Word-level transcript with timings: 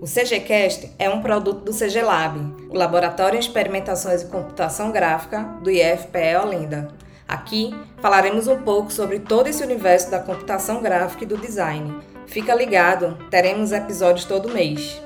O 0.00 0.04
CGCast 0.06 0.92
é 0.98 1.08
um 1.08 1.22
produto 1.22 1.64
do 1.64 1.72
CG 1.72 2.02
Lab, 2.02 2.38
o 2.68 2.76
Laboratório 2.76 3.38
de 3.38 3.46
Experimentações 3.46 4.22
e 4.22 4.26
Computação 4.26 4.92
Gráfica 4.92 5.42
do 5.62 5.70
IFPE 5.70 6.36
Olinda. 6.42 6.88
Aqui 7.26 7.74
falaremos 8.00 8.46
um 8.46 8.58
pouco 8.58 8.92
sobre 8.92 9.18
todo 9.18 9.48
esse 9.48 9.64
universo 9.64 10.10
da 10.10 10.20
computação 10.20 10.80
gráfica 10.80 11.24
e 11.24 11.26
do 11.26 11.36
design. 11.36 11.94
Fica 12.26 12.54
ligado, 12.54 13.16
teremos 13.30 13.72
episódios 13.72 14.24
todo 14.24 14.52
mês. 14.52 15.00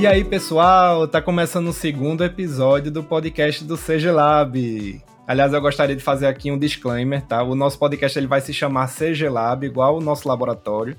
E 0.00 0.06
aí, 0.06 0.24
pessoal, 0.24 1.06
tá 1.06 1.20
começando 1.20 1.68
o 1.68 1.72
segundo 1.72 2.24
episódio 2.24 2.90
do 2.90 3.02
podcast 3.02 3.64
do 3.64 3.76
CG 3.76 4.10
Lab. 4.10 5.07
Aliás, 5.28 5.52
eu 5.52 5.60
gostaria 5.60 5.94
de 5.94 6.02
fazer 6.02 6.24
aqui 6.24 6.50
um 6.50 6.58
disclaimer, 6.58 7.20
tá? 7.20 7.42
O 7.42 7.54
nosso 7.54 7.78
podcast 7.78 8.18
ele 8.18 8.26
vai 8.26 8.40
se 8.40 8.54
chamar 8.54 8.88
CG 8.88 9.28
Lab, 9.28 9.66
igual 9.66 9.98
o 9.98 10.00
nosso 10.00 10.26
laboratório. 10.26 10.96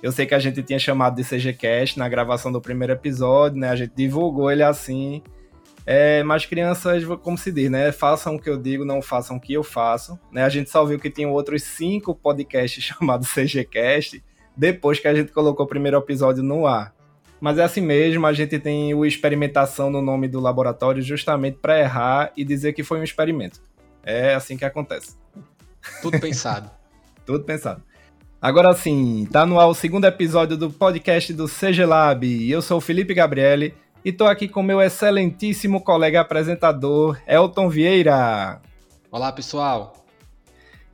Eu 0.00 0.12
sei 0.12 0.26
que 0.26 0.34
a 0.34 0.38
gente 0.38 0.62
tinha 0.62 0.78
chamado 0.78 1.16
de 1.16 1.24
CGCast 1.24 1.98
na 1.98 2.08
gravação 2.08 2.52
do 2.52 2.60
primeiro 2.60 2.92
episódio, 2.92 3.58
né? 3.58 3.70
A 3.70 3.74
gente 3.74 3.92
divulgou 3.96 4.48
ele 4.48 4.62
assim. 4.62 5.20
É, 5.84 6.22
mas 6.22 6.46
crianças, 6.46 7.04
como 7.20 7.36
se 7.36 7.50
diz, 7.50 7.68
né? 7.68 7.90
Façam 7.90 8.36
o 8.36 8.40
que 8.40 8.48
eu 8.48 8.56
digo, 8.56 8.84
não 8.84 9.02
façam 9.02 9.38
o 9.38 9.40
que 9.40 9.54
eu 9.54 9.64
faço. 9.64 10.16
Né? 10.30 10.44
A 10.44 10.48
gente 10.48 10.70
só 10.70 10.84
viu 10.84 11.00
que 11.00 11.10
tinha 11.10 11.28
outros 11.28 11.64
cinco 11.64 12.14
podcasts 12.14 12.78
chamados 12.84 13.26
CGCast 13.26 14.22
depois 14.56 15.00
que 15.00 15.08
a 15.08 15.14
gente 15.14 15.32
colocou 15.32 15.66
o 15.66 15.68
primeiro 15.68 15.96
episódio 15.96 16.44
no 16.44 16.64
ar. 16.64 16.94
Mas 17.40 17.58
é 17.58 17.64
assim 17.64 17.80
mesmo, 17.80 18.26
a 18.26 18.32
gente 18.32 18.58
tem 18.58 18.94
o 18.94 19.04
experimentação 19.04 19.90
no 19.90 20.00
nome 20.00 20.28
do 20.28 20.40
laboratório 20.40 21.02
justamente 21.02 21.58
para 21.60 21.78
errar 21.78 22.32
e 22.36 22.44
dizer 22.44 22.72
que 22.72 22.82
foi 22.82 22.98
um 22.98 23.04
experimento. 23.04 23.60
É 24.02 24.34
assim 24.34 24.56
que 24.56 24.64
acontece. 24.64 25.16
Tudo 26.00 26.18
pensado. 26.20 26.70
Tudo 27.26 27.44
pensado. 27.44 27.82
Agora 28.40 28.74
sim, 28.74 29.26
tá 29.32 29.46
no 29.46 29.58
ar 29.58 29.68
o 29.68 29.74
segundo 29.74 30.04
episódio 30.04 30.56
do 30.56 30.70
podcast 30.70 31.32
do 31.32 31.46
CG 31.48 31.84
Lab. 31.86 32.50
Eu 32.50 32.60
sou 32.60 32.76
o 32.76 32.80
Felipe 32.80 33.14
Gabriele 33.14 33.74
e 34.04 34.12
tô 34.12 34.26
aqui 34.26 34.46
com 34.46 34.62
meu 34.62 34.82
excelentíssimo 34.82 35.80
colega 35.80 36.20
apresentador, 36.20 37.18
Elton 37.26 37.70
Vieira. 37.70 38.60
Olá, 39.10 39.32
pessoal. 39.32 40.04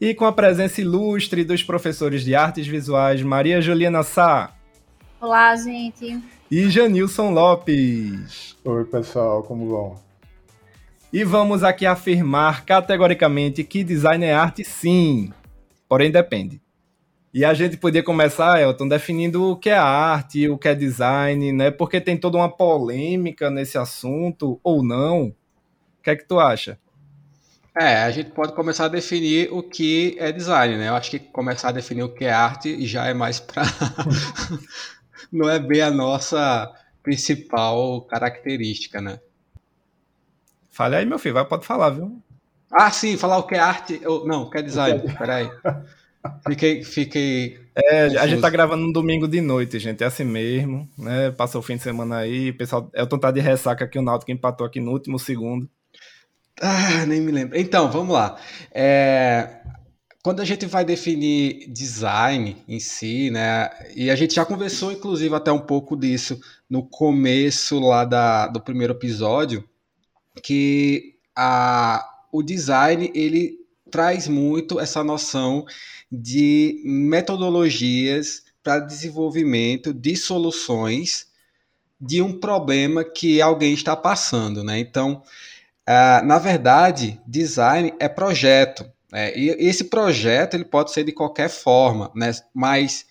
E 0.00 0.14
com 0.14 0.24
a 0.24 0.32
presença 0.32 0.80
ilustre 0.80 1.42
dos 1.42 1.62
professores 1.62 2.22
de 2.22 2.36
artes 2.36 2.66
visuais 2.66 3.20
Maria 3.20 3.60
Juliana 3.60 4.04
Sá. 4.04 4.54
Olá, 5.20 5.54
gente 5.54 6.18
e 6.50 6.70
Janilson 6.70 7.30
Lopes. 7.30 8.56
Oi, 8.64 8.84
pessoal, 8.86 9.42
como 9.42 9.68
vão? 9.68 10.00
E 11.12 11.22
vamos 11.24 11.62
aqui 11.62 11.84
afirmar 11.84 12.64
categoricamente 12.64 13.62
que 13.62 13.84
design 13.84 14.24
é 14.24 14.32
arte, 14.32 14.64
sim, 14.64 15.30
porém 15.86 16.10
depende. 16.10 16.58
E 17.34 17.44
a 17.44 17.52
gente 17.52 17.76
podia 17.76 18.02
começar, 18.02 18.62
Elton, 18.62 18.88
definindo 18.88 19.50
o 19.50 19.56
que 19.56 19.68
é 19.68 19.76
arte, 19.76 20.48
o 20.48 20.56
que 20.56 20.68
é 20.68 20.74
design, 20.74 21.52
né? 21.52 21.70
Porque 21.70 22.00
tem 22.00 22.16
toda 22.16 22.38
uma 22.38 22.48
polêmica 22.48 23.50
nesse 23.50 23.76
assunto, 23.76 24.58
ou 24.64 24.82
não. 24.82 25.26
O 25.26 26.02
que 26.02 26.08
é 26.08 26.16
que 26.16 26.26
tu 26.26 26.40
acha? 26.40 26.78
É, 27.78 28.02
a 28.02 28.10
gente 28.10 28.30
pode 28.30 28.54
começar 28.54 28.86
a 28.86 28.88
definir 28.88 29.52
o 29.52 29.62
que 29.62 30.16
é 30.18 30.32
design, 30.32 30.78
né? 30.78 30.88
Eu 30.88 30.94
acho 30.94 31.10
que 31.10 31.18
começar 31.18 31.68
a 31.68 31.72
definir 31.72 32.04
o 32.04 32.08
que 32.08 32.24
é 32.24 32.32
arte 32.32 32.84
já 32.86 33.06
é 33.06 33.14
mais 33.14 33.38
para 33.38 33.62
não 35.32 35.48
é 35.48 35.58
bem 35.58 35.80
a 35.82 35.90
nossa 35.90 36.70
principal 37.02 38.02
característica, 38.02 39.00
né? 39.00 39.20
Fale 40.70 40.96
aí, 40.96 41.06
meu 41.06 41.18
filho, 41.18 41.34
vai, 41.34 41.44
pode 41.44 41.66
falar, 41.66 41.90
viu? 41.90 42.22
Ah, 42.70 42.90
sim, 42.90 43.16
falar 43.16 43.38
o 43.38 43.42
que 43.42 43.54
é 43.54 43.58
arte. 43.58 44.00
Não, 44.24 44.42
o 44.42 44.50
que 44.50 44.58
é 44.58 44.62
design, 44.62 45.02
peraí. 45.18 45.50
Fiquei, 46.46 46.84
fiquei. 46.84 47.58
É, 47.74 48.04
a 48.18 48.26
gente 48.26 48.42
tá 48.42 48.50
gravando 48.50 48.86
no 48.86 48.92
domingo 48.92 49.26
de 49.26 49.40
noite, 49.40 49.78
gente. 49.78 50.04
É 50.04 50.06
assim 50.06 50.24
mesmo, 50.24 50.88
né? 50.96 51.30
Passou 51.30 51.60
o 51.60 51.64
fim 51.64 51.76
de 51.76 51.82
semana 51.82 52.18
aí. 52.18 52.50
O 52.50 52.56
pessoal. 52.56 52.90
Elton 52.94 53.18
tá 53.18 53.30
de 53.30 53.40
ressaca 53.40 53.84
aqui, 53.84 53.98
o 53.98 54.02
Náutico 54.02 54.30
empatou 54.30 54.66
aqui 54.66 54.80
no 54.80 54.92
último 54.92 55.18
segundo. 55.18 55.68
Ah, 56.60 57.06
nem 57.06 57.22
me 57.22 57.32
lembro. 57.32 57.58
Então, 57.58 57.90
vamos 57.90 58.14
lá. 58.14 58.36
É, 58.70 59.59
quando 60.22 60.40
a 60.40 60.44
gente 60.44 60.66
vai 60.66 60.84
definir 60.84 61.66
design 61.70 62.62
em 62.68 62.78
si, 62.78 63.30
né, 63.30 63.70
e 63.94 64.10
a 64.10 64.16
gente 64.16 64.34
já 64.34 64.44
conversou 64.44 64.92
inclusive 64.92 65.34
até 65.34 65.50
um 65.50 65.60
pouco 65.60 65.96
disso 65.96 66.40
no 66.68 66.82
começo 66.82 67.80
lá 67.80 68.04
da, 68.04 68.46
do 68.46 68.60
primeiro 68.60 68.92
episódio, 68.92 69.64
que 70.42 71.16
a, 71.34 72.06
o 72.32 72.42
design 72.42 73.10
ele 73.14 73.58
traz 73.90 74.28
muito 74.28 74.78
essa 74.78 75.02
noção 75.02 75.64
de 76.10 76.82
metodologias 76.84 78.44
para 78.62 78.78
desenvolvimento 78.78 79.92
de 79.92 80.16
soluções 80.16 81.28
de 82.00 82.22
um 82.22 82.38
problema 82.38 83.04
que 83.04 83.42
alguém 83.42 83.74
está 83.74 83.94
passando, 83.94 84.64
né? 84.64 84.78
Então, 84.78 85.22
uh, 85.88 86.24
na 86.24 86.38
verdade, 86.38 87.20
design 87.26 87.92
é 87.98 88.08
projeto. 88.08 88.90
É, 89.12 89.38
e 89.38 89.48
esse 89.68 89.84
projeto 89.84 90.54
ele 90.54 90.64
pode 90.64 90.92
ser 90.92 91.04
de 91.04 91.12
qualquer 91.12 91.48
forma, 91.48 92.12
né? 92.14 92.30
mas 92.54 93.06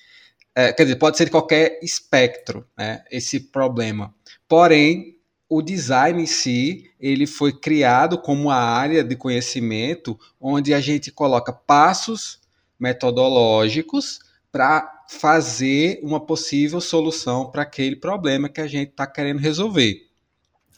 é, 0.56 0.72
quer 0.74 0.84
dizer, 0.84 0.96
pode 0.96 1.18
ser 1.18 1.26
de 1.26 1.32
qualquer 1.32 1.80
espectro, 1.82 2.66
né? 2.78 3.04
esse 3.12 3.40
problema. 3.40 4.14
Porém, 4.48 5.18
o 5.50 5.62
design 5.62 6.22
em 6.22 6.26
si, 6.26 6.90
ele 7.00 7.26
foi 7.26 7.52
criado 7.52 8.18
como 8.20 8.44
uma 8.44 8.56
área 8.56 9.04
de 9.04 9.16
conhecimento 9.16 10.18
onde 10.40 10.74
a 10.74 10.80
gente 10.80 11.12
coloca 11.12 11.52
passos 11.52 12.40
metodológicos 12.80 14.20
para 14.52 15.04
fazer 15.10 16.00
uma 16.04 16.20
possível 16.20 16.80
solução 16.80 17.50
para 17.52 17.64
aquele 17.64 17.96
problema 17.96 18.48
que 18.48 18.62
a 18.62 18.68
gente 18.68 18.92
está 18.92 19.08
querendo 19.08 19.40
resolver. 19.40 20.09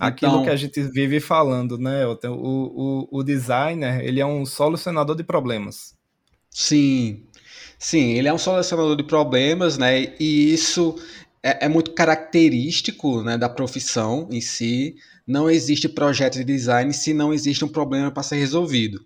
Aquilo 0.01 0.31
então, 0.31 0.43
que 0.45 0.49
a 0.49 0.55
gente 0.55 0.81
vive 0.81 1.19
falando, 1.19 1.77
né, 1.77 2.07
O, 2.07 2.17
o, 2.31 3.19
o 3.19 3.23
designer, 3.23 4.03
ele 4.03 4.19
é 4.19 4.25
um 4.25 4.47
solucionador 4.47 5.15
de 5.15 5.23
problemas. 5.23 5.95
Sim, 6.49 7.23
sim, 7.77 8.13
ele 8.13 8.27
é 8.27 8.33
um 8.33 8.37
solucionador 8.39 8.95
de 8.95 9.03
problemas, 9.03 9.77
né, 9.77 10.15
e 10.19 10.51
isso 10.51 10.95
é, 11.43 11.65
é 11.65 11.69
muito 11.69 11.91
característico, 11.91 13.21
né, 13.21 13.37
da 13.37 13.47
profissão 13.47 14.27
em 14.31 14.41
si. 14.41 14.95
Não 15.27 15.47
existe 15.47 15.87
projeto 15.87 16.39
de 16.39 16.45
design 16.45 16.91
se 16.91 17.13
não 17.13 17.31
existe 17.31 17.63
um 17.63 17.69
problema 17.69 18.09
para 18.09 18.23
ser 18.23 18.37
resolvido. 18.37 19.05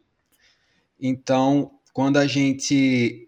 Então, 0.97 1.72
quando 1.91 2.16
a 2.16 2.25
gente 2.25 3.27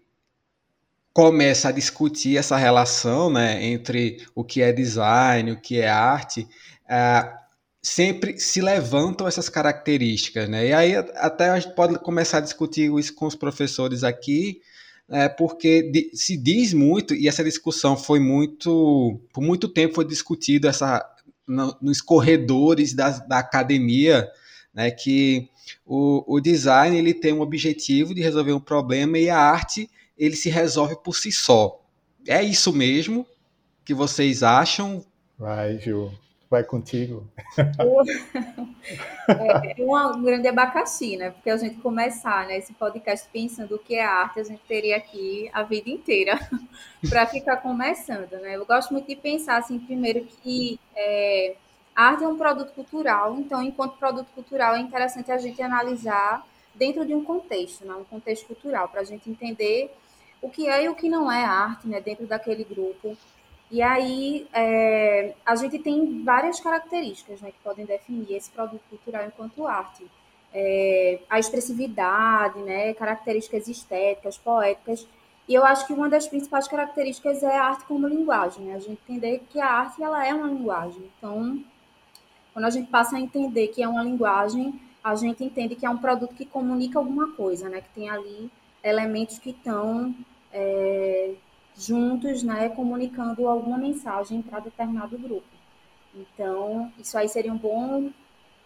começa 1.12 1.68
a 1.68 1.72
discutir 1.72 2.38
essa 2.38 2.56
relação 2.56 3.30
né, 3.30 3.62
entre 3.62 4.24
o 4.34 4.42
que 4.42 4.62
é 4.62 4.72
design, 4.72 5.52
o 5.52 5.60
que 5.60 5.78
é 5.78 5.88
arte, 5.90 6.48
uh, 6.84 7.37
sempre 7.82 8.38
se 8.38 8.60
levantam 8.60 9.26
essas 9.26 9.48
características, 9.48 10.48
né? 10.48 10.68
E 10.68 10.72
aí 10.72 10.96
até 10.96 11.50
a 11.50 11.58
gente 11.58 11.74
pode 11.74 11.98
começar 11.98 12.38
a 12.38 12.42
discutir 12.42 12.92
isso 12.98 13.14
com 13.14 13.26
os 13.26 13.34
professores 13.34 14.02
aqui, 14.02 14.60
é, 15.08 15.28
porque 15.28 16.10
se 16.12 16.36
diz 16.36 16.72
muito 16.74 17.14
e 17.14 17.28
essa 17.28 17.44
discussão 17.44 17.96
foi 17.96 18.20
muito, 18.20 19.20
por 19.32 19.42
muito 19.42 19.68
tempo 19.68 19.94
foi 19.94 20.04
discutida 20.04 20.68
essa 20.68 21.04
no, 21.46 21.76
nos 21.80 22.00
corredores 22.00 22.92
da, 22.92 23.10
da 23.10 23.38
academia, 23.38 24.28
né? 24.74 24.90
Que 24.90 25.48
o, 25.86 26.36
o 26.36 26.40
design 26.40 26.96
ele 26.96 27.14
tem 27.14 27.32
um 27.32 27.40
objetivo 27.40 28.14
de 28.14 28.20
resolver 28.20 28.52
um 28.52 28.60
problema 28.60 29.18
e 29.18 29.30
a 29.30 29.38
arte 29.38 29.88
ele 30.16 30.34
se 30.34 30.50
resolve 30.50 30.96
por 31.02 31.16
si 31.16 31.30
só. 31.30 31.80
É 32.26 32.42
isso 32.42 32.72
mesmo 32.72 33.24
que 33.84 33.94
vocês 33.94 34.42
acham? 34.42 35.02
Vai, 35.38 35.78
Gil 35.78 36.12
vai 36.50 36.64
contigo. 36.64 37.26
é 39.28 40.16
um 40.16 40.22
grande 40.22 40.48
abacaxi, 40.48 41.16
né? 41.16 41.30
Porque 41.30 41.50
a 41.50 41.56
gente 41.56 41.76
começar 41.76 42.46
né, 42.46 42.56
esse 42.56 42.72
podcast 42.72 43.28
pensando 43.30 43.74
o 43.74 43.78
que 43.78 43.94
é 43.94 44.04
arte, 44.04 44.40
a 44.40 44.44
gente 44.44 44.62
teria 44.66 44.96
aqui 44.96 45.50
a 45.52 45.62
vida 45.62 45.90
inteira 45.90 46.38
para 47.08 47.26
ficar 47.26 47.58
começando, 47.58 48.32
né? 48.40 48.56
Eu 48.56 48.64
gosto 48.64 48.92
muito 48.92 49.06
de 49.06 49.16
pensar, 49.16 49.58
assim, 49.58 49.78
primeiro 49.78 50.24
que 50.24 50.80
é, 50.96 51.56
arte 51.94 52.24
é 52.24 52.28
um 52.28 52.38
produto 52.38 52.72
cultural, 52.72 53.36
então, 53.38 53.62
enquanto 53.62 53.98
produto 53.98 54.28
cultural, 54.34 54.74
é 54.74 54.80
interessante 54.80 55.30
a 55.30 55.38
gente 55.38 55.60
analisar 55.60 56.46
dentro 56.74 57.04
de 57.04 57.14
um 57.14 57.24
contexto, 57.24 57.84
né? 57.84 57.94
um 57.94 58.04
contexto 58.04 58.46
cultural, 58.46 58.88
para 58.88 59.00
a 59.00 59.04
gente 59.04 59.28
entender 59.28 59.92
o 60.40 60.48
que 60.48 60.68
é 60.68 60.84
e 60.84 60.88
o 60.88 60.94
que 60.94 61.08
não 61.08 61.30
é 61.30 61.44
arte, 61.44 61.88
né? 61.88 62.00
Dentro 62.00 62.26
daquele 62.26 62.64
grupo, 62.64 63.16
e 63.70 63.82
aí 63.82 64.46
é, 64.52 65.34
a 65.44 65.54
gente 65.54 65.78
tem 65.78 66.22
várias 66.24 66.58
características 66.58 67.40
né, 67.42 67.50
que 67.50 67.58
podem 67.62 67.84
definir 67.84 68.32
esse 68.32 68.50
produto 68.50 68.82
cultural 68.88 69.26
enquanto 69.26 69.66
arte. 69.66 70.06
É, 70.54 71.20
a 71.28 71.38
expressividade, 71.38 72.58
né, 72.60 72.94
características 72.94 73.68
estéticas, 73.68 74.38
poéticas. 74.38 75.06
E 75.46 75.54
eu 75.54 75.64
acho 75.64 75.86
que 75.86 75.92
uma 75.92 76.08
das 76.08 76.26
principais 76.26 76.66
características 76.66 77.42
é 77.42 77.56
a 77.56 77.64
arte 77.64 77.84
como 77.84 78.08
linguagem. 78.08 78.64
Né? 78.64 78.74
A 78.74 78.78
gente 78.78 79.00
entender 79.06 79.42
que 79.50 79.60
a 79.60 79.66
arte 79.66 80.02
ela 80.02 80.26
é 80.26 80.32
uma 80.32 80.48
linguagem. 80.48 81.02
Então, 81.18 81.62
quando 82.54 82.64
a 82.64 82.70
gente 82.70 82.90
passa 82.90 83.16
a 83.16 83.20
entender 83.20 83.68
que 83.68 83.82
é 83.82 83.88
uma 83.88 84.02
linguagem, 84.02 84.80
a 85.04 85.14
gente 85.14 85.44
entende 85.44 85.74
que 85.74 85.84
é 85.84 85.90
um 85.90 85.98
produto 85.98 86.34
que 86.34 86.46
comunica 86.46 86.98
alguma 86.98 87.32
coisa, 87.32 87.68
né? 87.68 87.82
que 87.82 87.88
tem 87.90 88.08
ali 88.08 88.50
elementos 88.82 89.38
que 89.38 89.50
estão 89.50 90.14
é, 90.52 91.34
juntos, 91.78 92.42
né, 92.42 92.68
comunicando 92.70 93.46
alguma 93.46 93.78
mensagem 93.78 94.42
para 94.42 94.60
determinado 94.60 95.16
grupo. 95.16 95.46
Então, 96.14 96.92
isso 96.98 97.16
aí 97.16 97.28
seria 97.28 97.52
um 97.52 97.58
bom 97.58 98.10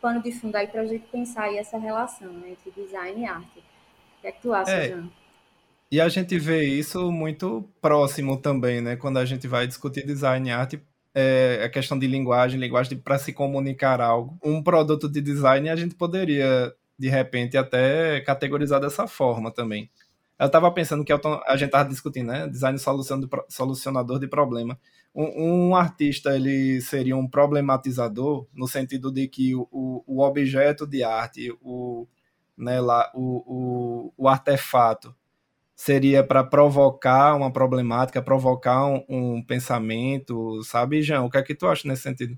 pano 0.01 0.23
de 0.23 0.33
fundo 0.33 0.57
aí 0.57 0.67
para 0.67 0.81
a 0.81 0.87
gente 0.87 1.07
pensar 1.13 1.45
aí 1.45 1.59
essa 1.59 1.79
relação 1.79 2.33
né, 2.33 2.51
entre 2.51 2.71
design 2.71 3.21
e 3.21 3.25
arte. 3.25 3.59
O 3.59 4.23
que 4.23 4.27
é 4.27 4.33
que 4.33 4.41
tu 4.41 4.53
acha, 4.53 4.73
é, 4.73 4.89
Jean? 4.89 5.09
E 5.91 6.01
a 6.01 6.09
gente 6.09 6.39
vê 6.39 6.65
isso 6.65 7.13
muito 7.13 7.69
próximo 7.81 8.37
também, 8.39 8.81
né? 8.81 8.97
Quando 8.97 9.19
a 9.19 9.25
gente 9.25 9.47
vai 9.47 9.67
discutir 9.67 10.07
design 10.07 10.49
e 10.49 10.53
arte, 10.53 10.81
é 11.15 11.63
a 11.65 11.69
questão 11.69 11.99
de 11.99 12.07
linguagem, 12.07 12.59
linguagem 12.59 12.97
para 12.99 13.19
se 13.19 13.33
comunicar 13.33 14.01
algo. 14.01 14.39
Um 14.43 14.63
produto 14.63 15.09
de 15.09 15.21
design 15.21 15.69
a 15.69 15.77
gente 15.77 15.95
poderia, 15.95 16.73
de 16.99 17.09
repente, 17.09 17.57
até 17.59 18.21
categorizar 18.23 18.81
dessa 18.81 19.07
forma 19.07 19.51
também. 19.51 19.91
Eu 20.43 20.47
estava 20.47 20.73
pensando 20.73 21.05
que 21.05 21.13
a 21.13 21.57
gente 21.57 21.67
estava 21.67 21.89
discutindo, 21.89 22.27
né? 22.27 22.49
Design 22.49 22.77
solucionador 23.49 24.19
de 24.19 24.27
problema. 24.27 24.77
Um, 25.15 25.69
um, 25.69 25.77
artista 25.77 26.35
ele 26.35 26.81
seria 26.81 27.17
um 27.17 27.29
problematizador 27.29 28.49
no 28.53 28.67
sentido 28.67 29.13
de 29.13 29.29
que 29.29 29.55
o, 29.55 30.03
o 30.05 30.21
objeto 30.21 30.85
de 30.85 31.05
arte, 31.05 31.57
o, 31.63 32.09
né, 32.59 32.81
lá, 32.81 33.09
o, 33.15 33.45
o, 33.47 34.13
o 34.17 34.29
artefato, 34.29 35.15
seria 35.77 36.25
para 36.25 36.43
provocar 36.43 37.37
uma 37.37 37.53
problemática, 37.53 38.21
provocar 38.21 38.85
um, 38.87 39.05
um, 39.09 39.43
pensamento, 39.45 40.61
sabe, 40.65 41.03
Jean? 41.03 41.23
O 41.23 41.31
que 41.31 41.39
é 41.39 41.43
que 41.43 41.55
tu 41.55 41.69
acha 41.69 41.87
nesse 41.87 42.03
sentido? 42.03 42.37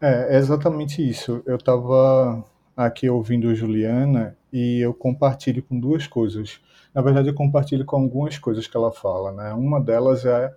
É, 0.00 0.34
é 0.34 0.38
exatamente 0.38 1.08
isso. 1.08 1.40
Eu 1.46 1.54
estava 1.54 2.44
aqui 2.76 3.08
ouvindo 3.08 3.54
Juliana 3.54 4.36
e 4.52 4.80
eu 4.80 4.94
compartilho 4.94 5.62
com 5.62 5.78
duas 5.78 6.06
coisas. 6.06 6.60
Na 6.94 7.02
verdade, 7.02 7.28
eu 7.28 7.34
compartilho 7.34 7.84
com 7.84 7.96
algumas 7.96 8.38
coisas 8.38 8.66
que 8.66 8.76
ela 8.76 8.90
fala. 8.90 9.32
Né? 9.32 9.52
Uma 9.52 9.80
delas 9.80 10.24
é 10.24 10.54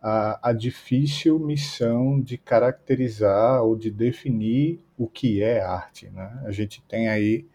a, 0.00 0.50
a 0.50 0.52
difícil 0.52 1.38
missão 1.38 2.20
de 2.20 2.36
caracterizar 2.38 3.62
ou 3.62 3.76
de 3.76 3.90
definir 3.90 4.80
o 4.96 5.06
que 5.06 5.42
é 5.42 5.60
arte. 5.60 6.08
Né? 6.10 6.42
A 6.44 6.50
gente 6.50 6.82
tem 6.82 7.08
aí 7.08 7.46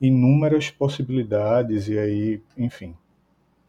inúmeras 0.00 0.70
possibilidades 0.70 1.88
e 1.88 1.98
aí, 1.98 2.42
enfim, 2.56 2.96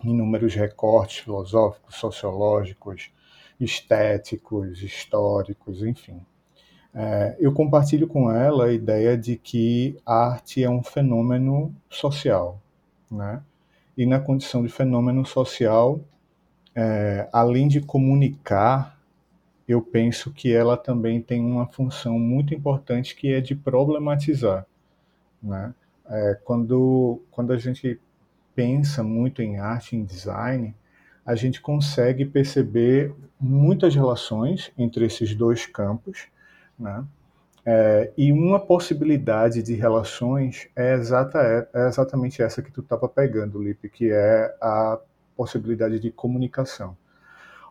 inúmeros 0.03 0.55
recortes 0.55 1.19
filosóficos, 1.19 1.95
sociológicos, 1.95 3.11
estéticos, 3.59 4.81
históricos, 4.81 5.83
enfim. 5.83 6.21
É, 6.95 7.35
eu 7.39 7.51
compartilho 7.51 8.07
com 8.07 8.31
ela 8.31 8.65
a 8.65 8.71
ideia 8.71 9.17
de 9.17 9.35
que 9.35 9.97
a 10.05 10.27
arte 10.27 10.63
é 10.63 10.69
um 10.69 10.83
fenômeno 10.83 11.73
social, 11.89 12.61
né? 13.09 13.41
E 13.97 14.05
na 14.05 14.19
condição 14.19 14.63
de 14.63 14.69
fenômeno 14.69 15.25
social, 15.25 15.99
é, 16.75 17.27
além 17.31 17.67
de 17.67 17.81
comunicar, 17.81 18.99
eu 19.67 19.81
penso 19.81 20.31
que 20.31 20.53
ela 20.53 20.77
também 20.77 21.21
tem 21.21 21.41
uma 21.41 21.65
função 21.67 22.19
muito 22.19 22.53
importante 22.53 23.15
que 23.15 23.33
é 23.33 23.41
de 23.41 23.55
problematizar, 23.55 24.65
né? 25.41 25.73
É, 26.07 26.37
quando 26.43 27.21
quando 27.31 27.53
a 27.53 27.57
gente 27.57 27.99
pensa 28.55 29.03
muito 29.03 29.41
em 29.41 29.57
arte, 29.57 29.95
em 29.95 30.03
design, 30.03 30.75
a 31.25 31.35
gente 31.35 31.61
consegue 31.61 32.25
perceber 32.25 33.13
muitas 33.39 33.95
relações 33.95 34.71
entre 34.77 35.05
esses 35.05 35.33
dois 35.33 35.65
campos, 35.65 36.27
né? 36.77 37.03
É, 37.65 38.11
e 38.17 38.31
uma 38.31 38.59
possibilidade 38.59 39.63
de 39.63 39.73
relações 39.73 40.67
é, 40.75 40.95
exata, 40.95 41.39
é, 41.39 41.67
é 41.73 41.87
exatamente 41.87 42.41
essa 42.41 42.61
que 42.61 42.71
tu 42.71 42.81
estava 42.81 43.07
pegando, 43.07 43.61
Lipe, 43.61 43.87
que 43.89 44.11
é 44.11 44.53
a 44.61 44.99
possibilidade 45.35 45.99
de 45.99 46.11
comunicação. 46.11 46.97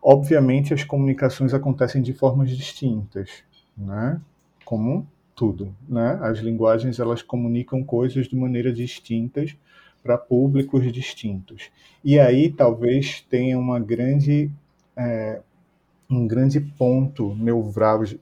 Obviamente, 0.02 0.72
as 0.72 0.82
comunicações 0.82 1.52
acontecem 1.52 2.00
de 2.00 2.12
formas 2.12 2.50
distintas, 2.50 3.44
né? 3.76 4.20
como 4.64 5.06
tudo. 5.34 5.74
Né? 5.88 6.18
As 6.22 6.38
linguagens 6.38 6.98
elas 6.98 7.22
comunicam 7.22 7.84
coisas 7.84 8.26
de 8.26 8.34
maneiras 8.34 8.74
distintas 8.74 9.54
para 10.02 10.18
públicos 10.18 10.90
distintos. 10.90 11.70
E 12.02 12.18
aí 12.18 12.50
talvez 12.50 13.20
tenha 13.30 13.58
uma 13.58 13.78
grande, 13.78 14.50
é, 14.96 15.40
um 16.10 16.26
grande 16.26 16.60
ponto 16.60 17.36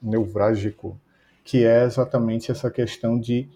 nevrálgico, 0.02 0.98
que 1.44 1.64
é 1.64 1.84
exatamente 1.84 2.50
essa 2.50 2.70
questão 2.70 3.18
de 3.18 3.48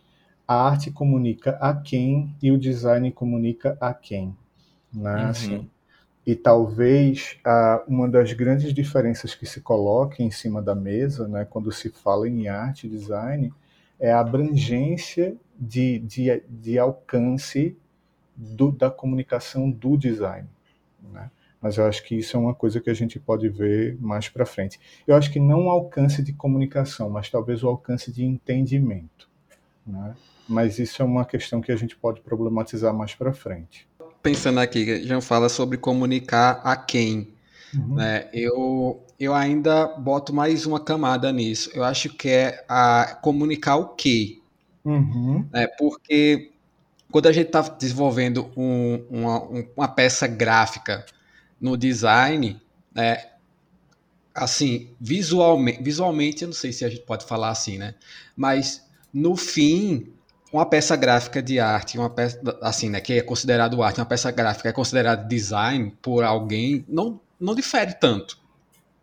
a 0.46 0.54
arte 0.54 0.90
comunica 0.90 1.52
a 1.60 1.74
quem 1.74 2.34
e 2.42 2.50
o 2.50 2.58
design 2.58 3.10
comunica 3.10 3.78
a 3.80 3.94
quem. 3.94 4.36
Né? 4.92 5.14
Uhum. 5.14 5.28
Assim, 5.28 5.70
e 6.26 6.34
talvez 6.34 7.38
ah, 7.44 7.82
uma 7.86 8.08
das 8.08 8.32
grandes 8.32 8.72
diferenças 8.72 9.34
que 9.34 9.44
se 9.44 9.60
coloca 9.60 10.22
em 10.22 10.30
cima 10.30 10.62
da 10.62 10.74
mesa, 10.74 11.28
né, 11.28 11.44
quando 11.44 11.70
se 11.70 11.90
fala 11.90 12.28
em 12.28 12.48
arte 12.48 12.86
e 12.86 12.90
design, 12.90 13.52
é 14.00 14.10
a 14.10 14.20
abrangência 14.20 15.36
de, 15.58 15.98
de, 16.00 16.42
de 16.48 16.78
alcance 16.78 17.76
do, 18.34 18.72
da 18.72 18.90
comunicação 18.90 19.70
do 19.70 19.96
design. 19.96 20.48
Né? 21.12 21.30
Mas 21.64 21.78
eu 21.78 21.86
acho 21.86 22.04
que 22.04 22.14
isso 22.14 22.36
é 22.36 22.40
uma 22.40 22.54
coisa 22.54 22.78
que 22.78 22.90
a 22.90 22.94
gente 22.94 23.18
pode 23.18 23.48
ver 23.48 23.96
mais 23.98 24.28
para 24.28 24.44
frente. 24.44 24.78
Eu 25.06 25.16
acho 25.16 25.32
que 25.32 25.40
não 25.40 25.64
o 25.64 25.70
alcance 25.70 26.22
de 26.22 26.34
comunicação, 26.34 27.08
mas 27.08 27.30
talvez 27.30 27.64
o 27.64 27.68
alcance 27.68 28.12
de 28.12 28.22
entendimento. 28.22 29.30
Né? 29.86 30.14
Mas 30.46 30.78
isso 30.78 31.00
é 31.00 31.04
uma 31.06 31.24
questão 31.24 31.62
que 31.62 31.72
a 31.72 31.76
gente 31.76 31.96
pode 31.96 32.20
problematizar 32.20 32.92
mais 32.92 33.14
para 33.14 33.32
frente. 33.32 33.88
Pensando 34.22 34.60
aqui, 34.60 35.04
já 35.04 35.18
fala 35.22 35.48
sobre 35.48 35.78
comunicar 35.78 36.60
a 36.62 36.76
quem. 36.76 37.32
Uhum. 37.74 37.94
Né? 37.94 38.28
Eu, 38.34 39.02
eu 39.18 39.32
ainda 39.32 39.86
boto 39.86 40.34
mais 40.34 40.66
uma 40.66 40.78
camada 40.78 41.32
nisso. 41.32 41.70
Eu 41.72 41.82
acho 41.82 42.10
que 42.10 42.28
é 42.28 42.62
a 42.68 43.18
comunicar 43.22 43.76
o 43.76 43.94
quê. 43.94 44.38
Uhum. 44.84 45.48
Né? 45.50 45.66
Porque 45.78 46.52
quando 47.10 47.28
a 47.28 47.32
gente 47.32 47.46
está 47.46 47.62
desenvolvendo 47.62 48.50
um, 48.54 49.02
uma, 49.08 49.42
uma, 49.76 49.88
peça 49.88 50.26
gráfica 50.26 51.06
no 51.64 51.78
design, 51.78 52.60
né, 52.94 53.24
assim, 54.34 54.90
visualmente, 55.00 55.82
visualmente, 55.82 56.42
eu 56.42 56.48
não 56.48 56.54
sei 56.54 56.74
se 56.74 56.84
a 56.84 56.90
gente 56.90 57.06
pode 57.06 57.24
falar 57.24 57.48
assim, 57.48 57.78
né? 57.78 57.94
Mas 58.36 58.86
no 59.10 59.34
fim, 59.34 60.12
uma 60.52 60.66
peça 60.66 60.94
gráfica 60.94 61.42
de 61.42 61.58
arte, 61.58 61.96
uma 61.96 62.10
peça 62.10 62.38
assim, 62.60 62.90
né, 62.90 63.00
que 63.00 63.14
é 63.14 63.22
considerado 63.22 63.82
arte, 63.82 63.98
uma 63.98 64.04
peça 64.04 64.30
gráfica 64.30 64.68
é 64.68 64.72
considerada 64.72 65.24
design 65.24 65.96
por 66.02 66.22
alguém, 66.22 66.84
não, 66.86 67.18
não 67.40 67.54
difere 67.54 67.94
tanto. 67.94 68.38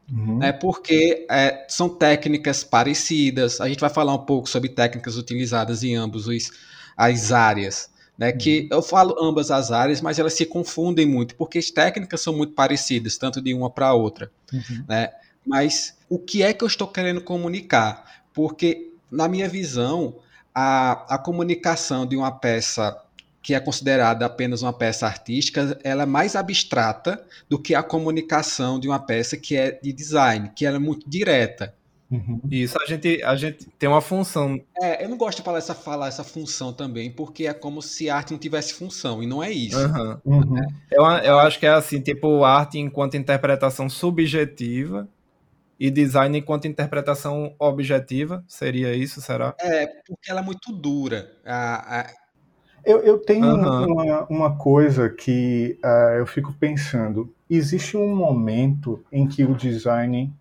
Uhum. 0.08 0.38
Né, 0.38 0.52
porque 0.52 1.26
é, 1.32 1.66
são 1.68 1.90
técnicas 1.90 2.64
parecidas. 2.64 3.60
A 3.60 3.68
gente 3.68 3.80
vai 3.80 3.90
falar 3.90 4.14
um 4.14 4.24
pouco 4.24 4.48
sobre 4.48 4.70
técnicas 4.70 5.18
utilizadas 5.18 5.82
em 5.82 5.96
ambos 5.96 6.28
os, 6.28 6.52
as 6.96 7.32
áreas 7.32 7.90
né? 8.22 8.32
Que 8.32 8.62
uhum. 8.62 8.78
eu 8.78 8.82
falo 8.84 9.16
ambas 9.20 9.50
as 9.50 9.72
áreas, 9.72 10.00
mas 10.00 10.20
elas 10.20 10.36
se 10.36 10.46
confundem 10.46 11.08
muito, 11.08 11.34
porque 11.34 11.58
as 11.58 11.72
técnicas 11.72 12.22
são 12.22 12.38
muito 12.38 12.54
parecidas, 12.54 13.18
tanto 13.18 13.42
de 13.42 13.52
uma 13.52 13.68
para 13.68 13.96
outra, 13.96 14.32
uhum. 14.54 14.86
né? 14.88 15.10
Mas 15.44 15.98
o 16.08 16.20
que 16.20 16.44
é 16.44 16.54
que 16.54 16.64
eu 16.64 16.68
estou 16.68 16.88
querendo 16.88 17.20
comunicar? 17.20 18.22
Porque, 18.32 18.92
na 19.10 19.28
minha 19.28 19.50
visão, 19.50 20.18
a, 20.54 21.16
a 21.16 21.18
comunicação 21.18 22.06
de 22.06 22.16
uma 22.16 22.32
peça 22.32 22.96
que 23.42 23.56
é 23.56 23.60
considerada 23.60 24.24
apenas 24.24 24.62
uma 24.62 24.72
peça 24.72 25.08
artística, 25.08 25.80
ela 25.84 26.04
é 26.04 26.06
mais 26.06 26.36
abstrata 26.36 27.26
do 27.50 27.58
que 27.58 27.74
a 27.74 27.82
comunicação 27.82 28.80
de 28.80 28.88
uma 28.88 29.00
peça 29.00 29.36
que 29.36 29.58
é 29.58 29.72
de 29.72 29.92
design, 29.92 30.52
que 30.56 30.64
ela 30.64 30.76
é 30.76 30.80
muito 30.80 31.10
direta. 31.10 31.74
Uhum. 32.12 32.42
Isso 32.52 32.78
a 32.82 32.86
gente, 32.86 33.24
a 33.24 33.36
gente 33.38 33.70
tem 33.80 33.88
uma 33.88 34.02
função. 34.02 34.60
É, 34.82 35.06
eu 35.06 35.08
não 35.08 35.18
gosto 35.18 35.38
de 35.38 35.44
falar 35.44 35.60
essa, 35.60 35.74
falar 35.74 36.10
essa 36.10 36.26
função 36.26 36.74
também, 36.74 37.10
porque 37.10 37.48
é 37.48 37.54
como 37.54 37.82
se 37.82 38.10
a 38.10 38.18
arte 38.18 38.32
não 38.32 38.38
tivesse 38.38 38.74
função, 38.74 39.24
e 39.24 39.28
não 39.28 39.42
é 39.42 39.50
isso. 39.50 39.80
Uhum. 39.80 40.18
Uhum. 40.26 40.68
Eu, 40.92 41.04
eu 41.04 41.40
acho 41.40 41.58
que 41.58 41.66
é 41.66 41.70
assim, 41.70 42.02
tipo, 42.02 42.44
arte 42.44 42.78
enquanto 42.78 43.16
interpretação 43.16 43.90
subjetiva 43.90 45.08
e 45.80 45.90
design 45.90 46.38
enquanto 46.38 46.68
interpretação 46.68 47.56
objetiva, 47.58 48.44
seria 48.46 48.94
isso, 48.94 49.22
será? 49.22 49.56
É, 49.58 49.88
porque 50.06 50.30
ela 50.30 50.42
é 50.42 50.44
muito 50.44 50.74
dura. 50.74 51.32
A, 51.46 52.02
a... 52.02 52.08
Eu, 52.84 53.00
eu 53.00 53.20
tenho 53.20 53.56
uma, 53.56 54.26
uma 54.26 54.58
coisa 54.58 55.10
que 55.10 55.80
uh, 55.84 56.18
eu 56.18 56.28
fico 56.28 56.54
pensando. 56.60 57.34
Existe 57.50 57.96
um 57.96 58.14
momento 58.14 59.04
em 59.12 59.28
que 59.28 59.46
o 59.46 59.56
design. 59.56 60.34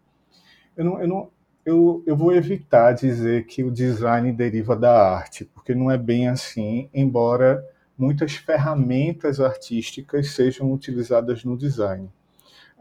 Eu 0.77 0.85
não, 0.85 1.01
eu 1.01 1.09
não, 1.09 1.31
eu, 1.65 2.03
eu 2.07 2.17
vou 2.17 2.35
evitar 2.35 2.93
dizer 2.93 3.47
que 3.47 3.63
o 3.63 3.71
design 3.71 4.33
deriva 4.33 4.77
da 4.77 5.15
arte, 5.15 5.45
porque 5.45 5.75
não 5.75 5.91
é 5.91 5.99
bem 5.99 6.29
assim, 6.29 6.89
embora 6.93 7.65
muitas 7.97 8.35
ferramentas 8.35 9.41
artísticas 9.41 10.31
sejam 10.31 10.73
utilizadas 10.73 11.45
no 11.45 11.57
design. 11.57 12.09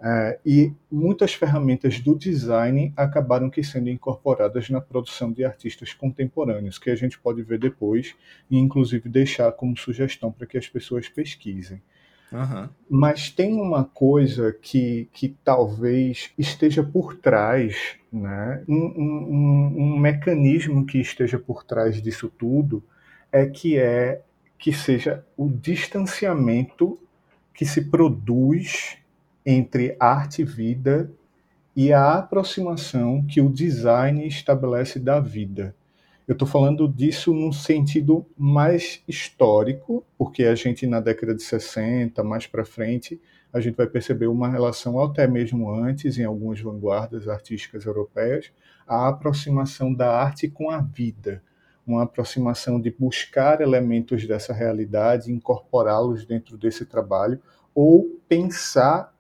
É, 0.01 0.39
e 0.45 0.73
muitas 0.89 1.33
ferramentas 1.33 1.99
do 1.99 2.15
design 2.15 2.93
acabaram 2.95 3.49
que 3.49 3.61
sendo 3.61 3.89
incorporadas 3.89 4.69
na 4.69 4.79
produção 4.79 5.29
de 5.29 5.43
artistas 5.43 5.93
contemporâneos, 5.93 6.77
que 6.77 6.89
a 6.89 6.95
gente 6.95 7.19
pode 7.19 7.41
ver 7.43 7.59
depois 7.59 8.15
e 8.49 8.57
inclusive 8.57 9.09
deixar 9.09 9.51
como 9.51 9.75
sugestão 9.77 10.31
para 10.31 10.47
que 10.47 10.57
as 10.57 10.69
pessoas 10.69 11.09
pesquisem. 11.09 11.81
Uhum. 12.31 12.69
Mas 12.89 13.29
tem 13.29 13.53
uma 13.53 13.83
coisa 13.83 14.53
que, 14.53 15.09
que 15.11 15.35
talvez 15.43 16.31
esteja 16.37 16.81
por 16.81 17.15
trás, 17.15 17.97
né? 18.11 18.63
Um, 18.67 18.75
um, 18.75 19.75
um, 19.77 19.99
mecanismo 19.99 20.85
que 20.85 20.99
esteja 20.99 21.37
por 21.37 21.63
trás 21.63 22.01
disso 22.01 22.27
tudo 22.29 22.83
é 23.31 23.45
que 23.45 23.77
é 23.77 24.21
que 24.57 24.73
seja 24.73 25.23
o 25.37 25.49
distanciamento 25.49 26.99
que 27.53 27.65
se 27.65 27.85
produz 27.85 28.97
entre 29.45 29.95
arte 29.99 30.41
e 30.41 30.45
vida 30.45 31.11
e 31.75 31.93
a 31.93 32.15
aproximação 32.15 33.25
que 33.25 33.39
o 33.39 33.49
design 33.49 34.27
estabelece 34.27 34.99
da 34.99 35.19
vida. 35.19 35.75
Eu 36.27 36.33
estou 36.33 36.47
falando 36.47 36.87
disso 36.87 37.33
num 37.33 37.51
sentido 37.51 38.25
mais 38.37 39.01
histórico, 39.07 40.03
porque 40.17 40.43
a 40.43 40.55
gente 40.55 40.85
na 40.85 40.99
década 40.99 41.33
de 41.33 41.41
60, 41.41 42.23
mais 42.23 42.45
para 42.45 42.65
frente, 42.65 43.19
a 43.51 43.59
gente 43.59 43.75
vai 43.75 43.87
perceber 43.87 44.27
uma 44.27 44.49
relação, 44.49 45.01
até 45.01 45.27
mesmo 45.27 45.73
antes, 45.73 46.17
em 46.17 46.23
algumas 46.23 46.61
vanguardas 46.61 47.27
artísticas 47.27 47.85
europeias, 47.85 48.51
a 48.87 49.07
aproximação 49.07 49.93
da 49.93 50.11
arte 50.11 50.47
com 50.47 50.69
a 50.69 50.79
vida, 50.79 51.41
uma 51.85 52.03
aproximação 52.03 52.79
de 52.79 52.91
buscar 52.91 53.61
elementos 53.61 54.27
dessa 54.27 54.53
realidade, 54.53 55.31
incorporá-los 55.31 56.25
dentro 56.25 56.57
desse 56.57 56.85
trabalho, 56.85 57.39
ou 57.73 58.19
pensar 58.27 59.13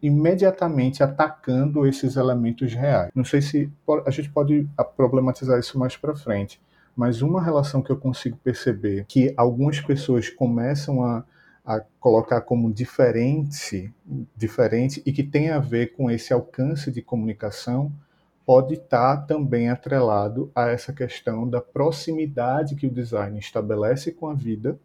imediatamente 0.00 1.02
atacando 1.02 1.86
esses 1.86 2.16
elementos 2.16 2.72
reais. 2.72 3.10
Não 3.14 3.24
sei 3.24 3.42
se 3.42 3.70
a 4.06 4.10
gente 4.10 4.30
pode 4.30 4.66
problematizar 4.96 5.58
isso 5.58 5.78
mais 5.78 5.96
para 5.96 6.16
frente, 6.16 6.60
mas 6.96 7.20
uma 7.20 7.42
relação 7.42 7.82
que 7.82 7.90
eu 7.90 7.96
consigo 7.96 8.36
perceber 8.42 9.04
que 9.06 9.32
algumas 9.36 9.78
pessoas 9.80 10.30
começam 10.30 11.04
a, 11.04 11.22
a 11.68 11.82
colocar 12.00 12.40
como 12.40 12.72
diferente, 12.72 13.92
diferente 14.34 15.02
e 15.04 15.12
que 15.12 15.22
tem 15.22 15.50
a 15.50 15.58
ver 15.58 15.92
com 15.94 16.10
esse 16.10 16.32
alcance 16.32 16.90
de 16.90 17.02
comunicação 17.02 17.92
pode 18.46 18.72
estar 18.72 19.26
também 19.26 19.68
atrelado 19.68 20.50
a 20.54 20.68
essa 20.68 20.94
questão 20.94 21.46
da 21.46 21.60
proximidade 21.60 22.74
que 22.74 22.86
o 22.86 22.90
design 22.90 23.38
estabelece 23.38 24.10
com 24.10 24.28
a 24.28 24.34
vida, 24.34 24.80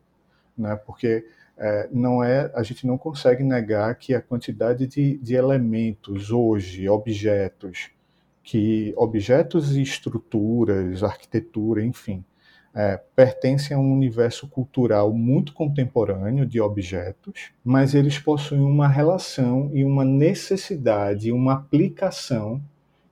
né? 0.58 0.76
Porque 0.76 1.26
é, 1.58 1.88
não 1.90 2.22
é, 2.22 2.52
a 2.54 2.62
gente 2.64 2.86
não 2.86 2.98
consegue 2.98 3.46
negar 3.46 3.96
que 3.96 4.14
a 4.14 4.22
quantidade 4.22 4.86
de, 4.86 5.18
de 5.20 5.36
elementos 5.36 6.32
hoje, 6.32 6.90
objetos, 6.90 7.92
que 8.44 8.94
objetos 8.98 9.74
e 9.78 9.82
estruturas, 9.82 11.02
arquitetura, 11.02 11.82
enfim, 11.82 12.26
é, 12.76 13.00
a 13.74 13.78
um 13.78 13.94
universo 13.94 14.48
cultural 14.48 15.14
muito 15.14 15.54
contemporâneo 15.54 16.46
de 16.46 16.60
objetos, 16.60 17.52
mas 17.64 17.94
eles 17.94 18.18
possuem 18.18 18.62
uma 18.62 18.88
relação 18.88 19.70
e 19.74 19.86
uma 19.86 20.04
necessidade, 20.04 21.32
uma 21.32 21.54
aplicação 21.54 22.62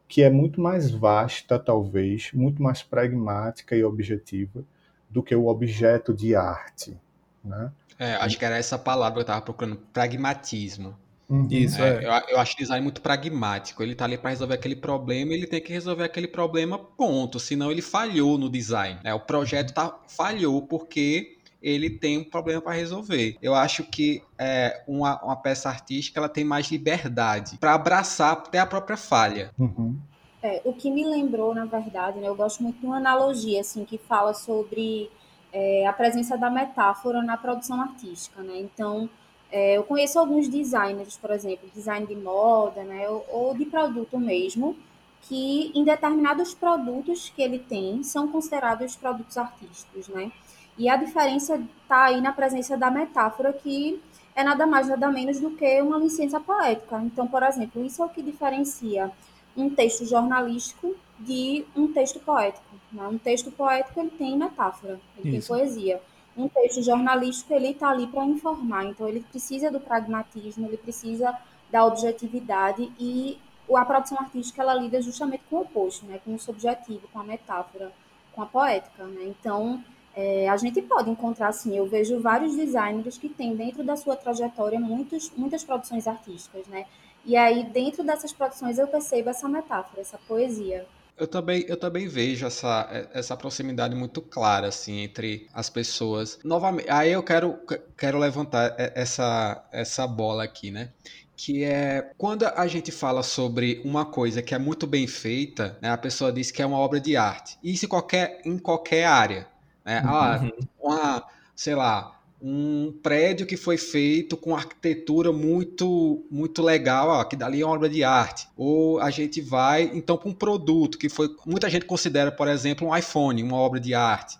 que 0.08 0.24
é 0.24 0.30
muito 0.30 0.60
mais 0.60 0.92
vasta, 0.92 1.58
talvez, 1.58 2.32
muito 2.34 2.62
mais 2.62 2.84
pragmática 2.84 3.76
e 3.76 3.84
objetiva 3.84 4.64
do 5.10 5.22
que 5.24 5.36
o 5.36 5.48
objeto 5.48 6.14
de 6.14 6.36
arte. 6.36 6.98
Né? 7.44 7.72
É, 7.98 8.16
acho 8.16 8.38
que 8.38 8.44
era 8.44 8.58
essa 8.58 8.78
palavra 8.78 9.14
que 9.14 9.20
eu 9.20 9.22
estava 9.22 9.42
procurando, 9.42 9.78
pragmatismo. 9.94 10.98
Uhum. 11.32 11.48
Isso, 11.50 11.82
é, 11.82 12.04
é. 12.04 12.06
Eu, 12.06 12.36
eu, 12.36 12.40
acho 12.40 12.58
design 12.58 12.84
muito 12.84 13.02
pragmático. 13.02 13.82
Ele 13.82 13.94
está 13.94 14.04
ali 14.04 14.18
para 14.18 14.32
resolver 14.32 14.54
aquele 14.54 14.76
problema, 14.76 15.34
ele 15.34 15.48
tem 15.48 15.62
que 15.62 15.72
resolver 15.72 16.04
aquele 16.04 16.28
problema, 16.28 16.78
ponto. 16.78 17.40
Senão 17.40 17.72
ele 17.72 17.82
falhou 17.82 18.38
no 18.38 18.50
design. 18.50 19.00
Né? 19.02 19.14
O 19.14 19.20
projeto 19.22 19.74
tá, 19.74 19.98
falhou 20.10 20.62
porque 20.64 21.38
ele 21.62 21.90
tem 21.90 22.18
um 22.18 22.24
problema 22.26 22.62
para 22.62 22.74
resolver. 22.74 23.38
Eu 23.42 23.56
acho 23.56 23.86
que 23.86 24.22
é, 24.38 24.84
uma, 24.86 25.24
uma, 25.24 25.36
peça 25.38 25.70
artística 25.70 26.20
ela 26.20 26.28
tem 26.28 26.44
mais 26.44 26.70
liberdade 26.70 27.58
para 27.58 27.76
abraçar 27.76 28.34
até 28.34 28.60
a 28.60 28.66
própria 28.66 28.98
falha. 28.98 29.52
Uhum. 29.58 29.96
É, 30.44 30.62
o 30.66 30.74
que 30.74 30.92
me 30.92 31.06
lembrou, 31.06 31.56
na 31.56 31.66
verdade, 31.66 32.20
né, 32.20 32.28
eu 32.28 32.36
gosto 32.36 32.62
muito 32.62 32.80
de 32.80 32.86
uma 32.86 32.98
analogia 32.98 33.62
assim 33.62 33.86
que 33.86 33.98
fala 33.98 34.34
sobre 34.34 35.10
é, 35.54 35.86
a 35.86 35.94
presença 35.94 36.38
da 36.38 36.50
metáfora 36.50 37.22
na 37.22 37.38
produção 37.38 37.80
artística, 37.80 38.42
né? 38.42 38.60
Então, 38.60 39.08
é, 39.52 39.78
eu 39.78 39.84
conheço 39.84 40.18
alguns 40.18 40.48
designers, 40.48 41.18
por 41.18 41.32
exemplo, 41.32 41.70
design 41.76 42.08
de 42.08 42.16
moda, 42.16 42.84
né, 42.84 43.10
ou, 43.10 43.26
ou, 43.30 43.54
de 43.54 43.66
produto 43.66 44.18
mesmo, 44.18 44.76
que 45.24 45.72
em 45.76 45.84
determinados 45.84 46.54
produtos 46.54 47.32
que 47.36 47.42
ele 47.42 47.60
tem 47.60 48.02
são 48.04 48.28
considerados 48.28 48.96
produtos 48.96 49.38
artísticos, 49.38 50.08
né? 50.08 50.32
E 50.78 50.90
a 50.90 50.96
diferença 50.96 51.62
está 51.84 52.06
aí 52.06 52.22
na 52.22 52.32
presença 52.32 52.78
da 52.78 52.90
metáfora, 52.90 53.54
que 53.54 54.02
é 54.36 54.44
nada 54.44 54.66
mais, 54.66 54.88
nada 54.88 55.12
menos 55.12 55.40
do 55.40 55.52
que 55.52 55.82
uma 55.82 55.98
licença 55.98 56.40
poética. 56.40 57.00
Então, 57.02 57.28
por 57.28 57.44
exemplo, 57.44 57.86
isso 57.86 58.02
é 58.02 58.06
o 58.06 58.10
que 58.10 58.22
diferencia 58.22 59.12
um 59.56 59.70
texto 59.70 60.06
jornalístico 60.06 60.96
de 61.20 61.66
um 61.76 61.92
texto 61.92 62.20
poético. 62.20 62.64
Né? 62.92 63.08
Um 63.08 63.18
texto 63.18 63.52
poético 63.52 64.00
ele 64.00 64.12
tem 64.12 64.38
metáfora, 64.38 65.00
ele 65.18 65.38
Isso. 65.38 65.50
tem 65.50 65.58
poesia. 65.58 66.02
Um 66.38 66.48
texto 66.48 66.82
jornalístico 66.82 67.54
ele 67.54 67.72
está 67.72 67.90
ali 67.90 68.08
para 68.08 68.26
informar, 68.26 68.86
então 68.86 69.08
ele 69.08 69.22
precisa 69.22 69.70
do 69.70 69.80
pragmatismo, 69.80 70.68
ele 70.68 70.78
precisa 70.78 71.38
da 71.70 71.86
objetividade 71.86 72.92
e 73.00 73.38
a 73.74 73.86
produção 73.86 74.18
artística 74.20 74.62
ela 74.62 74.74
lida 74.74 75.02
justamente 75.02 75.44
com 75.50 75.58
o 75.58 75.62
oposto, 75.62 76.06
né? 76.06 76.20
com 76.24 76.34
o 76.34 76.40
subjetivo, 76.40 77.08
com 77.12 77.20
a 77.20 77.24
metáfora, 77.24 77.92
com 78.34 78.42
a 78.42 78.46
poética. 78.46 79.04
Né? 79.06 79.26
Então 79.28 79.84
é, 80.16 80.50
a 80.50 80.58
gente 80.58 80.82
pode 80.82 81.10
encontrar 81.10 81.50
assim, 81.50 81.76
eu 81.78 81.86
vejo 81.86 82.20
vários 82.20 82.56
designers 82.56 83.18
que 83.18 83.30
têm 83.30 83.56
dentro 83.56 83.84
da 83.84 83.96
sua 83.96 84.16
trajetória 84.16 84.80
muitos, 84.80 85.32
muitas 85.38 85.64
produções 85.64 86.06
artísticas, 86.06 86.68
né? 86.68 86.86
E 87.24 87.38
aí 87.38 87.64
dentro 87.64 88.04
dessas 88.04 88.34
produções 88.34 88.78
eu 88.78 88.88
percebo 88.88 89.30
essa 89.30 89.48
metáfora, 89.48 90.02
essa 90.02 90.18
poesia. 90.28 90.86
Eu 91.22 91.28
também, 91.28 91.64
eu 91.68 91.78
também 91.78 92.08
vejo 92.08 92.48
essa, 92.48 93.08
essa 93.14 93.38
proximidade 93.38 93.94
muito 93.94 94.24
clara 94.24 94.70
assim 94.70 95.02
entre 95.02 95.48
as 95.54 95.70
pessoas. 95.70 96.40
Novamente, 96.44 96.90
aí 96.90 97.12
eu 97.12 97.22
quero, 97.22 97.60
quero 97.96 98.18
levantar 98.18 98.74
essa, 98.78 99.64
essa 99.72 100.08
bola 100.08 100.44
aqui, 100.44 100.72
né? 100.72 100.90
que 101.38 101.64
é 101.64 102.12
quando 102.18 102.48
a 102.48 102.66
gente 102.66 102.92
fala 102.92 103.22
sobre 103.22 103.84
uma 103.86 104.04
coisa 104.04 104.42
que 104.42 104.56
é 104.56 104.58
muito 104.58 104.88
bem 104.88 105.06
feita, 105.06 105.78
né, 105.80 105.92
a 105.92 105.98
pessoa 105.98 106.32
diz 106.32 106.50
que 106.50 106.62
é 106.62 106.66
uma 106.66 106.78
obra 106.78 107.00
de 107.00 107.16
arte. 107.16 107.58
Isso 107.64 107.86
em 107.86 107.88
qualquer, 107.88 108.42
em 108.44 108.58
qualquer 108.58 109.06
área. 109.06 109.48
Né? 109.86 110.02
Ah, 110.04 110.40
uhum. 110.42 110.52
uma, 110.80 111.24
sei 111.56 111.76
lá, 111.76 112.20
um 112.42 112.92
prédio 113.04 113.46
que 113.46 113.56
foi 113.56 113.78
feito 113.78 114.36
com 114.36 114.56
arquitetura 114.56 115.32
muito 115.32 116.26
muito 116.30 116.62
legal, 116.62 117.10
ó, 117.10 117.24
que 117.24 117.36
dali 117.36 117.62
é 117.62 117.66
uma 117.66 117.76
obra 117.76 117.88
de 117.88 118.04
arte. 118.04 118.48
Ou 118.58 119.00
a 119.00 119.12
gente 119.12 119.42
vai 119.42 119.92
então 119.94 120.18
para 120.18 120.30
um 120.30 120.34
produto 120.34 120.98
que 120.98 121.08
foi 121.08 121.30
muita 121.46 121.70
gente 121.70 121.86
considera, 121.86 122.32
por 122.32 122.48
exemplo, 122.48 122.88
um 122.88 122.98
iPhone 122.98 123.44
uma 123.44 123.58
obra 123.58 123.80
de 123.80 123.94
arte. 123.94 124.40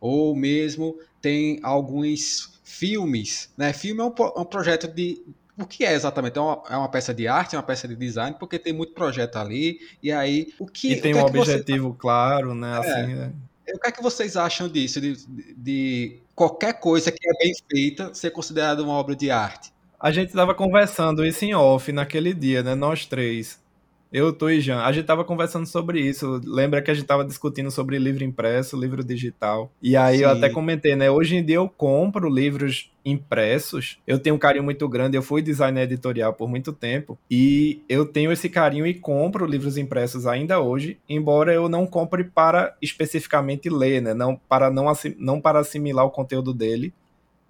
Ou 0.00 0.34
mesmo 0.34 0.96
tem 1.20 1.60
alguns 1.62 2.60
filmes, 2.64 3.50
né? 3.56 3.72
Filme 3.72 4.00
é 4.00 4.04
um, 4.04 4.40
um 4.40 4.44
projeto 4.44 4.88
de 4.88 5.22
o 5.58 5.66
que 5.66 5.84
é 5.84 5.92
exatamente? 5.92 6.38
É 6.38 6.40
uma, 6.40 6.62
é 6.70 6.76
uma, 6.76 6.88
peça 6.88 7.12
de 7.12 7.28
arte, 7.28 7.54
é 7.54 7.58
uma 7.58 7.62
peça 7.62 7.86
de 7.86 7.94
design, 7.94 8.34
porque 8.38 8.58
tem 8.58 8.72
muito 8.72 8.94
projeto 8.94 9.36
ali, 9.36 9.78
e 10.02 10.10
aí 10.10 10.52
o 10.58 10.66
que. 10.66 10.92
E 10.92 11.00
tem 11.00 11.14
um 11.14 11.18
é 11.18 11.22
objetivo 11.24 11.90
você... 11.90 11.98
claro, 11.98 12.54
né? 12.54 12.72
É. 12.74 12.78
Assim, 12.78 13.14
né? 13.14 13.32
O 13.74 13.78
que 13.78 13.88
é 13.88 13.92
que 13.92 14.02
vocês 14.02 14.36
acham 14.36 14.68
disso? 14.68 15.00
De, 15.00 15.16
de, 15.56 16.21
qualquer 16.34 16.74
coisa 16.80 17.12
que 17.12 17.28
é 17.28 17.32
bem 17.38 17.52
feita 17.70 18.12
ser 18.14 18.30
considerada 18.30 18.82
uma 18.82 18.94
obra 18.94 19.14
de 19.16 19.30
arte? 19.30 19.72
A 20.00 20.10
gente 20.10 20.30
estava 20.30 20.54
conversando 20.54 21.24
isso 21.24 21.44
em 21.44 21.54
off 21.54 21.92
naquele 21.92 22.34
dia, 22.34 22.62
né? 22.62 22.74
Nós 22.74 23.06
três. 23.06 23.61
Eu, 24.12 24.30
tu 24.30 24.50
e 24.50 24.60
Jean, 24.60 24.82
a 24.82 24.92
gente 24.92 25.06
tava 25.06 25.24
conversando 25.24 25.66
sobre 25.66 25.98
isso. 26.00 26.38
Lembra 26.44 26.82
que 26.82 26.90
a 26.90 26.94
gente 26.94 27.06
tava 27.06 27.24
discutindo 27.24 27.70
sobre 27.70 27.98
livro 27.98 28.22
impresso, 28.22 28.78
livro 28.78 29.02
digital. 29.02 29.72
E 29.80 29.96
aí 29.96 30.18
Sim. 30.18 30.24
eu 30.24 30.30
até 30.30 30.50
comentei, 30.50 30.94
né? 30.94 31.10
Hoje 31.10 31.36
em 31.36 31.44
dia 31.44 31.56
eu 31.56 31.68
compro 31.68 32.28
livros 32.28 32.92
impressos. 33.04 33.98
Eu 34.06 34.18
tenho 34.18 34.36
um 34.36 34.38
carinho 34.38 34.64
muito 34.64 34.86
grande. 34.86 35.16
Eu 35.16 35.22
fui 35.22 35.40
designer 35.40 35.84
editorial 35.84 36.34
por 36.34 36.46
muito 36.46 36.74
tempo. 36.74 37.18
E 37.30 37.80
eu 37.88 38.04
tenho 38.04 38.30
esse 38.30 38.50
carinho 38.50 38.86
e 38.86 38.92
compro 38.92 39.46
livros 39.46 39.78
impressos 39.78 40.26
ainda 40.26 40.60
hoje, 40.60 40.98
embora 41.08 41.52
eu 41.54 41.66
não 41.68 41.86
compre 41.86 42.22
para 42.22 42.76
especificamente 42.82 43.70
ler, 43.70 44.02
né? 44.02 44.12
Não 44.12 44.36
para, 44.36 44.70
não, 44.70 44.92
não 45.16 45.40
para 45.40 45.60
assimilar 45.60 46.04
o 46.04 46.10
conteúdo 46.10 46.52
dele, 46.52 46.92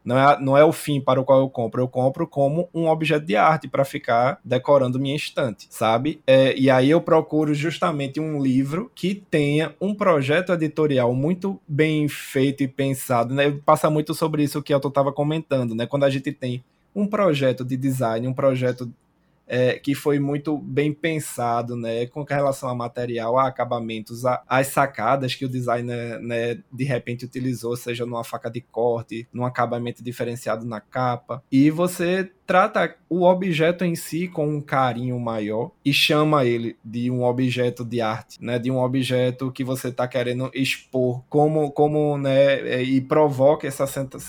não 0.04 0.18
é, 0.18 0.40
não 0.40 0.56
é 0.56 0.64
o 0.64 0.72
fim 0.72 1.00
para 1.00 1.20
o 1.20 1.24
qual 1.24 1.40
eu 1.40 1.48
compro, 1.48 1.82
eu 1.82 1.88
compro 1.88 2.26
como 2.26 2.68
um 2.74 2.88
objeto 2.88 3.24
de 3.24 3.36
arte 3.36 3.68
para 3.68 3.84
ficar 3.84 4.38
decorando 4.44 4.98
minha 4.98 5.16
estante, 5.16 5.66
sabe? 5.70 6.20
É, 6.26 6.56
e 6.56 6.70
aí 6.70 6.90
eu 6.90 7.00
procuro 7.00 7.54
justamente 7.54 8.20
um 8.20 8.42
livro 8.42 8.90
que 8.94 9.14
tenha 9.14 9.74
um 9.80 9.94
projeto 9.94 10.52
editorial 10.52 11.14
muito 11.14 11.60
bem 11.66 12.08
feito 12.08 12.62
e 12.62 12.68
pensado, 12.68 13.34
né? 13.34 13.50
Passa 13.64 13.88
muito 13.90 14.14
sobre 14.14 14.42
isso 14.42 14.62
que 14.62 14.74
eu 14.74 14.78
estava 14.78 15.12
comentando, 15.12 15.74
né? 15.74 15.86
Quando 15.86 16.04
a 16.04 16.10
gente 16.10 16.32
tem 16.32 16.62
um 16.94 17.06
projeto 17.06 17.64
de 17.64 17.76
design, 17.76 18.26
um 18.26 18.34
projeto 18.34 18.92
é, 19.46 19.78
que 19.78 19.94
foi 19.94 20.18
muito 20.18 20.56
bem 20.58 20.92
pensado, 20.92 21.76
né, 21.76 22.06
com 22.06 22.22
relação 22.22 22.68
a 22.68 22.74
material, 22.74 23.38
a 23.38 23.48
acabamentos, 23.48 24.24
a, 24.24 24.42
as 24.48 24.68
sacadas 24.68 25.34
que 25.34 25.44
o 25.44 25.48
designer, 25.48 26.20
né, 26.20 26.58
de 26.72 26.84
repente 26.84 27.24
utilizou, 27.24 27.76
seja 27.76 28.06
numa 28.06 28.24
faca 28.24 28.50
de 28.50 28.60
corte, 28.60 29.26
num 29.32 29.44
acabamento 29.44 30.02
diferenciado 30.02 30.64
na 30.66 30.80
capa, 30.80 31.42
e 31.50 31.70
você 31.70 32.30
trata 32.46 32.96
o 33.08 33.24
objeto 33.24 33.84
em 33.84 33.94
si 33.94 34.28
com 34.28 34.46
um 34.46 34.60
carinho 34.60 35.18
maior 35.18 35.70
e 35.84 35.92
chama 35.92 36.44
ele 36.44 36.76
de 36.84 37.10
um 37.10 37.22
objeto 37.24 37.84
de 37.84 38.00
arte, 38.00 38.42
né, 38.42 38.58
de 38.58 38.70
um 38.70 38.78
objeto 38.78 39.50
que 39.50 39.64
você 39.64 39.88
está 39.88 40.06
querendo 40.08 40.50
expor, 40.52 41.22
como, 41.28 41.70
como, 41.70 42.18
né, 42.18 42.60
é, 42.60 42.82
e 42.82 43.00
provoca 43.00 43.66
essa, 43.66 43.84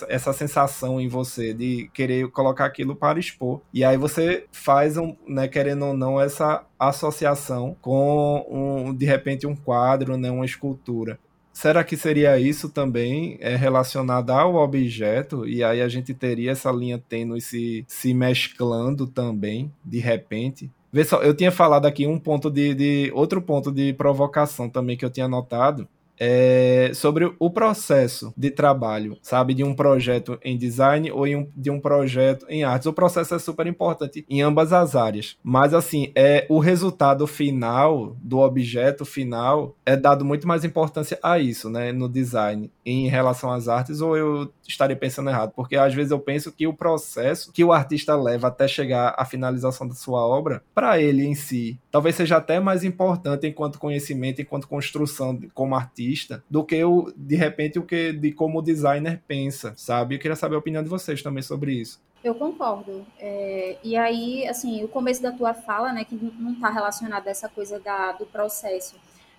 essa 0.07 0.31
sensação 0.31 1.01
em 1.01 1.07
você 1.07 1.53
de 1.53 1.89
querer 1.93 2.29
colocar 2.29 2.65
aquilo 2.65 2.95
para 2.95 3.19
expor. 3.19 3.61
E 3.73 3.83
aí 3.83 3.97
você 3.97 4.45
faz 4.51 4.95
um, 4.95 5.02
né, 5.27 5.47
querendo 5.47 5.85
ou 5.85 5.93
não, 5.93 6.19
essa 6.19 6.63
associação 6.79 7.75
com 7.81 8.45
um, 8.49 8.93
de 8.93 9.05
repente 9.05 9.47
um 9.47 9.55
quadro, 9.55 10.17
né, 10.17 10.29
uma 10.29 10.45
escultura. 10.45 11.19
Será 11.53 11.83
que 11.83 11.95
seria 11.95 12.39
isso 12.39 12.67
também 12.67 13.37
é, 13.39 13.55
relacionado 13.55 14.31
ao 14.31 14.55
objeto? 14.55 15.47
E 15.47 15.63
aí 15.63 15.81
a 15.81 15.87
gente 15.87 16.11
teria 16.13 16.51
essa 16.51 16.71
linha 16.71 16.97
tênue 16.97 17.39
se, 17.39 17.85
se 17.87 18.11
mesclando 18.13 19.05
também, 19.05 19.71
de 19.85 19.99
repente? 19.99 20.71
Vê 20.91 21.03
só, 21.03 21.21
eu 21.21 21.33
tinha 21.33 21.51
falado 21.51 21.85
aqui 21.85 22.07
um 22.07 22.19
ponto 22.19 22.49
de, 22.49 22.73
de 22.73 23.11
outro 23.13 23.41
ponto 23.41 23.71
de 23.71 23.93
provocação 23.93 24.67
também 24.67 24.97
que 24.97 25.05
eu 25.05 25.09
tinha 25.09 25.27
notado, 25.27 25.87
é, 26.19 26.91
sobre 26.93 27.33
o 27.39 27.49
processo 27.49 28.33
de 28.37 28.51
trabalho, 28.51 29.17
sabe, 29.21 29.53
de 29.53 29.63
um 29.63 29.73
projeto 29.73 30.37
em 30.43 30.57
design 30.57 31.11
ou 31.11 31.25
um, 31.25 31.47
de 31.55 31.69
um 31.69 31.79
projeto 31.79 32.45
em 32.49 32.63
artes. 32.63 32.87
O 32.87 32.93
processo 32.93 33.35
é 33.35 33.39
super 33.39 33.67
importante 33.67 34.25
em 34.29 34.41
ambas 34.41 34.73
as 34.73 34.95
áreas, 34.95 35.37
mas 35.43 35.73
assim, 35.73 36.11
é 36.15 36.45
o 36.49 36.59
resultado 36.59 37.25
final 37.27 38.15
do 38.21 38.39
objeto 38.39 39.05
final 39.05 39.75
é 39.85 39.95
dado 39.95 40.23
muito 40.23 40.47
mais 40.47 40.63
importância 40.63 41.17
a 41.21 41.39
isso, 41.39 41.69
né, 41.69 41.91
no 41.91 42.07
design 42.07 42.71
em 42.85 43.07
relação 43.07 43.51
às 43.51 43.67
artes, 43.67 44.01
ou 44.01 44.17
eu 44.17 44.51
estaria 44.67 44.95
pensando 44.95 45.29
errado? 45.29 45.51
Porque 45.55 45.75
às 45.75 45.93
vezes 45.93 46.11
eu 46.11 46.19
penso 46.19 46.51
que 46.51 46.67
o 46.67 46.73
processo 46.73 47.51
que 47.51 47.63
o 47.63 47.71
artista 47.71 48.15
leva 48.15 48.47
até 48.47 48.67
chegar 48.67 49.13
à 49.17 49.25
finalização 49.25 49.87
da 49.87 49.93
sua 49.93 50.25
obra, 50.25 50.63
para 50.73 50.99
ele 50.99 51.25
em 51.25 51.35
si, 51.35 51.79
talvez 51.91 52.15
seja 52.15 52.37
até 52.37 52.59
mais 52.59 52.83
importante 52.83 53.47
enquanto 53.47 53.79
conhecimento, 53.79 54.41
enquanto 54.41 54.67
construção 54.67 55.39
como 55.53 55.75
artista, 55.75 56.43
do 56.49 56.63
que 56.63 56.83
o 56.83 57.11
de 57.15 57.35
repente 57.35 57.79
o 57.79 57.83
que 57.83 58.13
de 58.13 58.31
como 58.31 58.59
o 58.59 58.61
designer 58.61 59.21
pensa, 59.27 59.73
sabe? 59.75 60.15
Eu 60.15 60.19
queria 60.19 60.35
saber 60.35 60.55
a 60.55 60.59
opinião 60.59 60.83
de 60.83 60.89
vocês 60.89 61.21
também 61.21 61.43
sobre 61.43 61.73
isso. 61.73 62.01
Eu 62.23 62.33
concordo. 62.33 63.05
É, 63.19 63.77
e 63.83 63.97
aí, 63.97 64.47
assim, 64.47 64.81
o 64.83 64.87
começo 64.87 65.21
da 65.21 65.31
tua 65.31 65.53
fala, 65.53 65.91
né, 65.91 66.05
que 66.05 66.15
não 66.15 66.53
está 66.53 66.69
relacionado 66.69 67.27
a 67.27 67.31
essa 67.31 67.49
coisa 67.49 67.79
da, 67.81 68.13
do 68.13 68.25
processo, 68.25 68.95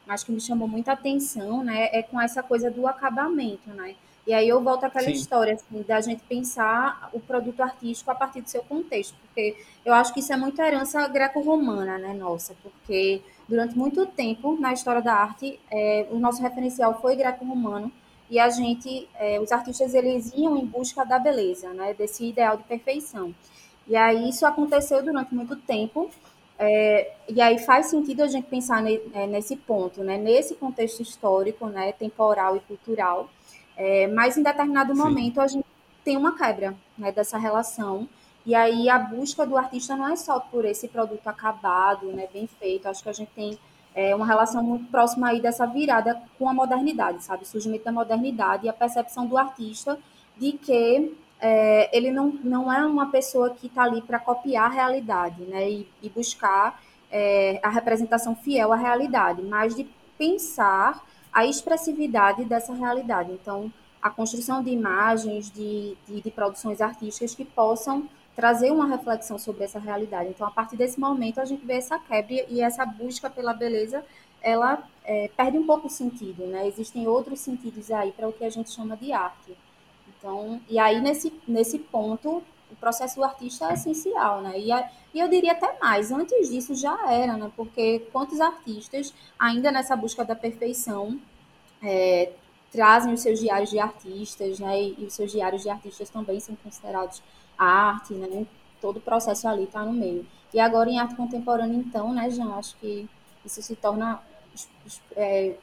mas 0.06 0.22
que 0.22 0.30
me 0.30 0.40
chamou 0.40 0.68
muita 0.68 0.92
atenção, 0.92 1.64
né, 1.64 1.88
é 1.92 2.02
com 2.02 2.20
essa 2.20 2.42
coisa 2.42 2.70
do 2.70 2.86
acabamento, 2.86 3.70
né? 3.70 3.94
E 4.26 4.32
aí 4.32 4.48
eu 4.48 4.62
volto 4.62 4.84
àquela 4.84 5.04
Sim. 5.04 5.12
história, 5.12 5.54
assim, 5.54 5.82
da 5.82 6.00
gente 6.00 6.22
pensar 6.22 7.10
o 7.12 7.20
produto 7.20 7.60
artístico 7.60 8.10
a 8.10 8.14
partir 8.14 8.40
do 8.40 8.48
seu 8.48 8.62
contexto, 8.62 9.14
porque 9.20 9.56
eu 9.84 9.92
acho 9.92 10.14
que 10.14 10.20
isso 10.20 10.32
é 10.32 10.36
muito 10.36 10.60
herança 10.60 11.06
greco-romana, 11.08 11.98
né, 11.98 12.14
nossa, 12.14 12.54
porque 12.62 13.20
durante 13.46 13.76
muito 13.76 14.06
tempo 14.06 14.58
na 14.58 14.72
história 14.72 15.02
da 15.02 15.12
arte, 15.12 15.60
é, 15.70 16.06
o 16.10 16.18
nosso 16.18 16.40
referencial 16.40 16.98
foi 17.02 17.16
greco-romano, 17.16 17.92
e 18.30 18.38
a 18.38 18.48
gente, 18.48 19.06
é, 19.16 19.38
os 19.38 19.52
artistas, 19.52 19.92
eles 19.92 20.32
iam 20.34 20.56
em 20.56 20.64
busca 20.64 21.04
da 21.04 21.18
beleza, 21.18 21.74
né, 21.74 21.92
desse 21.92 22.24
ideal 22.24 22.56
de 22.56 22.62
perfeição. 22.62 23.34
E 23.86 23.94
aí 23.94 24.30
isso 24.30 24.46
aconteceu 24.46 25.02
durante 25.02 25.34
muito 25.34 25.54
tempo, 25.56 26.10
é, 26.58 27.12
e 27.28 27.42
aí 27.42 27.58
faz 27.58 27.86
sentido 27.86 28.22
a 28.22 28.26
gente 28.26 28.46
pensar 28.46 28.80
ne, 28.80 28.98
é, 29.12 29.26
nesse 29.26 29.54
ponto, 29.54 30.02
né, 30.02 30.16
nesse 30.16 30.54
contexto 30.54 31.02
histórico, 31.02 31.66
né, 31.66 31.92
temporal 31.92 32.56
e 32.56 32.60
cultural, 32.60 33.28
é, 33.76 34.06
mas 34.08 34.36
em 34.36 34.42
determinado 34.42 34.94
Sim. 34.94 35.00
momento 35.00 35.40
a 35.40 35.46
gente 35.46 35.66
tem 36.04 36.16
uma 36.16 36.36
quebra 36.36 36.74
né, 36.96 37.10
dessa 37.10 37.38
relação. 37.38 38.08
E 38.46 38.54
aí 38.54 38.90
a 38.90 38.98
busca 38.98 39.46
do 39.46 39.56
artista 39.56 39.96
não 39.96 40.08
é 40.08 40.16
só 40.16 40.38
por 40.38 40.64
esse 40.64 40.86
produto 40.88 41.26
acabado, 41.26 42.06
né, 42.12 42.28
bem 42.32 42.46
feito. 42.46 42.86
Acho 42.86 43.02
que 43.02 43.08
a 43.08 43.12
gente 43.12 43.30
tem 43.34 43.58
é, 43.94 44.14
uma 44.14 44.26
relação 44.26 44.62
muito 44.62 44.90
próxima 44.90 45.28
aí 45.28 45.40
dessa 45.40 45.66
virada 45.66 46.20
com 46.38 46.48
a 46.48 46.52
modernidade, 46.52 47.24
sabe? 47.24 47.44
O 47.44 47.46
surgimento 47.46 47.84
da 47.84 47.92
modernidade 47.92 48.66
e 48.66 48.68
a 48.68 48.72
percepção 48.72 49.26
do 49.26 49.38
artista 49.38 49.98
de 50.36 50.52
que 50.52 51.16
é, 51.40 51.96
ele 51.96 52.10
não, 52.10 52.28
não 52.42 52.72
é 52.72 52.84
uma 52.84 53.10
pessoa 53.10 53.50
que 53.50 53.66
está 53.66 53.84
ali 53.84 54.02
para 54.02 54.18
copiar 54.18 54.66
a 54.66 54.74
realidade, 54.74 55.42
né? 55.44 55.70
E, 55.70 55.88
e 56.02 56.08
buscar 56.08 56.82
é, 57.10 57.60
a 57.62 57.70
representação 57.70 58.34
fiel 58.34 58.72
à 58.72 58.76
realidade, 58.76 59.40
mas 59.42 59.74
de 59.74 59.86
pensar 60.18 61.02
a 61.34 61.44
expressividade 61.44 62.44
dessa 62.44 62.72
realidade. 62.72 63.32
Então, 63.32 63.70
a 64.00 64.08
construção 64.08 64.62
de 64.62 64.70
imagens, 64.70 65.50
de, 65.50 65.96
de, 66.06 66.20
de, 66.20 66.30
produções 66.30 66.80
artísticas 66.80 67.34
que 67.34 67.44
possam 67.44 68.08
trazer 68.36 68.70
uma 68.70 68.86
reflexão 68.86 69.36
sobre 69.38 69.64
essa 69.64 69.80
realidade. 69.80 70.30
Então, 70.30 70.46
a 70.46 70.50
partir 70.50 70.76
desse 70.76 71.00
momento, 71.00 71.40
a 71.40 71.44
gente 71.44 71.66
vê 71.66 71.74
essa 71.74 71.98
quebra 71.98 72.44
e 72.48 72.60
essa 72.60 72.86
busca 72.86 73.28
pela 73.28 73.52
beleza, 73.52 74.04
ela 74.40 74.82
é, 75.04 75.28
perde 75.36 75.58
um 75.58 75.66
pouco 75.66 75.88
o 75.88 75.90
sentido, 75.90 76.46
né? 76.46 76.66
Existem 76.68 77.08
outros 77.08 77.40
sentidos 77.40 77.90
aí 77.90 78.12
para 78.12 78.28
o 78.28 78.32
que 78.32 78.44
a 78.44 78.50
gente 78.50 78.70
chama 78.70 78.96
de 78.96 79.12
arte. 79.12 79.56
Então, 80.08 80.60
e 80.68 80.78
aí 80.78 81.00
nesse, 81.00 81.32
nesse 81.48 81.78
ponto, 81.78 82.42
o 82.74 82.76
processo 82.76 83.16
do 83.16 83.24
artista 83.24 83.70
é 83.70 83.74
essencial, 83.74 84.42
né? 84.42 84.58
E, 84.58 84.70
a, 84.70 84.90
e 85.14 85.20
eu 85.20 85.28
diria 85.28 85.52
até 85.52 85.78
mais, 85.78 86.10
antes 86.10 86.50
disso 86.50 86.74
já 86.74 87.10
era, 87.10 87.36
né? 87.36 87.50
Porque 87.56 88.00
quantos 88.12 88.40
artistas, 88.40 89.14
ainda 89.38 89.70
nessa 89.70 89.96
busca 89.96 90.24
da 90.24 90.34
perfeição, 90.34 91.18
é, 91.82 92.32
trazem 92.70 93.14
os 93.14 93.20
seus 93.20 93.38
diários 93.38 93.70
de 93.70 93.78
artistas, 93.78 94.58
né? 94.58 94.82
E, 94.82 94.96
e, 94.98 95.04
os 95.06 95.14
seus 95.14 95.30
diários 95.30 95.62
de 95.62 95.70
artistas 95.70 96.10
também 96.10 96.40
são 96.40 96.56
considerados 96.56 97.22
arte, 97.56 98.12
né? 98.14 98.46
Todo 98.80 98.96
o 98.98 99.00
processo 99.00 99.46
ali 99.48 99.64
está 99.64 99.84
no 99.84 99.92
meio. 99.92 100.26
E 100.52 100.60
agora 100.60 100.90
em 100.90 100.98
arte 100.98 101.14
contemporânea, 101.14 101.76
então, 101.76 102.12
né, 102.12 102.28
Jean, 102.30 102.54
acho 102.56 102.76
que 102.76 103.08
isso 103.44 103.62
se 103.62 103.76
torna 103.76 104.20
é, 105.16 105.56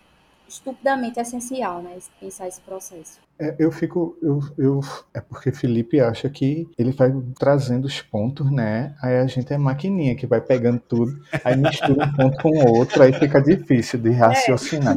estupidamente 0.47 1.19
essencial, 1.19 1.81
né? 1.81 1.97
Pensar 2.19 2.47
esse 2.47 2.61
processo. 2.61 3.19
É, 3.41 3.55
eu 3.57 3.71
fico. 3.71 4.15
Eu, 4.21 4.39
eu, 4.55 4.81
é 5.15 5.19
porque 5.19 5.51
Felipe 5.51 5.99
acha 5.99 6.29
que 6.29 6.69
ele 6.77 6.91
vai 6.91 7.11
trazendo 7.39 7.85
os 7.85 7.99
pontos, 7.99 8.51
né? 8.51 8.93
Aí 9.01 9.17
a 9.17 9.25
gente 9.25 9.51
é 9.51 9.57
maquininha 9.57 10.15
que 10.15 10.27
vai 10.27 10.39
pegando 10.39 10.79
tudo, 10.79 11.19
aí 11.43 11.57
mistura 11.57 12.05
um 12.05 12.13
ponto 12.13 12.37
com 12.39 12.49
o 12.49 12.77
outro, 12.77 13.01
aí 13.01 13.11
fica 13.11 13.41
difícil 13.41 13.97
de 13.97 14.11
raciocinar. 14.11 14.95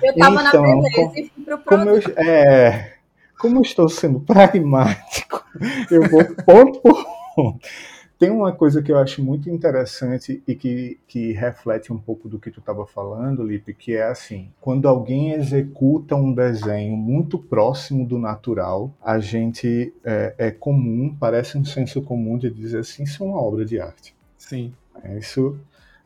É. 0.00 0.08
Eu 0.08 0.14
tava 0.14 0.42
então, 0.44 0.62
na 0.62 0.76
beleza 0.76 0.88
e 0.88 1.28
fui 1.28 1.44
pro 1.44 1.58
como 1.58 1.90
eu, 1.90 2.00
é, 2.16 2.92
como 3.40 3.56
eu 3.56 3.62
estou 3.62 3.88
sendo 3.88 4.20
pragmático, 4.20 5.44
eu 5.90 6.08
vou 6.08 6.24
ponto 6.24 6.80
por 6.80 7.04
ponto. 7.34 7.60
Tem 8.24 8.30
uma 8.30 8.52
coisa 8.52 8.82
que 8.82 8.90
eu 8.90 8.96
acho 8.96 9.22
muito 9.22 9.50
interessante 9.50 10.42
e 10.48 10.54
que, 10.54 10.98
que 11.06 11.32
reflete 11.32 11.92
um 11.92 11.98
pouco 11.98 12.26
do 12.26 12.38
que 12.38 12.50
tu 12.50 12.58
estava 12.58 12.86
falando, 12.86 13.42
Lipe, 13.42 13.74
que 13.74 13.94
é 13.94 14.04
assim: 14.04 14.50
quando 14.62 14.88
alguém 14.88 15.32
executa 15.32 16.16
um 16.16 16.32
desenho 16.32 16.96
muito 16.96 17.38
próximo 17.38 18.06
do 18.06 18.18
natural, 18.18 18.90
a 19.02 19.18
gente 19.18 19.92
é, 20.02 20.34
é 20.38 20.50
comum, 20.50 21.14
parece 21.20 21.58
um 21.58 21.64
senso 21.66 22.00
comum 22.00 22.38
de 22.38 22.50
dizer 22.50 22.78
assim, 22.78 23.02
isso 23.02 23.22
é 23.22 23.26
uma 23.26 23.38
obra 23.38 23.62
de 23.62 23.78
arte. 23.78 24.16
Sim. 24.38 24.72
É 25.02 25.18
isso. 25.18 25.58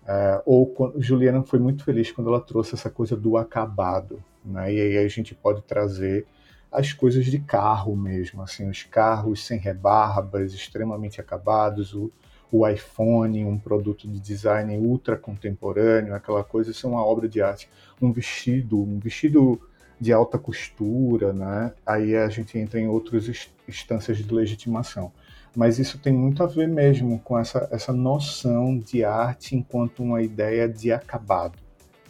É, 0.05 0.43
ou 0.45 0.93
Juliana 0.97 1.45
foi 1.45 1.61
muito 1.61 1.85
feliz 1.85 2.11
quando 2.11 2.31
ela 2.31 2.41
trouxe 2.41 2.75
essa 2.75 2.91
coisa 2.91 3.17
do 3.17 3.37
acabado, 3.37 4.21
né? 4.45 4.75
E 4.75 4.81
aí 4.81 4.99
a 4.99 5.07
gente 5.07 5.37
pode 5.37 5.63
trazer 5.63 6.27
as 6.71 6.93
coisas 6.93 7.25
de 7.27 7.39
carro 7.39 7.97
mesmo, 7.97 8.43
assim, 8.43 8.69
os 8.69 8.83
carros 8.83 9.45
sem 9.45 9.59
rebarbas, 9.59 10.53
extremamente 10.53 11.21
acabados, 11.21 11.95
o, 11.95 12.11
o 12.53 12.67
iPhone, 12.67 13.45
um 13.45 13.59
produto 13.59 14.07
de 14.07 14.21
design 14.21 14.77
ultra 14.77 15.17
contemporâneo, 15.17 16.15
aquela 16.15 16.45
coisa, 16.45 16.71
isso 16.71 16.87
é 16.87 16.91
uma 16.91 17.05
obra 17.05 17.29
de 17.29 17.41
arte. 17.41 17.69
Um 18.01 18.13
vestido, 18.13 18.81
um 18.81 18.99
vestido 18.99 19.61
de 20.01 20.13
alta 20.13 20.39
costura, 20.39 21.33
né? 21.33 21.73
Aí 21.85 22.15
a 22.15 22.29
gente 22.29 22.57
entra 22.59 22.79
em 22.79 22.87
outras 22.87 23.51
instâncias 23.67 24.19
de 24.19 24.33
legitimação. 24.33 25.11
Mas 25.57 25.79
isso 25.79 25.99
tem 25.99 26.13
muito 26.13 26.43
a 26.43 26.47
ver 26.47 26.69
mesmo 26.69 27.19
com 27.21 27.37
essa, 27.39 27.67
essa 27.73 27.93
noção 27.93 28.79
de 28.79 29.03
arte 29.03 29.57
enquanto 29.57 30.03
uma 30.03 30.23
ideia 30.23 30.69
de 30.69 30.93
acabado, 30.93 31.59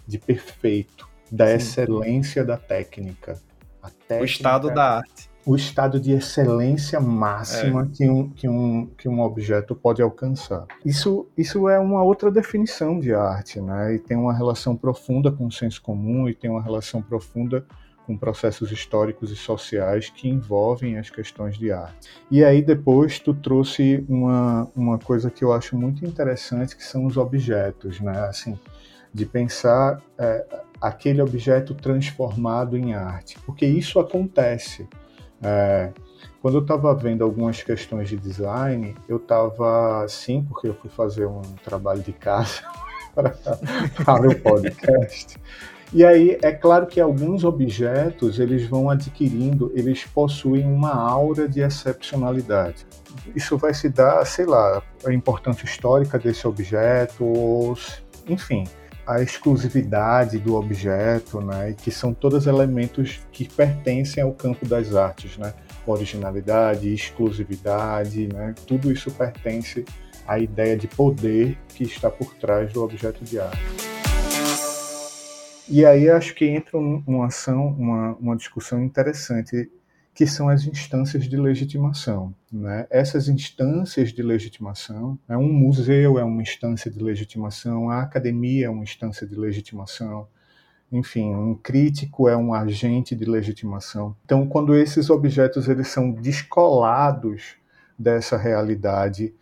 de 0.06 0.18
perfeito, 0.18 1.08
da 1.30 1.46
Sim. 1.46 1.54
excelência 1.54 2.44
da 2.44 2.56
técnica 2.56 3.40
técnica, 4.06 4.22
o 4.22 4.24
estado 4.24 4.74
da 4.74 4.96
arte. 4.98 5.28
O 5.46 5.56
estado 5.56 5.98
de 5.98 6.12
excelência 6.12 7.00
máxima 7.00 7.82
é. 7.82 7.96
que, 7.96 8.08
um, 8.08 8.28
que, 8.28 8.46
um, 8.46 8.86
que 8.98 9.08
um 9.08 9.20
objeto 9.20 9.74
pode 9.74 10.02
alcançar. 10.02 10.66
Isso, 10.84 11.26
isso 11.38 11.68
é 11.70 11.78
uma 11.78 12.02
outra 12.02 12.30
definição 12.30 13.00
de 13.00 13.14
arte, 13.14 13.58
né? 13.58 13.94
E 13.94 13.98
tem 13.98 14.14
uma 14.14 14.34
relação 14.34 14.76
profunda 14.76 15.32
com 15.32 15.46
o 15.46 15.50
senso 15.50 15.80
comum 15.80 16.28
e 16.28 16.34
tem 16.34 16.50
uma 16.50 16.62
relação 16.62 17.00
profunda 17.00 17.64
com 18.06 18.16
processos 18.16 18.72
históricos 18.72 19.30
e 19.30 19.36
sociais 19.36 20.10
que 20.10 20.28
envolvem 20.28 20.98
as 20.98 21.10
questões 21.10 21.58
de 21.58 21.70
arte. 21.70 22.10
E 22.30 22.42
aí 22.42 22.62
depois 22.62 23.18
tu 23.18 23.32
trouxe 23.32 24.04
uma, 24.08 24.66
uma 24.74 24.98
coisa 24.98 25.30
que 25.30 25.44
eu 25.44 25.52
acho 25.52 25.76
muito 25.76 26.04
interessante, 26.04 26.76
que 26.76 26.84
são 26.84 27.06
os 27.06 27.16
objetos, 27.16 28.00
né? 28.00 28.18
Assim, 28.20 28.58
de 29.12 29.26
pensar 29.26 30.00
é, 30.18 30.44
aquele 30.80 31.20
objeto 31.20 31.74
transformado 31.74 32.76
em 32.76 32.94
arte, 32.94 33.38
porque 33.44 33.66
isso 33.66 33.98
acontece. 33.98 34.88
É, 35.42 35.92
quando 36.40 36.58
eu 36.58 36.62
estava 36.62 36.94
vendo 36.94 37.24
algumas 37.24 37.62
questões 37.62 38.08
de 38.08 38.16
design, 38.16 38.94
eu 39.08 39.16
estava 39.16 40.04
assim, 40.04 40.42
porque 40.42 40.68
eu 40.68 40.74
fui 40.74 40.90
fazer 40.90 41.26
um 41.26 41.42
trabalho 41.64 42.02
de 42.02 42.12
casa 42.12 42.62
para 44.04 44.28
o 44.28 44.34
podcast. 44.36 45.36
E 45.92 46.04
aí 46.04 46.38
é 46.42 46.52
claro 46.52 46.86
que 46.86 47.00
alguns 47.00 47.44
objetos 47.44 48.38
eles 48.38 48.66
vão 48.66 48.90
adquirindo, 48.90 49.72
eles 49.74 50.04
possuem 50.04 50.64
uma 50.66 50.94
aura 50.94 51.48
de 51.48 51.60
excepcionalidade. 51.60 52.86
Isso 53.34 53.56
vai 53.56 53.72
se 53.72 53.88
dar, 53.88 54.24
sei 54.26 54.44
lá, 54.44 54.82
a 55.04 55.12
importância 55.12 55.64
histórica 55.64 56.18
desse 56.18 56.46
objeto, 56.46 57.24
ou, 57.24 57.76
enfim, 58.28 58.64
a 59.08 59.22
exclusividade 59.22 60.38
do 60.38 60.54
objeto, 60.54 61.40
né, 61.40 61.74
que 61.82 61.90
são 61.90 62.12
todos 62.12 62.46
elementos 62.46 63.18
que 63.32 63.48
pertencem 63.48 64.22
ao 64.22 64.34
campo 64.34 64.66
das 64.66 64.94
artes, 64.94 65.38
né, 65.38 65.54
originalidade, 65.86 66.92
exclusividade, 66.92 68.28
né, 68.28 68.54
tudo 68.66 68.92
isso 68.92 69.10
pertence 69.10 69.86
à 70.26 70.38
ideia 70.38 70.76
de 70.76 70.86
poder 70.86 71.56
que 71.70 71.84
está 71.84 72.10
por 72.10 72.34
trás 72.34 72.70
do 72.70 72.84
objeto 72.84 73.24
de 73.24 73.40
arte. 73.40 73.58
E 75.66 75.86
aí 75.86 76.10
acho 76.10 76.34
que 76.34 76.44
entra 76.44 76.76
uma 76.76 77.28
ação, 77.28 77.66
uma, 77.78 78.14
uma 78.20 78.36
discussão 78.36 78.82
interessante 78.84 79.70
que 80.18 80.26
são 80.26 80.48
as 80.48 80.66
instâncias 80.66 81.28
de 81.28 81.36
legitimação. 81.36 82.34
Né? 82.50 82.88
Essas 82.90 83.28
instâncias 83.28 84.12
de 84.12 84.20
legitimação, 84.20 85.16
é 85.28 85.36
um 85.36 85.52
museu 85.52 86.18
é 86.18 86.24
uma 86.24 86.42
instância 86.42 86.90
de 86.90 86.98
legitimação, 86.98 87.88
a 87.88 88.02
academia 88.02 88.66
é 88.66 88.68
uma 88.68 88.82
instância 88.82 89.24
de 89.24 89.36
legitimação, 89.36 90.26
enfim, 90.90 91.32
um 91.32 91.54
crítico 91.54 92.28
é 92.28 92.36
um 92.36 92.52
agente 92.52 93.14
de 93.14 93.24
legitimação. 93.26 94.16
Então, 94.24 94.44
quando 94.48 94.74
esses 94.74 95.08
objetos 95.08 95.68
eles 95.68 95.86
são 95.86 96.10
descolados 96.10 97.54
dessa 97.96 98.36
realidade 98.36 99.32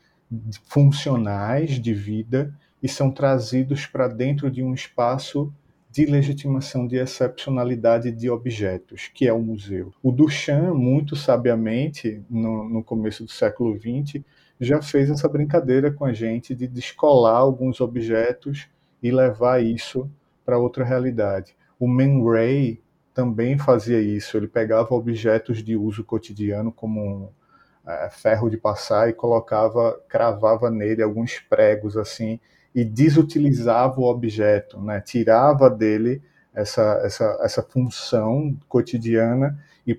funcionais 0.67 1.81
de 1.81 1.95
vida 1.95 2.55
e 2.83 2.89
são 2.89 3.11
trazidos 3.11 3.87
para 3.87 4.09
dentro 4.09 4.51
de 4.51 4.63
um 4.63 4.75
espaço 4.75 5.51
de 5.97 6.05
legitimação 6.05 6.87
de 6.87 6.97
excepcionalidade 6.97 8.13
de 8.13 8.29
objetos, 8.29 9.11
que 9.15 9.27
é 9.27 9.33
o 9.33 9.41
museu. 9.41 9.95
O 10.03 10.13
Duchamp, 10.13 10.77
muito 10.77 11.17
sabiamente, 11.17 12.23
no, 12.29 12.69
no 12.69 12.85
começo 12.85 13.25
do 13.25 13.31
século 13.31 13.75
XX, 13.79 14.23
já 14.61 14.83
fez 14.83 15.09
essa 15.09 15.27
brincadeira 15.27 15.91
com 15.91 16.05
a 16.05 16.13
gente 16.13 16.55
de 16.55 16.69
descolar 16.69 17.39
alguns 17.39 17.81
objetos 17.81 18.69
e 19.03 19.11
levar 19.11 19.65
isso 19.65 20.07
para 20.45 20.59
outra 20.59 20.85
realidade. 20.85 21.57
O 21.81 21.89
Man 21.89 22.23
Ray 22.31 22.79
também 23.15 23.57
fazia 23.57 23.99
isso, 23.99 24.37
ele 24.37 24.49
pegava 24.49 24.95
objetos 24.95 25.65
de 25.65 25.77
uso 25.79 26.05
cotidiano 26.05 26.71
como 26.71 27.01
um 27.01 27.29
é, 27.91 28.11
ferro 28.11 28.51
de 28.51 28.59
passar 28.59 29.09
e 29.09 29.15
colocava, 29.15 29.99
cravava 30.11 30.71
nele 30.71 31.03
alguns 31.03 31.39
pregos 31.39 31.97
assim 31.97 32.39
e 32.77 32.85
desutilizava 32.85 33.99
o 33.99 34.05
objeto, 34.05 34.79
né? 34.79 35.01
tirava 35.01 35.71
dele 35.71 36.21
essa, 36.55 37.01
essa, 37.03 37.39
essa 37.41 37.63
função 37.63 38.55
cotidiana 38.69 39.59
e 39.87 39.97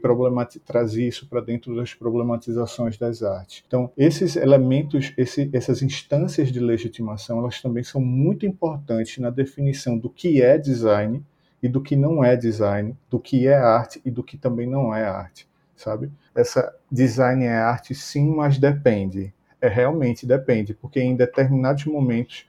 trazia 0.63 1.07
isso 1.07 1.27
para 1.27 1.41
dentro 1.41 1.75
das 1.75 1.95
problematizações 1.95 2.95
das 2.95 3.23
artes. 3.23 3.63
Então, 3.65 3.91
esses 3.97 4.35
elementos, 4.35 5.11
esse, 5.17 5.49
essas 5.51 5.81
instâncias 5.81 6.51
de 6.51 6.59
legitimação, 6.59 7.39
elas 7.39 7.59
também 7.59 7.83
são 7.83 7.99
muito 7.99 8.45
importantes 8.45 9.17
na 9.17 9.31
definição 9.31 9.97
do 9.97 10.09
que 10.09 10.43
é 10.43 10.55
design 10.55 11.23
e 11.63 11.67
do 11.67 11.81
que 11.81 11.95
não 11.95 12.23
é 12.23 12.35
design, 12.35 12.95
do 13.09 13.19
que 13.19 13.47
é 13.47 13.55
arte 13.55 13.99
e 14.05 14.11
do 14.11 14.23
que 14.23 14.37
também 14.37 14.67
não 14.67 14.93
é 14.93 15.03
arte, 15.03 15.47
sabe? 15.75 16.11
Essa 16.35 16.75
design 16.91 17.43
é 17.43 17.57
arte 17.57 17.95
sim, 17.95 18.29
mas 18.29 18.59
depende. 18.59 19.33
É 19.59 19.67
realmente 19.67 20.27
depende, 20.27 20.75
porque 20.75 20.99
em 20.99 21.15
determinados 21.15 21.85
momentos 21.85 22.46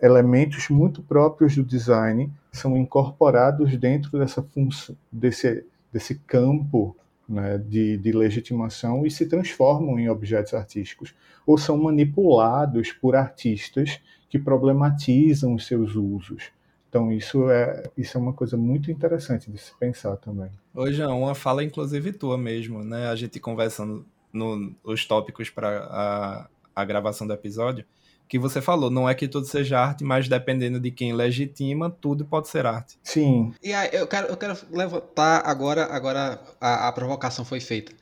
elementos 0.00 0.68
muito 0.68 1.02
próprios 1.02 1.54
do 1.56 1.64
design 1.64 2.30
são 2.52 2.76
incorporados 2.76 3.76
dentro 3.76 4.18
dessa 4.18 4.42
função, 4.42 4.96
desse, 5.10 5.64
desse 5.92 6.14
campo 6.14 6.96
né, 7.28 7.58
de, 7.58 7.96
de 7.98 8.12
legitimação 8.12 9.04
e 9.04 9.10
se 9.10 9.26
transformam 9.26 9.98
em 9.98 10.08
objetos 10.08 10.54
artísticos, 10.54 11.14
ou 11.46 11.58
são 11.58 11.76
manipulados 11.76 12.92
por 12.92 13.14
artistas 13.14 14.00
que 14.28 14.38
problematizam 14.38 15.54
os 15.54 15.66
seus 15.66 15.94
usos. 15.94 16.50
Então 16.88 17.12
isso 17.12 17.50
é, 17.50 17.90
isso 17.96 18.16
é 18.16 18.20
uma 18.20 18.32
coisa 18.32 18.56
muito 18.56 18.90
interessante 18.90 19.50
de 19.50 19.58
se 19.58 19.72
pensar 19.78 20.16
também. 20.16 20.50
Hoje 20.74 21.02
é 21.02 21.06
uma 21.06 21.34
fala 21.34 21.62
inclusive 21.62 22.12
tua 22.12 22.38
mesmo, 22.38 22.82
né? 22.82 23.08
A 23.08 23.14
gente 23.14 23.38
conversando 23.38 24.06
nos 24.32 25.04
tópicos 25.06 25.50
para 25.50 25.84
a, 25.84 26.48
a 26.74 26.84
gravação 26.84 27.26
do 27.26 27.32
episódio, 27.32 27.84
que 28.28 28.38
você 28.38 28.60
falou, 28.60 28.90
não 28.90 29.08
é 29.08 29.14
que 29.14 29.26
tudo 29.26 29.46
seja 29.46 29.80
arte, 29.80 30.04
mas 30.04 30.28
dependendo 30.28 30.78
de 30.78 30.90
quem 30.90 31.12
legitima, 31.12 31.90
tudo 31.90 32.24
pode 32.24 32.48
ser 32.48 32.66
arte. 32.66 32.98
Sim. 33.02 33.54
E 33.62 33.72
aí, 33.72 33.88
eu 33.92 34.06
quero, 34.06 34.28
eu 34.28 34.36
quero 34.36 34.56
levantar 34.70 35.42
agora, 35.46 35.86
agora 35.86 36.38
a, 36.60 36.88
a 36.88 36.92
provocação 36.92 37.44
foi 37.44 37.60
feita. 37.60 37.92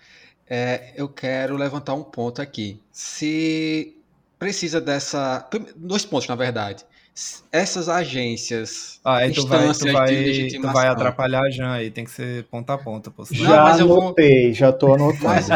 É, 0.49 0.93
eu 0.97 1.09
quero 1.09 1.57
levantar 1.57 1.95
um 1.95 2.03
ponto 2.03 2.43
aqui. 2.43 2.81
Se 2.93 3.97
precisa 4.39 4.81
dessa. 4.81 5.49
Dois 5.77 6.05
pontos, 6.05 6.29
na 6.29 6.35
verdade. 6.35 6.85
Essas 7.51 7.89
agências. 7.89 9.01
Ah, 9.03 9.17
aí 9.19 9.33
tu 9.33 9.47
vai, 9.47 9.73
tu 9.73 9.91
vai, 9.91 10.49
tu 10.49 10.73
vai 10.73 10.87
atrapalhar 10.87 11.41
a 11.45 11.51
Jan 11.51 11.73
aí, 11.73 11.91
tem 11.91 12.05
que 12.05 12.11
ser 12.11 12.45
ponta 12.45 12.75
a 12.75 12.79
ponta. 12.79 13.11
Pô, 13.11 13.25
já 13.31 13.63
mas 13.63 13.81
anotei, 13.81 14.47
vou... 14.47 14.55
já 14.55 14.71
tô 14.71 14.93
anotando. 14.93 15.25
Mas, 15.25 15.49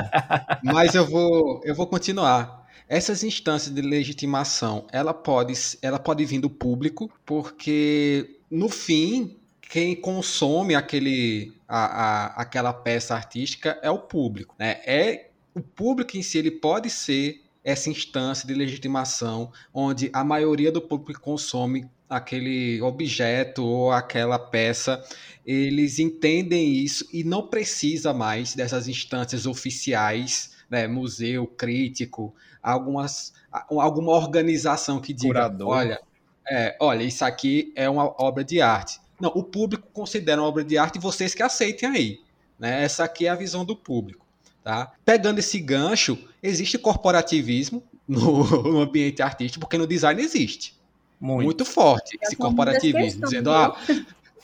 mas 0.62 0.94
eu, 0.94 1.06
vou, 1.06 1.61
eu 1.62 1.74
vou 1.74 1.87
continuar. 1.87 2.60
Essas 2.90 3.22
instâncias 3.22 3.72
de 3.72 3.81
legitimação, 3.81 4.85
ela 4.90 5.14
pode, 5.14 5.55
ela 5.81 5.96
pode 5.96 6.24
vir 6.24 6.40
do 6.40 6.50
público, 6.50 7.09
porque 7.24 8.40
no 8.50 8.68
fim 8.68 9.37
quem 9.61 9.94
consome 9.94 10.74
aquele, 10.74 11.53
a, 11.68 11.85
a, 11.85 12.26
aquela 12.42 12.72
peça 12.72 13.14
artística 13.14 13.79
é 13.81 13.88
o 13.88 14.00
público. 14.00 14.57
Né? 14.59 14.81
É 14.85 15.29
o 15.55 15.61
público 15.61 16.16
em 16.16 16.22
si 16.22 16.38
ele 16.38 16.50
pode 16.50 16.90
ser 16.90 17.40
essa 17.62 17.88
instância 17.88 18.44
de 18.44 18.55
legitimação 18.55 19.53
onde 19.72 20.11
a 20.12 20.24
maioria 20.24 20.72
do 20.72 20.83
público 20.83 21.20
consome 21.20 21.88
aquele 22.09 22.83
objeto 22.83 23.64
ou 23.64 23.92
aquela 23.92 24.37
peça, 24.37 25.00
eles 25.46 26.00
entendem 26.00 26.72
isso 26.72 27.07
e 27.12 27.22
não 27.22 27.46
precisa 27.46 28.12
mais 28.12 28.57
dessas 28.57 28.88
instâncias 28.88 29.46
oficiais, 29.46 30.59
né, 30.70 30.87
museu, 30.87 31.46
crítico, 31.46 32.33
algumas, 32.62 33.33
alguma 33.50 34.12
organização 34.12 35.00
que 35.00 35.12
diga, 35.12 35.35
Curador. 35.35 35.68
olha, 35.68 36.00
é, 36.48 36.76
olha, 36.80 37.02
isso 37.02 37.24
aqui 37.24 37.72
é 37.74 37.90
uma 37.90 38.04
obra 38.22 38.44
de 38.44 38.61
arte. 38.61 39.00
Não, 39.20 39.30
o 39.30 39.42
público 39.42 39.88
considera 39.92 40.40
uma 40.40 40.48
obra 40.48 40.64
de 40.64 40.78
arte 40.78 40.96
e 40.96 41.00
vocês 41.00 41.35
que 41.35 41.42
aceitem 41.42 41.88
aí. 41.88 42.20
Né? 42.59 42.85
Essa 42.85 43.04
aqui 43.04 43.26
é 43.26 43.30
a 43.30 43.35
visão 43.35 43.64
do 43.64 43.76
público. 43.76 44.24
Tá? 44.62 44.92
Pegando 45.04 45.38
esse 45.38 45.59
gancho, 45.59 46.18
existe 46.42 46.78
corporativismo 46.78 47.83
no, 48.06 48.44
no 48.62 48.80
ambiente 48.80 49.22
artístico, 49.22 49.61
porque 49.61 49.76
no 49.76 49.87
design 49.87 50.22
existe. 50.22 50.78
Muito, 51.20 51.44
Muito 51.44 51.64
forte 51.66 52.18
esse 52.22 52.35
corporativismo, 52.35 53.22
dizendo, 53.22 53.50
ah, 53.50 53.76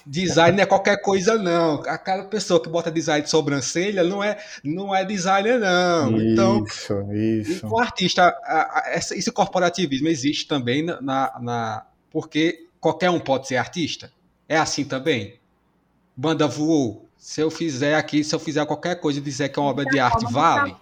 Design 0.06 0.56
não 0.56 0.62
é 0.62 0.66
qualquer 0.66 1.02
coisa, 1.02 1.36
não. 1.36 1.82
Aquela 1.82 2.24
pessoa 2.26 2.62
que 2.62 2.68
bota 2.68 2.92
design 2.92 3.24
de 3.24 3.30
sobrancelha 3.30 4.04
não 4.04 4.22
é, 4.22 4.38
não 4.62 4.94
é 4.94 5.04
designer, 5.04 5.58
não. 5.58 6.20
Então, 6.20 6.64
isso, 6.64 6.92
então, 6.92 7.12
isso. 7.12 7.66
O 7.66 7.76
artista, 7.76 8.22
a, 8.44 8.78
a, 8.78 8.94
esse 8.94 9.32
corporativismo 9.32 10.06
existe 10.06 10.46
também 10.46 10.84
na, 10.84 11.00
na, 11.00 11.86
Porque 12.08 12.68
qualquer 12.78 13.10
um 13.10 13.18
pode 13.18 13.48
ser 13.48 13.56
artista. 13.56 14.12
É 14.48 14.56
assim 14.56 14.84
também. 14.84 15.40
Banda 16.16 16.46
voou. 16.46 17.08
Se 17.18 17.40
eu 17.40 17.50
fizer 17.50 17.96
aqui, 17.96 18.22
se 18.22 18.32
eu 18.32 18.38
fizer 18.38 18.64
qualquer 18.64 19.00
coisa 19.00 19.18
e 19.18 19.22
dizer 19.22 19.48
que 19.48 19.58
é 19.58 19.62
uma 19.62 19.70
obra 19.70 19.84
de 19.86 19.98
arte, 19.98 20.24
vale? 20.30 20.76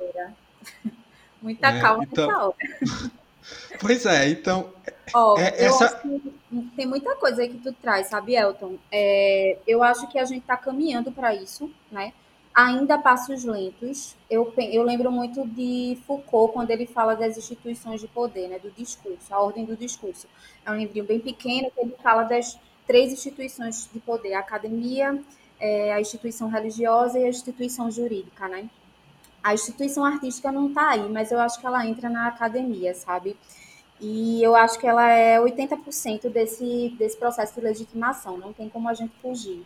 Muita 1.41 1.69
é, 1.69 1.81
calma 1.81 2.05
então, 2.05 2.27
nessa 2.27 2.47
obra. 2.47 3.11
Pois 3.81 4.07
é, 4.07 4.29
então. 4.29 4.73
Oh, 5.15 5.35
é, 5.39 5.65
essa... 5.65 6.03
tem 6.77 6.87
muita 6.87 7.15
coisa 7.17 7.43
aí 7.43 7.49
que 7.49 7.59
tu 7.59 7.73
traz, 7.73 8.09
sabe, 8.09 8.35
Elton? 8.35 8.79
É, 8.91 9.59
eu 9.67 9.83
acho 9.83 10.07
que 10.09 10.19
a 10.19 10.25
gente 10.25 10.43
está 10.43 10.57
caminhando 10.57 11.13
para 11.13 11.35
isso, 11.35 11.71
né? 11.91 12.13
Ainda 12.55 12.97
passos 12.99 13.45
lentos. 13.45 14.15
Eu, 14.31 14.53
eu 14.57 14.83
lembro 14.83 15.11
muito 15.11 15.47
de 15.47 15.99
Foucault 16.07 16.53
quando 16.53 16.71
ele 16.71 16.87
fala 16.87 17.15
das 17.15 17.37
instituições 17.37 18.01
de 18.01 18.07
poder, 18.07 18.49
né? 18.49 18.59
Do 18.59 18.71
discurso, 18.71 19.35
a 19.35 19.41
ordem 19.41 19.65
do 19.65 19.77
discurso. 19.77 20.29
É 20.65 20.71
um 20.71 20.77
livrinho 20.77 21.05
bem 21.05 21.19
pequeno 21.19 21.71
que 21.71 21.81
ele 21.81 21.97
fala 22.03 22.23
das 22.23 22.59
três 22.87 23.13
instituições 23.13 23.89
de 23.93 23.99
poder: 23.99 24.35
a 24.35 24.39
academia, 24.39 25.21
é, 25.59 25.93
a 25.93 26.01
instituição 26.01 26.49
religiosa 26.49 27.19
e 27.19 27.25
a 27.25 27.29
instituição 27.29 27.91
jurídica, 27.91 28.49
né? 28.49 28.69
A 29.45 29.53
instituição 29.53 30.03
artística 30.07 30.51
não 30.51 30.69
está 30.69 30.93
aí, 30.93 31.07
mas 31.11 31.31
eu 31.31 31.39
acho 31.39 31.61
que 31.61 31.67
ela 31.67 31.87
entra 31.87 32.09
na 32.09 32.29
academia, 32.29 32.95
sabe? 32.95 33.37
E 34.01 34.43
eu 34.43 34.57
acho 34.57 34.79
que 34.79 34.87
ela 34.87 35.07
é 35.07 35.39
80% 35.39 36.31
desse, 36.31 36.95
desse 36.99 37.15
processo 37.19 37.55
de 37.55 37.61
legitimação, 37.61 38.39
não 38.39 38.55
tem 38.55 38.71
como 38.71 38.89
a 38.89 38.95
gente 38.95 39.13
fugir. 39.21 39.63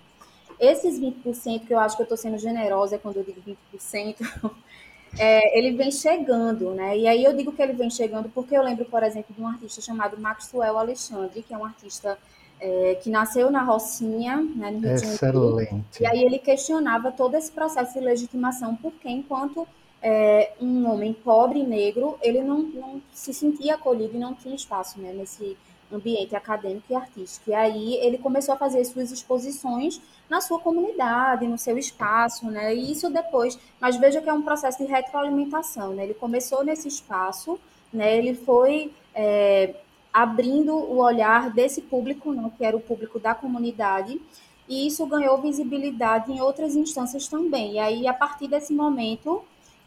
Esses 0.59 0.99
20%, 1.01 1.65
que 1.65 1.73
eu 1.73 1.79
acho 1.79 1.95
que 1.95 2.03
eu 2.03 2.05
estou 2.05 2.19
sendo 2.19 2.39
generosa 2.39 2.99
quando 2.99 3.19
eu 3.19 3.23
digo 3.23 3.41
20%, 3.73 4.17
é, 5.17 5.57
ele 5.57 5.77
vem 5.77 5.93
chegando, 5.93 6.73
né? 6.73 6.99
E 6.99 7.07
aí 7.07 7.23
eu 7.23 7.37
digo 7.37 7.53
que 7.53 7.63
ele 7.63 7.73
vem 7.73 7.89
chegando 7.89 8.29
porque 8.29 8.57
eu 8.57 8.65
lembro, 8.65 8.85
por 8.85 9.05
exemplo, 9.05 9.33
de 9.33 9.41
um 9.41 9.47
artista 9.47 9.81
chamado 9.81 10.21
Maxwell 10.21 10.77
Alexandre, 10.77 11.41
que 11.41 11.55
é 11.55 11.57
um 11.57 11.65
artista 11.65 12.19
é, 12.61 12.97
que 13.03 13.11
nasceu 13.11 13.51
na 13.51 13.63
Rocinha, 13.63 14.37
né, 14.37 14.71
no 14.71 14.81
Rio 14.81 14.93
Excelente. 14.93 15.21
Janeiro. 15.21 15.85
E 16.01 16.07
aí 16.07 16.23
ele 16.23 16.39
questionava 16.39 17.13
todo 17.13 17.35
esse 17.37 17.51
processo 17.51 17.95
de 17.95 18.01
legitimação, 18.01 18.77
porque 18.77 19.09
enquanto 19.09 19.67
é, 20.03 20.53
um 20.61 20.89
homem 20.91 21.13
pobre 21.13 21.61
e 21.61 21.67
negro, 21.67 22.19
ele 22.23 22.43
não, 22.43 22.63
não 22.63 23.03
se 23.13 23.33
sentia 23.33 23.75
acolhido 23.75 24.17
e 24.17 24.19
não 24.19 24.35
tinha 24.35 24.55
espaço 24.55 25.01
né, 25.01 25.13
nesse 25.13 25.57
ambiente 25.93 26.37
acadêmico 26.37 26.87
e 26.91 26.95
artístico. 26.95 27.51
E 27.51 27.55
aí 27.55 27.95
ele 27.97 28.19
começou 28.19 28.55
a 28.55 28.59
fazer 28.59 28.85
suas 28.85 29.11
exposições 29.11 30.01
na 30.29 30.41
sua 30.41 30.59
comunidade, 30.61 31.47
no 31.47 31.57
seu 31.57 31.79
espaço, 31.79 32.47
né? 32.51 32.75
E 32.75 32.93
isso 32.93 33.09
depois, 33.09 33.59
mas 33.81 33.97
veja 33.97 34.21
que 34.21 34.29
é 34.29 34.33
um 34.33 34.43
processo 34.43 34.79
de 34.79 34.85
retroalimentação, 34.85 35.95
né? 35.95 36.05
Ele 36.05 36.15
começou 36.15 36.63
nesse 36.63 36.89
espaço, 36.89 37.59
né? 37.93 38.17
Ele 38.17 38.35
foi 38.35 38.93
é, 39.15 39.75
abrindo 40.13 40.75
o 40.75 40.99
olhar 40.99 41.51
desse 41.51 41.83
público, 41.83 42.33
né, 42.33 42.51
que 42.57 42.65
era 42.65 42.77
o 42.77 42.81
público 42.81 43.19
da 43.19 43.35
comunidade, 43.35 44.21
e 44.69 44.87
isso 44.87 45.07
ganhou 45.07 45.41
visibilidade 45.41 46.31
em 46.31 46.41
outras 46.41 46.77
instâncias 46.77 47.27
também. 47.29 47.75
E 47.75 47.79
aí, 47.79 48.07
a 48.07 48.13
partir 48.13 48.49
desse 48.49 48.73
momento, 48.73 49.43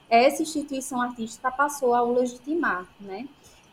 essa 0.10 0.42
instituição 0.42 1.02
artística 1.02 1.52
passou 1.52 1.94
a 1.94 2.04
o 2.04 2.14
legitimar, 2.14 2.86
né? 3.00 3.28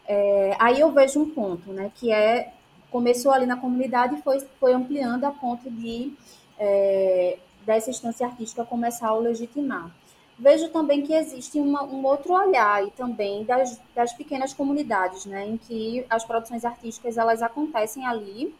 É, 0.06 0.56
aí 0.58 0.80
eu 0.80 0.90
vejo 0.90 1.20
um 1.20 1.28
ponto, 1.28 1.70
né, 1.72 1.90
que 1.94 2.10
é 2.10 2.52
começou 2.90 3.32
ali 3.32 3.44
na 3.44 3.56
comunidade 3.56 4.14
e 4.14 4.22
foi, 4.22 4.40
foi 4.58 4.72
ampliando 4.72 5.24
a 5.24 5.30
ponto 5.30 5.70
de 5.70 6.12
é, 6.58 7.38
dessa 7.66 7.90
instância 7.90 8.26
artística 8.26 8.64
começar 8.64 9.08
a 9.08 9.14
o 9.14 9.20
legitimar. 9.20 9.90
Vejo 10.38 10.68
também 10.68 11.02
que 11.02 11.12
existe 11.12 11.58
uma, 11.58 11.82
um 11.82 12.04
outro 12.06 12.32
olhar 12.32 12.86
e 12.86 12.90
também 12.92 13.42
das, 13.44 13.80
das 13.92 14.12
pequenas 14.12 14.54
comunidades, 14.54 15.26
né, 15.26 15.48
em 15.48 15.56
que 15.56 16.06
as 16.08 16.24
produções 16.24 16.64
artísticas 16.64 17.18
elas 17.18 17.42
acontecem 17.42 18.06
ali, 18.06 18.54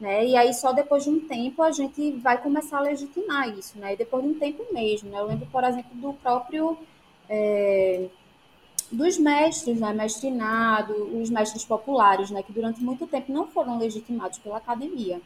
né, 0.00 0.26
e 0.26 0.36
aí 0.36 0.52
só 0.52 0.72
depois 0.72 1.04
de 1.04 1.10
um 1.10 1.20
tempo 1.20 1.62
a 1.62 1.70
gente 1.70 2.10
vai 2.12 2.42
começar 2.42 2.78
a 2.78 2.80
legitimar 2.80 3.48
isso, 3.48 3.78
né, 3.78 3.94
e 3.94 3.96
depois 3.96 4.24
de 4.24 4.30
um 4.30 4.38
tempo 4.40 4.66
mesmo, 4.72 5.08
né, 5.08 5.20
eu 5.20 5.26
lembro, 5.26 5.46
por 5.46 5.62
exemplo, 5.62 5.90
do 5.94 6.12
próprio 6.14 6.76
é, 7.28 8.08
dos 8.90 9.16
mestres, 9.16 9.78
né, 9.78 9.92
mestrinado, 9.92 10.92
os 11.16 11.30
mestres 11.30 11.64
populares, 11.64 12.32
né, 12.32 12.42
que 12.42 12.52
durante 12.52 12.82
muito 12.82 13.06
tempo 13.06 13.32
não 13.32 13.46
foram 13.46 13.78
legitimados 13.78 14.38
pela 14.40 14.56
academia, 14.56 15.20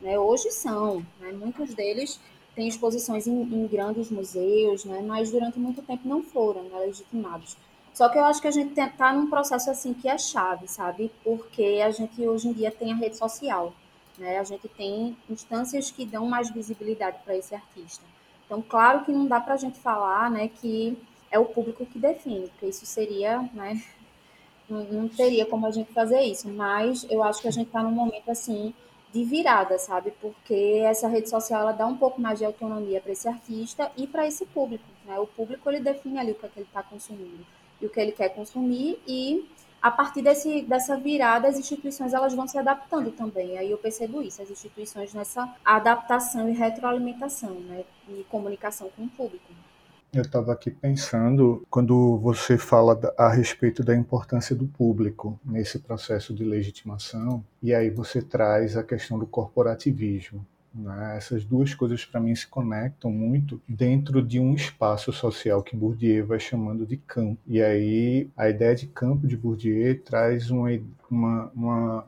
né, 0.00 0.16
hoje 0.16 0.52
são, 0.52 1.04
né, 1.18 1.32
muitos 1.32 1.74
deles 1.74 2.20
tem 2.58 2.66
exposições 2.66 3.28
em, 3.28 3.40
em, 3.40 3.68
grandes 3.68 4.10
museus, 4.10 4.84
né? 4.84 5.00
Mas 5.06 5.30
durante 5.30 5.60
muito 5.60 5.80
tempo 5.80 6.08
não 6.08 6.24
foram 6.24 6.64
né, 6.64 6.80
legitimados. 6.80 7.56
Só 7.94 8.08
que 8.08 8.18
eu 8.18 8.24
acho 8.24 8.42
que 8.42 8.48
a 8.48 8.50
gente 8.50 8.78
está 8.78 9.12
num 9.12 9.30
processo 9.30 9.70
assim 9.70 9.94
que 9.94 10.08
é 10.08 10.18
chave, 10.18 10.66
sabe? 10.66 11.08
Porque 11.22 11.80
a 11.84 11.92
gente 11.92 12.20
hoje 12.26 12.48
em 12.48 12.52
dia 12.52 12.72
tem 12.72 12.92
a 12.92 12.96
rede 12.96 13.16
social, 13.16 13.72
né? 14.18 14.40
A 14.40 14.42
gente 14.42 14.66
tem 14.66 15.16
instâncias 15.30 15.92
que 15.92 16.04
dão 16.04 16.26
mais 16.26 16.50
visibilidade 16.50 17.18
para 17.24 17.36
esse 17.36 17.54
artista. 17.54 18.04
Então, 18.44 18.60
claro 18.60 19.04
que 19.04 19.12
não 19.12 19.26
dá 19.26 19.38
para 19.38 19.54
a 19.54 19.56
gente 19.56 19.78
falar, 19.78 20.28
né, 20.28 20.48
que 20.48 20.98
é 21.30 21.38
o 21.38 21.44
público 21.44 21.86
que 21.86 21.98
define, 21.98 22.48
porque 22.48 22.66
isso 22.66 22.84
seria, 22.86 23.48
né, 23.54 23.80
não, 24.68 24.82
não 24.82 25.08
teria 25.08 25.46
como 25.46 25.64
a 25.64 25.70
gente 25.70 25.92
fazer 25.92 26.22
isso. 26.22 26.48
Mas 26.48 27.06
eu 27.08 27.22
acho 27.22 27.40
que 27.40 27.46
a 27.46 27.52
gente 27.52 27.68
está 27.68 27.84
num 27.84 27.92
momento 27.92 28.28
assim 28.28 28.74
de 29.12 29.24
virada, 29.24 29.78
sabe? 29.78 30.12
Porque 30.20 30.82
essa 30.84 31.08
rede 31.08 31.28
social 31.28 31.62
ela 31.62 31.72
dá 31.72 31.86
um 31.86 31.96
pouco 31.96 32.20
mais 32.20 32.38
de 32.38 32.44
autonomia 32.44 33.00
para 33.00 33.12
esse 33.12 33.28
artista 33.28 33.90
e 33.96 34.06
para 34.06 34.26
esse 34.26 34.44
público, 34.46 34.84
né? 35.04 35.18
O 35.18 35.26
público 35.26 35.68
ele 35.70 35.80
define 35.80 36.18
ali 36.18 36.32
o 36.32 36.34
que, 36.34 36.46
é 36.46 36.48
que 36.48 36.58
ele 36.58 36.66
está 36.66 36.82
consumindo 36.82 37.46
e 37.80 37.86
o 37.86 37.90
que 37.90 38.00
ele 38.00 38.12
quer 38.12 38.30
consumir 38.30 39.00
e 39.06 39.48
a 39.80 39.90
partir 39.90 40.22
desse, 40.22 40.62
dessa 40.62 40.96
virada 40.96 41.48
as 41.48 41.58
instituições 41.58 42.12
elas 42.12 42.34
vão 42.34 42.46
se 42.46 42.58
adaptando 42.58 43.12
também. 43.12 43.56
Aí 43.56 43.70
eu 43.70 43.78
percebo 43.78 44.20
isso, 44.20 44.42
as 44.42 44.50
instituições 44.50 45.14
nessa 45.14 45.54
adaptação 45.64 46.48
e 46.48 46.52
retroalimentação, 46.52 47.54
né? 47.54 47.84
E 48.08 48.24
comunicação 48.24 48.90
com 48.96 49.04
o 49.04 49.08
público. 49.08 49.67
Eu 50.12 50.22
estava 50.22 50.52
aqui 50.52 50.70
pensando, 50.70 51.66
quando 51.68 52.16
você 52.18 52.56
fala 52.56 52.98
a 53.18 53.28
respeito 53.28 53.84
da 53.84 53.94
importância 53.94 54.56
do 54.56 54.66
público 54.66 55.38
nesse 55.44 55.78
processo 55.78 56.32
de 56.32 56.44
legitimação, 56.44 57.44
e 57.62 57.74
aí 57.74 57.90
você 57.90 58.22
traz 58.22 58.74
a 58.74 58.82
questão 58.82 59.18
do 59.18 59.26
corporativismo. 59.26 60.46
Né? 60.74 61.16
Essas 61.18 61.44
duas 61.44 61.74
coisas, 61.74 62.06
para 62.06 62.20
mim, 62.20 62.34
se 62.34 62.46
conectam 62.46 63.10
muito 63.10 63.60
dentro 63.68 64.22
de 64.22 64.40
um 64.40 64.54
espaço 64.54 65.12
social 65.12 65.62
que 65.62 65.76
Bourdieu 65.76 66.26
vai 66.26 66.40
chamando 66.40 66.86
de 66.86 66.96
campo. 66.96 67.38
E 67.46 67.60
aí 67.60 68.30
a 68.34 68.48
ideia 68.48 68.74
de 68.74 68.86
campo 68.86 69.26
de 69.26 69.36
Bourdieu 69.36 70.02
traz 70.02 70.50
uma, 70.50 70.70
uma, 71.10 71.52
uma 71.54 72.06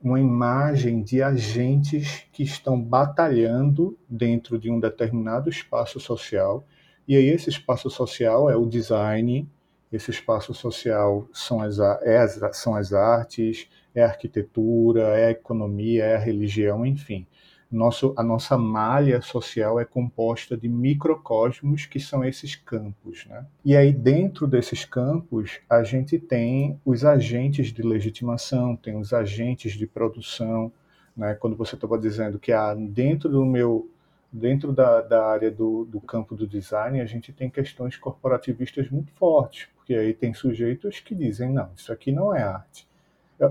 uma 0.00 0.20
imagem 0.20 1.02
de 1.02 1.20
agentes 1.22 2.24
que 2.32 2.44
estão 2.44 2.80
batalhando 2.80 3.98
dentro 4.08 4.58
de 4.58 4.70
um 4.70 4.78
determinado 4.78 5.50
espaço 5.50 5.98
social 5.98 6.64
e 7.08 7.16
aí 7.16 7.28
esse 7.28 7.48
espaço 7.48 7.88
social 7.88 8.50
é 8.50 8.56
o 8.56 8.66
design, 8.66 9.48
esse 9.90 10.10
espaço 10.10 10.52
social 10.52 11.26
são 11.32 11.62
as, 11.62 11.78
é 11.78 12.18
as, 12.18 12.38
são 12.52 12.74
as 12.76 12.92
artes, 12.92 13.66
é 13.94 14.02
a 14.02 14.08
arquitetura, 14.08 15.18
é 15.18 15.26
a 15.28 15.30
economia, 15.30 16.04
é 16.04 16.16
a 16.16 16.18
religião, 16.18 16.84
enfim. 16.84 17.26
Nosso, 17.70 18.14
a 18.16 18.22
nossa 18.22 18.56
malha 18.56 19.20
social 19.20 19.78
é 19.80 19.84
composta 19.84 20.56
de 20.56 20.68
microcosmos 20.68 21.86
que 21.86 22.00
são 22.00 22.24
esses 22.24 22.54
campos. 22.54 23.26
Né? 23.26 23.44
E 23.64 23.76
aí, 23.76 23.92
dentro 23.92 24.46
desses 24.46 24.84
campos, 24.84 25.60
a 25.68 25.82
gente 25.82 26.18
tem 26.18 26.78
os 26.84 27.04
agentes 27.04 27.72
de 27.72 27.82
legitimação, 27.82 28.76
tem 28.76 28.96
os 28.96 29.12
agentes 29.12 29.72
de 29.72 29.86
produção. 29.86 30.72
Né? 31.16 31.34
Quando 31.34 31.56
você 31.56 31.74
estava 31.74 31.98
dizendo 31.98 32.38
que 32.38 32.52
ah, 32.52 32.74
dentro 32.74 33.28
do 33.28 33.44
meu 33.44 33.90
dentro 34.32 34.72
da, 34.72 35.00
da 35.00 35.26
área 35.26 35.50
do, 35.50 35.84
do 35.84 36.00
campo 36.00 36.34
do 36.34 36.46
design, 36.46 37.00
a 37.00 37.06
gente 37.06 37.32
tem 37.32 37.48
questões 37.48 37.96
corporativistas 37.96 38.90
muito 38.90 39.12
fortes, 39.12 39.68
porque 39.76 39.94
aí 39.94 40.12
tem 40.12 40.34
sujeitos 40.34 41.00
que 41.00 41.14
dizem, 41.14 41.50
não, 41.50 41.70
isso 41.76 41.92
aqui 41.92 42.12
não 42.12 42.34
é 42.34 42.42
arte, 42.42 42.86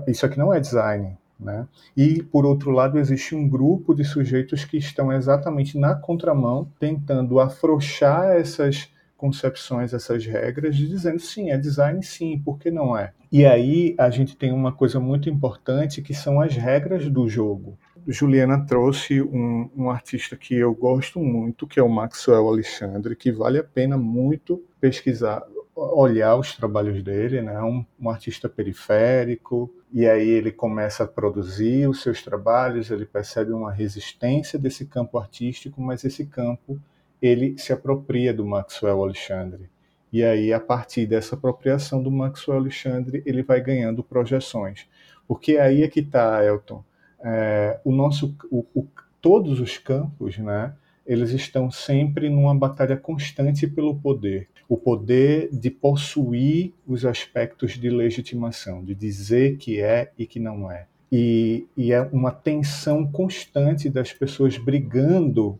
isso 0.06 0.24
aqui 0.24 0.38
não 0.38 0.52
é 0.52 0.60
design, 0.60 1.16
né? 1.38 1.66
E, 1.96 2.22
por 2.22 2.44
outro 2.44 2.70
lado, 2.70 2.98
existe 2.98 3.34
um 3.34 3.48
grupo 3.48 3.94
de 3.94 4.04
sujeitos 4.04 4.64
que 4.64 4.76
estão 4.76 5.12
exatamente 5.12 5.78
na 5.78 5.94
contramão, 5.94 6.70
tentando 6.78 7.40
afrouxar 7.40 8.32
essas 8.36 8.90
concepções, 9.16 9.92
essas 9.92 10.24
regras, 10.24 10.76
dizendo 10.76 11.18
sim, 11.18 11.50
é 11.50 11.58
design 11.58 12.02
sim, 12.04 12.38
por 12.38 12.58
que 12.58 12.70
não 12.70 12.96
é? 12.96 13.12
E 13.30 13.44
aí 13.44 13.94
a 13.98 14.08
gente 14.10 14.36
tem 14.36 14.52
uma 14.52 14.72
coisa 14.72 15.00
muito 15.00 15.28
importante 15.28 16.00
que 16.00 16.14
são 16.14 16.40
as 16.40 16.54
regras 16.54 17.10
do 17.10 17.28
jogo. 17.28 17.76
Juliana 18.10 18.64
trouxe 18.64 19.20
um, 19.20 19.68
um, 19.76 19.90
artista 19.90 20.34
que 20.34 20.54
eu 20.54 20.74
gosto 20.74 21.20
muito, 21.20 21.66
que 21.66 21.78
é 21.78 21.82
o 21.82 21.90
Maxwell 21.90 22.48
Alexandre, 22.48 23.14
que 23.14 23.30
vale 23.30 23.58
a 23.58 23.64
pena 23.64 23.98
muito 23.98 24.64
pesquisar, 24.80 25.46
olhar 25.74 26.36
os 26.36 26.56
trabalhos 26.56 27.02
dele, 27.02 27.42
né? 27.42 27.60
Um, 27.60 27.84
um, 28.00 28.08
artista 28.08 28.48
periférico, 28.48 29.70
e 29.92 30.08
aí 30.08 30.26
ele 30.26 30.50
começa 30.50 31.04
a 31.04 31.06
produzir 31.06 31.86
os 31.86 32.00
seus 32.00 32.22
trabalhos, 32.22 32.90
ele 32.90 33.04
percebe 33.04 33.52
uma 33.52 33.70
resistência 33.70 34.58
desse 34.58 34.86
campo 34.86 35.18
artístico, 35.18 35.78
mas 35.82 36.02
esse 36.02 36.24
campo 36.24 36.80
ele 37.20 37.58
se 37.58 37.74
apropria 37.74 38.32
do 38.32 38.46
Maxwell 38.46 39.02
Alexandre. 39.02 39.68
E 40.10 40.24
aí, 40.24 40.50
a 40.50 40.60
partir 40.60 41.04
dessa 41.04 41.34
apropriação 41.34 42.02
do 42.02 42.10
Maxwell 42.10 42.56
Alexandre, 42.56 43.22
ele 43.26 43.42
vai 43.42 43.60
ganhando 43.60 44.02
projeções. 44.02 44.86
Porque 45.26 45.58
aí 45.58 45.82
é 45.82 45.88
que 45.88 46.00
está, 46.00 46.42
Elton 46.42 46.82
é, 47.22 47.80
o 47.84 47.92
nosso, 47.92 48.36
o, 48.50 48.64
o, 48.74 48.86
todos 49.20 49.60
os 49.60 49.78
campos, 49.78 50.38
né, 50.38 50.74
eles 51.06 51.30
estão 51.30 51.70
sempre 51.70 52.28
numa 52.28 52.54
batalha 52.54 52.96
constante 52.96 53.66
pelo 53.66 53.94
poder. 53.94 54.48
O 54.68 54.76
poder 54.76 55.48
de 55.50 55.70
possuir 55.70 56.74
os 56.86 57.06
aspectos 57.06 57.72
de 57.72 57.88
legitimação, 57.88 58.84
de 58.84 58.94
dizer 58.94 59.56
que 59.56 59.80
é 59.80 60.12
e 60.18 60.26
que 60.26 60.38
não 60.38 60.70
é. 60.70 60.86
E, 61.10 61.66
e 61.74 61.92
é 61.92 62.02
uma 62.12 62.30
tensão 62.30 63.10
constante 63.10 63.88
das 63.88 64.12
pessoas 64.12 64.58
brigando 64.58 65.58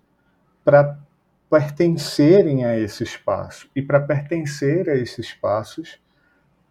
para 0.62 0.98
pertencerem 1.50 2.66
a 2.66 2.78
esse 2.78 3.02
espaço. 3.02 3.70
E 3.74 3.80
para 3.80 4.00
pertencer 4.00 4.86
a 4.90 4.94
esses 4.94 5.28
espaços, 5.28 5.98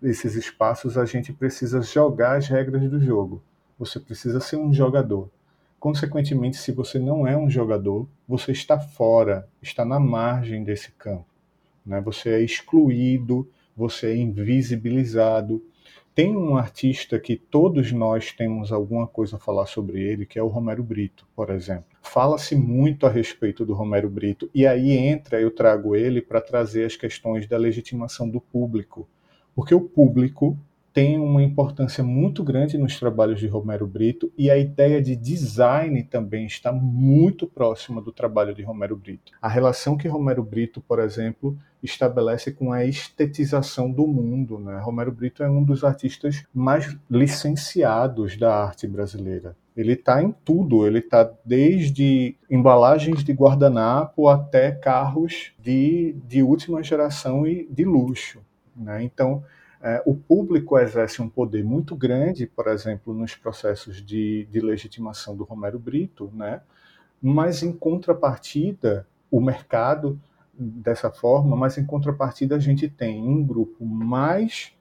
esses 0.03 0.35
espaços, 0.35 0.99
a 0.99 1.05
gente 1.05 1.33
precisa 1.33 1.81
jogar 1.81 2.37
as 2.37 2.47
regras 2.47 2.87
do 2.87 3.01
jogo. 3.01 3.41
Você 3.77 3.99
precisa 3.99 4.39
ser 4.39 4.55
um 4.57 4.73
jogador. 4.73 5.29
Consequentemente, 5.79 6.57
se 6.57 6.71
você 6.71 6.97
não 6.97 7.27
é 7.27 7.37
um 7.37 7.49
jogador, 7.49 8.07
você 8.27 8.51
está 8.51 8.79
fora, 8.79 9.47
está 9.61 9.85
na 9.85 9.99
margem 9.99 10.63
desse 10.63 10.91
campo. 10.91 11.27
Né? 11.85 12.01
Você 12.01 12.29
é 12.31 12.41
excluído, 12.41 13.47
você 13.75 14.07
é 14.07 14.17
invisibilizado. 14.17 15.63
Tem 16.15 16.35
um 16.35 16.57
artista 16.57 17.19
que 17.19 17.35
todos 17.35 17.91
nós 17.91 18.31
temos 18.31 18.71
alguma 18.71 19.05
coisa 19.05 19.35
a 19.35 19.39
falar 19.39 19.67
sobre 19.67 20.01
ele, 20.01 20.25
que 20.25 20.39
é 20.39 20.41
o 20.41 20.47
Romero 20.47 20.83
Brito, 20.83 21.27
por 21.35 21.51
exemplo. 21.51 21.85
Fala-se 22.01 22.55
muito 22.55 23.05
a 23.05 23.09
respeito 23.09 23.63
do 23.63 23.75
Romero 23.75 24.09
Brito, 24.09 24.49
e 24.51 24.65
aí 24.65 24.93
entra, 24.93 25.39
eu 25.39 25.51
trago 25.51 25.95
ele 25.95 26.19
para 26.19 26.41
trazer 26.41 26.85
as 26.85 26.95
questões 26.95 27.45
da 27.45 27.55
legitimação 27.55 28.27
do 28.27 28.41
público. 28.41 29.07
Porque 29.53 29.75
o 29.75 29.81
público 29.81 30.57
tem 30.97 31.19
uma 31.19 31.43
importância 31.43 32.03
muito 32.03 32.43
grande 32.43 32.75
nos 32.75 32.97
trabalhos 32.97 33.39
de 33.39 33.45
Romero 33.45 33.85
Brito 33.85 34.33
e 34.35 34.49
a 34.49 34.57
ideia 34.57 34.99
de 34.99 35.15
design 35.15 36.01
também 36.01 36.47
está 36.47 36.71
muito 36.71 37.45
próxima 37.45 38.01
do 38.01 38.11
trabalho 38.11 38.51
de 38.55 38.63
Romero 38.63 38.95
Brito. 38.95 39.31
A 39.39 39.47
relação 39.47 39.95
que 39.95 40.07
Romero 40.07 40.41
Brito, 40.41 40.81
por 40.81 40.97
exemplo, 40.97 41.55
estabelece 41.83 42.51
com 42.51 42.73
a 42.73 42.83
estetização 42.83 43.91
do 43.91 44.07
mundo. 44.07 44.57
Né? 44.57 44.79
Romero 44.79 45.11
Brito 45.11 45.43
é 45.43 45.49
um 45.51 45.63
dos 45.63 45.83
artistas 45.83 46.43
mais 46.51 46.97
licenciados 47.07 48.35
da 48.35 48.55
arte 48.55 48.87
brasileira. 48.87 49.55
Ele 49.75 49.93
está 49.93 50.23
em 50.23 50.33
tudo, 50.43 50.87
ele 50.87 50.97
está 50.97 51.31
desde 51.45 52.35
embalagens 52.49 53.23
de 53.23 53.33
guardanapo 53.33 54.27
até 54.27 54.71
carros 54.71 55.53
de, 55.59 56.15
de 56.27 56.41
última 56.41 56.81
geração 56.81 57.45
e 57.45 57.67
de 57.69 57.85
luxo. 57.85 58.39
Né? 58.75 59.03
Então, 59.03 59.43
é, 59.81 60.01
o 60.05 60.15
público 60.15 60.77
exerce 60.79 61.21
um 61.21 61.29
poder 61.29 61.63
muito 61.63 61.95
grande, 61.95 62.47
por 62.47 62.67
exemplo, 62.67 63.13
nos 63.13 63.35
processos 63.35 64.03
de, 64.03 64.47
de 64.51 64.59
legitimação 64.59 65.35
do 65.35 65.43
Romero 65.43 65.77
Brito, 65.77 66.31
né? 66.33 66.61
mas 67.21 67.63
em 67.63 67.71
contrapartida, 67.71 69.07
o 69.29 69.41
mercado 69.41 70.19
dessa 70.53 71.11
forma, 71.11 71.55
mas 71.55 71.77
em 71.77 71.85
contrapartida 71.85 72.55
a 72.55 72.59
gente 72.59 72.89
tem 72.89 73.21
um 73.21 73.43
grupo 73.43 73.85
mais 73.85 74.73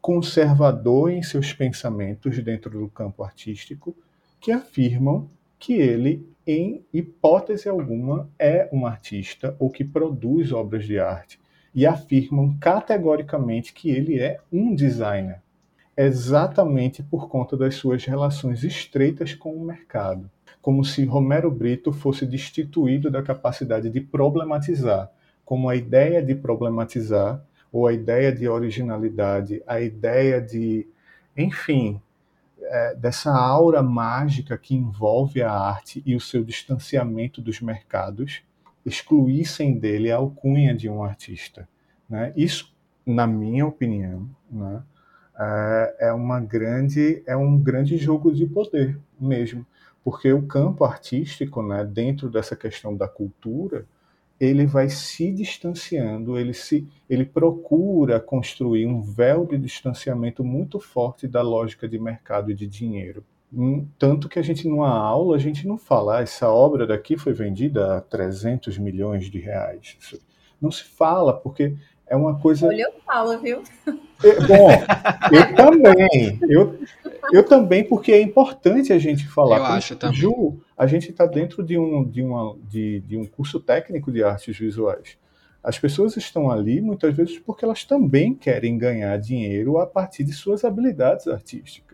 conservador 0.00 1.10
em 1.10 1.22
seus 1.22 1.52
pensamentos 1.52 2.42
dentro 2.42 2.70
do 2.70 2.88
campo 2.88 3.22
artístico 3.22 3.94
que 4.40 4.50
afirmam 4.50 5.30
que 5.58 5.74
ele, 5.74 6.26
em 6.46 6.84
hipótese 6.92 7.68
alguma, 7.68 8.28
é 8.38 8.68
um 8.72 8.86
artista 8.86 9.54
ou 9.58 9.70
que 9.70 9.84
produz 9.84 10.52
obras 10.52 10.84
de 10.84 10.98
arte 10.98 11.38
e 11.74 11.86
afirmam 11.86 12.56
categoricamente 12.60 13.72
que 13.72 13.90
ele 13.90 14.20
é 14.20 14.38
um 14.52 14.74
designer, 14.74 15.40
exatamente 15.96 17.02
por 17.02 17.28
conta 17.28 17.56
das 17.56 17.74
suas 17.74 18.04
relações 18.04 18.62
estreitas 18.64 19.34
com 19.34 19.54
o 19.54 19.64
mercado, 19.64 20.30
como 20.60 20.84
se 20.84 21.04
Romero 21.04 21.50
Brito 21.50 21.92
fosse 21.92 22.26
destituído 22.26 23.10
da 23.10 23.22
capacidade 23.22 23.90
de 23.90 24.00
problematizar, 24.00 25.10
como 25.44 25.68
a 25.68 25.76
ideia 25.76 26.22
de 26.22 26.34
problematizar 26.34 27.42
ou 27.72 27.86
a 27.86 27.92
ideia 27.92 28.30
de 28.30 28.46
originalidade, 28.46 29.62
a 29.66 29.80
ideia 29.80 30.40
de, 30.40 30.86
enfim, 31.36 32.00
é, 32.60 32.94
dessa 32.94 33.32
aura 33.32 33.82
mágica 33.82 34.56
que 34.56 34.74
envolve 34.74 35.42
a 35.42 35.50
arte 35.50 36.02
e 36.06 36.14
o 36.14 36.20
seu 36.20 36.44
distanciamento 36.44 37.40
dos 37.40 37.60
mercados, 37.60 38.42
excluíssem 38.84 39.78
dele 39.78 40.10
a 40.10 40.16
alcunha 40.16 40.74
de 40.74 40.88
um 40.88 41.02
artista. 41.02 41.68
Né? 42.08 42.32
Isso, 42.36 42.74
na 43.06 43.26
minha 43.26 43.66
opinião, 43.66 44.28
né, 44.50 44.82
é, 45.38 45.96
é 46.08 46.12
uma 46.12 46.40
grande, 46.40 47.22
é 47.26 47.36
um 47.36 47.58
grande 47.58 47.96
jogo 47.96 48.32
de 48.32 48.46
poder 48.46 48.98
mesmo, 49.20 49.66
porque 50.04 50.32
o 50.32 50.42
campo 50.42 50.84
artístico, 50.84 51.62
né, 51.62 51.84
dentro 51.84 52.28
dessa 52.28 52.56
questão 52.56 52.96
da 52.96 53.08
cultura, 53.08 53.86
ele 54.38 54.66
vai 54.66 54.88
se 54.88 55.30
distanciando, 55.30 56.36
ele 56.36 56.52
se, 56.52 56.88
ele 57.08 57.24
procura 57.24 58.18
construir 58.18 58.86
um 58.86 59.00
véu 59.00 59.46
de 59.46 59.56
distanciamento 59.56 60.42
muito 60.42 60.80
forte 60.80 61.28
da 61.28 61.40
lógica 61.42 61.88
de 61.88 61.96
mercado 61.96 62.50
e 62.50 62.54
de 62.54 62.66
dinheiro. 62.66 63.24
Tanto 63.98 64.28
que 64.30 64.38
a 64.38 64.42
gente, 64.42 64.66
numa 64.66 64.88
aula, 64.88 65.36
a 65.36 65.38
gente 65.38 65.66
não 65.66 65.76
fala, 65.76 66.18
ah, 66.18 66.22
essa 66.22 66.48
obra 66.48 66.86
daqui 66.86 67.18
foi 67.18 67.34
vendida 67.34 67.98
a 67.98 68.00
300 68.00 68.78
milhões 68.78 69.30
de 69.30 69.38
reais. 69.38 69.98
Não 70.60 70.70
se 70.70 70.84
fala, 70.84 71.34
porque 71.34 71.76
é 72.06 72.16
uma 72.16 72.38
coisa. 72.38 72.66
Olha, 72.66 72.82
eu 72.82 72.92
falo, 73.04 73.38
viu? 73.38 73.62
É, 74.24 74.46
bom, 74.46 74.68
eu 75.32 75.54
também. 75.54 76.38
Eu, 76.48 76.78
eu 77.32 77.44
também, 77.44 77.84
porque 77.84 78.12
é 78.12 78.22
importante 78.22 78.92
a 78.92 78.98
gente 78.98 79.26
falar. 79.26 79.58
Eu 79.58 79.64
acho 79.64 79.96
também. 79.96 80.16
Ju, 80.16 80.58
a 80.78 80.86
gente 80.86 81.10
está 81.10 81.26
dentro 81.26 81.62
de 81.62 81.76
um, 81.78 82.04
de, 82.04 82.22
uma, 82.22 82.56
de, 82.70 83.00
de 83.00 83.16
um 83.16 83.26
curso 83.26 83.60
técnico 83.60 84.10
de 84.10 84.24
artes 84.24 84.56
visuais. 84.56 85.18
As 85.62 85.78
pessoas 85.78 86.16
estão 86.16 86.50
ali 86.50 86.80
muitas 86.80 87.14
vezes 87.14 87.38
porque 87.38 87.64
elas 87.64 87.84
também 87.84 88.34
querem 88.34 88.78
ganhar 88.78 89.16
dinheiro 89.18 89.78
a 89.78 89.86
partir 89.86 90.24
de 90.24 90.32
suas 90.32 90.64
habilidades 90.64 91.28
artísticas. 91.28 91.91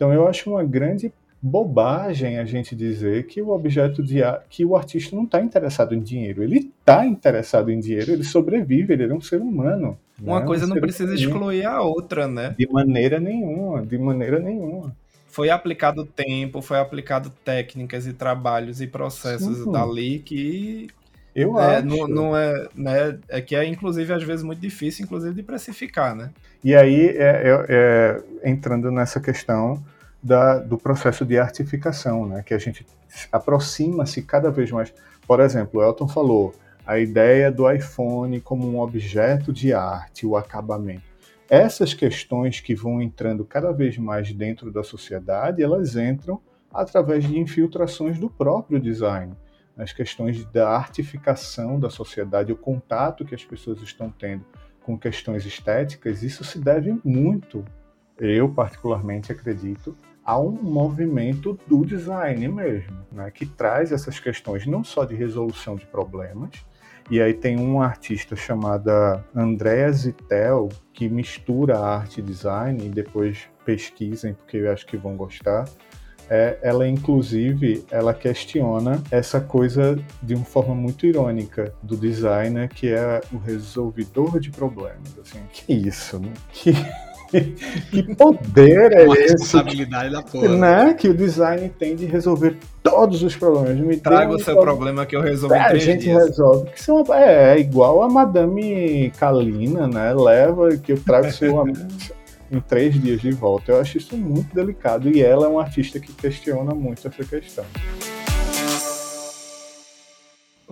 Então 0.00 0.14
eu 0.14 0.26
acho 0.26 0.48
uma 0.48 0.64
grande 0.64 1.12
bobagem 1.42 2.38
a 2.38 2.44
gente 2.46 2.74
dizer 2.74 3.26
que 3.26 3.42
o 3.42 3.50
objeto 3.50 4.02
de 4.02 4.20
que 4.48 4.64
o 4.64 4.74
artista 4.74 5.14
não 5.14 5.24
está 5.24 5.42
interessado 5.42 5.94
em 5.94 6.00
dinheiro. 6.00 6.42
Ele 6.42 6.72
está 6.80 7.04
interessado 7.04 7.70
em 7.70 7.78
dinheiro, 7.78 8.12
ele 8.12 8.24
sobrevive, 8.24 8.94
ele 8.94 9.04
é 9.04 9.12
um 9.12 9.20
ser 9.20 9.42
humano. 9.42 9.98
Uma 10.18 10.40
né? 10.40 10.46
coisa 10.46 10.64
um 10.64 10.70
não 10.70 10.80
precisa 10.80 11.12
humano. 11.12 11.20
excluir 11.20 11.66
a 11.66 11.82
outra, 11.82 12.26
né? 12.26 12.54
De 12.58 12.66
maneira 12.66 13.20
nenhuma, 13.20 13.84
de 13.84 13.98
maneira 13.98 14.38
nenhuma. 14.38 14.96
Foi 15.26 15.50
aplicado 15.50 16.06
tempo, 16.06 16.62
foi 16.62 16.78
aplicado 16.78 17.30
técnicas 17.44 18.06
e 18.06 18.14
trabalhos 18.14 18.80
e 18.80 18.86
processos 18.86 19.58
Sim. 19.58 19.70
dali 19.70 20.20
que 20.20 20.88
eu 21.42 21.58
é, 21.58 21.76
acho. 21.76 21.86
Não, 21.86 22.08
não, 22.08 22.36
é, 22.36 22.68
né, 22.74 23.18
é 23.28 23.40
que 23.40 23.54
é 23.56 23.64
inclusive 23.64 24.12
às 24.12 24.22
vezes 24.22 24.44
muito 24.44 24.60
difícil, 24.60 25.04
inclusive 25.04 25.34
de 25.34 25.42
precificar, 25.42 26.14
né? 26.14 26.30
E 26.62 26.74
aí 26.74 27.08
é, 27.08 27.42
é, 27.44 27.66
é 27.68 28.50
entrando 28.50 28.90
nessa 28.90 29.20
questão 29.20 29.82
da, 30.22 30.58
do 30.58 30.76
processo 30.76 31.24
de 31.24 31.38
artificação, 31.38 32.26
né? 32.26 32.42
Que 32.44 32.54
a 32.54 32.58
gente 32.58 32.86
aproxima-se 33.32 34.22
cada 34.22 34.50
vez 34.50 34.70
mais. 34.70 34.92
Por 35.26 35.40
exemplo, 35.40 35.80
o 35.80 35.84
Elton 35.84 36.08
falou 36.08 36.54
a 36.86 36.98
ideia 36.98 37.50
do 37.50 37.70
iPhone 37.70 38.40
como 38.40 38.68
um 38.68 38.80
objeto 38.80 39.52
de 39.52 39.72
arte, 39.72 40.26
o 40.26 40.36
acabamento. 40.36 41.02
Essas 41.48 41.94
questões 41.94 42.60
que 42.60 42.74
vão 42.74 43.02
entrando 43.02 43.44
cada 43.44 43.72
vez 43.72 43.98
mais 43.98 44.32
dentro 44.32 44.70
da 44.70 44.82
sociedade, 44.82 45.62
elas 45.62 45.96
entram 45.96 46.40
através 46.72 47.24
de 47.24 47.38
infiltrações 47.38 48.18
do 48.18 48.30
próprio 48.30 48.78
design 48.78 49.34
as 49.80 49.92
questões 49.92 50.44
da 50.46 50.68
artificação 50.68 51.80
da 51.80 51.88
sociedade, 51.88 52.52
o 52.52 52.56
contato 52.56 53.24
que 53.24 53.34
as 53.34 53.44
pessoas 53.44 53.80
estão 53.80 54.10
tendo 54.10 54.44
com 54.82 54.98
questões 54.98 55.44
estéticas, 55.46 56.22
isso 56.22 56.44
se 56.44 56.58
deve 56.58 56.98
muito, 57.04 57.64
eu 58.18 58.48
particularmente 58.48 59.32
acredito, 59.32 59.96
a 60.24 60.38
um 60.38 60.50
movimento 60.50 61.58
do 61.66 61.84
design 61.84 62.46
mesmo, 62.48 62.98
né, 63.10 63.30
que 63.30 63.46
traz 63.46 63.90
essas 63.90 64.20
questões 64.20 64.66
não 64.66 64.84
só 64.84 65.04
de 65.04 65.14
resolução 65.14 65.76
de 65.76 65.86
problemas, 65.86 66.50
e 67.10 67.20
aí 67.20 67.34
tem 67.34 67.58
uma 67.58 67.84
artista 67.84 68.36
chamada 68.36 69.24
Andrea 69.34 69.90
Zittel 69.90 70.68
que 70.92 71.08
mistura 71.08 71.78
arte 71.78 72.20
e 72.20 72.22
design, 72.22 72.86
e 72.86 72.88
depois 72.88 73.48
pesquisem 73.64 74.34
porque 74.34 74.58
eu 74.58 74.70
acho 74.70 74.86
que 74.86 74.96
vão 74.96 75.16
gostar, 75.16 75.64
é, 76.30 76.56
ela 76.62 76.86
inclusive 76.88 77.84
ela 77.90 78.14
questiona 78.14 79.02
essa 79.10 79.40
coisa 79.40 79.98
de 80.22 80.34
uma 80.34 80.44
forma 80.44 80.74
muito 80.74 81.04
irônica 81.04 81.74
do 81.82 81.96
designer 81.96 82.68
que 82.68 82.88
é 82.88 83.20
o 83.32 83.36
resolvedor 83.38 84.38
de 84.38 84.50
problemas 84.50 85.18
assim 85.20 85.40
que 85.52 85.72
isso 85.72 86.20
né? 86.20 86.32
que 86.52 86.72
que 87.90 88.02
poder 88.14 88.92
é 88.92 89.04
Uma 89.04 89.14
esse? 89.14 89.32
responsabilidade 89.32 90.12
da 90.12 90.22
porra. 90.22 90.48
Né? 90.48 90.94
Que 90.94 91.08
o 91.08 91.14
design 91.14 91.68
tem 91.78 91.94
de 91.94 92.04
resolver 92.04 92.56
todos 92.82 93.22
os 93.22 93.36
problemas. 93.36 93.78
Me 93.78 93.96
Traga 93.96 94.34
o 94.34 94.38
seu 94.38 94.56
problema 94.60 95.06
que 95.06 95.14
eu 95.14 95.20
resolvo 95.20 95.54
é, 95.54 95.60
em 95.60 95.68
três 95.68 95.82
A 95.82 95.86
gente 95.86 96.02
dias. 96.02 96.28
resolve. 96.28 96.70
Que 96.70 96.82
são, 96.82 97.04
é, 97.14 97.54
é 97.54 97.60
igual 97.60 98.02
a 98.02 98.08
Madame 98.08 99.12
Kalina, 99.18 99.86
né? 99.86 100.12
Leva 100.12 100.76
que 100.76 100.92
eu 100.92 101.00
trago 101.00 101.30
seu 101.32 101.64
em 102.50 102.60
três 102.60 103.00
dias 103.00 103.20
de 103.20 103.30
volta. 103.30 103.72
Eu 103.72 103.80
acho 103.80 103.98
isso 103.98 104.16
muito 104.16 104.54
delicado 104.54 105.08
e 105.08 105.22
ela 105.22 105.46
é 105.46 105.48
uma 105.48 105.62
artista 105.62 106.00
que 106.00 106.12
questiona 106.12 106.74
muito 106.74 107.06
essa 107.06 107.24
questão. 107.24 107.64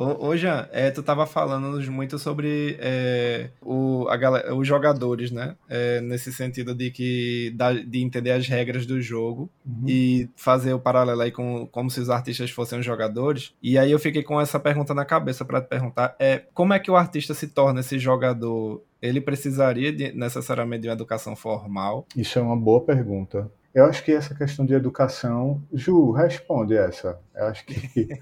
Ô, 0.01 0.37
Jean, 0.37 0.69
é, 0.71 0.93
tu 0.93 1.03
tava 1.03 1.27
falando 1.27 1.81
muito 1.91 2.21
sobre 2.21 2.77
é, 2.79 3.51
o, 3.61 4.07
a 4.09 4.17
galera, 4.17 4.55
os 4.55 4.67
jogadores, 4.67 5.33
né? 5.33 5.57
É, 5.69 6.01
nesse 6.01 6.33
sentido 6.33 6.73
de 6.73 6.93
que 6.93 7.53
de 7.85 8.01
entender 8.01 8.31
as 8.31 8.47
regras 8.47 8.87
do 8.87 9.01
jogo 9.03 9.51
uhum. 9.67 9.85
e 9.89 10.31
fazer 10.37 10.73
o 10.73 10.79
paralelo 10.79 11.21
aí 11.21 11.33
com 11.33 11.67
como 11.67 11.91
se 11.91 11.99
os 11.99 12.11
artistas 12.11 12.49
fossem 12.51 12.79
os 12.79 12.87
jogadores. 12.87 13.53
E 13.61 13.77
aí 13.77 13.91
eu 13.91 13.99
fiquei 13.99 14.23
com 14.23 14.41
essa 14.41 14.61
pergunta 14.61 14.95
na 14.95 15.05
cabeça 15.05 15.45
para 15.45 15.61
te 15.61 15.67
perguntar: 15.67 16.15
é 16.21 16.45
como 16.55 16.73
é 16.73 16.79
que 16.79 16.93
o 16.93 16.97
artista 16.97 17.35
se 17.35 17.49
torna 17.49 17.81
esse 17.81 17.99
jogador 17.99 18.81
ele 19.01 19.21
precisaria 19.21 19.93
de, 19.93 20.13
necessariamente 20.13 20.83
de 20.83 20.89
uma 20.89 20.95
educação 20.95 21.37
formal? 21.37 22.07
Isso 22.17 22.39
é 22.39 22.43
uma 22.43 22.57
boa 22.57 22.81
pergunta. 22.81 23.51
Eu 23.75 23.85
acho 23.85 24.03
que 24.03 24.13
essa 24.13 24.35
questão 24.35 24.65
de 24.65 24.75
educação, 24.75 25.63
Ju, 25.73 26.11
responde 26.11 26.75
essa. 26.77 27.21
Eu 27.35 27.47
acho 27.47 27.65
que. 27.67 28.07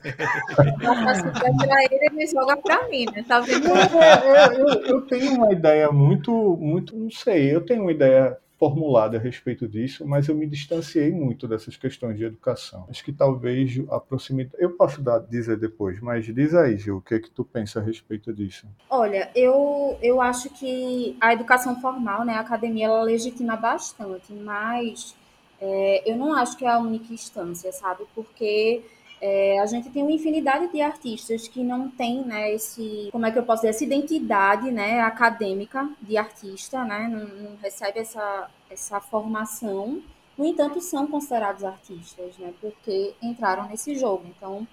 para 0.54 1.84
ele, 1.84 2.06
ele 2.12 2.26
joga 2.26 2.56
para 2.56 2.88
mim, 2.88 3.06
né? 3.12 3.24
Tá 3.26 3.40
vendo? 3.40 3.68
Eu, 3.68 4.68
eu, 4.84 5.02
tenho 5.02 5.34
uma 5.34 5.52
ideia 5.52 5.90
muito, 5.92 6.56
muito, 6.60 6.96
não 6.96 7.10
sei, 7.10 7.54
eu 7.54 7.64
tenho 7.64 7.82
uma 7.82 7.92
ideia 7.92 8.36
formulada 8.58 9.18
a 9.18 9.20
respeito 9.20 9.68
disso, 9.68 10.06
mas 10.06 10.28
eu 10.28 10.34
me 10.34 10.46
distanciei 10.46 11.12
muito 11.12 11.46
dessas 11.46 11.76
questões 11.76 12.16
de 12.16 12.24
educação. 12.24 12.86
Acho 12.88 13.04
que 13.04 13.12
talvez 13.12 13.78
a 13.90 14.00
proximidade. 14.00 14.56
Eu 14.58 14.70
posso 14.70 15.02
dar, 15.02 15.18
dizer 15.20 15.58
depois, 15.58 16.00
mas 16.00 16.24
diz 16.24 16.54
aí, 16.54 16.76
Gil, 16.76 16.96
o 16.96 17.02
que 17.02 17.14
é 17.14 17.18
que 17.18 17.30
tu 17.30 17.44
pensa 17.44 17.80
a 17.80 17.82
respeito 17.82 18.32
disso? 18.32 18.66
Olha, 18.90 19.30
eu, 19.34 19.98
eu 20.02 20.20
acho 20.20 20.50
que 20.50 21.16
a 21.20 21.32
educação 21.32 21.80
formal, 21.80 22.24
né, 22.24 22.34
a 22.34 22.40
academia, 22.40 22.86
ela 22.86 23.02
legitima 23.02 23.56
bastante, 23.56 24.32
mas 24.32 25.14
é, 25.60 26.02
eu 26.10 26.16
não 26.16 26.34
acho 26.34 26.56
que 26.56 26.64
é 26.64 26.68
a 26.68 26.78
única 26.78 27.12
instância, 27.12 27.72
sabe? 27.72 28.04
Porque 28.14 28.82
é, 29.20 29.58
a 29.60 29.66
gente 29.66 29.90
tem 29.90 30.02
uma 30.02 30.12
infinidade 30.12 30.68
de 30.68 30.80
artistas 30.80 31.48
que 31.48 31.62
não 31.64 31.88
tem, 31.90 32.22
né, 32.22 32.52
esse, 32.52 33.08
como 33.10 33.24
é 33.24 33.32
que 33.32 33.38
eu 33.38 33.42
posso 33.42 33.62
dizer, 33.62 33.70
essa 33.70 33.84
identidade, 33.84 34.70
né, 34.70 35.00
acadêmica 35.00 35.88
de 36.02 36.16
artista, 36.16 36.84
né, 36.84 37.08
não, 37.08 37.50
não 37.50 37.56
recebe 37.56 38.00
essa, 38.00 38.50
essa 38.70 39.00
formação, 39.00 40.02
no 40.36 40.44
entanto, 40.44 40.80
são 40.82 41.06
considerados 41.06 41.64
artistas, 41.64 42.36
né, 42.38 42.52
porque 42.60 43.14
entraram 43.22 43.66
nesse 43.68 43.94
jogo. 43.94 44.26
Então, 44.36 44.66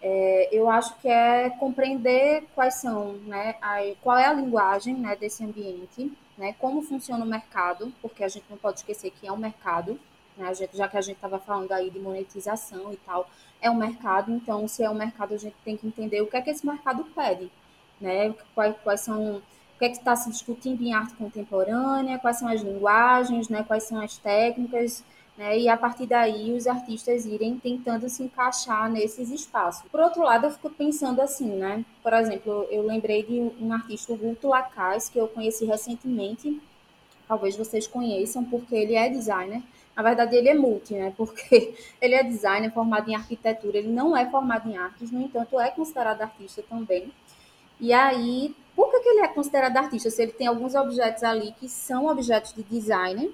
é, 0.00 0.48
eu 0.50 0.70
acho 0.70 0.98
que 0.98 1.08
é 1.08 1.50
compreender 1.50 2.44
quais 2.54 2.76
são, 2.76 3.12
né, 3.26 3.56
a, 3.60 3.80
qual 4.00 4.16
é 4.16 4.24
a 4.24 4.32
linguagem, 4.32 4.94
né, 4.94 5.14
desse 5.14 5.44
ambiente, 5.44 6.10
né, 6.38 6.54
como 6.58 6.80
funciona 6.80 7.22
o 7.22 7.28
mercado, 7.28 7.92
porque 8.00 8.24
a 8.24 8.28
gente 8.28 8.46
não 8.48 8.56
pode 8.56 8.78
esquecer 8.78 9.10
que 9.10 9.26
é 9.26 9.32
um 9.32 9.36
mercado, 9.36 10.00
né, 10.36 10.54
gente, 10.54 10.76
já 10.76 10.88
que 10.88 10.96
a 10.96 11.00
gente 11.00 11.16
estava 11.16 11.38
falando 11.38 11.72
aí 11.72 11.90
de 11.90 11.98
monetização 11.98 12.92
e 12.92 12.96
tal, 12.98 13.28
é 13.60 13.70
um 13.70 13.76
mercado, 13.76 14.32
então 14.32 14.66
se 14.66 14.82
é 14.82 14.90
um 14.90 14.94
mercado 14.94 15.34
a 15.34 15.36
gente 15.36 15.56
tem 15.64 15.76
que 15.76 15.86
entender 15.86 16.22
o 16.22 16.26
que 16.26 16.36
é 16.36 16.40
que 16.40 16.50
esse 16.50 16.66
mercado 16.66 17.04
pede, 17.14 17.50
né? 18.00 18.34
Quais, 18.54 18.74
quais 18.82 19.00
são 19.00 19.36
o 19.36 19.42
que 19.78 19.84
é 19.84 19.88
que 19.88 19.96
está 19.96 20.16
se 20.16 20.30
discutindo 20.30 20.82
em 20.82 20.92
arte 20.92 21.14
contemporânea, 21.14 22.18
quais 22.18 22.38
são 22.38 22.48
as 22.48 22.62
linguagens, 22.62 23.48
né? 23.48 23.62
Quais 23.62 23.84
são 23.84 24.00
as 24.00 24.16
técnicas, 24.16 25.04
né? 25.36 25.58
E 25.58 25.68
a 25.68 25.76
partir 25.76 26.06
daí 26.06 26.52
os 26.52 26.66
artistas 26.66 27.26
irem 27.26 27.58
tentando 27.58 28.08
se 28.08 28.22
encaixar 28.22 28.90
nesses 28.90 29.30
espaços. 29.30 29.88
Por 29.90 30.00
outro 30.00 30.22
lado, 30.22 30.46
eu 30.46 30.50
fico 30.50 30.70
pensando 30.70 31.20
assim, 31.20 31.48
né? 31.56 31.84
Por 32.02 32.12
exemplo, 32.12 32.66
eu 32.70 32.82
lembrei 32.86 33.22
de 33.22 33.40
um 33.62 33.72
artista, 33.72 34.12
o 34.12 34.16
Guto 34.16 34.48
Lacaz, 34.48 35.08
que 35.08 35.18
eu 35.18 35.28
conheci 35.28 35.64
recentemente. 35.64 36.60
Talvez 37.28 37.56
vocês 37.56 37.86
conheçam, 37.86 38.44
porque 38.44 38.74
ele 38.74 38.94
é 38.94 39.08
designer 39.08 39.62
na 39.96 40.02
verdade, 40.02 40.36
ele 40.36 40.48
é 40.48 40.54
multi, 40.54 40.94
né? 40.94 41.12
Porque 41.16 41.74
ele 42.00 42.14
é 42.14 42.22
designer, 42.22 42.72
formado 42.72 43.10
em 43.10 43.14
arquitetura, 43.14 43.78
ele 43.78 43.88
não 43.88 44.16
é 44.16 44.28
formado 44.30 44.68
em 44.68 44.76
artes, 44.76 45.10
no 45.10 45.20
entanto, 45.20 45.58
é 45.60 45.70
considerado 45.70 46.22
artista 46.22 46.62
também. 46.68 47.12
E 47.78 47.92
aí, 47.92 48.54
por 48.76 48.90
que, 48.90 49.00
que 49.00 49.08
ele 49.08 49.20
é 49.20 49.28
considerado 49.28 49.76
artista? 49.76 50.10
Se 50.10 50.22
ele 50.22 50.32
tem 50.32 50.46
alguns 50.46 50.74
objetos 50.74 51.22
ali 51.22 51.52
que 51.58 51.68
são 51.68 52.06
objetos 52.06 52.52
de 52.52 52.62
designer, 52.62 53.32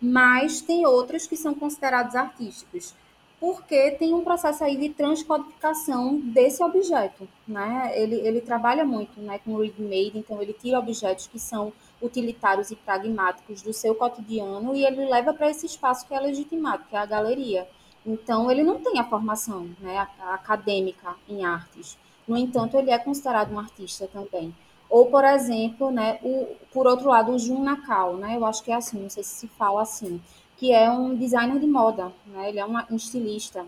mas 0.00 0.60
tem 0.60 0.86
outros 0.86 1.26
que 1.26 1.36
são 1.36 1.54
considerados 1.54 2.14
artísticos 2.14 2.94
porque 3.40 3.92
tem 3.92 4.12
um 4.12 4.24
processo 4.24 4.64
aí 4.64 4.76
de 4.76 4.88
transcodificação 4.90 6.18
desse 6.18 6.62
objeto, 6.62 7.28
né? 7.46 7.92
Ele, 7.94 8.16
ele 8.16 8.40
trabalha 8.40 8.84
muito 8.84 9.20
né, 9.20 9.38
com 9.44 9.56
readmade, 9.56 10.18
então 10.18 10.42
ele 10.42 10.52
tira 10.52 10.78
objetos 10.78 11.26
que 11.26 11.38
são 11.38 11.72
utilitários 12.00 12.70
e 12.70 12.76
pragmáticos 12.76 13.62
do 13.62 13.72
seu 13.72 13.94
cotidiano 13.94 14.74
e 14.74 14.84
ele 14.84 15.04
leva 15.04 15.34
para 15.34 15.50
esse 15.50 15.66
espaço 15.66 16.06
que 16.06 16.14
é 16.14 16.20
legitimado, 16.20 16.84
que 16.88 16.96
é 16.96 16.98
a 16.98 17.06
galeria. 17.06 17.68
Então, 18.06 18.50
ele 18.50 18.62
não 18.62 18.78
tem 18.78 18.98
a 18.98 19.04
formação 19.04 19.68
né, 19.80 20.06
acadêmica 20.30 21.14
em 21.28 21.44
artes. 21.44 21.98
No 22.26 22.36
entanto, 22.36 22.76
ele 22.76 22.90
é 22.90 22.98
considerado 22.98 23.52
um 23.52 23.58
artista 23.58 24.06
também. 24.06 24.54
Ou, 24.88 25.06
por 25.06 25.24
exemplo, 25.24 25.90
né, 25.90 26.18
o, 26.22 26.56
por 26.72 26.86
outro 26.86 27.08
lado, 27.08 27.32
o 27.32 27.38
Jun 27.38 27.62
Nakao, 27.62 28.16
né? 28.16 28.36
Eu 28.36 28.46
acho 28.46 28.62
que 28.62 28.70
é 28.70 28.74
assim, 28.74 29.02
não 29.02 29.10
sei 29.10 29.22
se 29.22 29.40
se 29.40 29.48
fala 29.48 29.82
assim 29.82 30.20
que 30.58 30.72
é 30.72 30.90
um 30.90 31.14
designer 31.14 31.58
de 31.58 31.66
moda, 31.66 32.12
né? 32.26 32.48
Ele 32.48 32.58
é 32.58 32.64
uma, 32.64 32.86
um 32.90 32.96
estilista. 32.96 33.64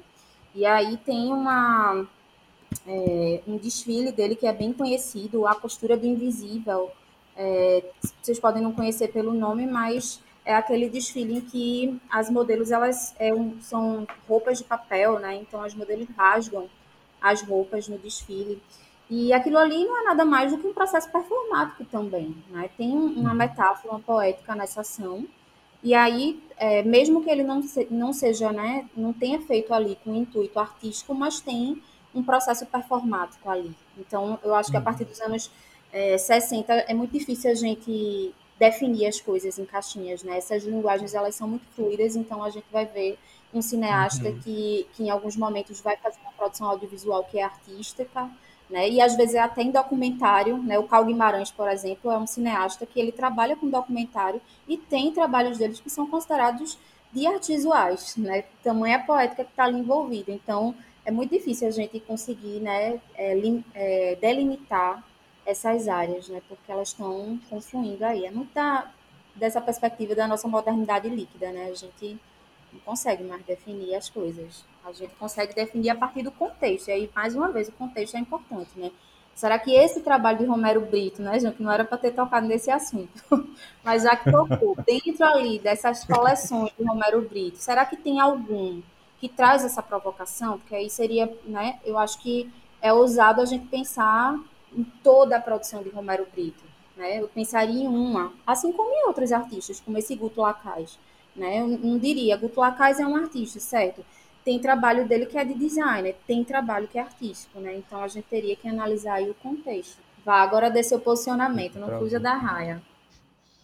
E 0.55 0.67
aí 0.67 0.97
tem 0.99 1.33
uma 1.33 2.05
é, 2.87 3.41
um 3.47 3.57
desfile 3.57 4.11
dele 4.11 4.35
que 4.35 4.47
é 4.47 4.53
bem 4.53 4.73
conhecido, 4.73 5.47
a 5.47 5.55
costura 5.55 5.97
do 5.97 6.05
invisível. 6.05 6.91
É, 7.37 7.85
vocês 8.21 8.39
podem 8.39 8.63
não 8.63 8.73
conhecer 8.73 9.09
pelo 9.09 9.33
nome, 9.33 9.67
mas 9.67 10.23
é 10.45 10.55
aquele 10.55 10.89
desfile 10.89 11.39
em 11.39 11.41
que 11.41 12.01
as 12.11 12.31
modelos 12.31 12.71
elas 12.71 13.15
é 13.19 13.33
um, 13.33 13.61
são 13.61 14.07
roupas 14.29 14.59
de 14.59 14.65
papel, 14.65 15.19
né? 15.19 15.37
Então 15.37 15.63
as 15.63 15.75
modelos 15.75 16.09
rasgam 16.17 16.69
as 17.21 17.43
roupas 17.43 17.89
no 17.89 17.99
desfile. 17.99 18.61
E 19.09 19.33
aquilo 19.33 19.59
ali 19.59 19.85
não 19.85 20.01
é 20.01 20.05
nada 20.05 20.25
mais 20.25 20.53
do 20.53 20.59
que 20.59 20.67
um 20.67 20.75
processo 20.75 21.11
performático 21.11 21.85
também, 21.87 22.37
né? 22.51 22.71
Tem 22.77 22.91
uma 22.91 23.31
uhum. 23.31 23.37
metáfora, 23.37 23.95
uma 23.95 24.01
poética 24.01 24.55
nessa 24.55 24.83
ação 24.83 25.27
e 25.83 25.95
aí, 25.95 26.43
é, 26.59 26.83
mesmo 26.83 27.23
que 27.23 27.31
ele 27.31 27.43
não, 27.43 27.63
se, 27.63 27.87
não 27.91 28.13
seja, 28.13 28.53
né, 28.53 28.87
não 28.95 29.13
tenha 29.13 29.41
feito 29.41 29.73
ali 29.73 29.99
com 30.05 30.15
intuito 30.15 30.59
artístico, 30.59 31.15
mas 31.15 31.41
tem 31.41 31.83
um 32.15 32.23
processo 32.23 32.67
performático 32.67 33.49
ali. 33.49 33.75
Então, 33.97 34.39
eu 34.45 34.55
acho 34.55 34.71
que 34.71 34.77
a 34.77 34.81
partir 34.81 35.05
dos 35.05 35.21
anos 35.21 35.51
é, 35.93 36.17
60 36.17 36.73
é 36.73 36.95
muito 36.95 37.13
difícil 37.13 37.51
a 37.51 37.55
gente 37.55 38.35
definir 38.59 39.07
as 39.07 39.21
coisas 39.21 39.59
em 39.59 39.65
caixinhas, 39.65 40.23
né? 40.23 40.37
Essas 40.37 40.65
linguagens, 40.65 41.15
elas 41.15 41.35
são 41.35 41.49
muito 41.49 41.65
fluidas, 41.75 42.15
então 42.15 42.45
a 42.45 42.51
gente 42.51 42.67
vai 42.71 42.85
ver 42.85 43.19
um 43.53 43.63
cineasta 43.63 44.29
uhum. 44.29 44.39
que, 44.41 44.87
que 44.93 45.05
em 45.05 45.11
alguns 45.11 45.35
momentos 45.35 45.81
vai 45.81 45.97
fazer 45.97 46.19
uma 46.21 46.33
produção 46.33 46.69
audiovisual 46.69 47.25
que 47.25 47.39
é 47.39 47.43
artística, 47.43 48.31
né? 48.69 48.89
E 48.89 49.01
às 49.01 49.17
vezes 49.17 49.35
é 49.35 49.41
até 49.41 49.63
em 49.63 49.71
documentário, 49.71 50.59
né? 50.59 50.79
O 50.79 50.85
Cal 50.85 51.05
Guimarães, 51.05 51.51
por 51.51 51.69
exemplo, 51.69 52.11
é 52.11 52.19
um 52.19 52.27
cineasta 52.27 52.85
que 52.85 53.01
ele 53.01 53.11
trabalha 53.11 53.57
com 53.57 53.69
documentário 53.69 54.41
e 54.69 54.77
tem 54.77 55.11
trabalhos 55.11 55.59
deles 55.59 55.81
que 55.81 55.91
são 55.91 56.07
considerados 56.07 56.79
de 57.13 57.27
artes 57.27 57.49
visuais, 57.49 58.17
né? 58.17 58.45
Tamanha 58.63 59.01
poética 59.01 59.43
que 59.43 59.51
está 59.51 59.65
ali 59.65 59.79
envolvida. 59.79 60.31
Então, 60.31 60.75
é 61.05 61.11
muito 61.11 61.31
difícil 61.31 61.67
a 61.67 61.71
gente 61.71 61.99
conseguir, 62.01 62.61
né, 62.61 63.01
é, 63.15 63.37
é, 63.75 64.17
delimitar 64.21 65.03
essas 65.51 65.89
áreas, 65.89 66.29
né? 66.29 66.41
Porque 66.49 66.71
elas 66.71 66.89
estão 66.89 67.39
confluindo 67.49 68.05
aí. 68.05 68.25
É 68.25 68.31
muito 68.31 68.53
da, 68.55 68.91
dessa 69.35 69.61
perspectiva 69.61 70.15
da 70.15 70.27
nossa 70.27 70.49
modernidade 70.49 71.09
líquida, 71.09 71.51
né? 71.53 71.67
A 71.67 71.75
gente 71.75 72.19
não 72.73 72.81
consegue 72.81 73.23
mais 73.25 73.45
definir 73.45 73.95
as 73.95 74.09
coisas. 74.09 74.65
A 74.85 74.93
gente 74.93 75.15
consegue 75.17 75.55
definir 75.55 75.91
a 75.91 75.95
partir 75.95 76.23
do 76.23 76.31
contexto. 76.31 76.89
E 76.89 76.93
aí, 76.93 77.11
mais 77.15 77.35
uma 77.35 77.51
vez, 77.51 77.69
o 77.69 77.73
contexto 77.73 78.17
é 78.17 78.21
importante, 78.21 78.71
né? 78.77 78.91
Será 79.35 79.59
que 79.59 79.73
esse 79.73 80.01
trabalho 80.01 80.39
de 80.39 80.45
Romero 80.45 80.83
Brito, 80.83 81.23
né, 81.23 81.39
gente, 81.39 81.63
não 81.63 81.73
era 81.73 81.85
para 81.85 81.97
ter 81.97 82.11
tocado 82.11 82.47
nesse 82.47 82.71
assunto, 82.71 83.11
mas 83.83 84.03
já 84.03 84.15
que 84.15 84.31
tocou, 84.31 84.77
dentro 84.85 85.25
ali 85.25 85.59
dessas 85.59 86.05
coleções 86.05 86.71
de 86.77 86.85
Romero 86.85 87.23
Brito, 87.23 87.57
será 87.57 87.87
que 87.87 87.97
tem 87.97 88.21
algum 88.21 88.83
que 89.19 89.29
traz 89.29 89.65
essa 89.65 89.83
provocação? 89.83 90.59
Porque 90.59 90.75
aí 90.75 90.91
seria, 90.91 91.33
né, 91.47 91.79
eu 91.85 91.97
acho 91.97 92.19
que 92.21 92.53
é 92.83 92.93
ousado 92.93 93.41
a 93.41 93.47
gente 93.47 93.67
pensar 93.67 94.39
em 94.77 94.85
toda 95.03 95.37
a 95.37 95.41
produção 95.41 95.83
de 95.83 95.89
Romero 95.89 96.27
Brito, 96.33 96.65
né? 96.97 97.21
Eu 97.21 97.29
pensaria 97.29 97.85
em 97.85 97.89
uma, 97.89 98.33
assim 98.47 98.73
como 98.73 98.91
em 98.93 99.07
outros 99.07 99.33
artistas, 99.33 99.81
como 99.81 99.99
esse 99.99 100.15
Guto 100.15 100.41
Lacaz, 100.41 100.99
né? 101.35 101.61
Eu 101.61 101.69
não 101.69 101.99
diria, 101.99 102.37
Guto 102.37 102.61
Lacaz 102.61 103.01
é 103.01 103.07
um 103.07 103.17
artista, 103.17 103.59
certo? 103.61 104.05
tem 104.45 104.59
trabalho 104.59 105.07
dele 105.07 105.27
que 105.27 105.39
é 105.39 105.45
de 105.45 105.55
designer, 105.55 106.17
tem 106.27 106.43
trabalho 106.45 106.89
que 106.89 106.99
é 106.99 107.03
artístico, 107.03 107.61
né? 107.61 107.77
Então 107.77 108.03
a 108.03 108.09
gente 108.09 108.25
teria 108.25 108.57
que 108.57 108.69
analisar 108.69 109.15
aí 109.15 109.31
o 109.31 109.35
contexto. 109.35 109.99
Vá 110.25 110.41
agora 110.43 110.71
dê 110.71 110.83
seu 110.83 111.01
posicionamento, 111.01 111.79
não 111.79 111.99
fuja 111.99 112.19
da 112.19 112.35
raia. 112.35 112.83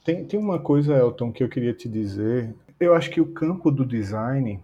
Tem, 0.04 0.24
tem 0.24 0.38
uma 0.38 0.58
coisa, 0.58 0.96
Elton, 0.96 1.32
que 1.32 1.42
eu 1.42 1.48
queria 1.48 1.72
te 1.72 1.88
dizer. 1.88 2.54
Eu 2.78 2.94
acho 2.94 3.10
que 3.10 3.20
o 3.20 3.26
campo 3.26 3.70
do 3.70 3.84
design 3.84 4.60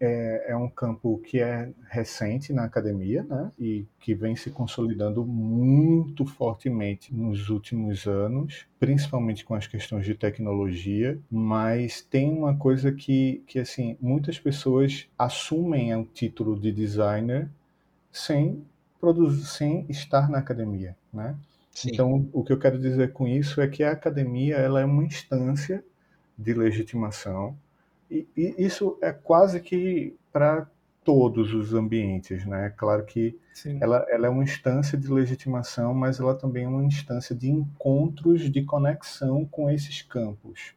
é, 0.00 0.52
é, 0.52 0.56
um 0.56 0.68
campo 0.68 1.18
que 1.18 1.40
é 1.40 1.70
recente 1.88 2.52
na 2.52 2.64
academia, 2.64 3.22
né? 3.24 3.50
E 3.58 3.86
que 4.00 4.14
vem 4.14 4.36
se 4.36 4.50
consolidando 4.50 5.24
muito 5.24 6.24
fortemente 6.26 7.14
nos 7.14 7.48
últimos 7.48 8.06
anos, 8.06 8.66
principalmente 8.78 9.44
com 9.44 9.54
as 9.54 9.66
questões 9.66 10.04
de 10.04 10.14
tecnologia. 10.14 11.18
Mas 11.30 12.02
tem 12.02 12.30
uma 12.32 12.56
coisa 12.56 12.92
que, 12.92 13.42
que 13.46 13.58
assim, 13.58 13.96
muitas 14.00 14.38
pessoas 14.38 15.08
assumem 15.18 15.94
o 15.94 16.04
título 16.04 16.58
de 16.58 16.72
designer 16.72 17.48
sem 18.10 18.64
produzir, 19.00 19.44
sem 19.44 19.86
estar 19.88 20.30
na 20.30 20.38
academia, 20.38 20.96
né? 21.12 21.36
Sim. 21.70 21.90
Então, 21.92 22.28
o 22.32 22.44
que 22.44 22.52
eu 22.52 22.58
quero 22.58 22.78
dizer 22.78 23.12
com 23.12 23.26
isso 23.26 23.60
é 23.60 23.66
que 23.66 23.82
a 23.82 23.90
academia 23.90 24.56
ela 24.56 24.80
é 24.80 24.84
uma 24.84 25.04
instância 25.04 25.84
de 26.38 26.54
legitimação 26.54 27.56
e, 28.14 28.28
e 28.36 28.54
isso 28.64 28.96
é 29.02 29.12
quase 29.12 29.60
que 29.60 30.16
para 30.32 30.68
todos 31.02 31.52
os 31.52 31.74
ambientes, 31.74 32.46
né? 32.46 32.72
Claro 32.76 33.04
que 33.04 33.38
ela, 33.80 34.06
ela, 34.08 34.26
é 34.26 34.30
uma 34.30 34.42
instância 34.42 34.96
de 34.96 35.06
legitimação, 35.06 35.92
mas 35.92 36.18
ela 36.18 36.34
também 36.34 36.64
é 36.64 36.68
uma 36.68 36.84
instância 36.84 37.34
de 37.34 37.50
encontros 37.50 38.50
de 38.50 38.62
conexão 38.64 39.44
com 39.44 39.70
esses 39.70 40.02
campos, 40.02 40.74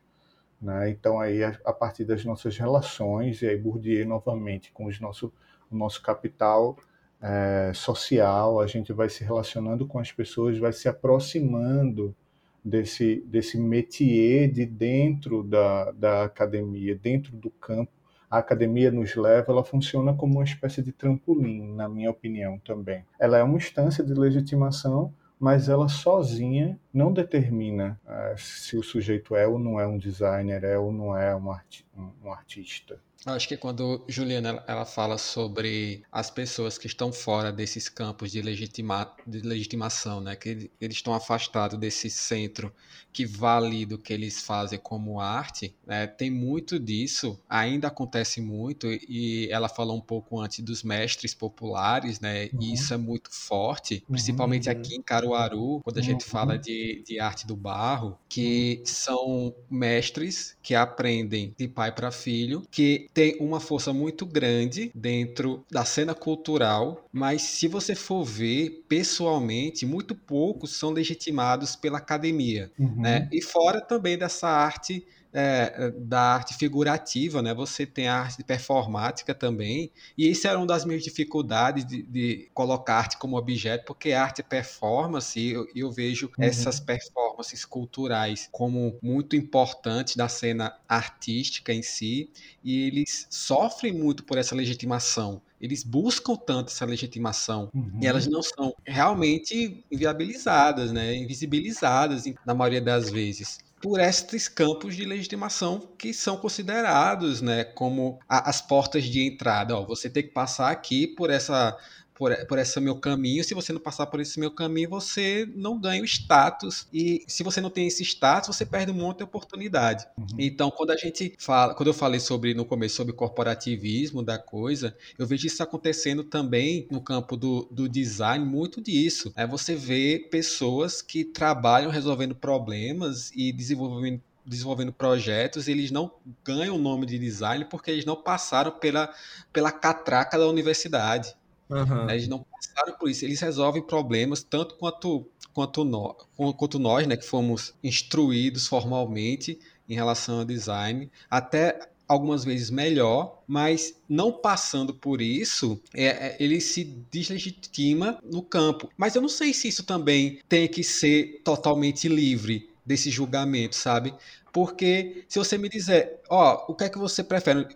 Né? 0.61 0.89
Então, 0.89 1.19
aí, 1.19 1.43
a, 1.43 1.73
partir 1.73 2.03
das 2.03 2.25
nossas 2.25 2.57
relações, 2.57 3.41
e 3.41 3.47
aí 3.47 3.57
Bourdieu 3.57 4.05
novamente, 4.05 4.71
com 4.71 4.85
os 4.85 4.99
nosso, 4.99 5.31
o 5.71 5.77
nosso 5.77 6.01
capital 6.01 6.77
é, 7.21 7.71
social, 7.73 8.59
a 8.59 8.67
gente 8.67 8.91
vai 8.91 9.09
se 9.09 9.23
relacionando 9.23 9.87
com 9.87 9.99
as 9.99 10.11
pessoas, 10.11 10.57
vai 10.57 10.73
se 10.73 10.89
aproximando 10.89 12.15
desse, 12.63 13.23
desse 13.27 13.57
métier 13.57 14.51
de 14.51 14.65
dentro 14.65 15.43
da, 15.43 15.91
da 15.91 16.23
academia, 16.23 16.95
dentro 16.95 17.35
do 17.35 17.49
campo. 17.49 17.91
A 18.29 18.39
academia 18.39 18.91
nos 18.91 19.15
leva, 19.15 19.51
ela 19.51 19.63
funciona 19.63 20.13
como 20.13 20.33
uma 20.35 20.43
espécie 20.43 20.81
de 20.81 20.91
trampolim, 20.91 21.73
na 21.73 21.87
minha 21.87 22.09
opinião 22.09 22.59
também. 22.59 23.05
Ela 23.19 23.37
é 23.37 23.43
uma 23.43 23.57
instância 23.57 24.03
de 24.03 24.13
legitimação 24.13 25.13
mas 25.39 25.69
ela 25.69 25.87
sozinha 25.87 26.79
não 26.91 27.13
determina 27.13 27.99
uh, 28.05 28.37
se 28.37 28.75
o 28.75 28.83
sujeito 28.83 29.35
é 29.35 29.47
ou 29.47 29.59
não 29.59 29.79
é 29.79 29.85
um 29.85 29.97
designer, 29.97 30.63
é 30.63 30.77
ou 30.77 30.91
não 30.91 31.15
é 31.15 31.35
um, 31.35 31.51
arti 31.51 31.85
um, 31.95 32.09
um 32.23 32.31
artista. 32.31 32.99
Eu 33.27 33.33
acho 33.33 33.47
que 33.47 33.57
quando 33.57 34.05
Juliana 34.07 34.63
ela 34.65 34.85
fala 34.85 35.17
sobre 35.17 36.01
as 36.09 36.31
pessoas 36.31 36.77
que 36.77 36.87
estão 36.87 37.11
fora 37.11 37.51
desses 37.51 37.89
campos 37.89 38.31
de, 38.31 38.41
legitima, 38.41 39.13
de 39.25 39.41
legitimação, 39.41 40.21
né, 40.21 40.35
que 40.35 40.71
eles 40.79 40.97
estão 40.97 41.13
afastados 41.13 41.77
desse 41.77 42.09
centro 42.09 42.73
que 43.11 43.25
valida 43.25 43.95
o 43.95 43.97
que 43.97 44.13
eles 44.13 44.43
fazem 44.43 44.77
como 44.77 45.19
arte, 45.19 45.75
né, 45.85 46.05
tem 46.05 46.29
muito 46.29 46.79
disso, 46.79 47.39
ainda 47.49 47.87
acontece 47.87 48.39
muito, 48.39 48.87
e 48.87 49.49
ela 49.51 49.67
falou 49.67 49.97
um 49.97 50.01
pouco 50.01 50.39
antes 50.39 50.59
dos 50.59 50.83
mestres 50.83 51.33
populares, 51.33 52.19
né, 52.19 52.49
uhum. 52.53 52.61
e 52.61 52.73
isso 52.73 52.93
é 52.93 52.97
muito 52.97 53.29
forte, 53.31 54.03
principalmente 54.07 54.69
uhum. 54.69 54.75
aqui 54.75 54.95
em 54.95 55.01
Caruaru, 55.01 55.81
quando 55.83 55.97
a 55.97 56.01
gente 56.01 56.25
uhum. 56.25 56.29
fala 56.29 56.57
de, 56.59 57.03
de 57.05 57.19
arte 57.19 57.47
do 57.47 57.55
barro, 57.55 58.19
que 58.29 58.83
são 58.85 59.53
mestres 59.67 60.55
que 60.61 60.75
aprendem 60.75 61.55
de 61.57 61.67
pai 61.67 61.91
para 61.91 62.11
filho, 62.11 62.61
que 62.69 63.09
tem 63.17 63.35
uma 63.39 63.59
força 63.59 63.91
muito 63.91 64.27
grande 64.27 64.91
dentro 64.93 65.65
da 65.71 65.83
cena 65.83 66.13
cultural, 66.13 67.03
mas 67.11 67.41
se 67.41 67.67
você 67.67 67.95
for 67.95 68.23
ver 68.23 68.85
pessoalmente, 68.87 69.87
muito 69.87 70.13
poucos 70.13 70.77
são 70.77 70.91
legitimados 70.91 71.75
pela 71.75 71.97
academia, 71.97 72.71
uhum. 72.77 73.01
né? 73.01 73.27
E 73.33 73.41
fora 73.41 73.81
também 73.81 74.19
dessa 74.19 74.47
arte 74.47 75.03
é, 75.39 75.71
é, 75.77 75.91
da 75.91 76.19
arte 76.19 76.55
figurativa, 76.55 77.43
né? 77.43 77.53
Você 77.53 77.85
tem 77.85 78.07
a 78.07 78.21
arte 78.21 78.43
performática 78.43 79.35
também, 79.35 79.91
e 80.17 80.27
isso 80.27 80.47
era 80.47 80.57
uma 80.57 80.65
das 80.65 80.83
minhas 80.83 81.03
dificuldades 81.03 81.85
de, 81.85 82.01
de 82.01 82.49
colocar 82.55 82.95
arte 82.95 83.17
como 83.19 83.37
objeto, 83.37 83.85
porque 83.85 84.13
arte 84.13 84.41
é 84.41 84.43
performance, 84.43 85.39
e 85.39 85.51
eu, 85.51 85.67
eu, 85.75 85.91
vejo 85.91 86.25
uhum. 86.25 86.43
essas 86.43 86.79
performances 86.79 87.63
culturais 87.65 88.49
como 88.51 88.97
muito 88.99 89.35
importantes 89.35 90.15
da 90.15 90.27
cena 90.27 90.75
artística 90.89 91.71
em 91.71 91.83
si, 91.83 92.31
e 92.63 92.87
eles 92.87 93.27
sofrem 93.29 93.93
muito 93.93 94.23
por 94.23 94.39
essa 94.39 94.55
legitimação 94.55 95.39
eles 95.59 95.83
buscam 95.83 96.35
tanto 96.35 96.71
essa 96.71 96.85
legitimação 96.85 97.71
uhum. 97.73 97.99
e 97.99 98.05
elas 98.05 98.27
não 98.27 98.43
são 98.43 98.75
realmente 98.85 99.83
inviabilizadas, 99.89 100.91
né, 100.91 101.15
invisibilizadas 101.15 102.25
na 102.45 102.53
maioria 102.53 102.79
das 102.79 103.09
vezes 103.09 103.57
por 103.81 103.99
estes 103.99 104.47
campos 104.47 104.95
de 104.95 105.05
legitimação 105.05 105.93
que 105.97 106.13
são 106.13 106.37
considerados 106.37 107.41
né, 107.41 107.63
como 107.63 108.19
a, 108.27 108.49
as 108.49 108.61
portas 108.61 109.03
de 109.03 109.21
entrada. 109.25 109.77
Ó, 109.77 109.85
você 109.85 110.09
tem 110.09 110.23
que 110.23 110.29
passar 110.29 110.71
aqui 110.71 111.07
por 111.07 111.29
essa 111.29 111.77
por, 112.17 112.35
por 112.47 112.57
esse 112.57 112.79
meu 112.79 112.95
caminho. 112.95 113.43
Se 113.43 113.53
você 113.53 113.71
não 113.71 113.79
passar 113.79 114.07
por 114.07 114.19
esse 114.19 114.39
meu 114.39 114.49
caminho, 114.49 114.89
você 114.89 115.47
não 115.55 115.79
ganha 115.79 116.01
o 116.01 116.05
status. 116.05 116.87
E 116.91 117.23
se 117.27 117.43
você 117.43 117.61
não 117.61 117.69
tem 117.69 117.87
esse 117.87 118.03
status, 118.03 118.55
você 118.55 118.65
perde 118.65 118.91
um 118.91 118.95
monte 118.95 119.17
de 119.17 119.23
oportunidade. 119.23 120.05
Uhum. 120.17 120.25
Então, 120.39 120.71
quando 120.71 120.91
a 120.91 120.97
gente 120.97 121.33
fala, 121.37 121.75
quando 121.75 121.87
eu 121.87 121.93
falei 121.93 122.19
sobre 122.19 122.53
no 122.53 122.65
começo 122.65 122.95
sobre 122.95 123.13
corporativismo 123.13 124.23
da 124.23 124.39
coisa, 124.39 124.95
eu 125.17 125.27
vejo 125.27 125.45
isso 125.45 125.61
acontecendo 125.61 126.23
também 126.23 126.87
no 126.89 126.99
campo 126.99 127.37
do, 127.37 127.67
do 127.71 127.87
design, 127.87 128.43
muito 128.43 128.81
disso. 128.81 129.31
É 129.35 129.45
você 129.45 129.75
vê 129.75 130.27
pessoas 130.31 131.01
que 131.01 131.23
trabalham 131.23 131.91
resolvendo 131.91 132.33
problemas 132.33 133.31
e 133.35 133.51
desenvolvendo 133.51 134.21
desenvolvendo 134.45 134.93
projetos, 134.93 135.67
eles 135.67 135.91
não 135.91 136.09
ganham 136.41 136.77
o 136.77 136.79
nome 136.79 137.05
de 137.05 137.19
design 137.19 137.65
porque 137.65 137.91
eles 137.91 138.05
não 138.05 138.15
passaram 138.15 138.71
pela, 138.71 139.13
pela 139.51 139.73
catraca 139.73 140.39
da 140.39 140.47
universidade. 140.47 141.35
Uhum. 141.69 142.09
Eles 142.09 142.27
não 142.27 142.39
passaram 142.39 142.97
por 142.97 143.09
isso. 143.09 143.25
Eles 143.25 143.39
resolvem 143.39 143.81
problemas 143.81 144.43
tanto 144.43 144.75
quanto, 144.75 145.25
quanto, 145.53 145.83
no, 145.83 146.13
quanto 146.55 146.79
nós, 146.79 147.05
né, 147.07 147.17
que 147.17 147.25
fomos 147.25 147.73
instruídos 147.83 148.67
formalmente 148.67 149.59
em 149.89 149.95
relação 149.95 150.39
ao 150.39 150.45
design, 150.45 151.09
até 151.29 151.79
algumas 152.07 152.45
vezes 152.45 152.69
melhor, 152.69 153.43
mas 153.45 153.95
não 154.07 154.31
passando 154.31 154.93
por 154.93 155.21
isso, 155.21 155.79
é, 155.93 156.05
é, 156.05 156.37
ele 156.39 156.61
se 156.61 156.83
deslegitima 157.11 158.17
no 158.23 158.41
campo. 158.41 158.89
Mas 158.97 159.15
eu 159.15 159.21
não 159.21 159.29
sei 159.29 159.53
se 159.53 159.67
isso 159.67 159.83
também 159.83 160.39
tem 160.47 160.67
que 160.67 160.83
ser 160.83 161.41
totalmente 161.43 162.07
livre 162.07 162.69
desse 162.85 163.09
julgamento, 163.09 163.75
sabe? 163.75 164.13
Porque 164.53 165.25
se 165.27 165.37
você 165.37 165.57
me 165.57 165.67
dizer, 165.67 166.19
ó, 166.29 166.65
o 166.69 166.73
que 166.73 166.85
é 166.85 166.89
que 166.89 166.97
você 166.97 167.23
prefere? 167.23 167.67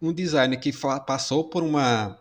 Um 0.00 0.12
designer 0.12 0.58
que 0.58 0.72
passou 1.06 1.44
por 1.44 1.62
uma 1.62 2.18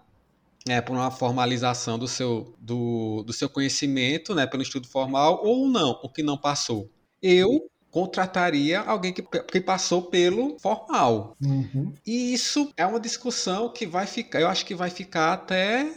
é, 0.67 0.81
por 0.81 0.93
uma 0.93 1.11
formalização 1.11 1.97
do 1.97 2.07
seu, 2.07 2.53
do, 2.59 3.23
do 3.23 3.33
seu 3.33 3.49
conhecimento, 3.49 4.35
né, 4.35 4.45
pelo 4.45 4.63
estudo 4.63 4.87
formal, 4.87 5.41
ou 5.43 5.67
não, 5.67 5.99
o 6.03 6.09
que 6.09 6.23
não 6.23 6.37
passou. 6.37 6.89
Eu 7.21 7.69
contrataria 7.91 8.79
alguém 8.79 9.13
que, 9.13 9.21
que 9.21 9.61
passou 9.61 10.03
pelo 10.03 10.59
formal. 10.59 11.35
Uhum. 11.43 11.93
E 12.05 12.33
isso 12.33 12.71
é 12.77 12.85
uma 12.85 12.99
discussão 12.99 13.71
que 13.71 13.87
vai 13.87 14.05
ficar, 14.05 14.41
eu 14.41 14.47
acho 14.47 14.65
que 14.65 14.75
vai 14.75 14.89
ficar 14.89 15.33
até 15.33 15.91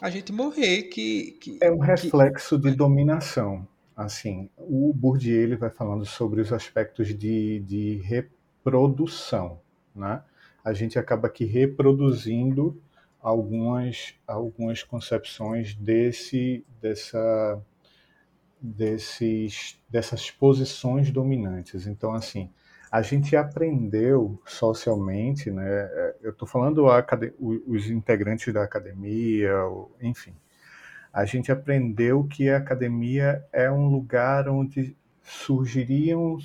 a 0.00 0.10
gente 0.10 0.32
morrer. 0.32 0.84
Que, 0.84 1.32
que 1.40 1.58
é 1.60 1.70
um 1.70 1.78
reflexo 1.78 2.60
que... 2.60 2.70
de 2.70 2.76
dominação. 2.76 3.66
Assim, 3.96 4.50
o 4.58 4.92
Bourdieu 4.92 5.42
ele 5.42 5.56
vai 5.56 5.70
falando 5.70 6.04
sobre 6.04 6.42
os 6.42 6.52
aspectos 6.52 7.08
de, 7.16 7.60
de 7.60 7.96
reprodução, 8.04 9.58
né? 9.94 10.22
A 10.62 10.74
gente 10.74 10.98
acaba 10.98 11.28
aqui 11.28 11.46
reproduzindo 11.46 12.78
algumas, 13.26 14.14
algumas 14.24 14.84
concepções 14.84 15.74
desse, 15.74 16.64
dessa, 16.80 17.60
desses, 18.60 19.82
dessas 19.90 20.30
posições 20.30 21.10
dominantes. 21.10 21.88
Então, 21.88 22.14
assim, 22.14 22.48
a 22.88 23.02
gente 23.02 23.34
aprendeu 23.34 24.40
socialmente, 24.46 25.50
né? 25.50 26.14
Eu 26.22 26.30
estou 26.30 26.46
falando 26.46 26.88
a, 26.88 27.04
os 27.66 27.90
integrantes 27.90 28.54
da 28.54 28.62
academia, 28.62 29.50
enfim. 30.00 30.36
A 31.12 31.24
gente 31.24 31.50
aprendeu 31.50 32.22
que 32.22 32.48
a 32.48 32.58
academia 32.58 33.44
é 33.52 33.68
um 33.68 33.88
lugar 33.88 34.48
onde 34.48 34.96
surgiriam, 35.20 36.38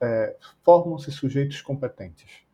é, 0.00 0.34
formam-se 0.64 1.12
sujeitos 1.12 1.62
competentes. 1.62 2.45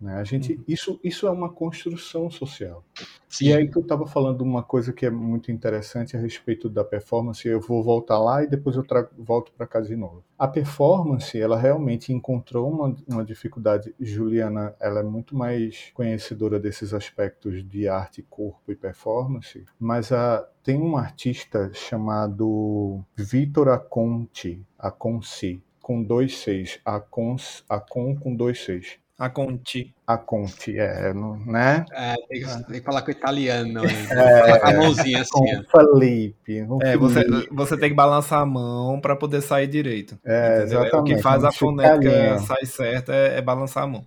Né? 0.00 0.14
A 0.14 0.24
gente, 0.24 0.54
uhum. 0.54 0.64
isso, 0.66 1.00
isso 1.04 1.26
é 1.26 1.30
uma 1.30 1.50
construção 1.50 2.30
social. 2.30 2.82
Sim. 3.28 3.48
E 3.48 3.52
aí 3.52 3.68
tu 3.68 3.80
estava 3.80 4.06
falando 4.06 4.40
uma 4.40 4.62
coisa 4.62 4.92
que 4.92 5.04
é 5.04 5.10
muito 5.10 5.52
interessante 5.52 6.16
a 6.16 6.20
respeito 6.20 6.70
da 6.70 6.82
performance. 6.82 7.46
Eu 7.46 7.60
vou 7.60 7.82
voltar 7.82 8.18
lá 8.18 8.42
e 8.42 8.46
depois 8.46 8.76
eu 8.76 8.82
trago, 8.82 9.10
volto 9.18 9.52
para 9.52 9.66
cá 9.66 9.80
de 9.80 9.94
novo. 9.94 10.24
A 10.38 10.48
performance, 10.48 11.38
ela 11.38 11.58
realmente 11.58 12.12
encontrou 12.12 12.70
uma, 12.70 12.96
uma 13.06 13.24
dificuldade. 13.24 13.94
Juliana, 14.00 14.74
ela 14.80 15.00
é 15.00 15.04
muito 15.04 15.36
mais 15.36 15.90
conhecedora 15.92 16.58
desses 16.58 16.94
aspectos 16.94 17.62
de 17.68 17.86
arte, 17.86 18.22
corpo 18.22 18.72
e 18.72 18.74
performance. 18.76 19.64
Mas 19.78 20.10
a, 20.12 20.48
tem 20.62 20.80
um 20.80 20.96
artista 20.96 21.70
chamado 21.74 23.04
Vitor 23.14 23.68
Aconte, 23.68 24.64
Aconci, 24.78 25.62
com 25.82 26.02
dois 26.02 26.38
seis, 26.38 26.80
Acon, 26.84 27.36
Acon 27.68 28.16
com 28.16 28.34
dois 28.34 28.64
seis. 28.64 28.98
A 29.20 29.28
Conti. 29.28 29.94
A 30.06 30.16
Conti, 30.16 30.78
é, 30.78 31.12
né? 31.44 31.84
É, 31.92 32.14
tem 32.26 32.40
que, 32.40 32.64
tem 32.64 32.80
que 32.80 32.80
falar 32.80 33.02
com 33.02 33.08
o 33.08 33.10
italiano. 33.10 33.82
Né? 33.82 33.90
É, 34.10 34.58
com 34.58 34.66
a 34.66 34.72
mãozinha 34.72 35.20
assim. 35.20 35.30
Com 35.30 35.78
Felipe. 35.78 36.64
Com 36.64 36.78
é, 36.80 36.96
você, 36.96 37.24
você 37.52 37.76
tem 37.76 37.90
que 37.90 37.94
balançar 37.94 38.40
a 38.40 38.46
mão 38.46 38.98
para 38.98 39.14
poder 39.14 39.42
sair 39.42 39.66
direito. 39.66 40.18
É, 40.24 40.60
entendeu? 40.60 40.80
exatamente. 40.80 41.12
O 41.12 41.16
que 41.16 41.22
faz 41.22 41.44
a 41.44 41.52
fonética 41.52 42.38
sair 42.38 42.66
certa 42.66 43.14
é, 43.14 43.36
é 43.36 43.42
balançar 43.42 43.84
a 43.84 43.86
mão. 43.86 44.06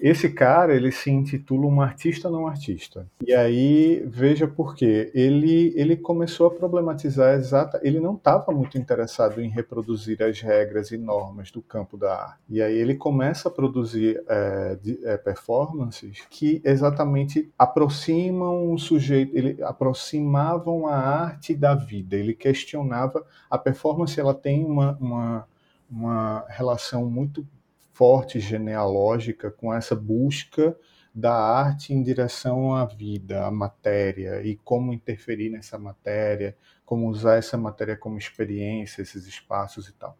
Esse 0.00 0.30
cara, 0.30 0.74
ele 0.74 0.90
se 0.90 1.10
intitula 1.10 1.66
um 1.66 1.80
artista 1.80 2.30
não 2.30 2.46
artista. 2.46 3.06
E 3.24 3.34
aí, 3.34 4.02
veja 4.06 4.48
por 4.48 4.74
quê. 4.74 5.10
Ele, 5.14 5.74
ele 5.76 5.94
começou 5.94 6.46
a 6.46 6.50
problematizar 6.50 7.34
exata. 7.34 7.78
Ele 7.82 8.00
não 8.00 8.14
estava 8.14 8.50
muito 8.50 8.78
interessado 8.78 9.42
em 9.42 9.48
reproduzir 9.50 10.22
as 10.22 10.40
regras 10.40 10.90
e 10.90 10.96
normas 10.96 11.50
do 11.50 11.60
campo 11.60 11.98
da 11.98 12.14
arte. 12.14 12.40
E 12.48 12.62
aí 12.62 12.74
ele 12.74 12.94
começa 12.94 13.48
a 13.48 13.52
produzir 13.52 14.22
é, 14.26 14.78
de, 14.82 15.06
é, 15.06 15.18
performances 15.18 16.26
que 16.30 16.62
exatamente 16.64 17.50
aproximam 17.58 18.72
o 18.72 18.78
sujeito, 18.78 19.36
ele 19.36 19.62
aproximavam 19.62 20.86
a 20.86 20.96
arte 20.96 21.54
da 21.54 21.74
vida. 21.74 22.16
Ele 22.16 22.32
questionava 22.32 23.24
a 23.50 23.58
performance, 23.58 24.18
ela 24.18 24.34
tem 24.34 24.64
uma, 24.64 24.96
uma, 24.98 25.46
uma 25.90 26.44
relação 26.48 27.04
muito 27.04 27.46
forte 28.00 28.40
genealógica 28.40 29.50
com 29.50 29.74
essa 29.74 29.94
busca 29.94 30.74
da 31.14 31.34
arte 31.34 31.92
em 31.92 32.02
direção 32.02 32.74
à 32.74 32.86
vida, 32.86 33.44
à 33.44 33.50
matéria 33.50 34.40
e 34.42 34.56
como 34.56 34.90
interferir 34.90 35.50
nessa 35.50 35.78
matéria, 35.78 36.56
como 36.82 37.10
usar 37.10 37.36
essa 37.36 37.58
matéria 37.58 37.94
como 37.98 38.16
experiência, 38.16 39.02
esses 39.02 39.26
espaços 39.26 39.86
e 39.86 39.92
tal. 39.92 40.16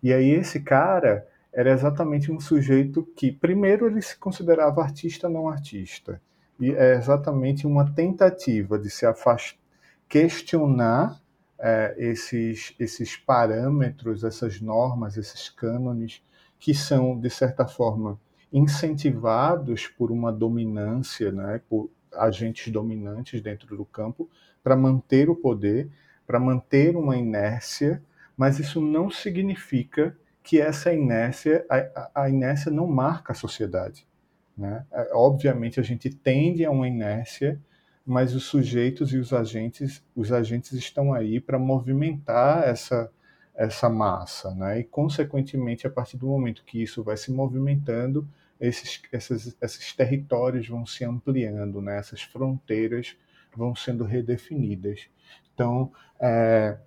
E 0.00 0.12
aí 0.12 0.30
esse 0.30 0.60
cara 0.60 1.26
era 1.52 1.72
exatamente 1.72 2.30
um 2.30 2.38
sujeito 2.38 3.02
que, 3.16 3.32
primeiro, 3.32 3.88
ele 3.88 4.00
se 4.00 4.16
considerava 4.16 4.80
artista 4.80 5.28
não 5.28 5.48
artista. 5.48 6.22
E 6.60 6.70
é 6.70 6.94
exatamente 6.94 7.66
uma 7.66 7.92
tentativa 7.92 8.78
de 8.78 8.90
se 8.90 9.04
afastar, 9.04 9.58
questionar 10.08 11.20
é, 11.58 11.96
esses, 11.98 12.76
esses 12.78 13.16
parâmetros, 13.16 14.22
essas 14.22 14.60
normas, 14.60 15.16
esses 15.16 15.50
cânones, 15.50 16.22
que 16.58 16.74
são, 16.74 17.18
de 17.18 17.30
certa 17.30 17.66
forma, 17.66 18.18
incentivados 18.52 19.86
por 19.86 20.10
uma 20.10 20.32
dominância, 20.32 21.30
né, 21.30 21.60
por 21.68 21.90
agentes 22.12 22.72
dominantes 22.72 23.40
dentro 23.40 23.76
do 23.76 23.84
campo, 23.84 24.28
para 24.62 24.76
manter 24.76 25.28
o 25.28 25.36
poder, 25.36 25.88
para 26.26 26.40
manter 26.40 26.96
uma 26.96 27.16
inércia, 27.16 28.02
mas 28.36 28.58
isso 28.58 28.80
não 28.80 29.10
significa 29.10 30.16
que 30.42 30.60
essa 30.60 30.92
inércia, 30.92 31.64
a, 31.68 32.22
a 32.22 32.30
inércia 32.30 32.70
não 32.70 32.86
marca 32.86 33.32
a 33.32 33.36
sociedade. 33.36 34.06
Né? 34.56 34.84
É, 34.90 35.10
obviamente 35.12 35.78
a 35.78 35.82
gente 35.82 36.10
tende 36.10 36.64
a 36.64 36.70
uma 36.70 36.88
inércia, 36.88 37.60
mas 38.04 38.34
os 38.34 38.44
sujeitos 38.44 39.12
e 39.12 39.18
os 39.18 39.32
agentes, 39.32 40.02
os 40.16 40.32
agentes 40.32 40.72
estão 40.72 41.12
aí 41.12 41.38
para 41.38 41.58
movimentar 41.58 42.66
essa 42.66 43.10
essa 43.58 43.90
massa, 43.90 44.54
né? 44.54 44.78
E 44.78 44.84
consequentemente, 44.84 45.84
a 45.84 45.90
partir 45.90 46.16
do 46.16 46.28
momento 46.28 46.64
que 46.64 46.80
isso 46.80 47.02
vai 47.02 47.16
se 47.16 47.32
movimentando, 47.32 48.26
esses, 48.60 49.02
esses, 49.12 49.56
esses 49.60 49.92
territórios 49.92 50.68
vão 50.68 50.86
se 50.86 51.04
ampliando, 51.04 51.82
né? 51.82 51.98
Essas 51.98 52.22
fronteiras 52.22 53.16
vão 53.56 53.74
sendo 53.74 54.04
redefinidas. 54.04 55.08
Então, 55.52 55.90
é, 56.20 56.78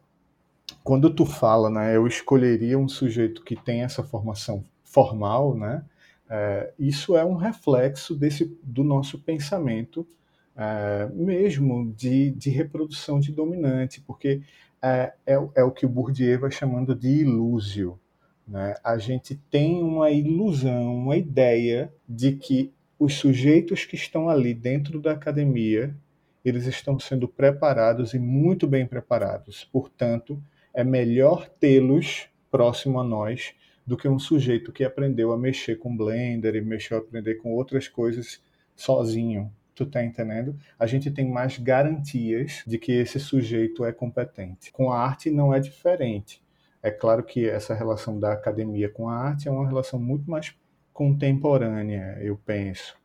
quando 0.81 1.13
tu 1.13 1.25
fala, 1.25 1.69
né, 1.69 1.93
eu 1.93 2.07
escolheria 2.07 2.79
um 2.79 2.87
sujeito 2.87 3.43
que 3.43 3.55
tem 3.55 3.81
essa 3.81 4.01
formação 4.01 4.63
formal, 4.83 5.55
né, 5.57 5.83
é, 6.29 6.71
isso 6.79 7.17
é 7.17 7.25
um 7.25 7.35
reflexo 7.35 8.15
desse, 8.15 8.57
do 8.63 8.81
nosso 8.81 9.19
pensamento, 9.19 10.07
é, 10.55 11.09
mesmo 11.13 11.91
de, 11.93 12.31
de 12.31 12.49
reprodução 12.49 13.19
de 13.19 13.33
dominante, 13.33 13.99
porque 13.99 14.41
é, 14.81 15.13
é, 15.25 15.33
é, 15.55 15.63
o 15.63 15.71
que 15.71 15.85
o 15.85 15.89
Bourdieu 15.89 16.39
vai 16.39 16.51
chamando 16.51 16.95
de 16.95 17.07
ilúzio. 17.07 17.99
Né? 18.47 18.75
A 18.83 18.97
gente 18.97 19.35
tem 19.49 19.81
uma 19.83 20.09
ilusão, 20.09 20.95
uma 20.95 21.15
ideia 21.15 21.93
de 22.07 22.33
que 22.33 22.73
os 22.97 23.15
sujeitos 23.15 23.85
que 23.85 23.95
estão 23.95 24.29
ali 24.29 24.53
dentro 24.53 24.99
da 24.99 25.11
academia, 25.11 25.95
eles 26.43 26.65
estão 26.65 26.99
sendo 26.99 27.27
preparados 27.27 28.13
e 28.13 28.19
muito 28.19 28.67
bem 28.67 28.85
preparados. 28.85 29.63
Portanto, 29.71 30.41
é 30.73 30.83
melhor 30.83 31.47
tê-los 31.47 32.27
próximo 32.49 32.99
a 32.99 33.03
nós 33.03 33.53
do 33.85 33.97
que 33.97 34.07
um 34.07 34.19
sujeito 34.19 34.71
que 34.71 34.83
aprendeu 34.83 35.31
a 35.31 35.37
mexer 35.37 35.77
com 35.77 35.95
Blender 35.95 36.55
e 36.55 36.61
mexeu 36.61 36.97
a 36.97 36.99
aprender 37.01 37.35
com 37.35 37.53
outras 37.53 37.87
coisas 37.87 38.41
sozinho. 38.75 39.51
Tu 39.73 39.85
tá 39.85 40.03
entendendo? 40.03 40.55
A 40.77 40.85
gente 40.85 41.09
tem 41.09 41.29
mais 41.29 41.57
garantias 41.57 42.63
de 42.67 42.77
que 42.77 42.91
esse 42.91 43.19
sujeito 43.19 43.85
é 43.85 43.91
competente. 43.91 44.71
Com 44.71 44.91
a 44.91 44.99
arte 44.99 45.29
não 45.31 45.53
é 45.53 45.59
diferente. 45.59 46.41
É 46.83 46.89
claro 46.89 47.23
que 47.23 47.47
essa 47.47 47.73
relação 47.73 48.19
da 48.19 48.33
academia 48.33 48.89
com 48.89 49.07
a 49.07 49.15
arte 49.15 49.47
é 49.47 49.51
uma 49.51 49.67
relação 49.67 49.99
muito 49.99 50.29
mais 50.29 50.55
contemporânea, 50.91 52.17
eu 52.21 52.37
penso, 52.37 52.97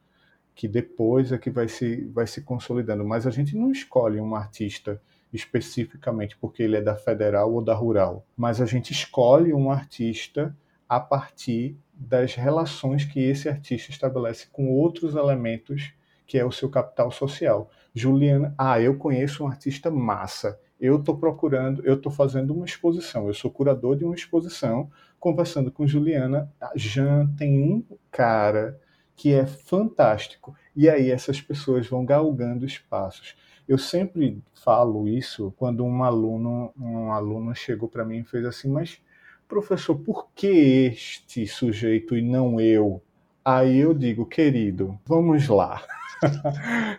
que 0.55 0.67
depois 0.67 1.31
é 1.31 1.39
que 1.39 1.51
vai 1.51 1.69
se, 1.69 2.05
vai 2.07 2.27
se 2.27 2.43
consolidando. 2.43 3.05
Mas 3.05 3.27
a 3.27 3.31
gente 3.31 3.57
não 3.57 3.71
escolhe 3.71 4.21
um 4.21 4.35
artista 4.35 5.01
especificamente 5.33 6.37
porque 6.39 6.63
ele 6.63 6.77
é 6.77 6.81
da 6.81 6.97
federal 6.97 7.53
ou 7.53 7.63
da 7.63 7.75
rural, 7.75 8.25
mas 8.37 8.61
a 8.61 8.67
gente 8.67 8.93
escolhe 8.93 9.53
um 9.53 9.71
artista 9.71 10.57
a 10.89 10.99
partir 10.99 11.77
das 11.93 12.35
relações 12.35 13.05
que 13.05 13.21
esse 13.21 13.49
artista 13.49 13.91
estabelece 13.91 14.47
com 14.53 14.71
outros 14.71 15.15
elementos 15.15 15.93
que 16.27 16.39
é 16.39 16.45
o 16.45 16.53
seu 16.53 16.69
capital 16.69 17.11
social. 17.11 17.71
Juliana, 17.95 18.55
ah, 18.59 18.81
eu 18.81 18.97
conheço 18.97 19.45
um 19.45 19.47
artista 19.47 19.91
massa. 19.91 20.59
Eu 20.79 20.99
estou 20.99 21.17
procurando, 21.17 21.83
eu 21.85 21.95
estou 21.95 22.13
fazendo 22.13 22.53
uma 22.53 22.67
exposição. 22.67 23.27
Eu 23.29 23.35
sou 23.35 23.51
curador 23.51 23.97
de 23.97 24.05
uma 24.05 24.15
exposição, 24.15 24.91
conversando 25.19 25.71
com 25.71 25.87
Juliana. 25.87 26.53
Jean 26.75 27.27
tem 27.39 27.59
um 27.59 27.83
cara 28.11 28.79
que 29.15 29.33
é 29.33 29.47
fantástico. 29.47 30.55
E 30.75 30.89
aí 30.91 31.11
essas 31.11 31.41
pessoas 31.41 31.87
vão 31.87 32.05
galgando 32.05 32.67
espaços. 32.67 33.35
Eu 33.67 33.79
sempre 33.79 34.43
falo 34.55 35.09
isso 35.09 35.53
quando 35.57 35.85
um 35.85 36.05
aluno, 36.05 36.73
um 36.79 37.11
aluno 37.11 37.55
chegou 37.55 37.89
para 37.89 38.05
mim 38.05 38.19
e 38.19 38.25
fez 38.25 38.45
assim, 38.45 38.69
mas 38.69 39.01
professor, 39.49 39.97
por 39.97 40.29
que 40.35 40.47
este 40.47 41.47
sujeito 41.47 42.17
e 42.17 42.23
não 42.23 42.61
eu? 42.61 43.03
Aí 43.49 43.79
eu 43.79 43.95
digo, 43.95 44.27
querido, 44.27 44.99
vamos 45.07 45.47
lá. 45.47 45.81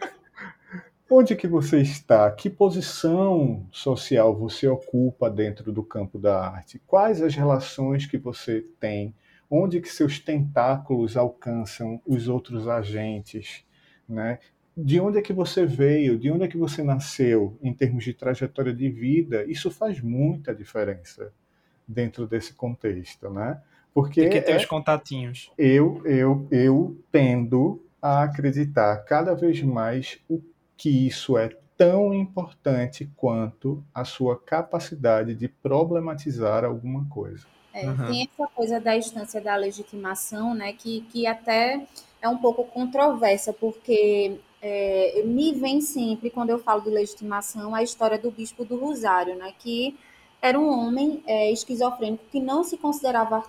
Onde 1.11 1.35
que 1.35 1.45
você 1.45 1.81
está? 1.81 2.31
Que 2.31 2.49
posição 2.49 3.67
social 3.69 4.33
você 4.33 4.65
ocupa 4.65 5.29
dentro 5.29 5.73
do 5.73 5.83
campo 5.83 6.17
da 6.17 6.39
arte? 6.39 6.81
Quais 6.87 7.21
as 7.21 7.35
relações 7.35 8.05
que 8.05 8.17
você 8.17 8.65
tem? 8.79 9.13
Onde 9.51 9.81
que 9.81 9.89
seus 9.89 10.19
tentáculos 10.19 11.17
alcançam 11.17 12.01
os 12.07 12.29
outros 12.29 12.65
agentes? 12.65 13.65
Né? 14.07 14.39
de 14.79 15.01
onde 15.01 15.17
é 15.17 15.21
que 15.23 15.33
você 15.33 15.65
veio, 15.65 16.19
de 16.19 16.31
onde 16.31 16.43
é 16.43 16.47
que 16.47 16.55
você 16.55 16.83
nasceu 16.83 17.57
em 17.63 17.73
termos 17.73 18.03
de 18.03 18.13
trajetória 18.13 18.71
de 18.71 18.89
vida, 18.89 19.43
isso 19.45 19.71
faz 19.71 19.99
muita 19.99 20.53
diferença 20.53 21.33
dentro 21.87 22.27
desse 22.27 22.53
contexto, 22.53 23.27
né? 23.27 23.59
Porque 23.97 24.21
Tem 24.21 24.29
que 24.29 24.41
ter 24.41 24.51
é, 24.51 24.57
os 24.57 24.65
contatinhos. 24.65 25.51
Eu, 25.57 26.03
eu, 26.05 26.47
eu 26.51 26.95
tendo 27.11 27.83
a 27.99 28.21
acreditar 28.21 28.95
cada 28.97 29.33
vez 29.33 29.63
mais 29.63 30.19
o 30.29 30.39
que 30.77 31.07
isso 31.07 31.35
é 31.35 31.49
tão 31.75 32.13
importante 32.13 33.09
quanto 33.17 33.83
a 33.91 34.05
sua 34.05 34.37
capacidade 34.39 35.33
de 35.33 35.47
problematizar 35.47 36.63
alguma 36.63 37.09
coisa. 37.09 37.47
É, 37.73 37.87
uhum. 37.89 38.05
Tem 38.05 38.29
essa 38.31 38.47
coisa 38.53 38.79
da 38.79 38.95
instância 38.95 39.41
da 39.41 39.55
legitimação, 39.55 40.53
né, 40.53 40.73
que, 40.73 41.01
que 41.11 41.25
até 41.25 41.83
é 42.21 42.29
um 42.29 42.37
pouco 42.37 42.65
controversa, 42.65 43.51
porque 43.51 44.39
é, 44.61 45.23
me 45.25 45.53
vem 45.53 45.81
sempre, 45.81 46.29
quando 46.29 46.51
eu 46.51 46.59
falo 46.59 46.81
de 46.81 46.91
legitimação, 46.91 47.73
a 47.73 47.81
história 47.81 48.19
do 48.19 48.29
bispo 48.29 48.63
do 48.63 48.77
Rosário, 48.77 49.35
né, 49.37 49.55
que 49.57 49.97
era 50.39 50.59
um 50.59 50.69
homem 50.69 51.23
é, 51.25 51.51
esquizofrênico 51.51 52.23
que 52.31 52.39
não 52.39 52.63
se 52.63 52.77
considerava 52.77 53.43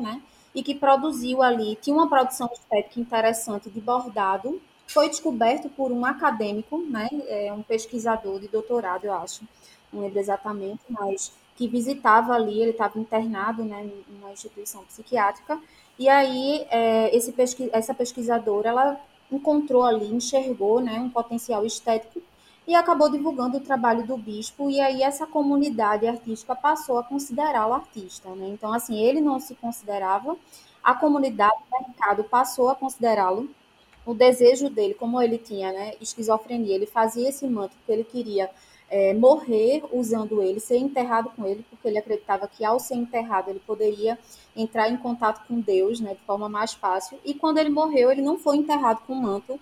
né, 0.00 0.20
e 0.54 0.62
que 0.62 0.74
produziu 0.74 1.42
ali, 1.42 1.76
tinha 1.80 1.94
uma 1.94 2.08
produção 2.08 2.48
estética 2.52 3.00
interessante 3.00 3.68
de 3.70 3.80
bordado, 3.80 4.60
foi 4.86 5.08
descoberto 5.08 5.68
por 5.68 5.92
um 5.92 6.04
acadêmico, 6.04 6.78
né, 6.78 7.08
é, 7.26 7.52
um 7.52 7.62
pesquisador 7.62 8.40
de 8.40 8.48
doutorado, 8.48 9.04
eu 9.04 9.12
acho, 9.12 9.42
não 9.92 10.02
lembro 10.02 10.18
exatamente, 10.18 10.80
mas 10.88 11.32
que 11.56 11.66
visitava 11.66 12.34
ali, 12.34 12.60
ele 12.60 12.70
estava 12.70 12.98
internado, 12.98 13.64
né, 13.64 13.90
numa 14.08 14.32
instituição 14.32 14.82
psiquiátrica, 14.84 15.60
e 15.98 16.08
aí 16.08 16.66
é, 16.70 17.14
esse 17.16 17.32
pesqui 17.32 17.70
essa 17.72 17.94
pesquisadora, 17.94 18.68
ela 18.68 19.00
encontrou 19.32 19.84
ali, 19.84 20.06
enxergou 20.06 20.80
né, 20.80 20.98
um 21.00 21.10
potencial 21.10 21.64
estético 21.64 22.20
e 22.66 22.74
acabou 22.74 23.08
divulgando 23.08 23.58
o 23.58 23.60
trabalho 23.60 24.06
do 24.06 24.16
bispo, 24.16 24.68
e 24.68 24.80
aí 24.80 25.02
essa 25.02 25.26
comunidade 25.26 26.06
artística 26.06 26.54
passou 26.54 26.98
a 26.98 27.04
considerá-lo 27.04 27.74
artista. 27.74 28.28
Né? 28.30 28.48
Então, 28.48 28.72
assim, 28.72 28.98
ele 28.98 29.20
não 29.20 29.38
se 29.38 29.54
considerava, 29.54 30.36
a 30.82 30.94
comunidade, 30.94 31.54
o 31.70 31.82
mercado 31.82 32.24
passou 32.24 32.68
a 32.68 32.74
considerá-lo. 32.74 33.48
O 34.04 34.14
desejo 34.14 34.70
dele, 34.70 34.94
como 34.94 35.20
ele 35.20 35.36
tinha 35.36 35.72
né, 35.72 35.94
esquizofrenia, 36.00 36.74
ele 36.74 36.86
fazia 36.86 37.28
esse 37.28 37.46
manto 37.46 37.74
porque 37.76 37.90
ele 37.90 38.04
queria 38.04 38.48
é, 38.88 39.12
morrer 39.14 39.82
usando 39.92 40.40
ele, 40.42 40.60
ser 40.60 40.76
enterrado 40.76 41.30
com 41.30 41.44
ele, 41.44 41.64
porque 41.68 41.88
ele 41.88 41.98
acreditava 41.98 42.46
que 42.46 42.64
ao 42.64 42.78
ser 42.78 42.94
enterrado 42.94 43.50
ele 43.50 43.60
poderia 43.66 44.16
entrar 44.54 44.88
em 44.88 44.96
contato 44.96 45.44
com 45.46 45.60
Deus, 45.60 45.98
né, 45.98 46.14
de 46.14 46.20
forma 46.20 46.48
mais 46.48 46.72
fácil. 46.72 47.18
E 47.24 47.34
quando 47.34 47.58
ele 47.58 47.70
morreu, 47.70 48.10
ele 48.10 48.22
não 48.22 48.38
foi 48.38 48.56
enterrado 48.56 49.00
com 49.06 49.14
manto, 49.14 49.58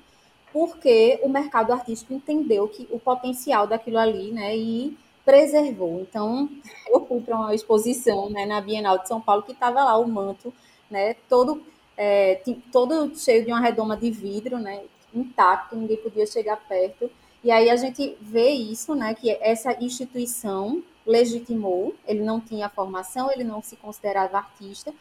porque 0.54 1.18
o 1.24 1.28
mercado 1.28 1.72
artístico 1.72 2.14
entendeu 2.14 2.68
que 2.68 2.86
o 2.88 3.00
potencial 3.00 3.66
daquilo 3.66 3.98
ali, 3.98 4.30
né, 4.30 4.56
e 4.56 4.96
preservou. 5.24 6.00
Então, 6.00 6.48
eu 6.88 7.04
fui 7.04 7.20
para 7.20 7.36
uma 7.36 7.52
exposição, 7.52 8.30
né, 8.30 8.46
na 8.46 8.60
Bienal 8.60 8.98
de 8.98 9.08
São 9.08 9.20
Paulo 9.20 9.42
que 9.42 9.50
estava 9.50 9.82
lá 9.82 9.98
o 9.98 10.06
manto, 10.06 10.54
né, 10.88 11.14
todo 11.28 11.60
é, 11.96 12.40
todo 12.70 13.16
cheio 13.16 13.44
de 13.44 13.50
uma 13.50 13.60
redoma 13.60 13.96
de 13.96 14.12
vidro, 14.12 14.58
né, 14.58 14.84
intacto, 15.12 15.74
ninguém 15.74 15.96
podia 15.96 16.24
chegar 16.24 16.56
perto. 16.68 17.10
E 17.42 17.50
aí 17.50 17.68
a 17.68 17.74
gente 17.74 18.16
vê 18.20 18.50
isso, 18.50 18.94
né, 18.94 19.12
que 19.12 19.36
essa 19.40 19.76
instituição 19.82 20.84
legitimou, 21.04 21.96
ele 22.06 22.22
não 22.22 22.40
tinha 22.40 22.68
formação, 22.68 23.30
ele 23.32 23.42
não 23.42 23.60
se 23.60 23.74
considerava 23.74 24.38
artista, 24.38 24.94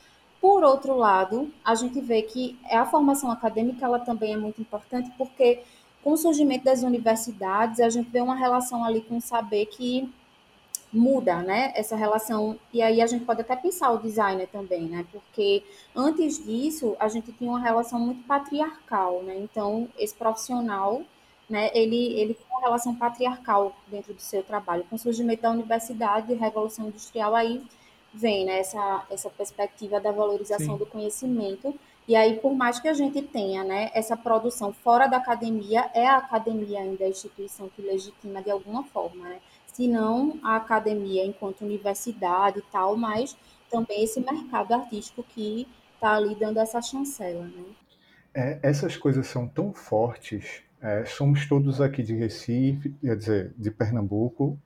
Por 0.44 0.62
outro 0.62 0.98
lado, 0.98 1.50
a 1.64 1.74
gente 1.74 2.02
vê 2.02 2.22
que 2.22 2.60
a 2.70 2.86
formação 2.86 3.32
acadêmica 3.32 3.86
ela 3.86 3.98
também 3.98 4.34
é 4.34 4.36
muito 4.36 4.60
importante 4.60 5.10
porque 5.18 5.64
com 6.04 6.12
o 6.12 6.18
surgimento 6.18 6.66
das 6.66 6.84
universidades, 6.84 7.80
a 7.80 7.88
gente 7.89 8.10
vê 8.10 8.20
uma 8.20 8.36
relação 8.36 8.84
ali 8.84 9.00
com 9.00 9.16
o 9.16 9.22
saber 9.22 9.68
que 9.68 10.14
muda, 10.91 11.41
né? 11.41 11.72
Essa 11.78 11.96
relação. 11.96 12.60
E 12.74 12.82
aí 12.82 13.02
a 13.02 13.08
gente 13.08 13.24
pode 13.24 13.39
até 13.39 13.56
pensar 13.56 13.91
o 13.91 14.00
designer 14.00 14.48
também, 14.48 14.82
né? 14.82 15.06
Porque 15.14 15.64
antes 15.96 16.44
disso, 16.44 16.98
a 17.00 17.08
gente 17.08 17.32
tinha 17.32 17.50
uma 17.50 17.62
relação 17.62 17.98
muito 17.98 18.28
patriarcal, 18.28 19.24
né? 19.24 19.38
Então, 19.38 19.88
esse 19.98 20.14
profissional, 20.14 21.04
né, 21.50 21.72
ele, 21.74 22.20
ele 22.20 22.34
tem 22.34 22.46
uma 22.52 22.60
relação 22.60 22.94
patriarcal 22.94 23.74
dentro 23.88 24.14
do 24.14 24.22
seu 24.22 24.44
trabalho. 24.44 24.84
Com 24.89 24.98
o 24.98 25.00
surgimento 25.00 25.41
da 25.41 25.52
universidade 25.52 26.34
revolução 26.34 26.89
industrial, 26.89 27.34
aí 27.34 27.64
vem 28.14 28.45
né, 28.45 28.59
essa, 28.59 29.05
essa 29.09 29.30
perspectiva 29.30 29.99
da 29.99 30.11
valorização 30.11 30.74
Sim. 30.74 30.78
do 30.78 30.86
conhecimento. 30.86 31.74
E 32.07 32.16
aí, 32.16 32.38
por 32.39 32.53
mais 32.53 32.80
que 32.80 32.88
a 32.88 32.93
gente 32.93 33.22
tenha 33.22 33.64
né, 33.64 33.89
essa 33.93 34.16
produção 34.16 34.74
fora 34.74 35.07
da 35.07 35.18
academia, 35.18 35.89
é 35.93 36.05
a 36.05 36.18
academia 36.18 36.80
ainda 36.80 37.05
a 37.05 37.09
instituição 37.09 37.70
que 37.70 37.82
legitima 37.82 38.41
de 38.41 38.51
alguma 38.51 38.84
forma, 38.84 39.30
né? 39.30 39.39
Se 39.68 39.88
não 39.88 40.38
a 40.43 40.57
academia 40.57 41.26
enquanto 41.26 41.61
universidade 41.61 42.59
e 42.59 42.72
tal, 42.72 42.95
mas 42.95 43.36
também 43.72 44.03
esse 44.03 44.20
mercado 44.20 44.74
artístico 44.74 45.24
que 45.24 45.68
está 45.95 46.16
ali 46.16 46.36
dando 46.36 46.59
essa 46.59 46.82
chancela, 46.82 47.45
né? 47.45 47.64
É, 48.36 48.59
essas 48.61 48.97
coisas 48.97 49.26
são 49.28 49.47
tão 49.47 49.74
fortes. 49.74 50.61
É, 50.82 51.05
somos 51.05 51.47
todos 51.47 51.80
aqui 51.80 52.03
de 52.03 52.14
Recife, 52.14 52.93
quer 53.01 53.16
dizer, 53.16 53.53
de 53.57 53.72
Pernambuco, 53.72 54.59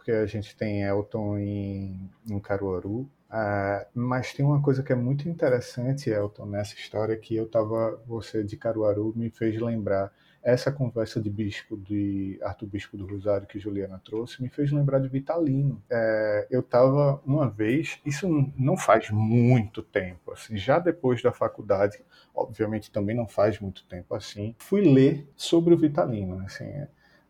porque 0.00 0.12
a 0.12 0.24
gente 0.24 0.56
tem 0.56 0.82
Elton 0.82 1.38
em, 1.38 2.10
em 2.28 2.40
Caruaru. 2.40 3.00
Uh, 3.28 3.86
mas 3.94 4.32
tem 4.32 4.44
uma 4.44 4.60
coisa 4.60 4.82
que 4.82 4.92
é 4.92 4.96
muito 4.96 5.28
interessante, 5.28 6.08
Elton, 6.08 6.46
nessa 6.46 6.74
história 6.74 7.16
que 7.16 7.36
eu 7.36 7.44
estava, 7.44 8.02
você 8.06 8.42
de 8.42 8.56
Caruaru 8.56 9.12
me 9.14 9.28
fez 9.28 9.60
lembrar. 9.60 10.10
Essa 10.42 10.72
conversa 10.72 11.20
de 11.20 11.28
bispo, 11.28 11.76
de 11.76 12.40
Arthur 12.42 12.66
Bispo 12.66 12.96
do 12.96 13.06
Rosário 13.06 13.46
que 13.46 13.58
Juliana 13.58 14.00
trouxe, 14.02 14.42
me 14.42 14.48
fez 14.48 14.72
lembrar 14.72 14.98
de 14.98 15.06
Vitalino. 15.06 15.82
É, 15.90 16.46
eu 16.50 16.60
estava 16.60 17.20
uma 17.26 17.46
vez, 17.46 18.00
isso 18.06 18.26
não 18.56 18.78
faz 18.78 19.10
muito 19.10 19.82
tempo, 19.82 20.32
assim, 20.32 20.56
já 20.56 20.78
depois 20.78 21.22
da 21.22 21.30
faculdade, 21.30 22.02
obviamente 22.34 22.90
também 22.90 23.14
não 23.14 23.28
faz 23.28 23.60
muito 23.60 23.84
tempo 23.84 24.14
assim, 24.14 24.56
fui 24.58 24.80
ler 24.80 25.28
sobre 25.36 25.74
o 25.74 25.78
Vitalino, 25.78 26.40
assim, 26.40 26.64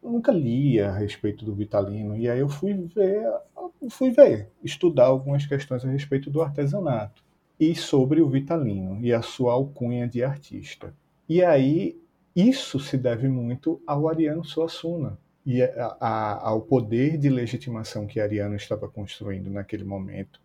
eu 0.03 0.11
nunca 0.11 0.33
lia 0.33 0.89
a 0.89 0.99
respeito 0.99 1.45
do 1.45 1.55
Vitalino 1.55 2.17
e 2.17 2.29
aí 2.29 2.41
eu 2.41 2.49
fui 2.49 2.75
ver, 2.75 3.23
fui 3.91 4.11
ver, 4.11 4.51
estudar 4.63 5.07
algumas 5.07 5.47
questões 5.47 5.85
a 5.85 5.91
respeito 5.91 6.31
do 6.31 6.43
artesanato 6.43 7.23
e 7.59 7.75
sobre 7.75 8.23
o 8.23 8.29
Vitalino 8.29 8.99
e 9.05 9.13
a 9.13 9.21
sua 9.21 9.53
alcunha 9.53 10.09
de 10.09 10.25
artista. 10.25 10.95
E 11.29 11.45
aí 11.45 12.01
isso 12.35 12.81
se 12.81 12.97
deve 12.97 13.29
muito 13.29 13.81
ao 13.87 14.09
Ariano 14.09 14.45
Suassuna 14.45 15.19
e 15.45 15.63
a, 15.63 15.97
a, 16.01 16.49
ao 16.49 16.63
poder 16.63 17.19
de 17.19 17.29
legitimação 17.29 18.07
que 18.07 18.21
Ariano 18.21 18.57
estava 18.57 18.89
construindo 18.89 19.51
naquele 19.51 19.85
momento 19.85 20.41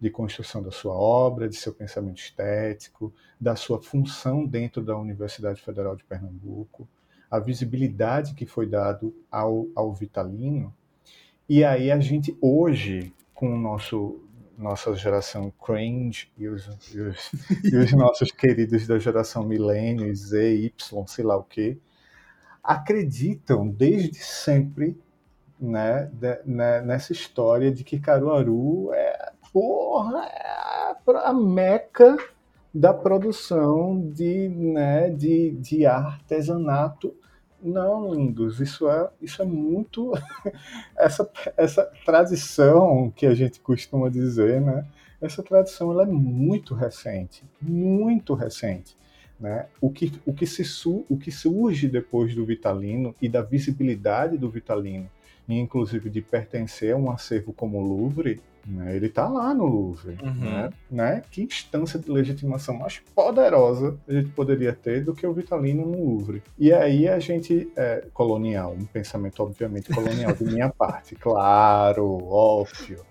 de 0.00 0.10
construção 0.10 0.62
da 0.62 0.70
sua 0.70 0.94
obra, 0.94 1.48
de 1.48 1.56
seu 1.56 1.72
pensamento 1.72 2.18
estético, 2.18 3.12
da 3.40 3.56
sua 3.56 3.80
função 3.82 4.46
dentro 4.46 4.82
da 4.82 4.96
Universidade 4.96 5.60
Federal 5.60 5.96
de 5.96 6.04
Pernambuco 6.04 6.88
a 7.34 7.40
visibilidade 7.40 8.32
que 8.32 8.46
foi 8.46 8.64
dado 8.64 9.12
ao, 9.28 9.66
ao 9.74 9.92
Vitalino. 9.92 10.72
E 11.48 11.64
aí 11.64 11.90
a 11.90 11.98
gente 11.98 12.36
hoje, 12.40 13.12
com 13.34 13.52
o 13.52 13.58
nosso 13.58 14.20
nossa 14.56 14.94
geração 14.94 15.52
cringe 15.60 16.30
e 16.38 16.46
os, 16.46 16.64
e 16.94 17.00
os, 17.00 17.32
e 17.64 17.76
os 17.76 17.92
nossos 17.92 18.30
queridos 18.30 18.86
da 18.86 19.00
geração 19.00 19.42
milênio, 19.42 20.14
Z, 20.14 20.54
Y, 20.54 21.06
sei 21.08 21.24
lá 21.24 21.36
o 21.36 21.42
que, 21.42 21.76
acreditam 22.62 23.66
desde 23.66 24.20
sempre 24.20 24.96
né, 25.58 26.08
de, 26.12 26.40
né, 26.44 26.82
nessa 26.82 27.12
história 27.12 27.72
de 27.72 27.82
que 27.82 27.98
Caruaru 27.98 28.94
é, 28.94 29.32
porra, 29.52 30.24
é 30.24 30.94
a 31.24 31.32
meca 31.32 32.16
da 32.72 32.94
produção 32.94 34.08
de, 34.08 34.48
né, 34.48 35.10
de, 35.10 35.50
de 35.50 35.84
artesanato 35.84 37.12
não, 37.64 38.12
lindos, 38.12 38.60
isso 38.60 38.88
é, 38.90 39.08
isso 39.22 39.40
é 39.40 39.44
muito. 39.44 40.12
essa, 40.96 41.28
essa 41.56 41.90
tradição 42.04 43.10
que 43.16 43.24
a 43.24 43.34
gente 43.34 43.58
costuma 43.58 44.10
dizer, 44.10 44.60
né? 44.60 44.86
Essa 45.20 45.42
tradição 45.42 45.90
ela 45.90 46.02
é 46.02 46.06
muito 46.06 46.74
recente, 46.74 47.42
muito 47.62 48.34
recente. 48.34 48.94
Né? 49.40 49.66
O, 49.80 49.90
que, 49.90 50.12
o, 50.26 50.34
que 50.34 50.46
se, 50.46 50.62
o 51.08 51.16
que 51.16 51.32
surge 51.32 51.88
depois 51.88 52.34
do 52.34 52.44
Vitalino 52.44 53.14
e 53.20 53.28
da 53.28 53.40
visibilidade 53.40 54.36
do 54.36 54.50
Vitalino, 54.50 55.08
inclusive 55.48 56.08
de 56.10 56.20
pertencer 56.20 56.94
a 56.94 56.96
um 56.96 57.10
acervo 57.10 57.52
como 57.52 57.78
o 57.78 57.86
Louvre, 57.86 58.40
né? 58.66 58.96
Ele 58.96 59.06
está 59.06 59.28
lá 59.28 59.52
no 59.52 59.66
Louvre. 59.66 60.16
Uhum. 60.22 60.34
Né? 60.34 60.70
né? 60.90 61.22
Que 61.30 61.42
instância 61.42 61.98
de 61.98 62.10
legitimação 62.10 62.78
mais 62.78 63.00
poderosa 63.14 63.98
a 64.08 64.12
gente 64.12 64.30
poderia 64.30 64.72
ter 64.72 65.04
do 65.04 65.14
que 65.14 65.26
o 65.26 65.32
Vitalino 65.32 65.84
no 65.84 66.04
Louvre. 66.04 66.42
E 66.58 66.72
aí 66.72 67.08
a 67.08 67.18
gente, 67.18 67.70
é, 67.76 68.06
colonial, 68.12 68.72
um 68.72 68.84
pensamento 68.84 69.42
obviamente 69.42 69.92
colonial 69.92 70.32
de 70.32 70.44
minha 70.44 70.70
parte, 70.70 71.14
claro, 71.16 72.24
óbvio. 72.24 73.04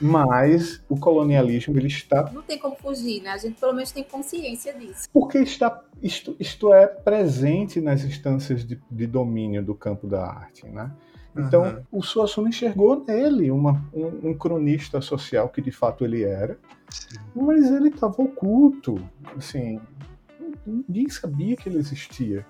Mas 0.00 0.82
o 0.88 0.98
colonialismo 0.98 1.78
ele 1.78 1.86
está. 1.86 2.30
Não 2.32 2.42
tem 2.42 2.58
como 2.58 2.76
fugir, 2.76 3.22
né? 3.22 3.30
A 3.30 3.36
gente 3.36 3.60
pelo 3.60 3.74
menos 3.74 3.92
tem 3.92 4.02
consciência 4.02 4.72
disso. 4.74 5.08
Porque 5.12 5.38
está, 5.38 5.82
isto, 6.02 6.34
isto 6.40 6.72
é 6.72 6.86
presente 6.86 7.80
nas 7.80 8.02
instâncias 8.02 8.64
de, 8.64 8.80
de 8.90 9.06
domínio 9.06 9.62
do 9.62 9.74
campo 9.74 10.06
da 10.06 10.26
arte, 10.26 10.66
né? 10.66 10.90
Então, 11.38 11.62
uhum. 11.62 11.82
o 11.92 12.02
Suassuna 12.02 12.48
enxergou 12.48 13.04
nele 13.06 13.50
uma, 13.50 13.82
um, 13.92 14.30
um, 14.30 14.34
cronista 14.34 15.00
social 15.00 15.48
que 15.48 15.60
de 15.60 15.70
fato 15.70 16.04
ele 16.04 16.22
era, 16.22 16.58
Sim. 16.88 17.18
mas 17.34 17.70
ele 17.70 17.88
estava 17.88 18.22
oculto, 18.22 19.00
assim, 19.36 19.80
ninguém 20.66 21.08
sabia 21.08 21.56
que 21.56 21.68
ele 21.68 21.78
existia, 21.78 22.44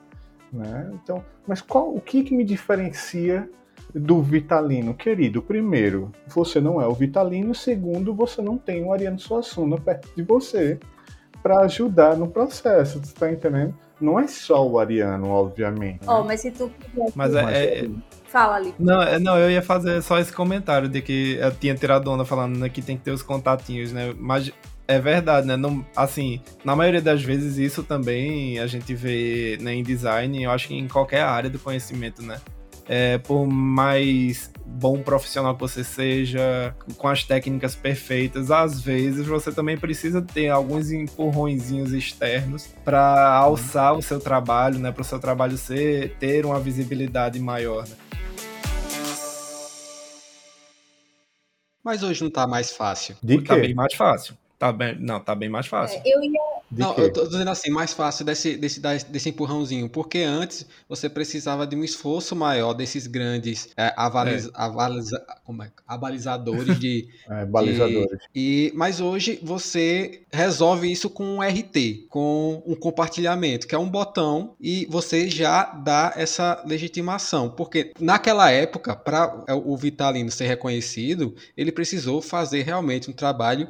né? 0.53 0.91
Então, 0.95 1.25
mas 1.47 1.61
qual, 1.61 1.95
o 1.95 2.01
que 2.01 2.23
que 2.23 2.35
me 2.35 2.45
diferencia 2.45 3.49
do 3.95 4.23
Vitalino, 4.23 4.95
querido? 4.95 5.43
Primeiro, 5.43 6.13
você 6.27 6.61
não 6.61 6.81
é 6.81 6.87
o 6.87 6.95
Vitalino, 6.95 7.55
segundo, 7.55 8.15
você 8.15 8.41
não 8.41 8.57
tem 8.57 8.85
o 8.85 8.93
Ariano 8.93 9.19
Suassuna 9.19 9.79
perto 9.79 10.09
de 10.15 10.23
você 10.23 10.79
para 11.43 11.61
ajudar 11.61 12.17
no 12.17 12.29
processo, 12.29 12.99
você 12.99 13.13
está 13.13 13.31
entendendo? 13.31 13.75
Não 14.01 14.21
é 14.21 14.27
só 14.27 14.67
o 14.67 14.79
Ariano, 14.79 15.29
obviamente. 15.29 16.01
Oh, 16.07 16.23
mas 16.23 16.41
se 16.41 16.51
tu 16.51 16.71
mas 17.15 17.35
é, 17.35 17.85
é, 17.85 17.91
Fala 18.29 18.57
ali. 18.57 18.75
Não, 18.79 19.03
é, 19.03 19.19
não, 19.19 19.39
eu 19.39 19.51
ia 19.51 19.63
fazer 19.63 20.03
só 20.03 20.19
esse 20.19 20.33
comentário 20.33 20.89
de 20.89 21.01
que 21.01 21.39
eu 21.41 21.53
tinha 21.53 21.75
tirado 21.75 22.11
onda 22.11 22.25
falando 22.25 22.59
né, 22.59 22.69
que 22.69 22.83
tem 22.83 22.97
que 22.97 23.05
ter 23.05 23.13
os 23.13 23.23
contatinhos, 23.23 23.93
né? 23.93 24.13
Mas 24.19 24.53
é 24.89 24.99
verdade, 24.99 25.47
né? 25.47 25.57
Não, 25.57 25.85
assim, 25.95 26.41
na 26.65 26.77
maioria 26.77 27.03
das 27.03 27.23
vezes 27.23 27.57
isso 27.57 27.83
também 27.83 28.59
a 28.59 28.67
gente 28.67 28.95
vê 28.95 29.59
né, 29.61 29.75
em 29.75 29.83
design, 29.83 30.43
eu 30.43 30.51
acho 30.51 30.69
que 30.69 30.75
em 30.75 30.89
qualquer 30.89 31.23
área 31.23 31.51
do 31.51 31.59
conhecimento, 31.59 32.23
né? 32.23 32.41
É, 32.89 33.19
por 33.19 33.49
mais 33.49 34.49
bom 34.65 35.03
profissional 35.03 35.55
que 35.55 35.61
você 35.61 35.83
seja, 35.83 36.73
com 36.97 37.09
as 37.09 37.25
técnicas 37.25 37.75
perfeitas, 37.75 38.53
às 38.53 38.81
vezes 38.81 39.27
você 39.27 39.51
também 39.51 39.77
precisa 39.77 40.23
ter 40.23 40.51
alguns 40.51 40.93
empurrõezinhos 40.93 41.93
externos 41.93 42.69
para 42.85 43.35
alçar 43.35 43.93
o 43.95 44.03
seu 44.03 44.21
trabalho, 44.21 44.79
né, 44.79 44.93
para 44.93 45.03
o 45.03 45.05
seu 45.05 45.19
trabalho 45.19 45.57
ser 45.57 46.17
ter 46.21 46.47
uma 46.47 46.61
visibilidade 46.61 47.41
maior. 47.41 47.89
Né? 47.89 47.97
Mas 51.87 52.03
hoje 52.03 52.21
não 52.25 52.31
tá 52.33 52.49
mais 52.49 52.73
fácil. 52.73 53.15
De 53.23 53.41
tá 53.43 53.55
bem 53.55 53.73
mais 53.73 53.95
fácil. 53.95 54.37
Tá 54.59 54.73
bem, 54.73 54.97
não, 54.99 55.21
tá 55.21 55.35
bem 55.35 55.49
mais 55.49 55.67
fácil. 55.67 56.01
É, 56.05 56.15
eu 56.15 56.23
ia 56.23 56.41
de 56.71 56.81
não, 56.81 56.95
quê? 56.95 57.03
eu 57.03 57.13
tô 57.13 57.27
dizendo 57.27 57.49
assim, 57.49 57.71
mais 57.71 57.93
fácil 57.93 58.25
desse, 58.25 58.57
desse, 58.57 58.81
desse 58.81 59.29
empurrãozinho, 59.29 59.89
porque 59.89 60.19
antes 60.19 60.67
você 60.89 61.09
precisava 61.09 61.65
de 61.65 61.77
um 61.77 61.85
esforço 61.85 62.35
maior 62.35 62.75
desses 62.75 63.07
grandes 63.07 63.69
é, 63.77 63.95
avaliz, 63.97 64.47
é. 64.47 64.51
Avaliza, 64.53 65.25
como 65.45 65.63
é? 65.63 65.71
abalizadores 65.87 66.79
de. 66.81 67.09
é, 67.31 67.45
balizadores. 67.45 68.11
De, 68.11 68.19
e, 68.35 68.73
mas 68.75 69.01
hoje 69.01 69.39
você 69.43 70.23
resolve 70.33 70.91
isso 70.91 71.09
com 71.09 71.37
um 71.37 71.41
RT, 71.41 72.07
com 72.09 72.63
um 72.67 72.75
compartilhamento, 72.75 73.67
que 73.67 73.75
é 73.75 73.79
um 73.79 73.89
botão, 73.89 74.55
e 74.61 74.87
você 74.91 75.31
já 75.31 75.65
dá 75.67 76.15
essa 76.17 76.63
legitimação. 76.67 77.49
Porque 77.49 77.93
naquela 78.01 78.51
época, 78.51 78.97
para 78.97 79.45
o 79.65 79.77
Vitalino 79.77 80.31
ser 80.33 80.47
reconhecido, 80.47 81.35
ele 81.57 81.71
precisou 81.71 82.21
fazer 82.21 82.63
realmente 82.63 83.09
um 83.09 83.13
trabalho 83.13 83.69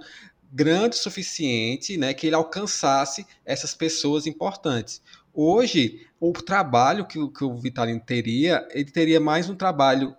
grande 0.57 0.96
o 0.96 0.98
suficiente, 0.98 1.98
né, 1.98 2.14
que 2.14 2.26
ele 2.26 2.34
alcançasse 2.34 3.26
essas 3.44 3.74
pessoas 3.74 4.26
importantes. 4.26 5.02
Hoje, 5.34 6.07
o 6.18 6.32
trabalho 6.32 7.04
que, 7.04 7.18
que 7.28 7.44
o 7.44 7.54
Vitalino 7.57 8.00
teria, 8.00 8.66
ele 8.70 8.90
teria 8.90 9.20
mais 9.20 9.50
um 9.50 9.54
trabalho 9.54 10.16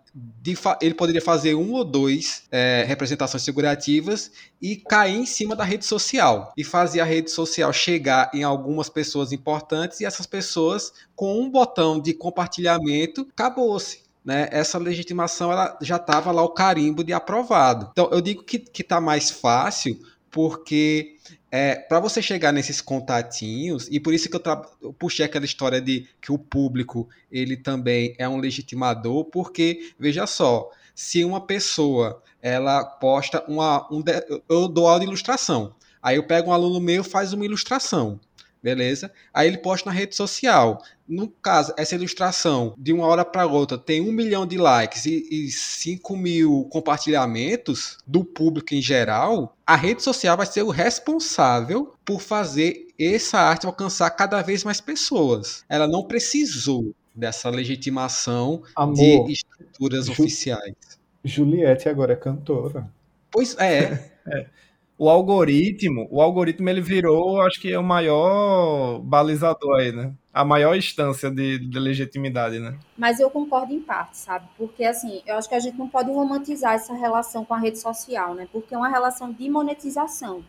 ele 0.82 0.96
poderia 0.96 1.22
fazer 1.22 1.54
um 1.54 1.74
ou 1.74 1.84
dois 1.84 2.44
é, 2.52 2.84
representações 2.88 3.46
figurativas 3.46 4.32
e 4.60 4.76
cair 4.76 5.16
em 5.16 5.28
cima 5.28 5.56
da 5.56 5.64
rede 5.64 5.86
social 5.86 6.54
e 6.58 6.64
fazer 6.64 7.02
a 7.02 7.06
rede 7.06 7.30
social 7.30 7.72
chegar 7.72 8.32
em 8.34 8.44
algumas 8.44 8.90
pessoas 8.90 9.32
importantes 9.32 10.02
e 10.02 10.06
essas 10.06 10.26
pessoas 10.26 10.92
com 11.16 11.40
um 11.40 11.52
botão 11.52 12.00
de 12.00 12.16
compartilhamento 12.16 13.28
acabou-se. 13.32 14.08
Né, 14.26 14.50
essa 14.52 14.78
legitimação 14.78 15.52
ela 15.54 15.78
já 15.82 15.96
estava 15.96 16.34
lá 16.34 16.42
o 16.42 16.50
carimbo 16.50 17.02
de 17.02 17.14
aprovado. 17.14 17.90
Então 17.92 18.10
eu 18.12 18.20
digo 18.20 18.44
que 18.44 18.62
está 18.82 19.00
mais 19.00 19.30
fácil 19.30 19.98
porque 20.32 21.16
é, 21.52 21.76
para 21.76 22.00
você 22.00 22.22
chegar 22.22 22.52
nesses 22.52 22.82
contatinhos, 22.82 23.88
e 23.90 24.00
por 24.00 24.14
isso 24.14 24.30
que 24.30 24.36
eu, 24.36 24.42
eu, 24.82 24.94
puxei 24.94 25.26
aquela 25.26 25.46
história 25.46 25.82
de 25.82 26.08
que 26.22 26.32
o 26.32 26.38
público 26.38 27.08
ele 27.32 27.56
também 27.56 28.16
é 28.18 28.28
um 28.28 28.38
legitimador, 28.38 29.26
porque, 29.26 29.92
veja 29.98 30.28
só, 30.28 30.70
se 30.94 31.24
uma 31.24 31.42
pessoa 31.42 32.22
ela 32.42 32.84
posta 32.84 33.44
uma. 33.48 33.88
Um, 33.92 34.04
eu 34.50 34.68
dou 34.68 34.88
aula 34.88 35.00
de 35.00 35.06
ilustração. 35.06 35.74
Aí 36.02 36.16
eu 36.16 36.24
pego 36.24 36.50
um 36.50 36.54
aluno 36.54 36.80
meu 36.80 37.04
faz 37.04 37.34
uma 37.34 37.46
ilustração 37.46 38.20
beleza? 38.62 39.12
Aí 39.34 39.48
ele 39.48 39.58
posta 39.58 39.90
na 39.90 39.96
rede 39.96 40.16
social. 40.16 40.82
No 41.08 41.30
caso, 41.30 41.74
essa 41.78 41.96
ilustração 41.96 42.74
de 42.78 42.92
uma 42.92 43.06
hora 43.06 43.24
para 43.24 43.46
outra 43.46 43.78
tem 43.78 44.02
um 44.02 44.12
milhão 44.12 44.46
de 44.46 44.58
likes 44.58 45.06
e, 45.06 45.28
e 45.32 45.50
5 45.50 46.18
mil 46.18 46.68
compartilhamentos 46.70 47.98
do 48.06 48.24
público 48.26 48.76
em 48.76 48.82
geral, 48.82 49.56
a 49.66 49.76
rede 49.76 50.04
social 50.04 50.36
vai 50.36 50.46
ser 50.46 50.64
o 50.64 50.70
responsável 50.70 51.94
por 52.04 52.22
fazer 52.22 52.88
essa 53.00 53.40
arte 53.40 53.66
alcançar 53.66 54.10
cada 54.12 54.42
vez 54.42 54.64
mais 54.64 54.82
pessoas. 54.82 55.64
Ela 55.70 55.88
não 55.88 56.04
precisou 56.04 56.94
dessa 57.16 57.50
legitimação 57.50 58.64
Amor, 58.76 58.96
de 58.96 59.34
estruturas 59.34 60.06
Ju 60.06 60.12
oficiais. 60.12 60.76
Juliette 61.24 61.90
agora 61.90 62.14
é 62.14 62.16
cantora. 62.16 62.90
Pois 63.32 63.58
é. 63.58 64.12
é 64.28 64.46
o 64.98 65.10
algoritmo, 65.10 66.08
o 66.10 66.22
algoritmo 66.22 66.68
ele 66.70 66.82
virou, 66.82 67.40
acho 67.42 67.62
que 67.62 67.72
é 67.72 67.78
o 67.78 67.84
maior 67.84 69.00
balizador 69.00 69.80
aí, 69.80 69.92
né? 69.92 70.12
A 70.34 70.44
maior 70.44 70.76
instância 70.76 71.30
de, 71.30 71.60
de, 71.60 71.80
legitimidade, 71.80 72.60
né? 72.60 72.78
Mas 72.98 73.20
eu 73.20 73.30
concordo 73.30 73.74
em 73.74 73.80
parte, 73.80 74.18
sabe? 74.18 74.48
Porque 74.58 74.84
assim, 74.84 75.22
eu 75.26 75.36
acho 75.36 75.48
que 75.48 75.56
a 75.56 75.60
gente 75.60 75.78
não 75.78 75.88
pode 75.88 76.10
romantizar 76.10 76.74
essa 76.74 76.96
relação 76.96 77.46
com 77.46 77.54
a 77.54 77.60
rede 77.60 77.78
social, 77.78 78.34
né? 78.34 78.48
Porque 78.52 78.74
é 78.74 78.78
uma 78.78 78.90
relação 78.90 79.32
de 79.32 79.48
monetização. 79.50 80.44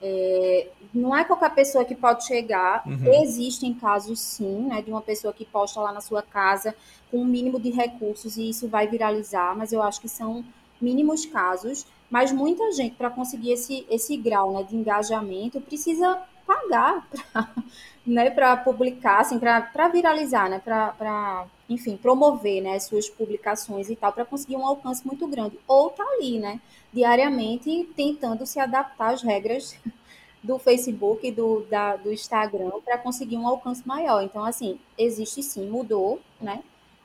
É, 0.00 0.68
não 0.92 1.16
é 1.16 1.22
qualquer 1.22 1.54
pessoa 1.54 1.84
que 1.84 1.94
pode 1.94 2.26
chegar. 2.26 2.82
Uhum. 2.86 3.22
Existem 3.22 3.74
casos, 3.74 4.18
sim, 4.20 4.68
né, 4.68 4.80
de 4.80 4.90
uma 4.90 5.02
pessoa 5.02 5.34
que 5.34 5.44
posta 5.44 5.80
lá 5.80 5.92
na 5.92 6.00
sua 6.00 6.22
casa 6.22 6.74
com 7.10 7.18
um 7.18 7.26
mínimo 7.26 7.60
de 7.60 7.70
recursos 7.70 8.38
e 8.38 8.48
isso 8.48 8.66
vai 8.68 8.88
viralizar, 8.88 9.54
mas 9.56 9.70
eu 9.70 9.82
acho 9.82 10.00
que 10.00 10.08
são 10.08 10.42
mínimos 10.80 11.26
casos. 11.26 11.86
Mas 12.12 12.30
muita 12.30 12.70
gente, 12.72 12.94
para 12.94 13.08
conseguir 13.08 13.52
esse, 13.52 13.86
esse 13.88 14.18
grau 14.18 14.52
né, 14.52 14.62
de 14.64 14.76
engajamento, 14.76 15.58
precisa 15.62 16.22
pagar 16.46 17.08
para 17.08 17.48
né, 18.06 18.30
publicar, 18.62 19.20
assim, 19.20 19.38
para 19.38 19.88
viralizar, 19.88 20.50
né, 20.50 20.60
para, 20.62 21.46
enfim, 21.70 21.96
promover 21.96 22.62
né, 22.62 22.74
as 22.74 22.84
suas 22.84 23.08
publicações 23.08 23.88
e 23.88 23.96
tal, 23.96 24.12
para 24.12 24.26
conseguir 24.26 24.56
um 24.56 24.66
alcance 24.66 25.06
muito 25.06 25.26
grande. 25.26 25.58
Ou 25.66 25.88
tá 25.88 26.04
ali, 26.04 26.38
né, 26.38 26.60
diariamente 26.92 27.88
tentando 27.96 28.44
se 28.44 28.60
adaptar 28.60 29.14
às 29.14 29.22
regras 29.22 29.74
do 30.44 30.58
Facebook 30.58 31.30
do, 31.32 31.62
da, 31.70 31.96
do 31.96 32.12
Instagram 32.12 32.72
para 32.84 32.98
conseguir 32.98 33.38
um 33.38 33.48
alcance 33.48 33.88
maior. 33.88 34.22
Então, 34.22 34.44
assim, 34.44 34.78
existe 34.98 35.42
sim, 35.42 35.66
mudou, 35.66 36.20
né? 36.38 36.62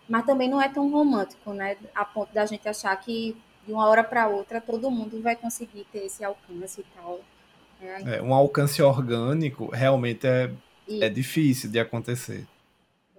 Mas 0.09 0.25
também 0.25 0.49
não 0.49 0.61
é 0.61 0.67
tão 0.67 0.89
romântico, 0.91 1.53
né? 1.53 1.77
A 1.95 2.03
ponto 2.03 2.33
da 2.33 2.45
gente 2.45 2.67
achar 2.67 2.93
que 2.97 3.37
de 3.67 3.73
uma 3.73 3.85
hora 3.85 4.03
para 4.03 4.27
outra 4.29 4.61
todo 4.61 4.89
mundo 4.89 5.21
vai 5.21 5.35
conseguir 5.35 5.85
ter 5.91 6.05
esse 6.05 6.23
alcance 6.23 6.79
e 6.81 6.85
tal. 6.95 7.19
Né? 7.79 8.17
É, 8.17 8.21
um 8.21 8.33
alcance 8.33 8.81
orgânico 8.81 9.69
realmente 9.69 10.25
é, 10.25 10.49
é 11.01 11.09
difícil 11.09 11.69
de 11.69 11.79
acontecer. 11.79 12.47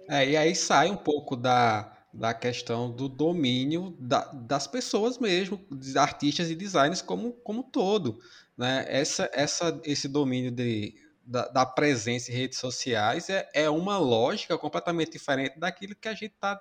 É, 0.07 0.27
e 0.27 0.35
aí 0.35 0.55
sai 0.55 0.89
um 0.89 0.97
pouco 0.97 1.35
da, 1.35 1.95
da 2.11 2.33
questão 2.33 2.89
do 2.89 3.07
domínio 3.07 3.95
da, 3.99 4.25
das 4.33 4.65
pessoas 4.65 5.19
mesmo, 5.19 5.57
dos 5.69 5.95
artistas 5.95 6.49
e 6.49 6.55
designers 6.55 7.01
como, 7.01 7.33
como 7.43 7.63
todo. 7.63 8.19
Né? 8.57 8.85
Essa, 8.89 9.29
essa, 9.31 9.79
esse 9.83 10.07
domínio 10.07 10.49
de, 10.49 10.95
da, 11.23 11.47
da 11.47 11.65
presença 11.65 12.31
em 12.31 12.35
redes 12.35 12.57
sociais 12.57 13.29
é, 13.29 13.47
é 13.53 13.69
uma 13.69 13.99
lógica 13.99 14.57
completamente 14.57 15.11
diferente 15.11 15.59
daquilo 15.59 15.95
que 15.95 16.07
a 16.07 16.13
gente 16.13 16.33
está 16.33 16.59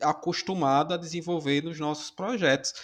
acostumado 0.00 0.92
a 0.94 0.96
desenvolver 0.96 1.62
nos 1.62 1.78
nossos 1.78 2.10
projetos 2.10 2.74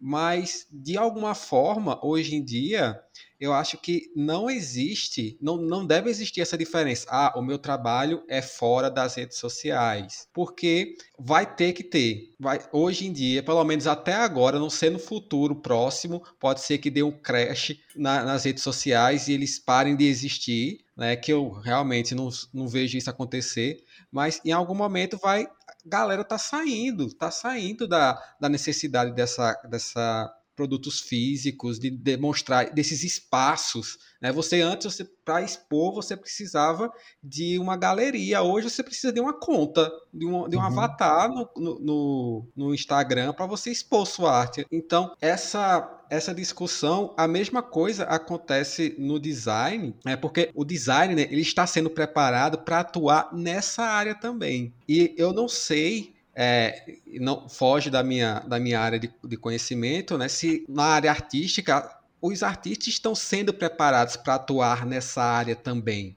mas 0.00 0.66
de 0.70 0.96
alguma 0.96 1.34
forma, 1.34 1.98
hoje 2.04 2.36
em 2.36 2.44
dia, 2.44 3.00
eu 3.40 3.52
acho 3.52 3.78
que 3.78 4.10
não 4.16 4.50
existe, 4.50 5.38
não, 5.40 5.56
não 5.56 5.86
deve 5.86 6.10
existir 6.10 6.40
essa 6.40 6.58
diferença. 6.58 7.06
Ah, 7.08 7.32
o 7.36 7.42
meu 7.42 7.58
trabalho 7.58 8.24
é 8.28 8.42
fora 8.42 8.90
das 8.90 9.14
redes 9.14 9.38
sociais. 9.38 10.28
Porque 10.32 10.96
vai 11.18 11.46
ter 11.54 11.72
que 11.72 11.84
ter. 11.84 12.34
Vai, 12.38 12.60
hoje 12.72 13.06
em 13.06 13.12
dia, 13.12 13.42
pelo 13.42 13.62
menos 13.64 13.86
até 13.86 14.14
agora, 14.14 14.58
não 14.58 14.70
sei 14.70 14.90
no 14.90 14.98
futuro 14.98 15.54
próximo, 15.54 16.22
pode 16.40 16.60
ser 16.62 16.78
que 16.78 16.90
dê 16.90 17.02
um 17.02 17.12
crash 17.12 17.76
na, 17.94 18.24
nas 18.24 18.44
redes 18.44 18.62
sociais 18.62 19.28
e 19.28 19.32
eles 19.32 19.58
parem 19.58 19.96
de 19.96 20.06
existir, 20.06 20.84
né? 20.96 21.14
Que 21.14 21.32
eu 21.32 21.50
realmente 21.50 22.14
não, 22.14 22.28
não 22.52 22.66
vejo 22.66 22.98
isso 22.98 23.10
acontecer. 23.10 23.84
Mas 24.10 24.40
em 24.44 24.52
algum 24.52 24.74
momento 24.74 25.16
vai 25.16 25.46
galera 25.84 26.24
tá 26.24 26.38
saindo, 26.38 27.12
tá 27.14 27.30
saindo 27.30 27.86
da, 27.88 28.20
da 28.40 28.48
necessidade 28.48 29.12
dessa, 29.12 29.54
dessa 29.68 30.34
produtos 30.58 30.98
físicos, 30.98 31.78
de 31.78 31.88
demonstrar 31.88 32.74
desses 32.74 33.04
espaços. 33.04 33.96
Né? 34.20 34.32
Você 34.32 34.60
antes, 34.60 34.92
você, 34.92 35.04
para 35.24 35.40
expor, 35.40 35.94
você 35.94 36.16
precisava 36.16 36.92
de 37.22 37.60
uma 37.60 37.76
galeria. 37.76 38.42
Hoje 38.42 38.68
você 38.68 38.82
precisa 38.82 39.12
de 39.12 39.20
uma 39.20 39.32
conta, 39.32 39.88
de 40.12 40.26
um, 40.26 40.48
de 40.48 40.56
um 40.56 40.58
uhum. 40.58 40.66
avatar 40.66 41.28
no, 41.28 41.48
no, 41.56 42.48
no 42.56 42.74
Instagram 42.74 43.32
para 43.32 43.46
você 43.46 43.70
expor 43.70 44.04
sua 44.04 44.36
arte. 44.36 44.66
Então, 44.72 45.14
essa 45.20 45.94
essa 46.10 46.34
discussão, 46.34 47.12
a 47.18 47.28
mesma 47.28 47.62
coisa 47.62 48.04
acontece 48.04 48.96
no 48.98 49.20
design, 49.20 49.94
né? 50.02 50.16
porque 50.16 50.50
o 50.54 50.64
design 50.64 51.14
né, 51.14 51.28
ele 51.30 51.42
está 51.42 51.66
sendo 51.66 51.90
preparado 51.90 52.56
para 52.56 52.80
atuar 52.80 53.28
nessa 53.34 53.82
área 53.82 54.14
também. 54.14 54.72
E 54.88 55.14
eu 55.18 55.34
não 55.34 55.46
sei 55.46 56.14
é, 56.40 56.84
não 57.20 57.48
foge 57.48 57.90
da 57.90 58.00
minha, 58.04 58.38
da 58.46 58.60
minha 58.60 58.78
área 58.78 58.96
de, 58.96 59.12
de 59.24 59.36
conhecimento, 59.36 60.16
né? 60.16 60.28
Se 60.28 60.64
na 60.68 60.84
área 60.84 61.10
artística 61.10 61.98
os 62.22 62.44
artistas 62.44 62.86
estão 62.86 63.12
sendo 63.12 63.52
preparados 63.52 64.16
para 64.16 64.36
atuar 64.36 64.86
nessa 64.86 65.20
área 65.20 65.56
também, 65.56 66.16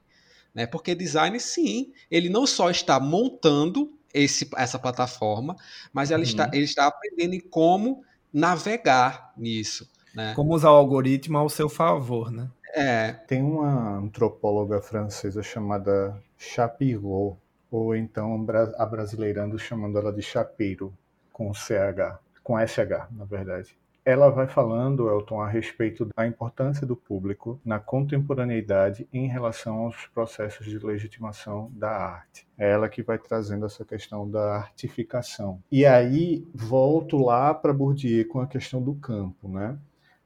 né? 0.53 0.67
Porque 0.67 0.93
design, 0.93 1.39
sim, 1.39 1.91
ele 2.09 2.29
não 2.29 2.45
só 2.45 2.69
está 2.69 2.99
montando 2.99 3.91
esse, 4.13 4.47
essa 4.57 4.77
plataforma, 4.77 5.55
mas 5.91 6.11
ela 6.11 6.19
uhum. 6.19 6.29
está, 6.29 6.51
ele 6.53 6.65
está 6.65 6.85
aprendendo 6.85 7.33
em 7.33 7.39
como 7.39 8.03
navegar 8.31 9.33
nisso. 9.35 9.89
Né? 10.13 10.33
Como 10.35 10.53
usar 10.53 10.69
o 10.69 10.75
algoritmo 10.75 11.39
ao 11.39 11.49
seu 11.49 11.67
favor, 11.67 12.31
né? 12.31 12.47
É. 12.75 13.13
Tem 13.27 13.41
uma 13.41 13.97
antropóloga 13.97 14.81
francesa 14.83 15.41
chamada 15.41 16.15
Chapirot, 16.37 17.37
ou 17.71 17.95
então 17.95 18.45
abrasileirando 18.77 19.57
chamando 19.57 19.97
ela 19.97 20.11
de 20.11 20.21
chapeiro, 20.21 20.93
com 21.31 21.53
CH, 21.53 22.19
com 22.43 22.59
SH, 22.59 23.09
na 23.11 23.23
verdade. 23.23 23.75
Ela 24.03 24.31
vai 24.31 24.47
falando, 24.47 25.07
Elton, 25.09 25.39
a 25.39 25.47
respeito 25.47 26.09
da 26.17 26.25
importância 26.25 26.87
do 26.87 26.95
público 26.95 27.61
na 27.63 27.79
contemporaneidade 27.79 29.07
em 29.13 29.27
relação 29.27 29.81
aos 29.81 30.07
processos 30.07 30.65
de 30.65 30.79
legitimação 30.79 31.71
da 31.75 31.91
arte. 31.91 32.47
É 32.57 32.71
ela 32.71 32.89
que 32.89 33.03
vai 33.03 33.19
trazendo 33.19 33.67
essa 33.67 33.85
questão 33.85 34.29
da 34.29 34.55
artificação. 34.55 35.61
E 35.71 35.85
aí 35.85 36.47
volto 36.53 37.17
lá 37.23 37.53
para 37.53 37.71
Bourdieu 37.71 38.27
com 38.27 38.39
a 38.39 38.47
questão 38.47 38.81
do 38.81 38.95
campo, 38.95 39.47
né? 39.47 39.77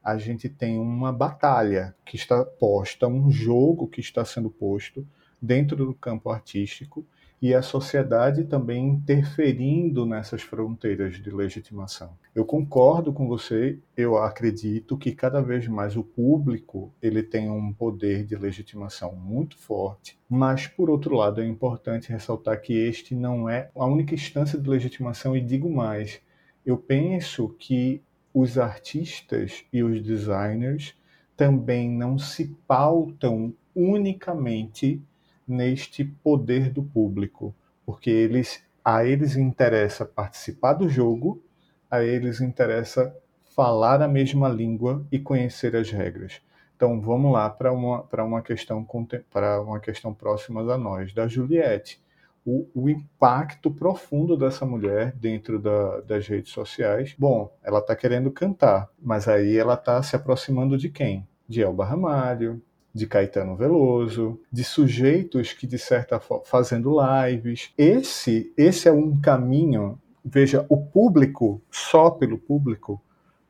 A 0.02 0.16
gente 0.16 0.48
tem 0.48 0.78
uma 0.78 1.12
batalha 1.12 1.94
que 2.04 2.16
está 2.16 2.44
posta, 2.44 3.06
um 3.06 3.30
jogo 3.30 3.88
que 3.88 4.00
está 4.00 4.24
sendo 4.24 4.48
posto 4.48 5.06
dentro 5.40 5.76
do 5.76 5.92
campo 5.92 6.30
artístico 6.30 7.04
e 7.40 7.54
a 7.54 7.60
sociedade 7.60 8.44
também 8.44 8.88
interferindo 8.88 10.06
nessas 10.06 10.42
fronteiras 10.42 11.16
de 11.16 11.30
legitimação. 11.30 12.16
Eu 12.34 12.44
concordo 12.44 13.12
com 13.12 13.28
você, 13.28 13.78
eu 13.96 14.16
acredito 14.16 14.96
que 14.96 15.12
cada 15.12 15.40
vez 15.42 15.68
mais 15.68 15.96
o 15.96 16.02
público 16.02 16.92
ele 17.02 17.22
tem 17.22 17.50
um 17.50 17.72
poder 17.72 18.24
de 18.24 18.36
legitimação 18.36 19.14
muito 19.14 19.56
forte, 19.58 20.18
mas 20.28 20.66
por 20.66 20.88
outro 20.88 21.14
lado 21.14 21.40
é 21.40 21.46
importante 21.46 22.10
ressaltar 22.10 22.60
que 22.60 22.72
este 22.72 23.14
não 23.14 23.48
é 23.48 23.70
a 23.74 23.84
única 23.84 24.14
instância 24.14 24.58
de 24.58 24.68
legitimação 24.68 25.36
e 25.36 25.40
digo 25.40 25.70
mais, 25.70 26.20
eu 26.64 26.76
penso 26.78 27.54
que 27.58 28.02
os 28.32 28.58
artistas 28.58 29.64
e 29.72 29.82
os 29.82 30.02
designers 30.02 30.94
também 31.36 31.90
não 31.90 32.18
se 32.18 32.56
pautam 32.66 33.54
unicamente 33.74 35.02
neste 35.46 36.04
poder 36.04 36.70
do 36.70 36.82
público, 36.82 37.54
porque 37.84 38.10
eles 38.10 38.64
a 38.84 39.04
eles 39.04 39.36
interessa 39.36 40.04
participar 40.04 40.74
do 40.74 40.88
jogo, 40.88 41.42
a 41.90 42.04
eles 42.04 42.40
interessa 42.40 43.12
falar 43.56 44.00
a 44.00 44.06
mesma 44.06 44.48
língua 44.48 45.04
e 45.10 45.18
conhecer 45.18 45.74
as 45.74 45.90
regras. 45.90 46.40
Então 46.76 47.00
vamos 47.00 47.32
lá 47.32 47.50
para 47.50 47.72
uma, 47.72 48.02
para 48.04 48.22
uma 48.24 48.42
questão 48.42 48.86
para 49.28 49.60
uma 49.60 49.80
questão 49.80 50.14
próxima 50.14 50.60
a 50.72 50.78
nós, 50.78 51.12
da 51.12 51.26
Juliette. 51.26 52.00
O, 52.44 52.68
o 52.74 52.88
impacto 52.88 53.72
profundo 53.72 54.36
dessa 54.36 54.64
mulher 54.64 55.12
dentro 55.16 55.58
da, 55.58 56.00
das 56.02 56.28
redes 56.28 56.52
sociais. 56.52 57.12
Bom, 57.18 57.52
ela 57.64 57.80
está 57.80 57.96
querendo 57.96 58.30
cantar, 58.30 58.88
mas 59.02 59.26
aí 59.26 59.56
ela 59.56 59.74
está 59.74 60.00
se 60.00 60.14
aproximando 60.14 60.78
de 60.78 60.88
quem? 60.90 61.26
De 61.48 61.60
Elba 61.60 61.84
Ramalho, 61.84 62.62
de 62.96 63.06
Caetano 63.06 63.54
Veloso, 63.54 64.40
de 64.50 64.64
sujeitos 64.64 65.52
que 65.52 65.66
de 65.66 65.78
certa 65.78 66.18
forma 66.18 66.44
fazendo 66.46 66.96
lives. 66.98 67.70
Esse 67.76 68.52
esse 68.56 68.88
é 68.88 68.92
um 68.92 69.20
caminho. 69.20 70.00
Veja, 70.24 70.64
o 70.68 70.78
público 70.78 71.60
só 71.70 72.10
pelo 72.10 72.38
público 72.38 73.00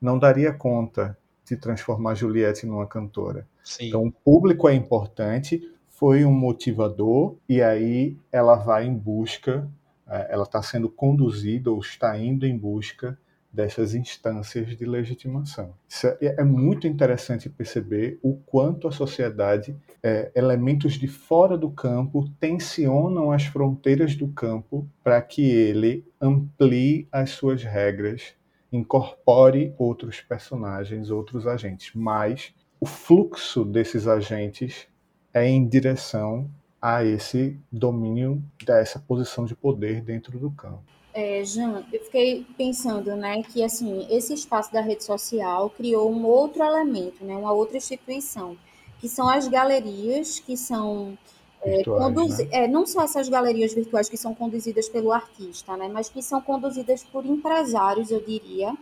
não 0.01 0.19
daria 0.19 0.53
conta 0.53 1.17
de 1.45 1.57
transformar 1.57 2.17
Juliette 2.17 2.67
numa 2.67 2.87
cantora. 2.87 3.47
Sim. 3.63 3.87
Então, 3.87 4.05
o 4.05 4.11
público 4.11 4.69
é 4.69 4.75
importante, 4.75 5.63
foi 5.89 6.25
um 6.25 6.33
motivador, 6.33 7.37
e 7.49 7.63
aí 7.63 8.17
ela 8.33 8.57
vai 8.57 8.85
em 8.85 8.95
busca, 8.95 9.67
é, 10.09 10.27
ela 10.29 10.43
está 10.43 10.61
sendo 10.61 10.89
conduzida 10.89 11.71
ou 11.71 11.79
está 11.79 12.19
indo 12.19 12.45
em 12.45 12.59
busca 12.59 13.17
dessas 13.57 13.95
instâncias 13.95 14.77
de 14.77 14.85
legitimação. 14.85 15.73
Isso 15.89 16.07
é, 16.07 16.19
é 16.21 16.45
muito 16.45 16.87
interessante 16.87 17.49
perceber 17.49 18.19
o 18.23 18.35
quanto 18.35 18.87
a 18.87 18.93
sociedade, 18.93 19.75
é, 20.03 20.31
elementos 20.35 20.93
de 20.93 21.09
fora 21.09 21.57
do 21.57 21.71
campo, 21.71 22.29
tensionam 22.39 23.33
as 23.33 23.47
fronteiras 23.47 24.15
do 24.15 24.29
campo 24.29 24.87
para 25.03 25.23
que 25.23 25.43
ele 25.43 26.07
amplie 26.21 27.09
as 27.11 27.31
suas 27.31 27.63
regras 27.63 28.35
incorpore 28.71 29.73
outros 29.79 30.21
personagens, 30.21 31.11
outros 31.11 31.47
agentes, 31.47 31.93
mas 31.95 32.53
o 32.79 32.85
fluxo 32.85 33.65
desses 33.65 34.07
agentes 34.07 34.87
é 35.33 35.49
em 35.49 35.67
direção 35.67 36.51
a 36.83 37.03
esse 37.03 37.59
domínio 37.73 38.43
dessa 38.65 38.99
posição 38.99 39.47
de 39.47 39.55
poder 39.55 40.03
dentro 40.03 40.39
do 40.39 40.51
campo. 40.51 40.85
É, 41.19 41.43
Jean, 41.43 41.83
eu 41.91 42.05
fiquei 42.05 42.45
pensando, 42.59 43.17
né, 43.17 43.43
que 43.43 43.65
assim 43.65 44.07
esse 44.11 44.35
espaço 44.35 44.71
da 44.71 44.83
rede 44.83 45.03
social 45.03 45.71
criou 45.71 46.13
um 46.13 46.27
outro 46.27 46.63
elemento, 46.63 47.25
né, 47.25 47.35
uma 47.35 47.53
outra 47.53 47.79
instituição, 47.79 48.55
que 49.01 49.09
são 49.09 49.27
as 49.27 49.49
galerias, 49.49 50.39
que 50.39 50.59
são 50.59 51.17
é, 51.63 51.79
né? 51.79 52.49
é, 52.53 52.69
não 52.69 52.85
só 52.85 53.03
essas 53.03 53.31
galerias 53.31 53.73
virtuais 53.73 54.11
que 54.11 54.17
são 54.19 54.35
conduzidas 54.35 54.91
pelo 54.91 55.11
artista, 55.11 55.75
né, 55.75 55.89
mas 55.91 56.11
que 56.11 56.21
são 56.21 56.39
conduzidas 56.39 57.03
por 57.05 57.25
empresários, 57.25 58.11
eu 58.11 58.21
diria, 58.21 58.77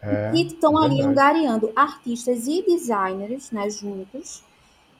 é, 0.00 0.30
que 0.30 0.42
estão 0.42 0.78
ali 0.78 1.02
angariando 1.02 1.72
artistas 1.74 2.46
e 2.46 2.62
designers 2.62 3.50
né, 3.50 3.68
juntos 3.68 4.44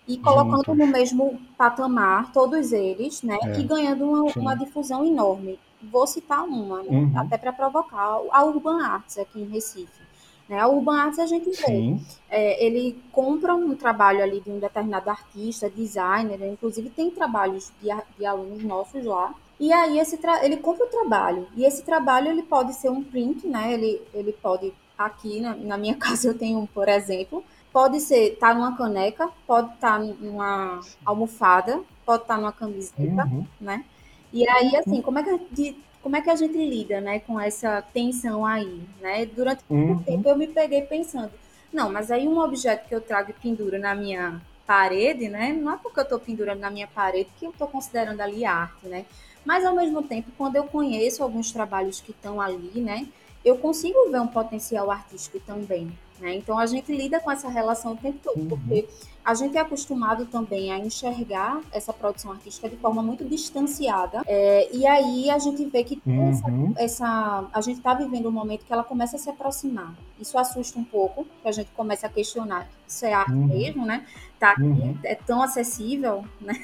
e 0.09 0.19
colocando 0.19 0.67
juntos. 0.67 0.79
no 0.79 0.87
mesmo 0.89 1.41
patamar 1.57 2.33
todos 2.33 2.73
eles, 2.73 3.23
né, 3.23 3.39
é, 3.41 3.61
e 3.61 3.63
ganhando 3.63 4.05
uma, 4.05 4.33
uma, 4.35 4.55
difusão 4.57 5.07
enorme. 5.07 5.61
Vou 5.91 6.07
citar 6.07 6.45
uma, 6.45 6.83
né, 6.83 6.89
uhum. 6.91 7.13
até 7.17 7.37
para 7.37 7.53
provocar, 7.53 8.21
a 8.31 8.45
Urban 8.45 8.83
Arts 8.85 9.19
aqui 9.19 9.41
em 9.41 9.49
Recife. 9.49 10.03
Né? 10.49 10.59
A 10.61 10.69
Urban 10.69 10.97
Arts 10.97 11.19
a 11.19 11.27
gente 11.27 11.51
vê, 11.51 11.97
é, 12.29 12.65
ele 12.65 13.03
compra 13.11 13.55
um 13.55 13.75
trabalho 13.75 14.23
ali 14.23 14.41
de 14.41 14.51
um 14.51 14.59
determinado 14.59 15.09
artista, 15.09 15.71
designer, 15.71 16.39
né? 16.39 16.49
inclusive 16.49 16.91
tem 16.91 17.11
trabalhos 17.11 17.73
de, 17.81 17.89
de 18.19 18.27
alunos 18.27 18.63
nossos 18.63 19.05
lá, 19.05 19.35
e 19.59 19.73
aí 19.73 19.99
esse 19.99 20.19
ele 20.43 20.57
compra 20.57 20.85
o 20.85 20.91
trabalho, 20.91 21.47
e 21.57 21.65
esse 21.65 21.83
trabalho 21.83 22.29
ele 22.29 22.43
pode 22.43 22.75
ser 22.75 22.91
um 22.91 23.03
print, 23.03 23.47
né? 23.47 23.73
ele, 23.73 24.03
ele 24.13 24.33
pode, 24.33 24.73
aqui 24.99 25.41
na, 25.41 25.55
na 25.55 25.79
minha 25.79 25.95
casa 25.97 26.29
eu 26.29 26.37
tenho 26.37 26.59
um, 26.59 26.67
por 26.67 26.89
exemplo, 26.89 27.43
pode 27.73 28.01
ser 28.01 28.37
tá 28.37 28.53
numa 28.53 28.77
caneca, 28.77 29.31
pode 29.47 29.73
estar 29.75 29.99
tá 29.99 29.99
numa 29.99 30.81
almofada, 31.05 31.81
pode 32.05 32.23
estar 32.23 32.35
tá 32.35 32.41
numa 32.41 32.53
camiseta, 32.53 33.25
uhum. 33.25 33.47
né? 33.61 33.85
E 34.33 34.49
aí, 34.49 34.77
assim, 34.77 35.03
como 35.03 35.19
é 35.19 35.23
que 35.23 35.77
como 36.03 36.17
é 36.17 36.21
que 36.21 36.31
a 36.31 36.35
gente 36.35 36.59
lida, 36.59 37.01
né, 37.01 37.21
com 37.21 37.39
essa 37.39 37.81
tensão 37.81 38.45
aí, 38.45 38.83
né? 39.01 39.25
Durante 39.25 39.63
muito 39.71 39.99
uhum. 39.99 40.03
tempo 40.03 40.29
eu 40.29 40.37
me 40.37 40.49
peguei 40.49 40.83
pensando, 40.83 41.31
não, 41.73 41.93
mas 41.93 42.11
aí 42.11 42.27
um 42.27 42.41
objeto 42.41 42.89
que 42.89 42.95
eu 42.95 43.01
trago 43.01 43.31
e 43.31 43.35
penduro 43.35 43.79
na 43.79 43.95
minha 43.95 44.43
parede, 44.67 45.29
né? 45.29 45.53
Não 45.53 45.73
é 45.73 45.77
porque 45.77 46.01
eu 46.01 46.05
estou 46.05 46.19
pendurando 46.19 46.59
na 46.59 46.71
minha 46.71 46.89
parede 46.89 47.31
que 47.39 47.47
eu 47.47 47.51
estou 47.51 47.69
considerando 47.69 48.21
ali 48.21 48.45
arte, 48.45 48.87
né? 48.89 49.05
Mas 49.45 49.65
ao 49.65 49.75
mesmo 49.75 50.03
tempo, 50.03 50.31
quando 50.37 50.57
eu 50.57 50.65
conheço 50.65 51.23
alguns 51.23 51.53
trabalhos 51.53 52.01
que 52.01 52.11
estão 52.11 52.41
ali, 52.41 52.81
né, 52.81 53.07
eu 53.45 53.59
consigo 53.59 54.11
ver 54.11 54.21
um 54.21 54.27
potencial 54.27 54.91
artístico 54.91 55.41
também, 55.41 55.91
né? 56.23 56.37
Então 56.37 56.57
a 56.57 56.67
gente 56.67 56.95
lida 56.95 57.19
com 57.19 57.31
essa 57.31 57.49
relação 57.49 57.95
o 57.95 57.97
tempo 57.97 58.19
todo, 58.23 58.41
uhum. 58.41 58.49
porque 58.49 58.89
a 59.25 59.35
gente 59.35 59.57
é 59.57 59.61
acostumado 59.61 60.25
também 60.27 60.73
a 60.73 60.79
enxergar 60.79 61.61
essa 61.73 61.93
produção 61.93 62.31
artística 62.31 62.69
de 62.69 62.77
forma 62.77 63.03
muito 63.03 63.25
distanciada. 63.25 64.23
É, 64.27 64.69
e 64.73 64.87
aí 64.87 65.31
a 65.31 65.39
gente 65.39 65.65
vê 65.65 65.83
que 65.83 66.01
uhum. 66.07 66.29
essa, 66.29 66.47
essa, 66.77 67.49
a 67.53 67.61
gente 67.61 67.79
está 67.79 67.93
vivendo 67.93 68.29
um 68.29 68.33
momento 68.33 68.65
que 68.65 68.73
ela 68.73 68.85
começa 68.85 69.17
a 69.17 69.19
se 69.19 69.29
aproximar. 69.29 69.95
Isso 70.21 70.39
assusta 70.39 70.79
um 70.79 70.85
pouco, 70.85 71.27
que 71.43 71.49
a 71.49 71.53
gente 71.53 71.71
começa 71.73 72.07
a 72.07 72.11
questionar. 72.11 72.69
Isso 72.87 73.05
é 73.05 73.13
arte 73.13 73.33
uhum. 73.33 73.47
mesmo, 73.47 73.85
né? 73.85 74.07
Tá 74.39 74.53
aqui, 74.53 74.63
uhum. 74.63 74.99
é 75.03 75.15
tão 75.17 75.43
acessível, 75.43 76.25
né? 76.41 76.55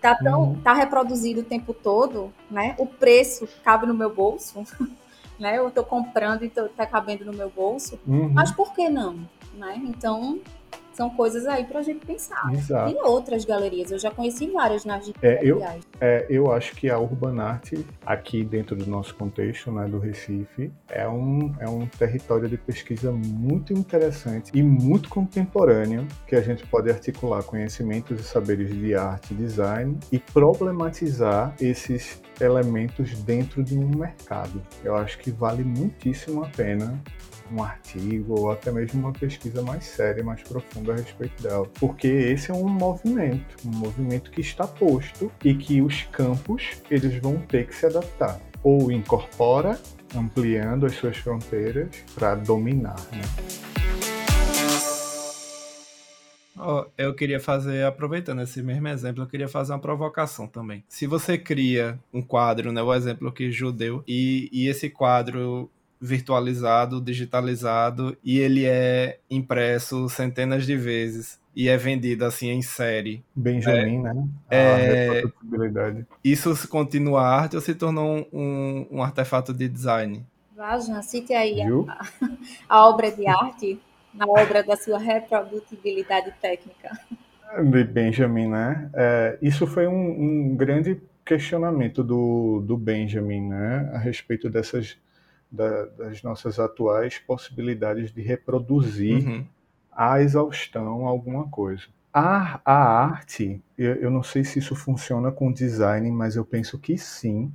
Tá 0.00 0.14
tão, 0.14 0.50
uhum. 0.50 0.60
tá 0.60 0.74
reproduzido 0.74 1.40
o 1.40 1.44
tempo 1.44 1.72
todo, 1.72 2.30
né? 2.50 2.74
O 2.78 2.86
preço 2.86 3.48
cabe 3.64 3.86
no 3.86 3.94
meu 3.94 4.14
bolso. 4.14 4.62
Né? 5.38 5.58
Eu 5.58 5.68
estou 5.68 5.84
comprando 5.84 6.42
e 6.42 6.46
está 6.46 6.86
cabendo 6.86 7.24
no 7.24 7.32
meu 7.32 7.50
bolso, 7.50 7.98
uhum. 8.06 8.30
mas 8.32 8.50
por 8.50 8.72
que 8.72 8.88
não? 8.88 9.18
Né? 9.54 9.80
Então, 9.84 10.38
são 10.96 11.10
coisas 11.10 11.46
aí 11.46 11.64
para 11.64 11.80
a 11.80 11.82
gente 11.82 12.04
pensar. 12.04 12.50
Exato. 12.52 12.92
Tem 12.92 13.02
outras 13.02 13.44
galerias, 13.44 13.90
eu 13.90 13.98
já 13.98 14.10
conheci 14.10 14.46
várias 14.46 14.84
nas 14.84 15.12
é, 15.22 15.40
eu, 15.42 15.62
é, 16.00 16.26
eu 16.28 16.50
acho 16.50 16.74
que 16.74 16.90
a 16.90 16.98
Urban 16.98 17.40
Art, 17.40 17.72
aqui 18.04 18.42
dentro 18.42 18.74
do 18.74 18.86
nosso 18.86 19.14
contexto, 19.14 19.70
né, 19.70 19.86
do 19.86 19.98
Recife, 19.98 20.72
é 20.88 21.06
um, 21.08 21.54
é 21.60 21.68
um 21.68 21.86
território 21.86 22.48
de 22.48 22.56
pesquisa 22.56 23.12
muito 23.12 23.72
interessante 23.72 24.50
e 24.54 24.62
muito 24.62 25.08
contemporâneo, 25.08 26.06
que 26.26 26.34
a 26.34 26.40
gente 26.40 26.66
pode 26.66 26.90
articular 26.90 27.42
conhecimentos 27.42 28.18
e 28.18 28.24
saberes 28.24 28.70
de 28.70 28.94
arte 28.94 29.34
e 29.34 29.36
design 29.36 29.98
e 30.10 30.18
problematizar 30.18 31.54
esses 31.60 32.20
elementos 32.40 33.12
dentro 33.22 33.62
de 33.62 33.78
um 33.78 33.88
mercado. 33.88 34.62
Eu 34.82 34.96
acho 34.96 35.18
que 35.18 35.30
vale 35.30 35.64
muitíssimo 35.64 36.44
a 36.44 36.48
pena 36.48 37.00
um 37.52 37.62
artigo 37.62 38.40
ou 38.40 38.50
até 38.50 38.70
mesmo 38.70 39.00
uma 39.00 39.12
pesquisa 39.12 39.62
mais 39.62 39.84
séria, 39.84 40.22
mais 40.22 40.42
profunda 40.42 40.92
a 40.92 40.96
respeito 40.96 41.42
dela. 41.42 41.66
Porque 41.78 42.06
esse 42.06 42.50
é 42.50 42.54
um 42.54 42.68
movimento, 42.68 43.56
um 43.64 43.70
movimento 43.70 44.30
que 44.30 44.40
está 44.40 44.66
posto 44.66 45.30
e 45.44 45.54
que 45.54 45.82
os 45.82 46.02
campos 46.04 46.80
eles 46.90 47.20
vão 47.20 47.36
ter 47.38 47.66
que 47.66 47.74
se 47.74 47.86
adaptar. 47.86 48.40
Ou 48.62 48.90
incorpora, 48.90 49.78
ampliando 50.14 50.86
as 50.86 50.94
suas 50.94 51.16
fronteiras 51.16 51.88
para 52.14 52.34
dominar. 52.34 52.96
Né? 53.12 53.66
Oh, 56.58 56.86
eu 56.96 57.14
queria 57.14 57.38
fazer, 57.38 57.84
aproveitando 57.84 58.40
esse 58.40 58.62
mesmo 58.62 58.88
exemplo, 58.88 59.22
eu 59.22 59.26
queria 59.26 59.48
fazer 59.48 59.72
uma 59.72 59.78
provocação 59.78 60.46
também. 60.46 60.82
Se 60.88 61.06
você 61.06 61.36
cria 61.36 61.98
um 62.12 62.22
quadro, 62.22 62.72
né, 62.72 62.82
o 62.82 62.94
exemplo 62.94 63.30
que 63.30 63.50
judeu, 63.50 64.02
e, 64.08 64.48
e 64.50 64.66
esse 64.66 64.88
quadro 64.88 65.70
virtualizado, 66.00 67.00
digitalizado 67.00 68.16
e 68.22 68.38
ele 68.38 68.64
é 68.64 69.18
impresso 69.30 70.08
centenas 70.08 70.66
de 70.66 70.76
vezes 70.76 71.40
e 71.54 71.70
é 71.70 71.76
vendido 71.76 72.24
assim 72.26 72.50
em 72.50 72.60
série. 72.60 73.24
Benjamin, 73.34 73.98
é, 73.98 74.02
né? 74.02 74.28
A 74.50 74.54
é, 74.54 75.22
Isso 76.22 76.54
se 76.54 76.68
continua 76.68 77.22
arte 77.22 77.56
ou 77.56 77.62
se 77.62 77.74
tornou 77.74 78.28
um, 78.30 78.86
um 78.90 79.02
artefato 79.02 79.54
de 79.54 79.66
design? 79.66 80.24
Vajan, 80.54 81.00
cite 81.00 81.32
aí 81.32 81.62
a, 81.62 81.66
a, 82.68 82.86
obra 82.86 83.10
de 83.10 83.26
arte 83.26 83.80
na 84.12 84.26
obra 84.26 84.62
da 84.62 84.76
sua 84.76 84.98
reprodutibilidade 84.98 86.32
técnica. 86.40 86.98
De 87.70 87.84
Benjamin, 87.84 88.48
né? 88.48 88.90
É, 88.94 89.38
isso 89.40 89.66
foi 89.66 89.86
um, 89.86 90.50
um 90.50 90.56
grande 90.56 91.00
questionamento 91.24 92.04
do, 92.04 92.62
do 92.66 92.76
Benjamin, 92.76 93.48
né? 93.48 93.90
A 93.94 93.98
respeito 93.98 94.50
dessas 94.50 94.98
da, 95.50 95.86
das 95.86 96.22
nossas 96.22 96.58
atuais 96.58 97.18
possibilidades 97.18 98.12
de 98.12 98.22
reproduzir 98.22 99.26
uhum. 99.26 99.46
a 99.92 100.20
exaustão 100.20 101.06
alguma 101.06 101.48
coisa. 101.48 101.84
A, 102.12 102.60
a 102.64 102.74
arte, 102.74 103.62
eu, 103.76 103.94
eu 103.96 104.10
não 104.10 104.22
sei 104.22 104.44
se 104.44 104.58
isso 104.58 104.74
funciona 104.74 105.30
com 105.30 105.52
design, 105.52 106.10
mas 106.10 106.36
eu 106.36 106.44
penso 106.44 106.78
que 106.78 106.96
sim, 106.96 107.52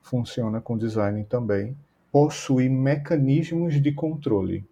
funciona 0.00 0.60
com 0.60 0.78
design 0.78 1.24
também, 1.24 1.76
possui 2.12 2.68
mecanismos 2.68 3.80
de 3.82 3.90
controle 3.92 4.64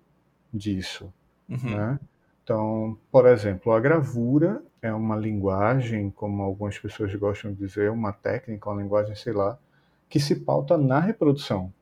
disso. 0.53 1.13
Uhum. 1.49 1.77
Né? 1.77 2.01
Então, 2.45 2.97
por 3.11 3.27
exemplo, 3.27 3.73
a 3.73 3.81
gravura 3.81 4.63
é 4.81 4.93
uma 4.93 5.17
linguagem, 5.17 6.11
como 6.11 6.43
algumas 6.43 6.79
pessoas 6.79 7.15
gostam 7.15 7.53
de 7.53 7.59
dizer, 7.59 7.91
uma 7.91 8.13
técnica, 8.13 8.69
uma 8.69 8.83
linguagem, 8.83 9.15
sei 9.15 9.33
lá, 9.33 9.59
que 10.09 10.21
se 10.21 10.37
pauta 10.37 10.77
na 10.77 11.01
reprodução. 11.01 11.73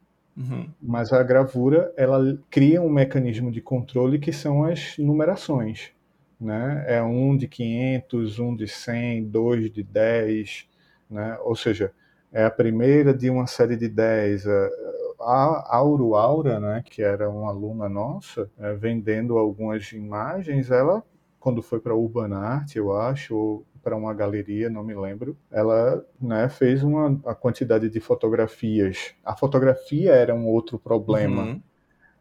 Uhum. 0.40 0.68
Mas 0.80 1.12
a 1.12 1.22
gravura 1.22 1.92
ela 1.96 2.38
cria 2.50 2.80
um 2.80 2.88
mecanismo 2.88 3.52
de 3.52 3.60
controle 3.60 4.18
que 4.18 4.32
são 4.32 4.64
as 4.64 4.96
numerações. 4.96 5.90
Né? 6.40 6.84
É 6.88 7.02
um 7.02 7.36
de 7.36 7.46
500, 7.46 8.38
um 8.38 8.56
de 8.56 8.66
100, 8.66 9.24
dois 9.24 9.70
de 9.70 9.82
10, 9.82 10.66
né? 11.10 11.36
ou 11.42 11.54
seja, 11.54 11.92
é 12.32 12.44
a 12.44 12.50
primeira 12.50 13.12
de 13.12 13.28
uma 13.28 13.46
série 13.46 13.76
de 13.76 13.88
10. 13.88 14.46
A 15.20 15.76
Auro 15.76 16.14
Aura, 16.14 16.58
né, 16.58 16.82
que 16.86 17.02
era 17.02 17.28
uma 17.28 17.50
aluna 17.50 17.90
nossa, 17.90 18.48
é, 18.58 18.72
vendendo 18.72 19.36
algumas 19.36 19.92
imagens, 19.92 20.70
ela, 20.70 21.02
quando 21.38 21.60
foi 21.60 21.78
para 21.78 21.94
Urban 21.94 22.32
Art, 22.34 22.74
eu 22.74 22.96
acho, 22.96 23.36
ou 23.36 23.66
para 23.82 23.96
uma 23.96 24.12
galeria, 24.14 24.68
não 24.68 24.82
me 24.84 24.94
lembro. 24.94 25.36
Ela 25.50 26.04
né, 26.20 26.48
fez 26.48 26.82
uma 26.82 27.20
a 27.24 27.34
quantidade 27.34 27.88
de 27.88 28.00
fotografias. 28.00 29.14
A 29.24 29.36
fotografia 29.36 30.12
era 30.12 30.34
um 30.34 30.46
outro 30.46 30.78
problema. 30.78 31.42
Uhum. 31.42 31.62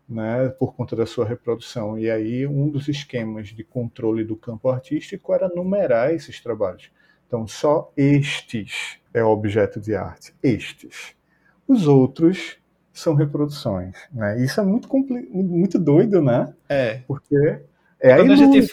Né, 0.08 0.50
por 0.50 0.74
conta 0.74 0.96
da 0.96 1.06
sua 1.06 1.24
reprodução. 1.24 1.96
E 1.96 2.10
aí, 2.10 2.48
um 2.48 2.68
dos 2.68 2.88
esquemas 2.88 3.50
de 3.50 3.64
controle 3.64 4.24
do 4.24 4.36
campo 4.36 4.68
artístico 4.68 5.32
era 5.36 5.48
numerar 5.48 6.12
esses 6.12 6.42
trabalhos. 6.42 6.90
Então, 7.28 7.48
só 7.48 7.94
estes 7.96 8.98
é 9.14 9.24
objeto 9.24 9.80
de 9.80 9.96
arte. 9.96 10.34
Estes. 10.42 11.16
Os 11.68 11.86
outros 11.86 12.58
são 12.92 13.14
reproduções. 13.14 13.96
Né? 14.12 14.44
Isso 14.44 14.60
é 14.60 14.64
muito, 14.64 14.90
muito 15.32 15.78
doido, 15.78 16.24
né? 16.24 16.52
É. 16.68 17.02
Porque 17.08 17.62
é 18.00 18.14
a, 18.14 18.16
a 18.16 18.36
gente 18.36 18.68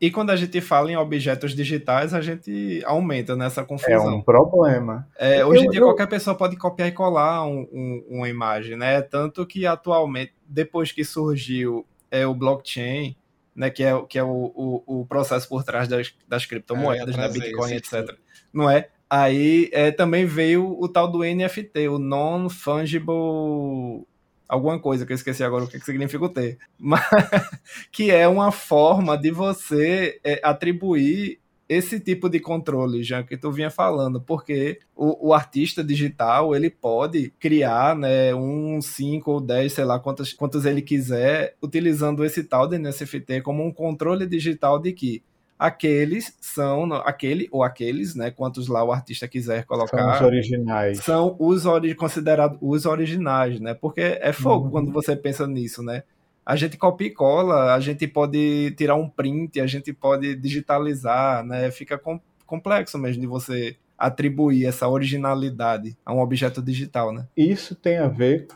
e 0.00 0.10
quando 0.10 0.30
a 0.30 0.36
gente 0.36 0.60
fala 0.60 0.92
em 0.92 0.96
objetos 0.96 1.54
digitais, 1.54 2.14
a 2.14 2.20
gente 2.20 2.82
aumenta 2.84 3.34
nessa 3.34 3.64
confusão. 3.64 4.12
É 4.12 4.14
um 4.14 4.22
problema. 4.22 5.08
É, 5.18 5.44
hoje 5.44 5.66
em 5.66 5.70
dia, 5.70 5.80
eu... 5.80 5.86
qualquer 5.86 6.06
pessoa 6.06 6.36
pode 6.36 6.56
copiar 6.56 6.88
e 6.88 6.92
colar 6.92 7.44
um, 7.44 7.66
um, 7.72 8.04
uma 8.08 8.28
imagem, 8.28 8.76
né? 8.76 9.02
Tanto 9.02 9.44
que 9.44 9.66
atualmente, 9.66 10.32
depois 10.46 10.92
que 10.92 11.04
surgiu 11.04 11.84
é, 12.10 12.26
o 12.26 12.34
blockchain, 12.34 13.16
né, 13.56 13.70
que 13.70 13.82
é, 13.82 14.00
que 14.08 14.18
é 14.18 14.22
o, 14.22 14.52
o, 14.54 15.00
o 15.00 15.06
processo 15.06 15.48
por 15.48 15.64
trás 15.64 15.88
das, 15.88 16.14
das 16.28 16.46
criptomoedas, 16.46 17.16
é, 17.16 17.18
né, 17.18 17.28
Bitcoin, 17.28 17.72
etc. 17.72 18.16
Não 18.52 18.70
é? 18.70 18.88
Aí 19.10 19.68
é, 19.72 19.90
também 19.90 20.26
veio 20.26 20.76
o 20.78 20.86
tal 20.86 21.10
do 21.10 21.24
NFT, 21.24 21.88
o 21.88 21.98
Non-Fungible 21.98 24.06
alguma 24.48 24.78
coisa 24.78 25.04
que 25.04 25.12
eu 25.12 25.16
esqueci 25.16 25.44
agora 25.44 25.64
o 25.64 25.68
que, 25.68 25.78
significa 25.80 26.24
o 26.24 26.28
T, 26.28 26.58
mas 26.78 27.02
que 27.92 28.10
é 28.10 28.26
uma 28.26 28.50
forma 28.50 29.16
de 29.16 29.30
você 29.30 30.18
é, 30.24 30.40
atribuir 30.42 31.38
esse 31.68 32.00
tipo 32.00 32.30
de 32.30 32.40
controle, 32.40 33.02
já 33.02 33.22
que 33.22 33.36
tu 33.36 33.52
vinha 33.52 33.70
falando, 33.70 34.20
porque 34.20 34.78
o, 34.96 35.28
o, 35.28 35.34
artista 35.34 35.84
digital 35.84 36.56
ele 36.56 36.70
pode 36.70 37.30
criar 37.38 37.94
né, 37.94 38.34
um 38.34 38.80
5 38.80 39.30
ou 39.30 39.38
10, 39.38 39.72
sei 39.74 39.84
lá 39.84 39.98
quantos, 40.00 40.32
quantos 40.32 40.64
ele 40.64 40.80
quiser, 40.80 41.56
utilizando 41.62 42.24
esse 42.24 42.42
tal 42.42 42.66
de 42.66 42.78
NFT 42.78 43.42
como 43.42 43.62
um 43.62 43.70
controle 43.70 44.26
digital 44.26 44.78
de 44.78 44.92
que 44.92 45.22
aqueles 45.58 46.36
são 46.40 46.92
aquele 46.92 47.48
ou 47.50 47.62
aqueles, 47.62 48.14
né? 48.14 48.30
Quantos 48.30 48.68
lá 48.68 48.84
o 48.84 48.92
artista 48.92 49.26
quiser 49.26 49.64
colocar. 49.64 49.98
São 49.98 50.12
os 50.12 50.20
originais. 50.20 50.98
São 50.98 51.36
os 51.38 51.66
ori 51.66 51.94
considerados 51.94 52.58
os 52.60 52.86
originais, 52.86 53.58
né? 53.58 53.74
Porque 53.74 54.00
é 54.00 54.32
fogo 54.32 54.66
uhum. 54.66 54.70
quando 54.70 54.92
você 54.92 55.16
pensa 55.16 55.46
nisso, 55.46 55.82
né? 55.82 56.04
A 56.46 56.56
gente 56.56 56.78
copia 56.78 57.08
e 57.08 57.10
cola, 57.10 57.74
a 57.74 57.80
gente 57.80 58.06
pode 58.06 58.70
tirar 58.76 58.94
um 58.94 59.08
print, 59.08 59.60
a 59.60 59.66
gente 59.66 59.92
pode 59.92 60.34
digitalizar, 60.36 61.44
né? 61.44 61.70
Fica 61.70 61.98
com, 61.98 62.20
complexo 62.46 62.96
mesmo 62.96 63.20
de 63.20 63.26
você 63.26 63.76
atribuir 63.98 64.64
essa 64.64 64.88
originalidade 64.88 65.96
a 66.06 66.14
um 66.14 66.20
objeto 66.20 66.62
digital, 66.62 67.12
né? 67.12 67.26
Isso 67.36 67.74
tem 67.74 67.98
a 67.98 68.06
ver. 68.06 68.46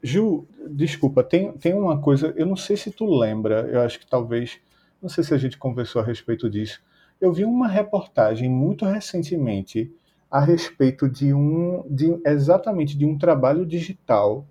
Ju, 0.00 0.46
desculpa, 0.70 1.24
tem, 1.24 1.52
tem 1.52 1.74
uma 1.74 1.98
coisa, 1.98 2.32
eu 2.36 2.46
não 2.46 2.56
sei 2.56 2.76
se 2.76 2.92
tu 2.92 3.04
lembra, 3.04 3.68
eu 3.70 3.80
acho 3.80 3.98
que 3.98 4.06
talvez 4.06 4.60
não 5.02 5.08
sei 5.08 5.24
se 5.24 5.34
a 5.34 5.38
gente 5.38 5.58
conversou 5.58 6.00
a 6.00 6.04
respeito 6.04 6.48
disso. 6.48 6.80
Eu 7.20 7.32
vi 7.32 7.44
uma 7.44 7.68
reportagem 7.68 8.48
muito 8.48 8.84
recentemente 8.84 9.92
a 10.30 10.40
respeito 10.40 11.08
de 11.08 11.34
um, 11.34 11.84
de, 11.90 12.18
exatamente 12.24 12.96
de 12.96 13.04
um 13.04 13.18
trabalho 13.18 13.66
digital 13.66 14.46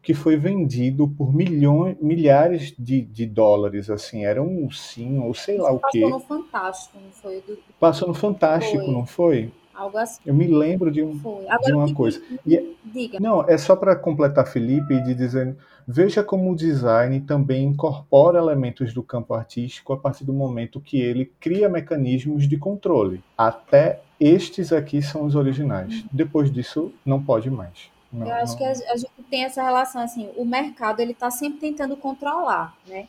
que 0.00 0.14
foi 0.14 0.36
vendido 0.36 1.06
por 1.06 1.34
milhões, 1.34 1.96
milhares 2.00 2.74
de, 2.78 3.02
de 3.02 3.26
dólares, 3.26 3.90
assim, 3.90 4.24
era 4.24 4.42
um 4.42 4.64
ursinho, 4.64 5.24
ou 5.24 5.34
sei 5.34 5.58
lá 5.58 5.70
o 5.70 5.80
quê. 5.90 6.00
Passou 6.00 6.18
no 6.18 6.20
Fantástico, 6.20 6.98
não 6.98 7.10
foi? 7.10 7.40
Do... 7.42 7.58
Passou 7.78 8.08
no 8.08 8.14
Fantástico, 8.14 8.84
foi. 8.84 8.92
não 8.92 9.04
foi? 9.04 9.52
Algo 9.78 9.96
assim. 9.96 10.20
Eu 10.26 10.34
me 10.34 10.48
lembro 10.48 10.90
de, 10.90 11.00
um, 11.04 11.16
de 11.64 11.72
uma 11.72 11.94
coisa. 11.94 12.20
E, 12.44 12.56
é 12.56 12.64
diga. 12.84 13.20
Não, 13.20 13.48
é 13.48 13.56
só 13.56 13.76
para 13.76 13.94
completar 13.94 14.44
Felipe 14.44 14.92
e 14.92 15.02
de 15.04 15.14
dizer, 15.14 15.56
veja 15.86 16.20
como 16.24 16.50
o 16.50 16.56
design 16.56 17.20
também 17.20 17.62
incorpora 17.62 18.38
elementos 18.38 18.92
do 18.92 19.04
campo 19.04 19.34
artístico 19.34 19.92
a 19.92 19.96
partir 19.96 20.24
do 20.24 20.32
momento 20.32 20.80
que 20.80 21.00
ele 21.00 21.32
cria 21.38 21.68
mecanismos 21.68 22.48
de 22.48 22.58
controle. 22.58 23.22
Até 23.36 24.00
estes 24.18 24.72
aqui 24.72 25.00
são 25.00 25.24
os 25.24 25.36
originais. 25.36 26.02
Uhum. 26.02 26.08
Depois 26.10 26.50
disso, 26.50 26.92
não 27.06 27.22
pode 27.22 27.48
mais. 27.48 27.88
Não, 28.12 28.26
Eu 28.26 28.34
acho 28.34 28.54
não... 28.54 28.58
que 28.58 28.64
a, 28.64 28.70
a, 28.70 28.96
gente 28.96 29.12
tem 29.30 29.44
essa 29.44 29.62
relação 29.62 30.02
assim, 30.02 30.28
o 30.36 30.44
mercado 30.44 30.98
ele 30.98 31.12
está 31.12 31.30
sempre 31.30 31.60
tentando 31.60 31.96
controlar, 31.96 32.74
né? 32.84 33.06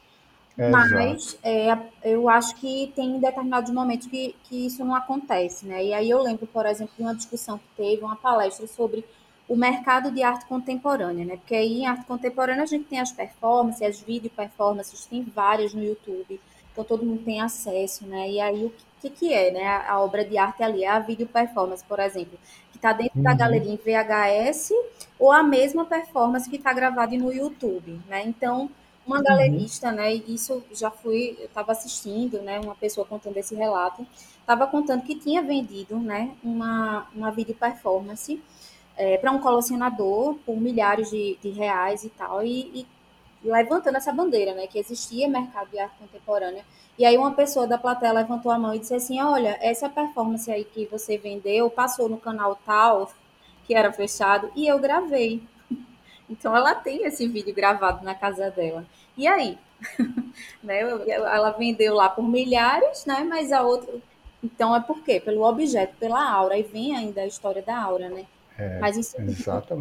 Mas 0.68 1.38
é, 1.42 1.78
eu 2.04 2.28
acho 2.28 2.56
que 2.56 2.92
tem 2.94 3.18
determinados 3.18 3.72
momentos 3.72 4.08
que, 4.08 4.36
que 4.44 4.66
isso 4.66 4.84
não 4.84 4.94
acontece, 4.94 5.66
né? 5.66 5.86
E 5.86 5.94
aí 5.94 6.10
eu 6.10 6.22
lembro, 6.22 6.46
por 6.48 6.66
exemplo, 6.66 6.94
de 6.98 7.02
uma 7.02 7.16
discussão 7.16 7.58
que 7.58 7.64
teve, 7.78 8.04
uma 8.04 8.18
palestra 8.18 8.68
sobre 8.68 9.06
o 9.48 9.56
mercado 9.56 10.12
de 10.12 10.22
arte 10.22 10.46
contemporânea, 10.46 11.26
né? 11.26 11.38
Porque 11.38 11.56
aí 11.56 11.80
em 11.80 11.88
arte 11.88 12.06
contemporânea 12.06 12.64
a 12.64 12.68
gente 12.68 12.86
tem 12.86 13.00
as 13.00 13.12
performances, 13.12 13.82
as 13.82 14.02
video 14.02 14.30
performances, 14.30 15.06
tem 15.06 15.24
várias 15.24 15.74
no 15.74 15.82
YouTube, 15.82 16.40
então 16.72 16.84
todo 16.84 17.06
mundo 17.06 17.24
tem 17.24 17.40
acesso, 17.42 18.06
né? 18.06 18.30
E 18.30 18.42
aí 18.42 18.66
o 18.66 18.74
que, 19.02 19.10
que 19.10 19.34
é, 19.34 19.52
né? 19.52 19.66
A, 19.88 20.00
obra 20.02 20.26
de 20.26 20.38
arte 20.38 20.62
ali 20.62 20.84
é 20.84 20.90
a 20.90 21.00
video 21.00 21.26
performance, 21.26 21.84
por 21.86 22.00
exemplo, 22.00 22.38
que 22.72 22.78
está 22.78 22.92
dentro 22.92 23.18
uhum. 23.18 23.24
da 23.24 23.34
galeria 23.34 23.72
em 23.72 23.78
VHS 23.78 24.72
ou 25.18 25.32
a 25.32 25.42
mesma 25.42 25.86
performance 25.86 26.50
que 26.50 26.58
está 26.58 26.74
gravada 26.74 27.16
no 27.16 27.32
YouTube, 27.32 28.00
né? 28.10 28.24
Então 28.26 28.70
uma 29.10 29.18
uhum. 29.18 29.24
galerista, 29.24 29.92
né? 29.92 30.14
E 30.14 30.36
isso 30.36 30.64
já 30.72 30.92
fui, 30.92 31.36
eu 31.40 31.46
estava 31.46 31.72
assistindo, 31.72 32.42
né? 32.44 32.60
Uma 32.60 32.76
pessoa 32.76 33.06
contando 33.06 33.36
esse 33.38 33.56
relato, 33.56 34.06
estava 34.40 34.68
contando 34.68 35.02
que 35.02 35.16
tinha 35.16 35.42
vendido, 35.42 35.98
né? 36.00 36.32
Uma, 36.44 37.08
uma 37.16 37.32
video 37.32 37.56
performance 37.56 38.40
é, 38.96 39.18
para 39.18 39.32
um 39.32 39.40
colecionador 39.40 40.36
por 40.46 40.56
milhares 40.56 41.10
de, 41.10 41.38
de 41.42 41.50
reais 41.50 42.04
e 42.04 42.10
tal, 42.10 42.44
e, 42.44 42.82
e, 42.82 42.88
levantando 43.44 43.98
essa 43.98 44.14
bandeira, 44.14 44.54
né? 44.54 44.68
Que 44.68 44.78
existia 44.78 45.28
mercado 45.28 45.72
de 45.72 45.80
arte 45.80 45.98
contemporânea. 45.98 46.64
E 46.98 47.04
aí 47.04 47.18
uma 47.18 47.32
pessoa 47.32 47.66
da 47.66 47.80
plateia 47.80 48.14
levantou 48.14 48.52
a 48.52 48.60
mão 48.60 48.76
e 48.76 48.80
disse 48.80 48.94
assim: 48.94 49.20
Olha, 49.20 49.58
essa 49.60 49.90
performance 49.90 50.52
aí 50.52 50.66
que 50.66 50.86
você 50.86 51.18
vendeu 51.18 51.68
passou 51.72 52.08
no 52.08 52.18
canal 52.18 52.60
tal, 52.64 53.12
que 53.66 53.74
era 53.74 53.92
fechado, 53.92 54.52
e 54.56 54.68
eu 54.68 54.78
gravei. 54.78 55.42
Então 56.30 56.56
ela 56.56 56.76
tem 56.76 57.06
esse 57.06 57.28
vídeo 57.28 57.54
gravado 57.54 58.04
na 58.06 58.14
casa 58.14 58.52
dela. 58.52 58.86
E 59.18 59.28
aí? 59.28 59.58
né? 60.64 60.80
Ela 60.80 61.52
vendeu 61.52 61.96
lá 61.96 62.10
por 62.10 62.24
milhares, 62.24 63.06
né? 63.06 63.26
Mas 63.28 63.52
a 63.52 63.62
outra. 63.62 63.94
Então 64.44 64.76
é 64.76 64.80
por 64.80 65.04
quê? 65.04 65.20
Pelo 65.20 65.44
objeto, 65.44 65.96
pela 66.00 66.24
aura. 66.32 66.58
E 66.58 66.64
vem 66.64 66.96
ainda 66.96 67.22
a 67.22 67.28
história 67.28 67.62
da 67.62 67.82
aura, 67.82 68.10
né? 68.10 68.26
É, 68.58 68.78
Mas 68.80 68.98
isso 68.98 69.16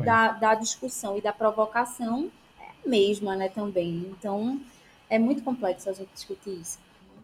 da, 0.05 0.33
da 0.33 0.55
discussão 0.55 1.19
e 1.19 1.21
da 1.21 1.33
provocação 1.33 2.31
é 2.61 2.65
a 2.65 2.89
mesma, 2.89 3.35
né, 3.35 3.49
também. 3.49 4.07
Então 4.17 4.61
é 5.11 5.19
muito 5.19 5.43
complexo 5.43 5.91
a 5.91 5.93
gente 5.93 6.11
discutir 6.15 6.61
isso. 6.61 6.79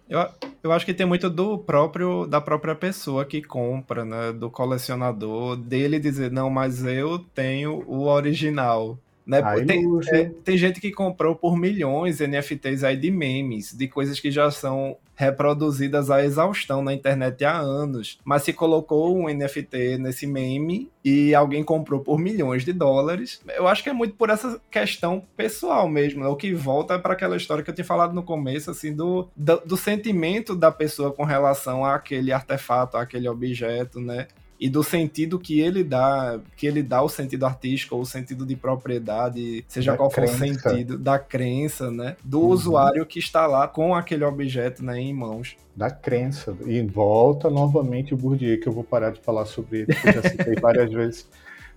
Eu, 0.09 0.29
eu 0.63 0.73
acho 0.73 0.85
que 0.85 0.93
tem 0.93 1.07
muito 1.07 1.31
do 1.31 1.57
próprio 1.57 2.27
da 2.27 2.41
própria 2.41 2.75
pessoa 2.75 3.25
que 3.25 3.41
compra, 3.41 4.05
né? 4.05 4.33
Do 4.33 4.51
colecionador, 4.51 5.57
dele 5.57 5.99
dizer, 5.99 6.31
não, 6.31 6.51
mas 6.51 6.85
eu 6.85 7.19
tenho 7.19 7.85
o 7.87 8.07
original. 8.07 8.99
Né? 9.27 9.41
Tem, 9.65 9.83
é, 10.13 10.31
tem, 10.45 10.59
gente 10.59 10.81
que 10.81 10.91
comprou 10.91 11.35
por 11.35 11.57
milhões 11.57 12.21
NFTs 12.21 12.85
aí 12.85 12.97
de 12.97 13.11
memes, 13.11 13.73
de 13.73 13.89
coisas 13.89 14.21
que 14.21 14.31
já 14.31 14.51
são 14.51 14.99
reproduzidas 15.17 16.11
à 16.11 16.25
exaustão 16.25 16.83
na 16.83 16.93
internet 16.93 17.45
há 17.45 17.57
anos. 17.57 18.19
Mas 18.25 18.43
se 18.43 18.53
colocou 18.53 19.17
um 19.17 19.33
NFT 19.33 19.99
nesse 19.99 20.27
meme 20.27 20.91
e 21.05 21.35
alguém 21.35 21.63
comprou 21.65 22.01
por 22.01 22.19
milhões 22.19 22.65
de 22.65 22.73
dólares, 22.73 23.41
eu 23.57 23.67
acho 23.67 23.83
que 23.83 23.89
é 23.89 23.93
muito 23.93 24.15
por 24.15 24.29
essa 24.29 24.61
questão 24.71 25.23
pessoal 25.37 25.89
mesmo. 25.89 26.23
Né? 26.23 26.27
O 26.27 26.37
que 26.37 26.53
volta 26.53 26.99
para 26.99 27.15
aquela 27.15 27.37
história 27.37 27.63
que 27.63 27.71
eu 27.71 27.75
tinha 27.75 27.85
falado 27.85 28.13
no 28.13 28.23
começo, 28.23 28.71
assim, 28.71 28.93
do, 28.93 29.29
do, 29.37 29.57
do 29.61 29.77
sentimento 29.77 30.55
da 30.55 30.71
pessoa 30.71 31.13
com 31.13 31.25
relação 31.25 31.85
àquele 31.85 32.33
artefato, 32.33 32.97
àquele 32.97 33.29
objeto, 33.29 34.01
né? 34.01 34.27
E 34.65 34.69
do 34.71 34.83
sentido 34.83 35.39
que 35.39 35.61
ele 35.61 35.85
dá, 35.85 36.41
que 36.57 36.67
ele 36.67 36.83
dá 36.83 37.03
o 37.03 37.09
sentido 37.11 37.45
artístico 37.45 37.97
ou 37.97 38.01
o 38.01 38.07
sentido 38.07 38.47
de 38.47 38.57
propriedade, 38.57 39.63
seja 39.69 39.91
da 39.91 39.99
qual 39.99 40.11
for 40.11 40.25
crença. 40.25 40.37
o 40.37 40.39
sentido, 40.39 40.99
da 40.99 41.19
crença, 41.19 41.91
né, 41.91 42.17
do 42.25 42.41
uhum. 42.41 42.47
usuário 42.47 43.05
que 43.05 43.19
está 43.19 43.47
lá 43.47 43.69
com 43.69 43.95
aquele 43.95 44.25
objeto, 44.25 44.83
né, 44.83 44.99
em 44.99 45.13
mãos. 45.13 45.55
Da 45.77 45.91
crença. 45.91 46.57
E 46.65 46.81
volta 46.81 47.51
novamente 47.51 48.15
o 48.15 48.17
Bourdieu, 48.17 48.59
que 48.59 48.67
eu 48.67 48.73
vou 48.73 48.83
parar 48.83 49.11
de 49.11 49.21
falar 49.21 49.45
sobre 49.45 49.81
ele, 49.81 49.87
porque 49.89 50.09
eu 50.09 50.13
já 50.15 50.31
citei 50.31 50.55
várias 50.55 50.89
vezes. 50.95 51.29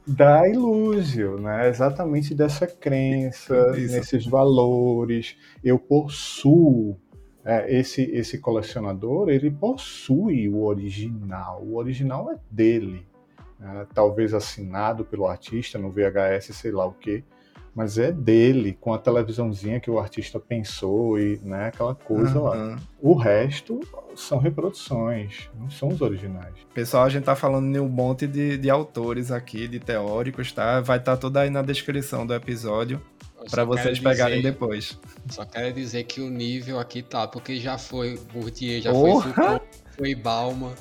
da 0.08 0.48
Ilúzio, 0.48 1.42
né? 1.42 1.68
Exatamente 1.68 2.34
dessa 2.34 2.66
crença, 2.66 3.74
Isso. 3.76 3.98
nesses 3.98 4.26
valores. 4.26 5.36
Eu 5.62 5.78
possuo 5.78 6.98
é, 7.48 7.80
esse 7.80 8.02
esse 8.02 8.38
colecionador, 8.40 9.30
ele 9.30 9.50
possui 9.50 10.50
o 10.50 10.66
original. 10.66 11.64
O 11.64 11.78
original 11.78 12.30
é 12.32 12.38
dele, 12.52 13.08
né? 13.58 13.88
talvez 13.94 14.34
assinado 14.34 15.06
pelo 15.06 15.26
artista 15.26 15.80
no 15.80 15.90
VHS, 15.90 16.54
sei 16.54 16.72
lá 16.72 16.86
o 16.86 16.92
que 16.92 17.24
mas 17.78 18.00
é 18.00 18.12
dele, 18.12 18.76
com 18.82 18.92
a 18.92 18.98
televisãozinha 18.98 19.80
que 19.80 19.92
o 19.92 20.00
artista 20.00 20.40
pensou 20.40 21.20
e 21.20 21.40
né, 21.44 21.68
aquela 21.68 21.94
coisa 21.94 22.40
uhum. 22.40 22.44
lá. 22.44 22.80
O 23.00 23.14
resto 23.14 23.80
são 24.16 24.40
reproduções, 24.40 25.48
não 25.54 25.70
são 25.70 25.90
os 25.90 26.02
originais. 26.02 26.56
Pessoal, 26.74 27.04
a 27.04 27.10
gente 27.10 27.26
tá 27.26 27.36
falando 27.36 27.72
de 27.72 27.80
um 27.80 27.88
monte 27.88 28.26
de, 28.26 28.58
de 28.58 28.68
autores 28.68 29.32
aqui, 29.32 29.68
de 29.68 29.80
teóricos, 29.80 30.52
tá? 30.52 30.82
Vai 30.82 30.98
estar 30.98 31.12
tá 31.12 31.18
tudo 31.18 31.38
aí 31.38 31.52
na 31.52 31.62
descrição 31.62 32.26
do 32.26 32.34
episódio 32.34 33.00
para 33.50 33.64
vocês 33.64 34.00
pegarem 34.00 34.38
dizer, 34.38 34.52
depois. 34.52 34.98
Só 35.30 35.46
quero 35.46 35.74
dizer 35.74 36.04
que 36.04 36.22
o 36.22 36.30
nível 36.30 36.80
aqui 36.80 37.02
tá, 37.02 37.28
porque 37.28 37.58
já 37.58 37.78
foi 37.78 38.20
Bourdieu, 38.34 38.82
já 38.82 38.92
Porra. 38.92 39.24
foi 39.24 39.34
Foucault, 39.34 39.66
foi 39.98 40.16
Balma. 40.16 40.74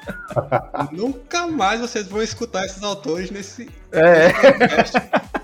Nunca 0.92 1.46
mais 1.46 1.80
vocês 1.80 2.06
vão 2.06 2.22
escutar 2.22 2.64
esses 2.64 2.82
autores 2.82 3.30
nesse, 3.30 3.68
é. 3.94 4.28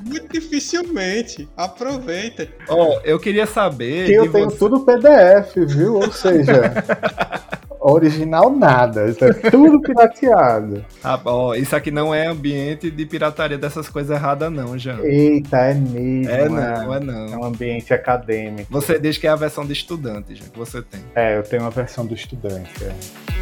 Muito 0.04 0.32
dificilmente. 0.32 1.48
Aproveitem. 1.56 2.48
Ó, 2.68 2.96
oh, 2.96 3.00
eu 3.04 3.18
queria 3.18 3.46
saber. 3.46 4.06
Que 4.06 4.14
eu 4.14 4.30
tenho 4.30 4.50
você... 4.50 4.58
tudo 4.58 4.80
PDF, 4.80 5.54
viu? 5.68 5.94
Ou 5.94 6.12
seja. 6.12 6.74
original 7.80 8.50
nada, 8.50 9.08
isso 9.08 9.24
é 9.24 9.32
tudo 9.32 9.80
pirateado. 9.82 10.84
Ah, 11.02 11.20
ó, 11.24 11.54
isso 11.54 11.74
aqui 11.74 11.90
não 11.90 12.14
é 12.14 12.26
ambiente 12.26 12.90
de 12.90 13.06
pirataria 13.06 13.56
dessas 13.56 13.88
coisas 13.88 14.14
erradas, 14.14 14.52
não, 14.52 14.76
Jean. 14.78 15.00
Eita, 15.02 15.56
é 15.56 15.74
mesmo. 15.74 16.30
É, 16.30 16.42
é 16.42 16.48
não, 16.48 16.94
é 16.94 17.00
não. 17.00 17.26
É 17.26 17.36
um 17.36 17.44
ambiente 17.44 17.94
acadêmico. 17.94 18.70
Você 18.70 18.98
diz 18.98 19.16
que 19.16 19.26
é 19.26 19.30
a 19.30 19.36
versão 19.36 19.64
de 19.64 19.72
estudante, 19.72 20.34
Jean, 20.34 20.48
que 20.48 20.58
você 20.58 20.82
tem. 20.82 21.00
É, 21.14 21.38
eu 21.38 21.42
tenho 21.42 21.62
uma 21.62 21.70
versão 21.70 22.04
do 22.04 22.14
estudante. 22.14 22.70
É. 22.84 23.40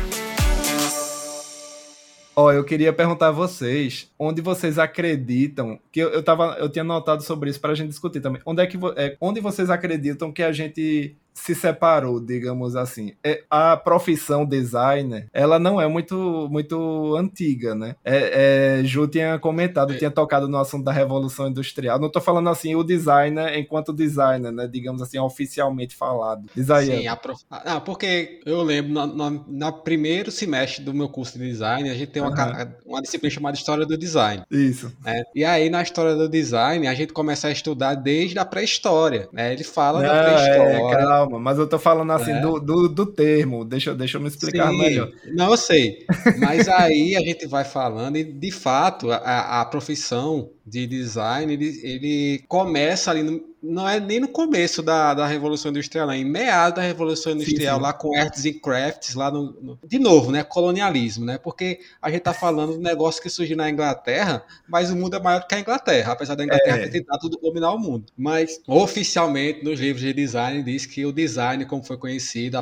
Ó, 2.38 2.44
oh, 2.44 2.52
eu 2.52 2.62
queria 2.62 2.92
perguntar 2.92 3.28
a 3.28 3.32
vocês, 3.32 4.08
onde 4.16 4.40
vocês 4.40 4.78
acreditam, 4.78 5.76
que 5.90 5.98
eu, 5.98 6.10
eu, 6.10 6.22
tava, 6.22 6.56
eu 6.60 6.68
tinha 6.68 6.84
notado 6.84 7.20
sobre 7.24 7.50
isso 7.50 7.60
para 7.60 7.72
a 7.72 7.74
gente 7.74 7.88
discutir 7.88 8.20
também, 8.20 8.40
onde 8.46 8.62
é 8.62 8.66
que 8.68 8.78
é, 8.96 9.16
onde 9.20 9.40
vocês 9.40 9.68
acreditam 9.68 10.30
que 10.30 10.44
a 10.44 10.52
gente 10.52 11.16
se 11.38 11.54
separou, 11.54 12.20
digamos 12.20 12.74
assim. 12.74 13.12
É, 13.22 13.42
a 13.48 13.76
profissão 13.76 14.44
designer, 14.44 15.28
ela 15.32 15.58
não 15.58 15.80
é 15.80 15.86
muito, 15.86 16.48
muito 16.50 17.14
antiga, 17.16 17.74
né? 17.74 17.94
É, 18.04 18.80
é, 18.80 18.84
Ju 18.84 19.06
tinha 19.06 19.38
comentado, 19.38 19.92
é. 19.92 19.96
tinha 19.96 20.10
tocado 20.10 20.48
no 20.48 20.58
assunto 20.58 20.84
da 20.84 20.92
Revolução 20.92 21.48
Industrial. 21.48 21.98
Não 21.98 22.08
estou 22.08 22.20
falando 22.20 22.48
assim 22.48 22.74
o 22.74 22.82
designer 22.82 23.56
enquanto 23.56 23.92
designer, 23.92 24.50
né? 24.50 24.66
Digamos 24.66 25.00
assim, 25.00 25.18
oficialmente 25.18 25.94
falado. 25.94 26.44
Aí. 26.74 26.86
Sim, 26.86 27.06
a 27.06 27.16
prof... 27.16 27.40
ah, 27.50 27.80
porque 27.80 28.40
eu 28.44 28.62
lembro, 28.62 29.06
no, 29.06 29.72
primeiro 29.72 30.30
semestre 30.30 30.84
do 30.84 30.92
meu 30.92 31.08
curso 31.08 31.38
de 31.38 31.46
design, 31.46 31.88
a 31.88 31.94
gente 31.94 32.10
tem 32.10 32.20
uma, 32.20 32.30
uhum. 32.30 32.72
uma 32.84 33.02
disciplina 33.02 33.32
chamada 33.32 33.56
História 33.56 33.86
do 33.86 33.96
Design. 33.96 34.42
Isso. 34.50 34.92
Né? 35.04 35.22
E 35.34 35.44
aí, 35.44 35.70
na 35.70 35.82
História 35.82 36.14
do 36.14 36.28
Design, 36.28 36.86
a 36.86 36.94
gente 36.94 37.12
começa 37.12 37.46
a 37.48 37.52
estudar 37.52 37.94
desde 37.94 38.38
a 38.38 38.44
pré-história, 38.44 39.28
né? 39.32 39.52
Ele 39.52 39.64
fala 39.64 40.02
da 40.02 40.14
é, 40.14 40.22
pré-história. 40.24 40.96
calma 41.06 41.27
calma, 41.28 41.38
mas 41.38 41.58
eu 41.58 41.68
tô 41.68 41.78
falando 41.78 42.10
assim 42.12 42.32
é. 42.32 42.40
do, 42.40 42.58
do, 42.58 42.88
do, 42.88 43.06
termo, 43.06 43.64
deixa, 43.64 43.94
deixa 43.94 44.16
eu 44.16 44.20
me 44.20 44.28
explicar 44.28 44.70
Sim, 44.70 44.78
melhor. 44.78 45.10
Não, 45.34 45.50
eu 45.50 45.56
sei. 45.56 46.06
Mas 46.38 46.68
aí 46.68 47.14
a 47.14 47.20
gente 47.20 47.46
vai 47.46 47.64
falando, 47.64 48.16
e 48.16 48.24
de 48.24 48.50
fato, 48.50 49.10
a, 49.10 49.60
a 49.60 49.64
profissão 49.66 50.50
de 50.66 50.86
design, 50.86 51.52
ele, 51.52 51.80
ele 51.82 52.44
começa 52.48 53.10
ali 53.10 53.22
no, 53.22 53.40
não 53.62 53.88
é 53.88 53.98
nem 53.98 54.20
no 54.20 54.28
começo 54.28 54.82
da, 54.82 55.14
da 55.14 55.26
Revolução 55.26 55.70
Industrial, 55.70 56.06
não, 56.06 56.14
é 56.14 56.18
em 56.18 56.24
meados 56.24 56.76
da 56.76 56.82
Revolução 56.82 57.32
Industrial, 57.32 57.76
sim, 57.76 57.80
sim. 57.80 57.82
lá 57.82 57.92
com 57.92 58.16
arts 58.16 58.44
and 58.44 58.58
crafts, 58.62 59.14
lá 59.14 59.30
no, 59.30 59.52
no, 59.60 59.78
De 59.84 59.98
novo, 59.98 60.30
né? 60.30 60.44
Colonialismo, 60.44 61.24
né? 61.24 61.38
Porque 61.38 61.80
a 62.00 62.10
gente 62.10 62.22
tá 62.22 62.32
falando 62.32 62.72
de 62.72 62.78
um 62.78 62.82
negócio 62.82 63.20
que 63.20 63.28
surgiu 63.28 63.56
na 63.56 63.68
Inglaterra, 63.68 64.44
mas 64.68 64.90
o 64.90 64.96
mundo 64.96 65.16
é 65.16 65.20
maior 65.20 65.40
do 65.40 65.46
que 65.46 65.54
a 65.54 65.60
Inglaterra, 65.60 66.12
apesar 66.12 66.34
da 66.34 66.44
Inglaterra 66.44 66.78
é. 66.78 66.88
ter 66.88 67.00
tentado 67.00 67.28
dominar 67.28 67.72
o 67.72 67.78
mundo. 67.78 68.06
Mas 68.16 68.60
oficialmente, 68.66 69.64
nos 69.64 69.80
livros 69.80 70.02
de 70.02 70.12
design, 70.12 70.62
diz 70.62 70.86
que 70.86 71.04
o 71.04 71.12
design, 71.12 71.64
como 71.66 71.82
foi 71.82 71.96
conhecido, 71.96 72.58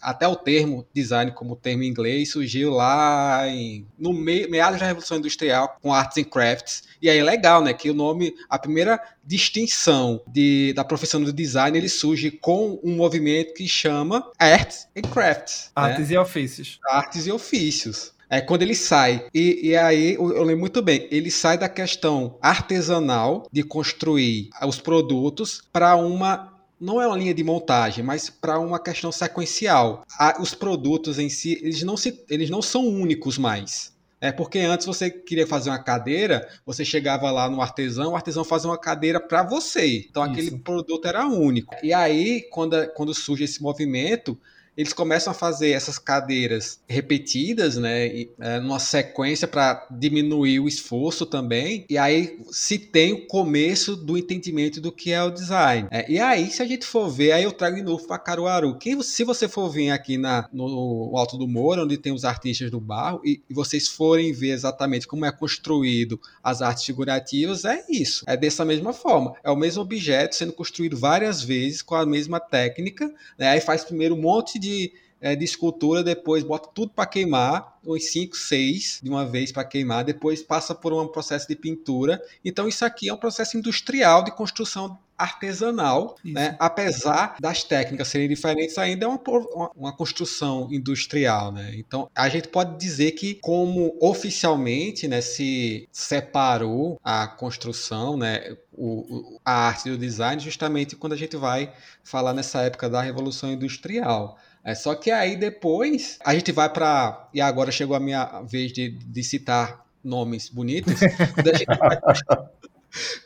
até 0.00 0.26
o 0.26 0.36
termo 0.36 0.86
design 0.94 1.32
como 1.32 1.56
termo 1.56 1.82
em 1.82 1.88
inglês, 1.88 2.32
surgiu 2.32 2.70
lá 2.70 3.46
em, 3.48 3.86
no 3.98 4.12
meados 4.12 4.80
da 4.80 4.86
Revolução 4.86 5.18
Industrial 5.18 5.76
com 5.82 5.92
arts 5.92 6.16
and 6.16 6.28
crafts. 6.28 6.87
E 7.00 7.08
aí 7.08 7.18
é 7.18 7.22
legal, 7.22 7.62
né? 7.62 7.72
Que 7.72 7.90
o 7.90 7.94
nome, 7.94 8.34
a 8.48 8.58
primeira 8.58 9.00
distinção 9.24 10.22
de, 10.26 10.72
da 10.74 10.84
profissão 10.84 11.22
do 11.22 11.32
design, 11.32 11.76
ele 11.76 11.88
surge 11.88 12.30
com 12.30 12.80
um 12.82 12.96
movimento 12.96 13.54
que 13.54 13.68
chama 13.68 14.30
Arts 14.38 14.88
and 14.96 15.02
Crafts. 15.02 15.70
Né? 15.76 15.82
Artes 15.82 16.08
né? 16.08 16.14
e 16.14 16.18
ofícios. 16.18 16.80
Artes 16.88 17.26
e 17.26 17.32
ofícios. 17.32 18.12
É 18.30 18.40
quando 18.40 18.62
ele 18.62 18.74
sai. 18.74 19.26
E, 19.32 19.68
e 19.68 19.76
aí, 19.76 20.14
eu, 20.14 20.32
eu 20.34 20.42
lembro 20.42 20.60
muito 20.60 20.82
bem, 20.82 21.08
ele 21.10 21.30
sai 21.30 21.56
da 21.56 21.68
questão 21.68 22.36
artesanal 22.42 23.48
de 23.50 23.62
construir 23.62 24.50
os 24.66 24.78
produtos 24.78 25.62
para 25.72 25.96
uma 25.96 26.58
não 26.80 27.02
é 27.02 27.06
uma 27.08 27.16
linha 27.16 27.34
de 27.34 27.42
montagem, 27.42 28.04
mas 28.04 28.30
para 28.30 28.58
uma 28.58 28.78
questão 28.78 29.10
sequencial. 29.10 30.04
os 30.38 30.54
produtos 30.54 31.18
em 31.18 31.28
si, 31.28 31.58
eles 31.60 31.82
não, 31.82 31.96
se, 31.96 32.24
eles 32.30 32.50
não 32.50 32.62
são 32.62 32.86
únicos 32.86 33.36
mais. 33.36 33.92
É 34.20 34.32
porque 34.32 34.58
antes 34.58 34.84
você 34.84 35.10
queria 35.10 35.46
fazer 35.46 35.70
uma 35.70 35.82
cadeira, 35.82 36.48
você 36.66 36.84
chegava 36.84 37.30
lá 37.30 37.48
no 37.48 37.62
artesão, 37.62 38.12
o 38.12 38.16
artesão 38.16 38.44
fazia 38.44 38.68
uma 38.68 38.78
cadeira 38.78 39.20
para 39.20 39.44
você. 39.44 40.06
Então 40.10 40.24
Isso. 40.24 40.32
aquele 40.32 40.58
produto 40.58 41.06
era 41.06 41.26
único. 41.26 41.74
E 41.82 41.92
aí, 41.92 42.42
quando, 42.50 42.88
quando 42.94 43.14
surge 43.14 43.44
esse 43.44 43.62
movimento, 43.62 44.36
eles 44.78 44.92
começam 44.92 45.32
a 45.32 45.34
fazer 45.34 45.70
essas 45.70 45.98
cadeiras 45.98 46.78
repetidas, 46.86 47.76
né, 47.76 48.26
é, 48.38 48.60
numa 48.60 48.78
sequência 48.78 49.48
para 49.48 49.84
diminuir 49.90 50.60
o 50.60 50.68
esforço 50.68 51.26
também. 51.26 51.84
E 51.90 51.98
aí 51.98 52.38
se 52.52 52.78
tem 52.78 53.12
o 53.12 53.26
começo 53.26 53.96
do 53.96 54.16
entendimento 54.16 54.80
do 54.80 54.92
que 54.92 55.10
é 55.10 55.20
o 55.20 55.32
design. 55.32 55.88
É, 55.90 56.08
e 56.08 56.20
aí, 56.20 56.48
se 56.48 56.62
a 56.62 56.64
gente 56.64 56.86
for 56.86 57.08
ver, 57.08 57.32
aí 57.32 57.42
eu 57.42 57.50
trago 57.50 57.74
de 57.74 57.82
novo 57.82 58.06
para 58.06 58.20
Caruaru. 58.20 58.78
Se 59.02 59.24
você 59.24 59.48
for 59.48 59.68
vir 59.68 59.90
aqui 59.90 60.16
na, 60.16 60.48
no 60.52 61.12
Alto 61.16 61.36
do 61.36 61.48
Moro, 61.48 61.82
onde 61.82 61.98
tem 61.98 62.12
os 62.12 62.24
artistas 62.24 62.70
do 62.70 62.80
barro, 62.80 63.20
e, 63.24 63.42
e 63.50 63.54
vocês 63.54 63.88
forem 63.88 64.32
ver 64.32 64.50
exatamente 64.50 65.08
como 65.08 65.24
é 65.24 65.32
construído 65.32 66.20
as 66.40 66.62
artes 66.62 66.84
figurativas, 66.84 67.64
é 67.64 67.84
isso. 67.90 68.24
É 68.28 68.36
dessa 68.36 68.64
mesma 68.64 68.92
forma. 68.92 69.34
É 69.42 69.50
o 69.50 69.56
mesmo 69.56 69.82
objeto 69.82 70.36
sendo 70.36 70.52
construído 70.52 70.96
várias 70.96 71.42
vezes 71.42 71.82
com 71.82 71.96
a 71.96 72.06
mesma 72.06 72.38
técnica. 72.38 73.12
Né? 73.36 73.48
Aí 73.48 73.60
faz 73.60 73.82
primeiro 73.82 74.14
um 74.14 74.20
monte 74.20 74.56
de 74.56 74.67
de, 74.68 74.92
é, 75.20 75.34
de 75.34 75.44
escultura, 75.44 76.02
depois 76.02 76.44
bota 76.44 76.68
tudo 76.74 76.92
para 76.92 77.06
queimar, 77.06 77.78
uns 77.86 78.04
5, 78.12 78.36
6 78.36 79.00
de 79.02 79.08
uma 79.08 79.26
vez 79.26 79.50
para 79.50 79.64
queimar, 79.64 80.04
depois 80.04 80.42
passa 80.42 80.74
por 80.74 80.92
um 80.92 81.08
processo 81.08 81.48
de 81.48 81.56
pintura. 81.56 82.22
Então, 82.44 82.68
isso 82.68 82.84
aqui 82.84 83.08
é 83.08 83.14
um 83.14 83.16
processo 83.16 83.56
industrial 83.56 84.22
de 84.22 84.30
construção 84.30 84.98
artesanal, 85.18 86.16
né? 86.24 86.54
apesar 86.60 87.36
das 87.40 87.64
técnicas 87.64 88.06
serem 88.06 88.28
diferentes, 88.28 88.78
ainda 88.78 89.04
é 89.04 89.08
uma, 89.08 89.20
uma, 89.26 89.70
uma, 89.74 89.92
construção 89.92 90.68
industrial. 90.70 91.50
Né? 91.50 91.72
Então, 91.74 92.08
a 92.14 92.28
gente 92.28 92.46
pode 92.46 92.78
dizer 92.78 93.12
que, 93.12 93.34
como 93.34 93.96
oficialmente 94.00 95.08
né, 95.08 95.20
se 95.20 95.88
separou 95.90 97.00
a 97.02 97.26
construção, 97.26 98.16
né, 98.16 98.56
o, 98.72 99.00
o, 99.34 99.40
a 99.44 99.66
arte 99.66 99.90
do 99.90 99.98
design, 99.98 100.40
justamente 100.40 100.94
quando 100.94 101.14
a 101.14 101.16
gente 101.16 101.36
vai 101.36 101.72
falar 102.04 102.32
nessa 102.32 102.62
época 102.62 102.88
da 102.88 103.02
Revolução 103.02 103.50
Industrial. 103.50 104.38
É 104.64 104.74
só 104.74 104.94
que 104.94 105.10
aí 105.10 105.36
depois 105.36 106.18
a 106.24 106.34
gente 106.34 106.52
vai 106.52 106.68
para 106.70 107.28
e 107.32 107.40
agora 107.40 107.70
chegou 107.70 107.96
a 107.96 108.00
minha 108.00 108.42
vez 108.42 108.72
de, 108.72 108.90
de 108.90 109.22
citar 109.22 109.84
nomes 110.02 110.48
bonitos. 110.48 110.94
Quando 111.34 111.48
a 111.50 111.54
gente 111.56 111.66
vai, 111.66 111.98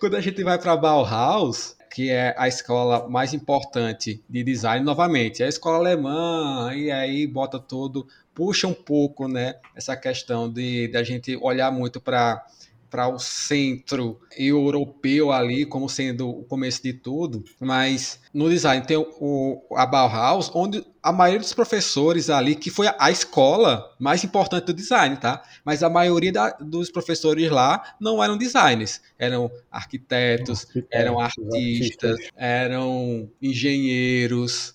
quando 0.00 0.16
a 0.16 0.20
gente 0.20 0.42
vai 0.42 0.58
para 0.58 0.76
Bauhaus, 0.76 1.76
que 1.92 2.10
é 2.10 2.34
a 2.38 2.48
escola 2.48 3.08
mais 3.08 3.34
importante 3.34 4.22
de 4.28 4.42
design, 4.42 4.84
novamente, 4.84 5.42
é 5.42 5.46
a 5.46 5.48
escola 5.48 5.76
alemã, 5.78 6.72
e 6.74 6.90
aí 6.90 7.26
bota 7.26 7.58
todo, 7.58 8.06
puxa 8.34 8.66
um 8.66 8.74
pouco, 8.74 9.28
né, 9.28 9.56
essa 9.74 9.96
questão 9.96 10.50
de, 10.50 10.88
de 10.88 10.96
a 10.96 11.02
gente 11.02 11.36
olhar 11.36 11.70
muito 11.70 12.00
para 12.00 12.44
para 12.92 13.08
o 13.08 13.18
centro 13.18 14.20
europeu 14.36 15.32
ali 15.32 15.64
como 15.64 15.88
sendo 15.88 16.28
o 16.28 16.44
começo 16.44 16.82
de 16.82 16.92
tudo, 16.92 17.42
mas 17.58 18.20
no 18.34 18.50
design 18.50 18.84
tem 18.86 18.98
o, 18.98 19.62
a 19.74 19.86
Bauhaus, 19.86 20.50
onde 20.54 20.84
a 21.02 21.10
maioria 21.10 21.40
dos 21.40 21.54
professores 21.54 22.28
ali, 22.28 22.54
que 22.54 22.70
foi 22.70 22.88
a 22.98 23.10
escola 23.10 23.90
mais 23.98 24.22
importante 24.22 24.66
do 24.66 24.74
design, 24.74 25.16
tá? 25.16 25.42
Mas 25.64 25.82
a 25.82 25.88
maioria 25.88 26.30
da, 26.30 26.50
dos 26.50 26.90
professores 26.90 27.50
lá 27.50 27.96
não 27.98 28.22
eram 28.22 28.36
designers, 28.36 29.00
eram 29.18 29.50
arquitetos, 29.70 30.66
arquitetos 30.66 30.88
eram 30.90 31.18
artistas, 31.18 32.10
artistas, 32.10 32.30
eram 32.36 33.30
engenheiros. 33.40 34.74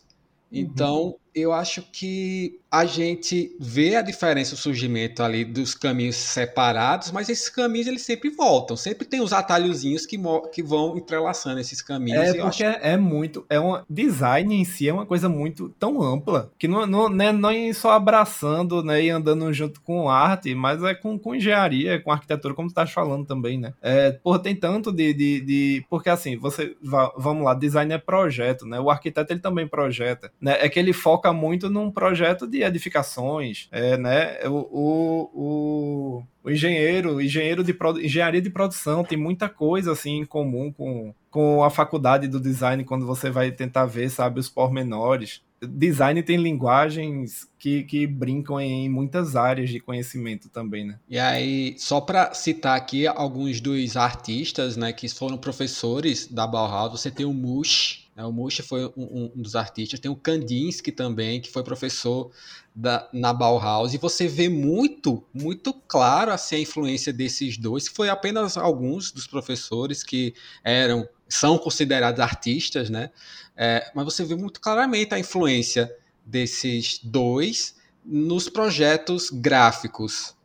Uhum. 0.52 0.60
Então, 0.60 1.16
eu 1.36 1.54
acho 1.54 1.84
que 1.84 2.60
a 2.78 2.86
gente 2.86 3.56
vê 3.60 3.96
a 3.96 4.04
diferença, 4.04 4.54
o 4.54 4.58
surgimento 4.58 5.24
ali 5.24 5.44
dos 5.44 5.74
caminhos 5.74 6.16
separados, 6.16 7.12
mas 7.12 7.28
esses 7.28 7.50
caminhos 7.50 7.88
eles 7.88 8.04
sempre 8.04 8.30
voltam, 8.30 8.78
sempre 8.78 9.04
tem 9.04 9.20
os 9.20 9.34
atalhozinhos 9.34 10.06
que, 10.06 10.20
que 10.54 10.62
vão 10.62 10.96
entrelaçando 10.96 11.60
esses 11.60 11.82
caminhos. 11.82 12.22
É 12.22 12.34
porque 12.36 12.64
acho... 12.64 12.80
é 12.80 12.96
muito, 12.96 13.44
é 13.50 13.60
um 13.60 13.82
design 13.90 14.54
em 14.54 14.64
si 14.64 14.88
é 14.88 14.94
uma 14.94 15.08
coisa 15.08 15.28
muito 15.28 15.70
tão 15.80 16.04
ampla 16.04 16.52
que 16.60 16.68
não, 16.68 16.86
não, 16.86 17.10
não 17.10 17.26
é, 17.26 17.32
não 17.32 17.50
é 17.50 17.74
só 17.74 17.94
abraçando 17.94 18.84
né, 18.84 19.02
e 19.04 19.10
andando 19.10 19.52
junto 19.52 19.82
com 19.82 20.08
arte, 20.08 20.54
mas 20.54 20.84
é 20.84 20.94
com, 20.94 21.18
com 21.18 21.34
engenharia, 21.34 22.00
com 22.00 22.12
arquitetura, 22.12 22.54
como 22.54 22.70
tu 22.70 22.76
tá 22.76 22.86
falando 22.86 23.26
também, 23.26 23.58
né? 23.58 23.74
É, 23.82 24.12
porra, 24.12 24.38
tem 24.38 24.56
tanto 24.56 24.92
de, 24.92 25.14
de, 25.14 25.42
de, 25.42 25.86
Porque 25.90 26.10
assim, 26.10 26.38
você. 26.38 26.76
Vamos 27.18 27.44
lá, 27.44 27.54
design 27.54 27.92
é 27.92 27.98
projeto, 27.98 28.66
né? 28.66 28.80
O 28.80 28.90
arquiteto 28.90 29.34
ele 29.34 29.40
também 29.40 29.68
projeta. 29.68 30.32
Né? 30.40 30.58
É 30.60 30.70
que 30.70 30.80
ele 30.80 30.94
foca 30.94 31.34
muito 31.34 31.70
num 31.70 31.90
projeto 31.90 32.46
de 32.46 32.67
edificações, 32.68 33.68
é, 33.72 33.98
né? 33.98 34.40
O, 34.46 35.32
o, 35.34 36.24
o, 36.44 36.50
engenheiro, 36.50 37.22
engenheiro 37.22 37.64
de 37.64 37.76
engenharia 38.04 38.42
de 38.42 38.50
produção 38.50 39.04
tem 39.04 39.18
muita 39.18 39.50
coisa 39.50 39.92
assim 39.92 40.20
em 40.20 40.26
comum 40.26 40.72
com, 40.72 41.14
com 41.30 41.64
a 41.64 41.70
faculdade 41.70 42.28
do 42.28 42.40
design 42.40 42.84
quando 42.84 43.06
você 43.06 43.30
vai 43.30 43.52
tentar 43.52 43.86
ver, 43.86 44.10
sabe, 44.10 44.40
os 44.40 44.50
pormenores 44.50 45.42
design 45.62 46.22
tem 46.22 46.38
linguagens 46.38 47.48
que, 47.58 47.84
que 47.84 48.06
brincam 48.06 48.60
em 48.60 48.90
muitas 48.90 49.36
áreas 49.36 49.70
de 49.70 49.80
conhecimento 49.80 50.50
também, 50.50 50.86
né? 50.86 51.00
E 51.10 51.18
aí, 51.18 51.76
só 51.78 52.00
para 52.00 52.34
citar 52.34 52.78
aqui 52.78 53.08
alguns 53.08 53.60
dos 53.60 53.98
artistas, 53.98 54.78
né, 54.78 54.94
que 54.94 55.10
foram 55.10 55.38
professores 55.38 56.28
da 56.28 56.46
Bauhaus, 56.46 57.02
você 57.02 57.10
tem 57.10 57.26
o 57.26 57.34
Mush, 57.34 58.07
o 58.26 58.32
Mush 58.32 58.62
foi 58.64 58.86
um, 58.98 59.32
um, 59.36 59.42
dos 59.42 59.56
artistas, 59.56 60.00
tem 60.00 60.10
o 60.10 60.16
Kandinsky 60.16 60.92
também, 60.92 61.40
que 61.40 61.52
foi 61.52 61.64
professor 61.64 62.32
da, 62.74 63.08
na 63.14 63.32
Bauhaus, 63.32 63.94
e 63.94 63.98
você 63.98 64.28
vê 64.28 64.50
muito, 64.50 65.24
muito 65.34 65.74
claro 65.74 66.32
assim, 66.32 66.56
a 66.56 66.60
influência 66.60 67.14
desses 67.14 67.58
dois, 67.58 67.88
que 67.88 67.96
foi 67.96 68.10
apenas 68.10 68.58
alguns 68.58 69.12
dos 69.12 69.28
professores 69.28 70.04
que 70.04 70.34
eram 70.64 71.08
são 71.30 71.58
considerados 71.58 72.22
artistas, 72.22 72.90
né? 72.90 73.12
É, 73.56 73.92
mas 73.94 74.06
você 74.06 74.24
vê 74.24 74.36
muito 74.36 74.62
claramente 74.62 75.14
a 75.14 75.20
influência 75.20 75.94
desses 76.26 77.00
dois 77.04 77.76
nos 78.06 78.48
projetos 78.48 79.30
gráficos 79.30 80.37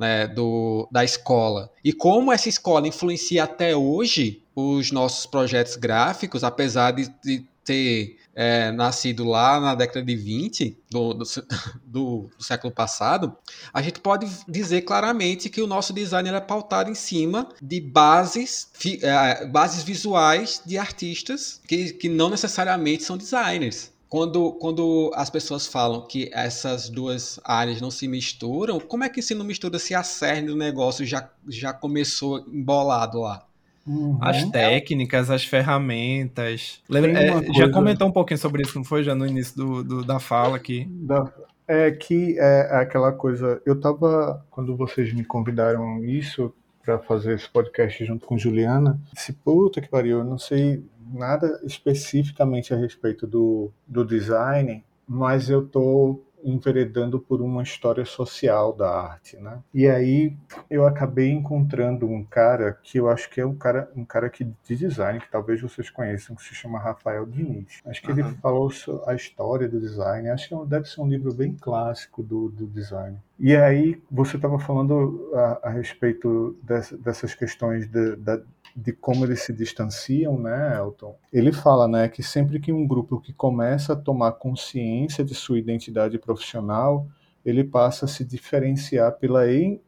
né, 0.00 0.26
do, 0.26 0.88
da 0.90 1.04
escola. 1.04 1.70
E 1.84 1.92
como 1.92 2.32
essa 2.32 2.48
escola 2.48 2.88
influencia 2.88 3.44
até 3.44 3.76
hoje 3.76 4.42
os 4.56 4.90
nossos 4.90 5.26
projetos 5.26 5.76
gráficos, 5.76 6.42
apesar 6.42 6.92
de, 6.92 7.12
de 7.22 7.44
ter 7.62 8.16
é, 8.34 8.72
nascido 8.72 9.24
lá 9.24 9.60
na 9.60 9.74
década 9.74 10.02
de 10.02 10.16
20 10.16 10.78
do, 10.90 11.12
do, 11.84 12.30
do, 12.30 12.30
século 12.38 12.72
passado, 12.72 13.36
a 13.74 13.82
gente 13.82 14.00
pode 14.00 14.26
dizer 14.48 14.82
claramente 14.82 15.50
que 15.50 15.60
o 15.60 15.66
nosso 15.66 15.92
design 15.92 16.30
é 16.30 16.40
pautado 16.40 16.90
em 16.90 16.94
cima 16.94 17.50
de 17.60 17.78
bases, 17.78 18.70
fi, 18.72 18.98
é, 19.02 19.46
bases 19.46 19.82
visuais 19.82 20.62
de 20.64 20.78
artistas 20.78 21.60
que, 21.68 21.92
que 21.92 22.08
não 22.08 22.30
necessariamente 22.30 23.02
são 23.02 23.18
designers. 23.18 23.92
Quando, 24.10 24.54
quando 24.54 25.12
as 25.14 25.30
pessoas 25.30 25.68
falam 25.68 26.04
que 26.04 26.28
essas 26.32 26.90
duas 26.90 27.38
áreas 27.44 27.80
não 27.80 27.92
se 27.92 28.08
misturam, 28.08 28.80
como 28.80 29.04
é 29.04 29.08
que 29.08 29.22
se 29.22 29.36
não 29.36 29.44
mistura 29.44 29.78
se 29.78 29.94
a 29.94 30.02
cerne 30.02 30.48
do 30.48 30.56
negócio 30.56 31.06
já, 31.06 31.30
já 31.46 31.72
começou 31.72 32.44
embolado 32.48 33.20
lá? 33.20 33.46
Uhum. 33.86 34.18
As 34.20 34.44
técnicas, 34.50 35.30
as 35.30 35.44
ferramentas. 35.44 36.82
Lembra, 36.88 37.12
é, 37.12 37.30
coisa... 37.30 37.52
Já 37.54 37.70
comentou 37.70 38.08
um 38.08 38.12
pouquinho 38.12 38.38
sobre 38.38 38.62
isso, 38.62 38.76
não 38.76 38.84
foi? 38.84 39.04
Já 39.04 39.14
no 39.14 39.24
início 39.24 39.56
do, 39.56 39.84
do 39.84 40.04
da 40.04 40.18
fala 40.18 40.56
aqui. 40.56 40.88
Da, 40.90 41.32
é 41.68 41.92
que 41.92 42.36
é, 42.36 42.68
é 42.68 42.76
aquela 42.78 43.12
coisa. 43.12 43.62
Eu 43.64 43.80
tava. 43.80 44.44
Quando 44.50 44.76
vocês 44.76 45.14
me 45.14 45.24
convidaram 45.24 46.04
isso 46.04 46.52
para 46.84 46.98
fazer 46.98 47.36
esse 47.36 47.48
podcast 47.48 48.04
junto 48.04 48.26
com 48.26 48.36
Juliana, 48.36 49.00
disse, 49.14 49.32
puta 49.32 49.80
que 49.80 49.88
pariu, 49.88 50.18
eu 50.18 50.24
não 50.24 50.36
sei 50.36 50.82
nada 51.12 51.60
especificamente 51.64 52.72
a 52.72 52.76
respeito 52.76 53.26
do, 53.26 53.70
do 53.86 54.04
design, 54.04 54.84
mas 55.06 55.50
eu 55.50 55.66
tô 55.66 56.20
enveredando 56.44 57.18
por 57.18 57.40
uma 57.40 57.62
história 57.62 58.04
social 58.04 58.72
da 58.72 58.90
arte, 58.90 59.36
né? 59.36 59.58
E 59.72 59.88
aí 59.88 60.36
eu 60.68 60.86
acabei 60.86 61.30
encontrando 61.30 62.06
um 62.06 62.24
cara 62.24 62.78
que 62.82 62.98
eu 62.98 63.08
acho 63.08 63.28
que 63.30 63.40
é 63.40 63.46
um 63.46 63.54
cara, 63.54 63.90
um 63.94 64.04
cara 64.04 64.28
que 64.30 64.44
de 64.44 64.76
design 64.76 65.20
que 65.20 65.30
talvez 65.30 65.60
vocês 65.60 65.90
conheçam, 65.90 66.36
que 66.36 66.42
se 66.42 66.54
chama 66.54 66.78
Rafael 66.78 67.26
Diniz. 67.26 67.80
Acho 67.84 68.02
que 68.02 68.10
uhum. 68.10 68.18
ele 68.18 68.36
falou 68.36 68.70
a 69.06 69.14
história 69.14 69.68
do 69.68 69.80
design. 69.80 70.28
Acho 70.28 70.48
que 70.48 70.66
deve 70.66 70.88
ser 70.88 71.00
um 71.00 71.08
livro 71.08 71.32
bem 71.32 71.54
clássico 71.60 72.22
do, 72.22 72.48
do 72.48 72.66
design. 72.66 73.18
E 73.38 73.56
aí 73.56 74.00
você 74.10 74.36
estava 74.36 74.58
falando 74.58 75.30
a, 75.34 75.68
a 75.68 75.70
respeito 75.70 76.56
dessa, 76.62 76.96
dessas 76.96 77.34
questões 77.34 77.86
de, 77.86 78.16
da 78.16 78.40
de 78.74 78.92
como 78.92 79.24
eles 79.24 79.42
se 79.42 79.52
distanciam, 79.52 80.38
né, 80.38 80.76
Elton? 80.78 81.14
Ele 81.32 81.52
fala, 81.52 81.88
né, 81.88 82.08
que 82.08 82.22
sempre 82.22 82.60
que 82.60 82.72
um 82.72 82.86
grupo 82.86 83.20
que 83.20 83.32
começa 83.32 83.92
a 83.92 83.96
tomar 83.96 84.32
consciência 84.32 85.24
de 85.24 85.34
sua 85.34 85.58
identidade 85.58 86.18
profissional, 86.18 87.06
ele 87.44 87.64
passa 87.64 88.04
a 88.04 88.08
se 88.08 88.24
diferenciar 88.24 89.12
pela, 89.12 89.42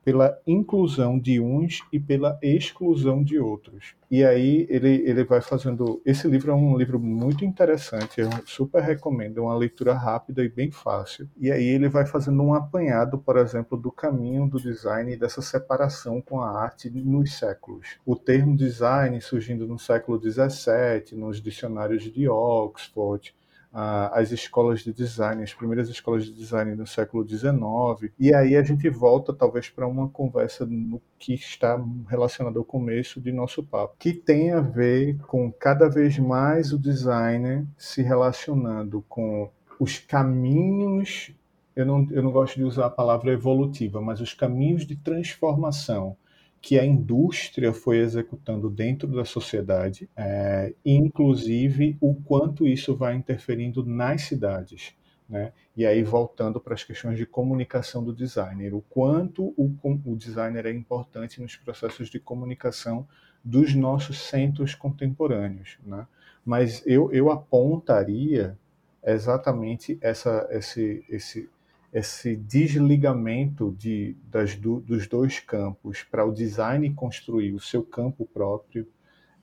pela 0.04 0.38
inclusão 0.46 1.18
de 1.18 1.40
uns 1.40 1.82
e 1.92 1.98
pela 1.98 2.38
exclusão 2.42 3.22
de 3.22 3.38
outros. 3.38 3.94
E 4.10 4.24
aí 4.24 4.66
ele, 4.68 5.02
ele 5.08 5.24
vai 5.24 5.40
fazendo. 5.40 6.02
Esse 6.04 6.28
livro 6.28 6.52
é 6.52 6.54
um 6.54 6.76
livro 6.76 7.00
muito 7.00 7.44
interessante, 7.44 8.20
eu 8.20 8.28
super 8.44 8.82
recomendo, 8.82 9.38
é 9.38 9.40
uma 9.40 9.56
leitura 9.56 9.94
rápida 9.94 10.44
e 10.44 10.50
bem 10.50 10.70
fácil. 10.70 11.28
E 11.38 11.50
aí 11.50 11.64
ele 11.64 11.88
vai 11.88 12.04
fazendo 12.04 12.42
um 12.42 12.52
apanhado, 12.52 13.16
por 13.16 13.38
exemplo, 13.38 13.78
do 13.78 13.90
caminho 13.90 14.46
do 14.46 14.60
design 14.60 15.12
e 15.12 15.16
dessa 15.16 15.40
separação 15.40 16.20
com 16.20 16.40
a 16.40 16.50
arte 16.50 16.90
nos 16.90 17.38
séculos. 17.38 17.96
O 18.04 18.14
termo 18.14 18.54
design 18.54 19.18
surgindo 19.20 19.66
no 19.66 19.78
século 19.78 20.20
XVII, 20.20 21.16
nos 21.16 21.40
dicionários 21.40 22.02
de 22.02 22.28
Oxford, 22.28 23.34
as 23.72 24.30
escolas 24.30 24.80
de 24.80 24.92
design, 24.92 25.42
as 25.42 25.54
primeiras 25.54 25.88
escolas 25.88 26.24
de 26.24 26.32
design 26.32 26.74
no 26.74 26.86
século 26.86 27.26
XIX. 27.26 28.12
E 28.18 28.34
aí 28.34 28.54
a 28.54 28.62
gente 28.62 28.88
volta 28.90 29.32
talvez 29.32 29.70
para 29.70 29.86
uma 29.86 30.08
conversa 30.08 30.66
no 30.66 31.00
que 31.18 31.34
está 31.34 31.82
relacionado 32.08 32.58
ao 32.58 32.64
começo 32.64 33.20
de 33.20 33.32
nosso 33.32 33.62
papo, 33.62 33.96
que 33.98 34.12
tem 34.12 34.50
a 34.50 34.60
ver 34.60 35.16
com 35.26 35.50
cada 35.50 35.88
vez 35.88 36.18
mais 36.18 36.72
o 36.72 36.78
designer 36.78 37.64
se 37.78 38.02
relacionando 38.02 39.02
com 39.08 39.50
os 39.80 39.98
caminhos 39.98 41.34
eu 41.74 41.86
não, 41.86 42.06
eu 42.10 42.22
não 42.22 42.30
gosto 42.30 42.56
de 42.56 42.64
usar 42.64 42.86
a 42.86 42.90
palavra 42.90 43.32
evolutiva, 43.32 43.98
mas 44.00 44.20
os 44.20 44.34
caminhos 44.34 44.86
de 44.86 44.94
transformação 44.94 46.16
que 46.62 46.78
a 46.78 46.86
indústria 46.86 47.72
foi 47.72 47.98
executando 47.98 48.70
dentro 48.70 49.08
da 49.08 49.24
sociedade, 49.24 50.08
é, 50.16 50.72
inclusive 50.86 51.96
o 52.00 52.14
quanto 52.14 52.68
isso 52.68 52.94
vai 52.94 53.16
interferindo 53.16 53.84
nas 53.84 54.22
cidades. 54.22 54.94
Né? 55.28 55.52
E 55.76 55.84
aí, 55.84 56.04
voltando 56.04 56.60
para 56.60 56.74
as 56.74 56.84
questões 56.84 57.18
de 57.18 57.26
comunicação 57.26 58.04
do 58.04 58.14
designer, 58.14 58.74
o 58.74 58.80
quanto 58.80 59.52
o, 59.56 59.76
o 59.82 60.14
designer 60.14 60.66
é 60.66 60.70
importante 60.70 61.42
nos 61.42 61.56
processos 61.56 62.08
de 62.08 62.20
comunicação 62.20 63.08
dos 63.42 63.74
nossos 63.74 64.20
centros 64.20 64.72
contemporâneos. 64.72 65.78
Né? 65.84 66.06
Mas 66.44 66.86
eu, 66.86 67.12
eu 67.12 67.28
apontaria 67.28 68.56
exatamente 69.04 69.98
essa, 70.00 70.46
esse, 70.52 71.04
esse, 71.08 71.50
esse 71.92 72.36
desligamento 72.36 73.74
de, 73.78 74.16
das, 74.30 74.56
do, 74.56 74.80
dos 74.80 75.06
dois 75.06 75.38
campos 75.40 76.02
para 76.02 76.24
o 76.24 76.32
design 76.32 76.88
construir 76.94 77.52
o 77.52 77.60
seu 77.60 77.82
campo 77.82 78.24
próprio 78.24 78.86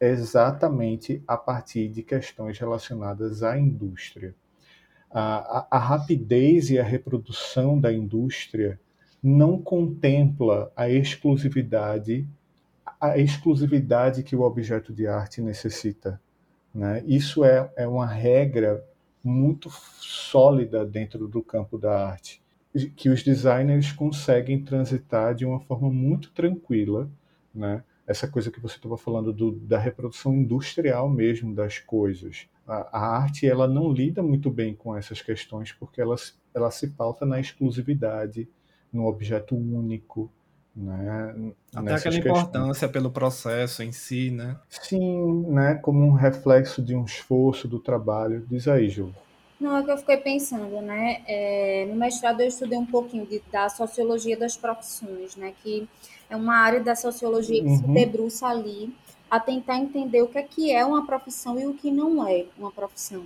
exatamente 0.01 1.21
a 1.27 1.37
partir 1.37 1.89
de 1.89 2.01
questões 2.01 2.57
relacionadas 2.57 3.43
à 3.43 3.59
indústria. 3.59 4.33
A, 5.11 5.59
a, 5.59 5.67
a 5.71 5.79
rapidez 5.79 6.69
e 6.69 6.79
a 6.79 6.83
reprodução 6.83 7.79
da 7.79 7.91
indústria 7.91 8.79
não 9.21 9.61
contempla 9.61 10.71
a 10.75 10.89
exclusividade 10.89 12.27
a 12.99 13.17
exclusividade 13.17 14.23
que 14.23 14.35
o 14.35 14.41
objeto 14.41 14.91
de 14.91 15.07
arte 15.07 15.41
necessita. 15.41 16.19
Né? 16.73 17.01
Isso 17.05 17.45
é, 17.45 17.71
é 17.77 17.87
uma 17.87 18.05
regra 18.05 18.83
muito 19.23 19.69
sólida 19.69 20.85
dentro 20.85 21.27
do 21.27 21.41
campo 21.41 21.77
da 21.77 22.07
arte, 22.07 22.41
que 22.95 23.09
os 23.09 23.23
designers 23.23 23.91
conseguem 23.91 24.63
transitar 24.63 25.35
de 25.35 25.45
uma 25.45 25.59
forma 25.59 25.89
muito 25.89 26.31
tranquila, 26.31 27.09
né? 27.53 27.83
Essa 28.07 28.27
coisa 28.27 28.49
que 28.49 28.59
você 28.59 28.75
estava 28.75 28.97
falando 28.97 29.31
do, 29.31 29.51
da 29.51 29.77
reprodução 29.77 30.33
industrial 30.33 31.07
mesmo 31.07 31.53
das 31.53 31.77
coisas. 31.77 32.47
A, 32.67 32.97
a, 32.97 33.17
arte 33.17 33.47
ela 33.47 33.67
não 33.67 33.91
lida 33.91 34.23
muito 34.23 34.49
bem 34.49 34.73
com 34.73 34.95
essas 34.95 35.21
questões 35.21 35.71
porque 35.71 36.01
ela, 36.01 36.15
ela 36.53 36.71
se 36.71 36.87
pauta 36.87 37.25
na 37.25 37.39
exclusividade, 37.39 38.49
no 38.91 39.05
objeto 39.05 39.55
único, 39.55 40.31
né? 40.75 41.53
Até 41.75 41.93
aquela 41.95 42.15
importância 42.15 42.87
pelo 42.87 43.11
processo 43.11 43.83
em 43.83 43.91
si, 43.91 44.31
né? 44.31 44.57
Sim, 44.69 45.43
né? 45.47 45.75
Como 45.75 46.05
um 46.05 46.13
reflexo 46.13 46.81
de 46.81 46.95
um 46.95 47.03
esforço 47.03 47.67
do 47.67 47.79
trabalho. 47.79 48.45
Diz 48.49 48.67
aí, 48.67 48.89
Ju. 48.89 49.13
Não, 49.59 49.77
é 49.77 49.83
que 49.83 49.91
eu 49.91 49.97
fiquei 49.97 50.17
pensando, 50.17 50.81
né? 50.81 51.21
É, 51.27 51.85
no 51.89 51.95
mestrado 51.95 52.39
eu 52.39 52.47
estudei 52.47 52.77
um 52.77 52.85
pouquinho 52.85 53.25
de, 53.25 53.41
da 53.51 53.67
sociologia 53.67 54.37
das 54.37 54.55
profissões, 54.55 55.35
né? 55.35 55.53
Que 55.61 55.87
é 56.29 56.35
uma 56.35 56.55
área 56.55 56.79
da 56.79 56.95
sociologia 56.95 57.61
que 57.61 57.67
uhum. 57.67 57.77
se 57.77 57.87
debruça 57.87 58.47
ali 58.47 58.93
a 59.29 59.39
tentar 59.39 59.77
entender 59.77 60.21
o 60.21 60.27
que 60.27 60.37
é 60.37 60.43
que 60.43 60.71
é 60.71 60.83
uma 60.85 61.05
profissão 61.05 61.59
e 61.59 61.67
o 61.67 61.73
que 61.73 61.91
não 61.91 62.25
é 62.27 62.45
uma 62.57 62.71
profissão. 62.71 63.25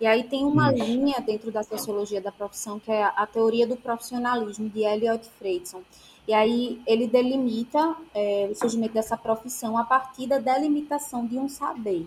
E 0.00 0.06
aí 0.06 0.24
tem 0.24 0.44
uma 0.44 0.72
Isso. 0.72 0.84
linha 0.84 1.20
dentro 1.20 1.50
da 1.50 1.62
sociologia 1.62 2.20
da 2.20 2.32
profissão 2.32 2.78
que 2.78 2.90
é 2.90 3.04
a 3.04 3.26
teoria 3.26 3.66
do 3.66 3.76
profissionalismo 3.76 4.68
de 4.68 4.80
Elliot 4.80 5.28
Freidson. 5.38 5.82
E 6.26 6.32
aí 6.32 6.80
ele 6.86 7.06
delimita 7.06 7.96
é, 8.14 8.48
o 8.50 8.54
surgimento 8.54 8.94
dessa 8.94 9.16
profissão 9.16 9.76
a 9.76 9.84
partir 9.84 10.26
da 10.26 10.38
delimitação 10.38 11.26
de 11.26 11.38
um 11.38 11.48
saber. 11.48 12.06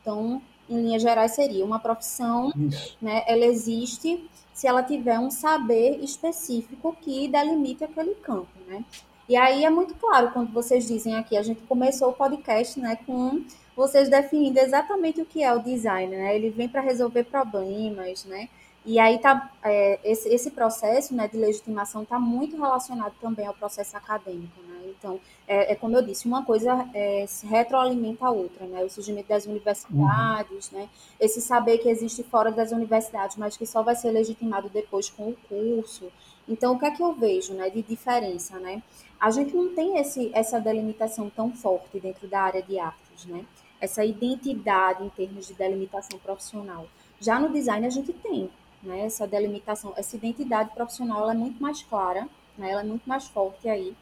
Então, 0.00 0.40
em 0.68 0.80
linhas 0.82 1.02
gerais, 1.02 1.32
seria 1.32 1.64
uma 1.64 1.78
profissão, 1.78 2.52
né, 3.00 3.24
ela 3.26 3.44
existe 3.44 4.28
se 4.52 4.66
ela 4.66 4.82
tiver 4.82 5.18
um 5.18 5.30
saber 5.30 5.98
específico 6.02 6.96
que 7.00 7.28
delimite 7.28 7.84
aquele 7.84 8.14
campo, 8.14 8.48
né? 8.66 8.84
E 9.28 9.36
aí 9.36 9.64
é 9.64 9.70
muito 9.70 9.94
claro 9.94 10.30
quando 10.30 10.52
vocês 10.52 10.86
dizem 10.86 11.14
aqui, 11.16 11.36
a 11.36 11.42
gente 11.42 11.60
começou 11.62 12.10
o 12.10 12.12
podcast, 12.12 12.78
né, 12.78 12.96
com 13.04 13.44
vocês 13.76 14.08
definindo 14.08 14.58
exatamente 14.58 15.20
o 15.20 15.26
que 15.26 15.42
é 15.42 15.52
o 15.52 15.58
design, 15.58 16.16
né? 16.16 16.34
Ele 16.34 16.50
vem 16.50 16.68
para 16.68 16.80
resolver 16.80 17.24
problemas, 17.24 18.24
né? 18.24 18.48
E 18.86 19.00
aí 19.00 19.18
tá 19.18 19.50
é, 19.64 19.98
esse, 20.04 20.28
esse 20.28 20.50
processo 20.52 21.12
né, 21.12 21.26
de 21.26 21.36
legitimação 21.36 22.04
está 22.04 22.20
muito 22.20 22.56
relacionado 22.56 23.14
também 23.20 23.44
ao 23.44 23.52
processo 23.52 23.96
acadêmico. 23.96 24.62
Né? 24.62 24.94
Então, 24.96 25.20
é, 25.48 25.72
é, 25.72 25.74
como 25.74 25.96
eu 25.96 26.02
disse, 26.02 26.26
uma 26.26 26.44
coisa 26.44 26.88
é, 26.94 27.26
se 27.26 27.46
retroalimenta 27.46 28.26
a 28.26 28.30
outra, 28.30 28.66
né? 28.66 28.84
O 28.84 28.88
surgimento 28.88 29.28
das 29.28 29.44
universidades, 29.44 30.70
uhum. 30.70 30.78
né? 30.78 30.88
Esse 31.20 31.40
saber 31.40 31.78
que 31.78 31.88
existe 31.88 32.22
fora 32.22 32.50
das 32.50 32.72
universidades, 32.72 33.36
mas 33.36 33.56
que 33.56 33.66
só 33.66 33.82
vai 33.82 33.96
ser 33.96 34.10
legitimado 34.10 34.68
depois 34.68 35.10
com 35.10 35.30
o 35.30 35.36
curso. 35.48 36.10
Então, 36.48 36.74
o 36.74 36.78
que 36.78 36.86
é 36.86 36.90
que 36.90 37.02
eu 37.02 37.12
vejo, 37.12 37.54
né, 37.54 37.68
de 37.70 37.82
diferença, 37.82 38.58
né? 38.58 38.82
A 39.18 39.30
gente 39.30 39.54
não 39.54 39.74
tem 39.74 39.98
esse, 39.98 40.30
essa 40.32 40.60
delimitação 40.60 41.28
tão 41.30 41.50
forte 41.52 41.98
dentro 41.98 42.28
da 42.28 42.40
área 42.40 42.62
de 42.62 42.78
artes, 42.78 43.26
né? 43.26 43.44
Essa 43.80 44.04
identidade 44.04 45.04
em 45.04 45.08
termos 45.08 45.48
de 45.48 45.54
delimitação 45.54 46.18
profissional. 46.18 46.86
Já 47.20 47.40
no 47.40 47.52
design 47.52 47.86
a 47.86 47.90
gente 47.90 48.12
tem, 48.12 48.50
né? 48.86 49.00
Essa 49.04 49.26
delimitação, 49.26 49.92
essa 49.96 50.16
identidade 50.16 50.70
profissional 50.70 51.30
é 51.30 51.34
muito 51.34 51.62
mais 51.62 51.82
clara, 51.82 52.28
né? 52.56 52.70
Ela 52.70 52.80
é 52.80 52.84
muito 52.84 53.06
mais 53.08 53.26
forte 53.26 53.68
aí. 53.68 53.94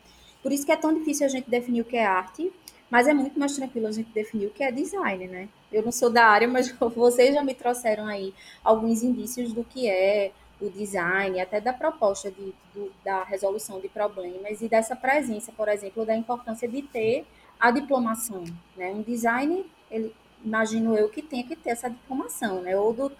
Por 0.43 0.52
isso 0.52 0.65
que 0.65 0.73
é 0.73 0.77
tão 0.77 0.94
difícil 0.94 1.27
a 1.27 1.28
gente 1.28 1.48
definir 1.51 1.81
o 1.81 1.85
que 1.85 1.97
é 1.97 2.05
arte, 2.05 2.52
mas 2.90 3.09
é 3.09 3.15
muito 3.15 3.39
mais 3.40 3.56
tranquilo 3.56 3.86
a 3.86 3.93
gente 3.93 4.11
definir 4.11 4.47
o 4.47 4.51
que 4.51 4.62
é 4.62 4.70
design, 4.70 5.27
né? 5.27 5.48
Eu 5.73 5.82
não 5.82 5.90
sou 5.90 6.11
da 6.11 6.27
área, 6.27 6.47
mas 6.47 6.70
vocês 6.94 7.35
já 7.35 7.43
me 7.43 7.55
trouxeram 7.55 8.06
aí 8.06 8.35
alguns 8.62 9.02
indícios 9.02 9.52
do 9.52 9.65
que 9.65 9.89
é 9.89 10.32
o 10.61 10.70
design, 10.70 11.40
até 11.40 11.61
da 11.61 11.73
proposta 11.73 12.31
de, 12.31 12.55
do, 12.73 12.93
da 13.05 13.24
resolução 13.24 13.81
de 13.81 13.89
problemas 13.89 14.61
e 14.61 14.69
dessa 14.69 14.94
presença, 14.94 15.51
por 15.51 15.69
exemplo, 15.69 16.06
da 16.06 16.15
importância 16.15 16.69
de 16.69 16.82
ter 16.82 17.27
a 17.59 17.70
diplomação, 17.70 18.44
né? 18.77 18.90
Um 18.93 19.02
design, 19.02 19.65
ele, 19.90 20.15
imagino 20.44 20.97
eu 20.97 21.09
que 21.09 21.23
tenha 21.23 21.44
que 21.44 21.56
ter 21.56 21.70
essa 21.70 21.89
diplomação, 21.89 22.61
né? 22.62 22.78
Ou 22.78 22.93
do 22.93 23.12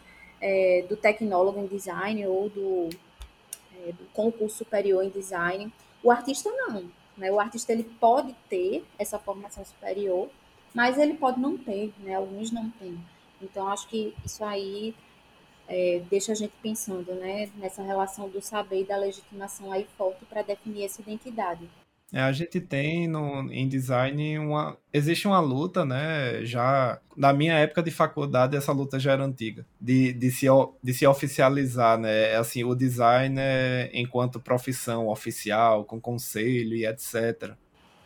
é, 0.45 0.85
do 0.87 0.95
tecnólogo 0.95 1.59
em 1.59 1.67
design 1.67 2.27
ou 2.27 2.51
do, 2.51 2.91
é, 3.79 3.93
do 3.93 4.05
concurso 4.13 4.59
superior 4.59 5.03
em 5.03 5.09
design. 5.09 5.73
O 6.03 6.11
artista 6.11 6.51
não. 6.51 6.91
Né? 7.17 7.33
O 7.33 7.41
artista 7.41 7.73
ele 7.73 7.85
pode 7.99 8.35
ter 8.47 8.85
essa 8.99 9.19
formação 9.19 9.65
superior, 9.65 10.29
mas 10.75 10.99
ele 10.99 11.15
pode 11.15 11.41
não 11.41 11.57
ter, 11.57 11.95
né? 12.01 12.15
alguns 12.15 12.51
não 12.51 12.69
têm. 12.73 13.01
Então, 13.41 13.67
acho 13.69 13.89
que 13.89 14.15
isso 14.23 14.45
aí 14.45 14.95
é, 15.67 16.03
deixa 16.11 16.33
a 16.33 16.35
gente 16.35 16.53
pensando 16.63 17.15
né? 17.15 17.51
nessa 17.57 17.83
relação 17.83 18.29
do 18.29 18.43
saber 18.43 18.83
e 18.83 18.85
da 18.85 18.99
legitimação 18.99 19.73
aí 19.73 19.87
forte 19.97 20.27
para 20.27 20.43
definir 20.43 20.85
essa 20.85 21.01
identidade. 21.01 21.67
É, 22.15 22.21
a 22.21 22.31
gente 22.31 22.61
tem 22.61 23.09
no, 23.09 23.53
em 23.53 23.67
design 23.67 24.39
uma. 24.39 24.79
Existe 24.93 25.27
uma 25.27 25.41
luta, 25.41 25.85
né? 25.85 26.45
Já 26.45 27.01
na 27.17 27.33
minha 27.33 27.55
época 27.55 27.83
de 27.83 27.91
faculdade, 27.91 28.57
essa 28.57 28.71
luta 28.71 29.01
já 29.01 29.11
era 29.11 29.25
antiga, 29.25 29.67
de, 29.81 30.13
de, 30.13 30.31
se, 30.31 30.47
de 30.81 30.95
se 30.95 31.05
oficializar, 31.09 31.99
né? 31.99 32.31
É 32.31 32.37
assim, 32.37 32.63
o 32.63 32.73
design 32.73 33.35
é, 33.41 33.91
enquanto 33.93 34.39
profissão 34.39 35.09
oficial, 35.09 35.85
com 35.85 36.01
conselho 36.01 36.77
e 36.77 36.87
etc. 36.87 37.57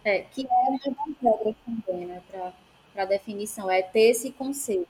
É, 0.02 0.20
que 0.20 0.47
é 0.47 0.70
uma 0.70 0.78
regra 0.80 1.55
também, 1.66 2.06
né? 2.06 2.22
Para 2.94 3.05
definição, 3.05 3.70
é 3.70 3.82
ter 3.82 4.09
esse 4.09 4.32
conselho. 4.32 4.86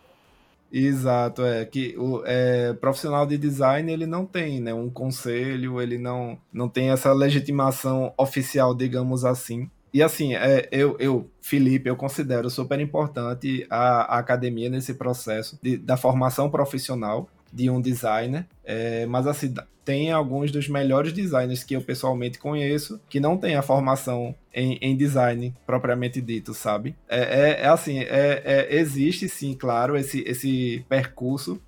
Exato, 0.70 1.42
é 1.42 1.64
que 1.64 1.96
o 1.96 2.22
é, 2.26 2.74
profissional 2.74 3.26
de 3.26 3.38
design 3.38 3.90
ele 3.90 4.04
não 4.04 4.26
tem 4.26 4.60
né, 4.60 4.74
um 4.74 4.90
conselho, 4.90 5.80
ele 5.80 5.96
não, 5.96 6.38
não 6.52 6.68
tem 6.68 6.90
essa 6.90 7.12
legitimação 7.12 8.12
oficial, 8.18 8.74
digamos 8.74 9.24
assim. 9.24 9.70
E 9.92 10.02
assim, 10.02 10.34
é, 10.34 10.68
eu, 10.70 10.96
eu, 10.98 11.30
Felipe, 11.40 11.88
eu 11.88 11.96
considero 11.96 12.50
super 12.50 12.78
importante 12.78 13.66
a, 13.70 14.16
a 14.16 14.18
academia 14.18 14.68
nesse 14.68 14.92
processo 14.94 15.58
de, 15.62 15.78
da 15.78 15.96
formação 15.96 16.50
profissional 16.50 17.28
de 17.52 17.70
um 17.70 17.80
designer, 17.80 18.46
é, 18.64 19.06
mas 19.06 19.26
assim, 19.26 19.54
tem 19.88 20.12
alguns 20.12 20.52
dos 20.52 20.68
melhores 20.68 21.14
designers 21.14 21.64
que 21.64 21.74
eu 21.74 21.80
pessoalmente 21.80 22.38
conheço 22.38 23.00
que 23.08 23.18
não 23.18 23.38
tem 23.38 23.56
a 23.56 23.62
formação 23.62 24.34
em, 24.52 24.76
em 24.82 24.94
design 24.94 25.54
propriamente 25.66 26.20
dito, 26.20 26.52
sabe? 26.52 26.94
É, 27.08 27.20
é, 27.20 27.62
é 27.62 27.68
assim, 27.68 28.00
é, 28.00 28.42
é, 28.44 28.76
existe 28.76 29.26
sim, 29.30 29.54
claro, 29.54 29.96
esse, 29.96 30.22
esse 30.26 30.84
percurso, 30.90 31.58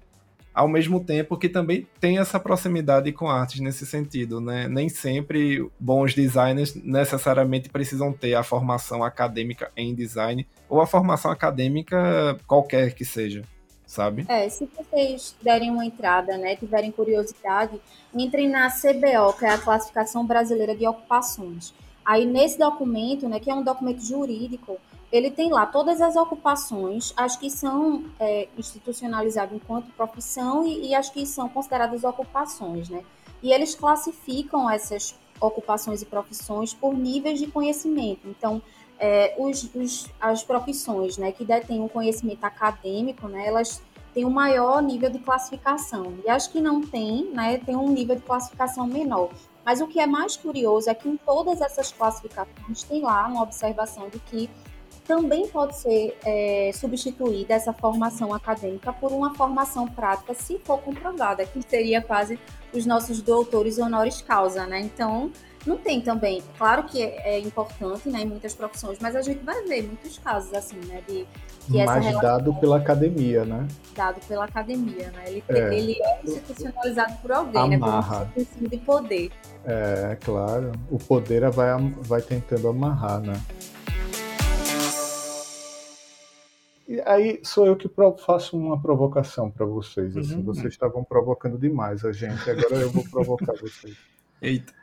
ao 0.53 0.69
mesmo 0.69 1.03
tempo 1.03 1.39
que 1.39 1.49
também 1.49 1.87
tem 1.99 2.19
essa 2.19 2.39
proximidade 2.39 3.11
com 3.11 3.27
artes 3.27 3.61
nesse 3.61 3.87
sentido, 3.87 4.39
né? 4.39 4.69
Nem 4.69 4.91
sempre 4.91 5.67
bons 5.81 6.13
designers 6.13 6.75
necessariamente 6.75 7.71
precisam 7.71 8.13
ter 8.13 8.35
a 8.35 8.43
formação 8.43 9.03
acadêmica 9.03 9.71
em 9.75 9.95
design 9.95 10.47
ou 10.69 10.83
a 10.83 10.87
formação 10.87 11.31
acadêmica 11.31 12.37
qualquer 12.47 12.93
que 12.93 13.05
seja 13.07 13.43
sabe? 13.91 14.25
É, 14.29 14.49
se 14.49 14.67
vocês 14.67 15.35
derem 15.43 15.69
uma 15.69 15.85
entrada, 15.85 16.39
né, 16.39 16.55
tiverem 16.55 16.93
curiosidade, 16.93 17.81
entrem 18.15 18.49
na 18.49 18.71
CBO, 18.71 19.37
que 19.37 19.45
é 19.45 19.51
a 19.51 19.59
Classificação 19.59 20.25
Brasileira 20.25 20.77
de 20.77 20.87
Ocupações. 20.87 21.75
Aí 22.05 22.25
nesse 22.25 22.57
documento, 22.57 23.29
né, 23.29 23.41
que 23.41 23.51
é 23.51 23.55
um 23.55 23.65
documento 23.65 24.01
jurídico, 24.01 24.79
ele 25.11 25.29
tem 25.29 25.51
lá 25.51 25.67
todas 25.67 26.01
as 26.01 26.15
ocupações, 26.15 27.13
as 27.17 27.37
que 27.37 27.51
são 27.51 28.05
é, 28.21 28.47
institucionalizadas 28.57 29.57
enquanto 29.57 29.91
profissão 29.95 30.65
e, 30.65 30.91
e, 30.91 30.95
as 30.95 31.11
que 31.11 31.27
são 31.27 31.49
consideradas 31.49 32.05
ocupações, 32.05 32.89
né? 32.89 33.03
E 33.43 33.53
eles 33.53 33.75
classificam 33.75 34.71
essas 34.71 35.17
ocupações 35.41 36.01
e 36.01 36.07
profissões 36.07 36.73
por 36.73 36.95
níveis 36.95 37.41
de 37.41 37.49
conhecimento. 37.49 38.29
Então, 38.29 38.63
é, 39.01 39.35
os, 39.39 39.75
os, 39.75 40.07
as 40.21 40.45
profissões 40.45 41.17
né, 41.17 41.33
que 41.33 41.45
detêm 41.45 41.81
um 41.81 41.89
conhecimento 41.89 42.45
acadêmico, 42.45 43.27
né, 43.27 43.47
elas 43.47 43.83
têm 44.13 44.25
um 44.27 44.31
maior 44.31 44.83
nível 44.83 45.09
de 45.09 45.19
classificação. 45.19 46.15
E 46.25 46.29
as 46.29 46.47
que 46.47 46.61
não 46.61 46.83
têm, 46.83 47.31
né, 47.33 47.59
têm 47.59 47.75
um 47.77 47.91
nível 47.91 48.15
de 48.15 48.23
classificação 48.23 48.87
menor. 48.87 49.31
Mas 49.65 49.81
o 49.81 49.87
que 49.87 49.99
é 49.99 50.07
mais 50.07 50.37
curioso 50.37 50.91
é 50.91 50.95
que 50.95 51.09
em 51.09 51.17
todas 51.17 51.61
essas 51.61 51.91
classificações 51.93 52.83
tem 52.83 53.03
lá 53.03 53.27
uma 53.27 53.43
observação 53.43 54.09
de 54.09 54.19
que 54.19 54.51
também 55.07 55.49
pode 55.49 55.77
ser 55.77 56.17
é, 56.25 56.71
substituída 56.73 57.55
essa 57.55 57.73
formação 57.73 58.33
acadêmica 58.33 58.93
por 58.93 59.11
uma 59.11 59.35
formação 59.35 59.89
prática, 59.89 60.35
se 60.35 60.59
for 60.59 60.79
comprovada, 60.79 61.45
que 61.45 61.61
seria 61.63 62.01
quase 62.01 62.39
os 62.73 62.87
nossos 62.87 63.21
doutores 63.21 63.79
honoris 63.79 64.23
causa, 64.23 64.67
né? 64.67 64.81
Então, 64.81 65.33
não 65.67 65.77
tem 65.77 66.01
também. 66.01 66.43
Claro 66.57 66.85
que 66.85 67.03
é, 67.03 67.35
é 67.35 67.39
importante, 67.39 68.09
né, 68.09 68.23
em 68.23 68.27
muitas 68.27 68.55
profissões, 68.55 68.99
mas 69.01 69.15
a 69.15 69.23
gente 69.23 69.45
vai 69.45 69.63
ver 69.65 69.83
muitos 69.83 70.19
casos 70.19 70.53
assim, 70.55 70.79
né, 70.87 71.03
de 71.07 71.27
que 71.71 71.79
essa 71.79 72.21
dado 72.21 72.55
pela 72.55 72.79
academia, 72.79 73.45
né? 73.45 73.69
Dado 73.95 74.21
pela 74.27 74.45
academia, 74.45 75.11
né? 75.13 75.25
Ele 75.27 75.45
é, 75.49 75.79
ele 75.79 75.97
é 76.03 76.21
institucionalizado 76.25 77.17
por 77.23 77.33
alguém, 77.33 77.75
Amarra. 77.75 78.21
né? 78.21 78.31
Por 78.35 78.65
um 78.65 78.69
de 78.69 78.77
poder. 78.79 79.31
É, 79.65 80.17
claro. 80.21 80.73
O 80.91 80.99
poder 80.99 81.49
vai, 81.51 81.71
vai 82.01 82.23
tentando 82.23 82.69
amarrar, 82.69 83.21
né? 83.21 83.35
E 86.89 87.01
aí 87.07 87.41
sou 87.45 87.67
eu 87.67 87.77
que 87.77 87.89
faço 88.27 88.59
uma 88.59 88.81
provocação 88.81 89.49
para 89.49 89.65
vocês. 89.65 90.17
Assim, 90.17 90.37
uhum. 90.37 90.43
Vocês 90.43 90.73
estavam 90.73 91.05
provocando 91.05 91.57
demais 91.57 92.05
a 92.05 92.11
gente. 92.11 92.51
Agora 92.51 92.75
eu 92.77 92.91
vou 92.91 93.05
provocar 93.05 93.53
vocês. 93.53 93.97
Eita. 94.43 94.80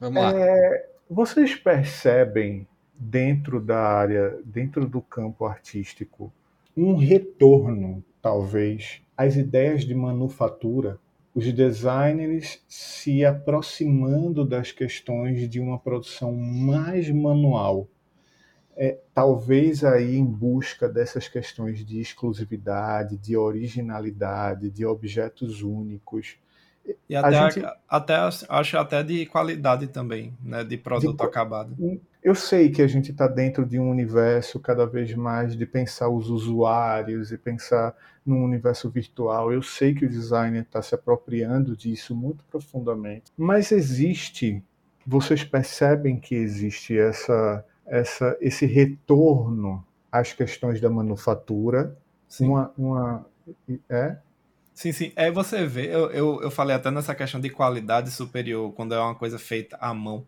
Vamos 0.00 0.22
lá. 0.22 0.34
É, 0.34 0.90
vocês 1.08 1.54
percebem 1.54 2.66
dentro 2.94 3.60
da 3.60 3.78
área, 3.78 4.40
dentro 4.44 4.86
do 4.88 5.00
campo 5.00 5.44
artístico, 5.44 6.32
um 6.76 6.96
retorno, 6.96 8.04
talvez, 8.22 9.02
às 9.16 9.36
ideias 9.36 9.84
de 9.84 9.94
manufatura? 9.94 10.98
Os 11.34 11.52
designers 11.52 12.64
se 12.68 13.24
aproximando 13.24 14.44
das 14.44 14.72
questões 14.72 15.48
de 15.48 15.60
uma 15.60 15.78
produção 15.78 16.34
mais 16.34 17.10
manual. 17.10 17.88
é, 18.76 18.96
talvez 19.12 19.82
aí 19.82 20.16
em 20.16 20.24
busca 20.24 20.88
dessas 20.88 21.26
questões 21.28 21.84
de 21.84 22.00
exclusividade, 22.00 23.16
de 23.18 23.36
originalidade, 23.36 24.70
de 24.70 24.86
objetos 24.86 25.62
únicos. 25.62 26.36
E 27.08 27.16
até, 27.16 27.50
gente, 27.50 27.66
até 27.88 28.14
acho 28.48 28.78
até 28.78 29.02
de 29.02 29.26
qualidade 29.26 29.86
também, 29.88 30.34
né, 30.42 30.64
de 30.64 30.76
produto 30.76 31.16
de, 31.16 31.24
acabado. 31.24 31.76
Eu 32.22 32.34
sei 32.34 32.70
que 32.70 32.82
a 32.82 32.86
gente 32.86 33.10
está 33.10 33.26
dentro 33.26 33.64
de 33.64 33.78
um 33.78 33.90
universo 33.90 34.60
cada 34.60 34.86
vez 34.86 35.14
mais 35.14 35.56
de 35.56 35.66
pensar 35.66 36.08
os 36.08 36.28
usuários 36.30 37.32
e 37.32 37.38
pensar 37.38 37.94
num 38.24 38.44
universo 38.44 38.90
virtual. 38.90 39.52
Eu 39.52 39.62
sei 39.62 39.94
que 39.94 40.04
o 40.04 40.08
designer 40.08 40.62
está 40.62 40.82
se 40.82 40.94
apropriando 40.94 41.76
disso 41.76 42.14
muito 42.14 42.44
profundamente, 42.50 43.32
mas 43.36 43.72
existe, 43.72 44.62
vocês 45.06 45.44
percebem 45.44 46.18
que 46.18 46.34
existe 46.34 46.98
essa 46.98 47.64
essa, 47.88 48.36
esse 48.40 48.66
retorno 48.66 49.84
às 50.12 50.32
questões 50.32 50.80
da 50.80 50.90
manufatura. 50.90 51.96
Sim. 52.28 52.48
Uma, 52.48 52.72
uma, 52.76 53.26
é? 53.88 54.18
Sim, 54.78 54.92
sim. 54.92 55.12
É 55.16 55.28
você 55.28 55.66
vê, 55.66 55.92
eu, 55.92 56.08
eu, 56.12 56.40
eu 56.40 56.50
falei 56.52 56.76
até 56.76 56.88
nessa 56.88 57.12
questão 57.12 57.40
de 57.40 57.50
qualidade 57.50 58.12
superior, 58.12 58.72
quando 58.74 58.94
é 58.94 59.00
uma 59.00 59.12
coisa 59.12 59.36
feita 59.36 59.76
à 59.80 59.92
mão. 59.92 60.24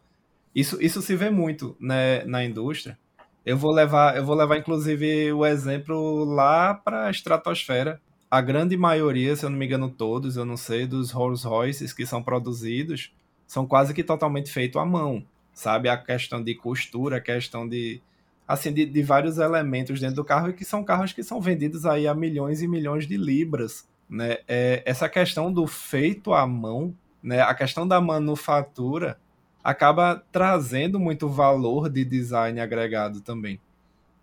Isso, 0.52 0.76
isso 0.82 1.00
se 1.00 1.14
vê 1.14 1.30
muito 1.30 1.76
né, 1.78 2.24
na 2.24 2.44
indústria. 2.44 2.98
Eu 3.46 3.56
vou 3.56 3.72
levar, 3.72 4.16
eu 4.16 4.24
vou 4.24 4.34
levar 4.34 4.56
inclusive 4.58 5.32
o 5.32 5.46
exemplo 5.46 6.24
lá 6.24 6.74
para 6.74 7.06
a 7.06 7.10
estratosfera. 7.12 8.00
A 8.28 8.40
grande 8.40 8.76
maioria, 8.76 9.36
se 9.36 9.46
eu 9.46 9.50
não 9.50 9.56
me 9.56 9.66
engano 9.66 9.88
todos, 9.88 10.36
eu 10.36 10.44
não 10.44 10.56
sei, 10.56 10.84
dos 10.84 11.12
Rolls 11.12 11.46
Royces 11.46 11.92
que 11.92 12.04
são 12.04 12.20
produzidos, 12.20 13.14
são 13.46 13.64
quase 13.64 13.94
que 13.94 14.02
totalmente 14.02 14.50
feitos 14.50 14.82
à 14.82 14.84
mão 14.84 15.24
sabe? 15.54 15.88
A 15.88 15.96
questão 15.96 16.42
de 16.42 16.54
costura, 16.56 17.18
a 17.18 17.20
questão 17.20 17.68
de 17.68 18.00
assim 18.48 18.72
de, 18.72 18.84
de, 18.84 19.02
vários 19.02 19.38
elementos 19.38 20.00
dentro 20.00 20.16
do 20.16 20.24
carro 20.24 20.50
e 20.50 20.52
que 20.52 20.64
são 20.64 20.82
carros 20.82 21.12
que 21.12 21.22
são 21.22 21.40
vendidos 21.40 21.86
aí 21.86 22.08
a 22.08 22.14
milhões 22.14 22.62
e 22.62 22.66
milhões 22.66 23.06
de 23.06 23.16
libras, 23.16 23.88
né? 24.10 24.38
É, 24.48 24.82
essa 24.84 25.08
questão 25.08 25.52
do 25.52 25.66
feito 25.66 26.34
à 26.34 26.46
mão, 26.46 26.94
né? 27.22 27.40
A 27.40 27.54
questão 27.54 27.86
da 27.86 28.00
manufatura 28.00 29.18
acaba 29.62 30.22
trazendo 30.32 30.98
muito 30.98 31.28
valor 31.28 31.88
de 31.88 32.04
design 32.04 32.60
agregado 32.60 33.20
também, 33.20 33.60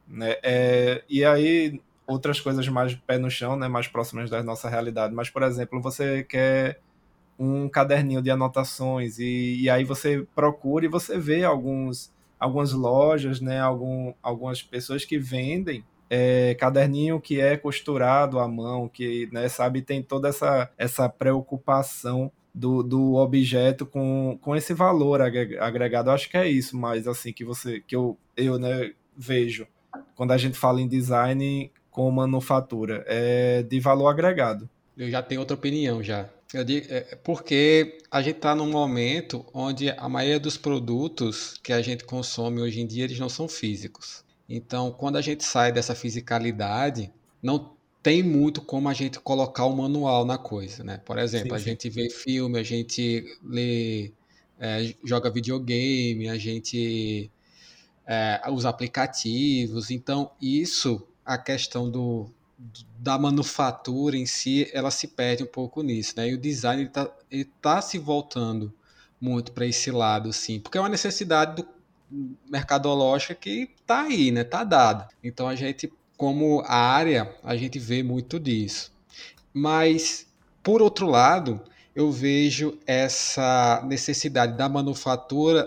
né? 0.08 0.36
É, 0.44 1.04
e 1.10 1.24
aí 1.24 1.82
outras 2.06 2.40
coisas 2.40 2.68
mais 2.68 2.96
pé 2.96 3.18
no 3.18 3.32
chão, 3.32 3.56
né? 3.56 3.68
Mais 3.68 3.88
próximas 3.88 4.30
da 4.30 4.44
nossa 4.44 4.70
realidade. 4.70 5.14
Mas 5.16 5.30
por 5.30 5.44
exemplo, 5.44 5.82
você 5.82 6.24
quer 6.24 6.80
um 7.40 7.70
caderninho 7.70 8.22
de 8.22 8.32
anotações 8.32 9.20
e, 9.20 9.62
e 9.62 9.70
aí 9.70 9.84
você 9.84 10.28
procura 10.36 10.86
e 10.86 10.90
você 10.90 11.18
vê 11.18 11.44
alguns 11.44 12.12
algumas 12.40 12.72
lojas, 12.72 13.42
né, 13.42 13.60
algum, 13.60 14.14
algumas 14.22 14.62
pessoas 14.62 15.04
que 15.04 15.18
vendem 15.18 15.84
é, 16.10 16.56
caderninho 16.56 17.20
que 17.20 17.40
é 17.40 17.58
costurado 17.58 18.40
à 18.40 18.48
mão, 18.48 18.88
que 18.88 19.30
né, 19.32 19.48
sabe 19.50 19.82
tem 19.82 20.02
toda 20.02 20.30
essa, 20.30 20.70
essa 20.78 21.10
preocupação 21.10 22.32
do, 22.54 22.82
do 22.82 23.16
objeto 23.16 23.86
com, 23.86 24.38
com 24.42 24.56
esse 24.56 24.74
valor 24.74 25.22
agregado. 25.22 26.10
Eu 26.10 26.14
acho 26.14 26.30
que 26.30 26.38
é 26.38 26.48
isso, 26.48 26.76
mas 26.76 27.08
assim 27.08 27.32
que 27.32 27.46
você 27.46 27.80
que 27.82 27.96
eu, 27.96 28.18
eu 28.36 28.58
né, 28.58 28.94
vejo 29.16 29.68
quando 30.16 30.32
a 30.32 30.38
gente 30.38 30.58
fala 30.58 30.82
em 30.82 30.88
design 30.88 31.72
com 31.90 32.10
manufatura, 32.12 33.04
é 33.08 33.64
de 33.64 33.80
valor 33.80 34.08
agregado. 34.08 34.70
Eu 34.96 35.10
já 35.10 35.22
tenho 35.22 35.42
outra 35.42 35.56
opinião 35.56 36.02
já. 36.02 36.30
Eu 36.54 36.64
digo, 36.64 36.88
é, 36.90 37.16
porque 37.24 38.00
a 38.10 38.22
gente 38.22 38.38
está 38.38 38.56
num 38.56 38.70
momento 38.70 39.46
onde 39.54 39.90
a 39.90 40.08
maioria 40.08 40.40
dos 40.40 40.58
produtos 40.58 41.56
que 41.62 41.74
a 41.74 41.82
gente 41.82 42.06
consome 42.06 42.62
hoje 42.62 42.80
em 42.80 42.88
dia 42.88 43.04
eles 43.04 43.20
não 43.20 43.30
são 43.30 43.48
físicos. 43.48 44.24
Então, 44.50 44.92
quando 44.92 45.18
a 45.18 45.22
gente 45.22 45.44
sai 45.44 45.72
dessa 45.72 45.94
fisicalidade, 45.94 47.12
não 47.42 47.76
tem 48.02 48.24
muito 48.24 48.62
como 48.62 48.88
a 48.88 48.94
gente 48.94 49.20
colocar 49.20 49.66
o 49.66 49.76
manual 49.76 50.24
na 50.24 50.38
coisa, 50.38 50.84
né? 50.84 50.98
Por 51.04 51.18
exemplo, 51.18 51.50
sim, 51.50 51.56
a 51.56 51.60
gente 51.60 51.90
vê 51.90 52.10
filme, 52.10 52.58
a 52.58 52.64
gente 52.64 53.26
lê, 53.44 54.14
é, 54.60 54.94
joga 55.04 55.30
videogame, 55.30 56.30
a 56.30 56.38
gente 56.38 57.30
é, 58.06 58.42
usa 58.50 58.70
aplicativos. 58.70 59.92
Então, 59.92 60.32
isso, 60.42 61.06
a 61.26 61.38
questão 61.38 61.92
do, 61.92 62.32
da 62.98 63.18
manufatura 63.18 64.16
em 64.16 64.26
si, 64.26 64.70
ela 64.72 64.90
se 64.90 65.10
perde 65.10 65.44
um 65.44 65.48
pouco 65.48 65.84
nisso, 65.84 66.14
né? 66.16 66.30
E 66.30 66.34
o 66.34 66.38
design 66.38 66.84
está 66.84 67.12
tá 67.62 67.82
se 67.82 68.00
voltando 68.00 68.74
muito 69.20 69.52
para 69.52 69.66
esse 69.66 69.92
lado, 69.92 70.32
sim, 70.32 70.60
porque 70.60 70.78
é 70.78 70.82
uma 70.82 70.90
necessidade 70.90 71.56
do 71.56 71.77
mercadológica 72.50 73.36
que 73.36 73.70
está 73.80 74.04
aí, 74.04 74.32
né? 74.32 74.44
Tá 74.44 74.64
dada. 74.64 75.08
Então 75.24 75.48
a 75.48 75.56
gente, 75.56 75.92
como 76.16 76.64
área, 76.66 77.36
a 77.44 77.56
gente 77.56 77.80
vê 77.80 78.04
muito 78.04 78.40
disso. 78.40 78.92
Mas 79.54 80.28
por 80.68 80.82
outro 80.82 81.08
lado, 81.08 81.62
eu 81.96 82.12
vejo 82.12 82.78
essa 82.86 83.82
necessidade 83.88 84.58
da 84.58 84.68
manufatura 84.68 85.66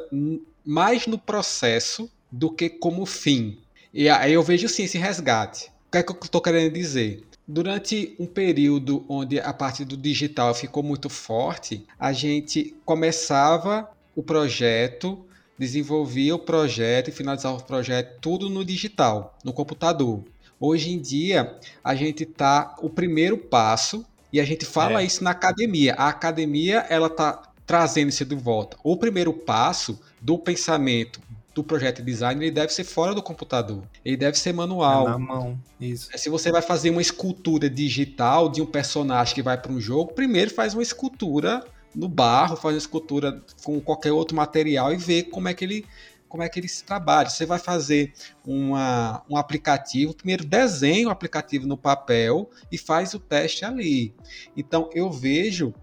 mais 0.63 1.07
no 1.07 1.19
processo 1.19 2.11
do 2.31 2.51
que 2.51 2.69
como 2.69 3.07
fim. 3.07 3.59
E 3.95 4.11
aí 4.11 4.35
eu 4.35 4.43
vejo 4.43 4.69
sim 4.69 4.85
esse 4.85 4.99
resgate. 4.99 5.69
O 5.89 5.91
que 5.93 5.97
é 5.97 6.03
que 6.03 6.13
eu 6.13 6.19
estou 6.23 6.43
querendo 6.43 6.73
dizer? 6.75 7.25
Durante 7.49 8.15
um 8.19 8.27
período 8.27 9.05
onde 9.09 9.41
a 9.41 9.55
parte 9.55 9.87
do 9.87 9.97
digital 9.97 10.55
ficou 10.55 10.83
muito 10.83 11.09
forte, 11.09 11.87
a 11.99 12.13
gente 12.13 12.77
começava 12.85 13.91
o 14.15 14.23
projeto, 14.23 15.25
desenvolvia 15.61 16.35
o 16.35 16.39
projeto 16.39 17.09
e 17.09 17.13
finalizava 17.13 17.59
o 17.59 17.63
projeto 17.63 18.19
tudo 18.19 18.49
no 18.49 18.65
digital, 18.65 19.37
no 19.45 19.53
computador. 19.53 20.25
Hoje 20.59 20.91
em 20.91 20.99
dia, 20.99 21.55
a 21.85 21.95
gente 21.95 22.23
está 22.23 22.75
o 22.81 22.89
primeiro 22.89 23.37
passo 23.37 24.07
e 24.33 24.41
a 24.41 24.45
gente 24.45 24.65
fala 24.65 25.03
é. 25.03 25.05
isso 25.05 25.23
na 25.23 25.33
academia. 25.33 25.93
A 25.99 26.09
academia 26.09 26.87
ela 26.89 27.09
está 27.09 27.43
trazendo 27.67 28.09
isso 28.09 28.25
de 28.25 28.35
volta. 28.35 28.79
O 28.83 28.97
primeiro 28.97 29.35
passo 29.35 30.01
do 30.19 30.39
pensamento 30.39 31.21
do 31.55 31.63
projeto 31.63 31.99
de 31.99 32.05
design 32.05 32.43
ele 32.43 32.51
deve 32.51 32.73
ser 32.73 32.85
fora 32.85 33.15
do 33.15 33.23
computador. 33.23 33.83
Ele 34.03 34.17
deve 34.17 34.39
ser 34.39 34.55
manual. 34.55 35.09
É 35.09 35.11
na 35.11 35.19
mão, 35.19 35.61
isso. 35.79 36.09
Se 36.17 36.31
você 36.31 36.51
vai 36.51 36.63
fazer 36.63 36.89
uma 36.89 37.03
escultura 37.03 37.69
digital 37.69 38.49
de 38.49 38.63
um 38.63 38.67
personagem 38.67 39.35
que 39.35 39.43
vai 39.43 39.61
para 39.61 39.71
um 39.71 39.81
jogo, 39.81 40.15
primeiro 40.15 40.51
faz 40.51 40.73
uma 40.73 40.83
escultura 40.83 41.63
no 41.95 42.09
barro, 42.09 42.57
faz 42.57 42.75
uma 42.75 42.79
escultura 42.79 43.43
com 43.65 43.81
qualquer 43.81 44.13
outro 44.13 44.37
material 44.37 44.93
e 44.93 44.97
vê 44.97 45.23
como 45.23 45.49
é 45.49 45.55
que 45.55 45.65
ele 45.65 45.87
como 46.29 46.45
é 46.45 46.49
que 46.49 46.61
ele 46.61 46.69
se 46.69 46.85
trabalha. 46.85 47.29
Você 47.29 47.45
vai 47.45 47.59
fazer 47.59 48.13
uma, 48.47 49.21
um 49.29 49.37
aplicativo, 49.37 50.15
primeiro 50.15 50.45
desenha 50.45 51.09
o 51.09 51.11
aplicativo 51.11 51.67
no 51.67 51.77
papel 51.77 52.49
e 52.71 52.79
faz 52.79 53.13
o 53.15 53.19
teste 53.19 53.65
ali. 53.65 54.15
Então 54.57 54.89
eu 54.95 55.11
vejo 55.11 55.75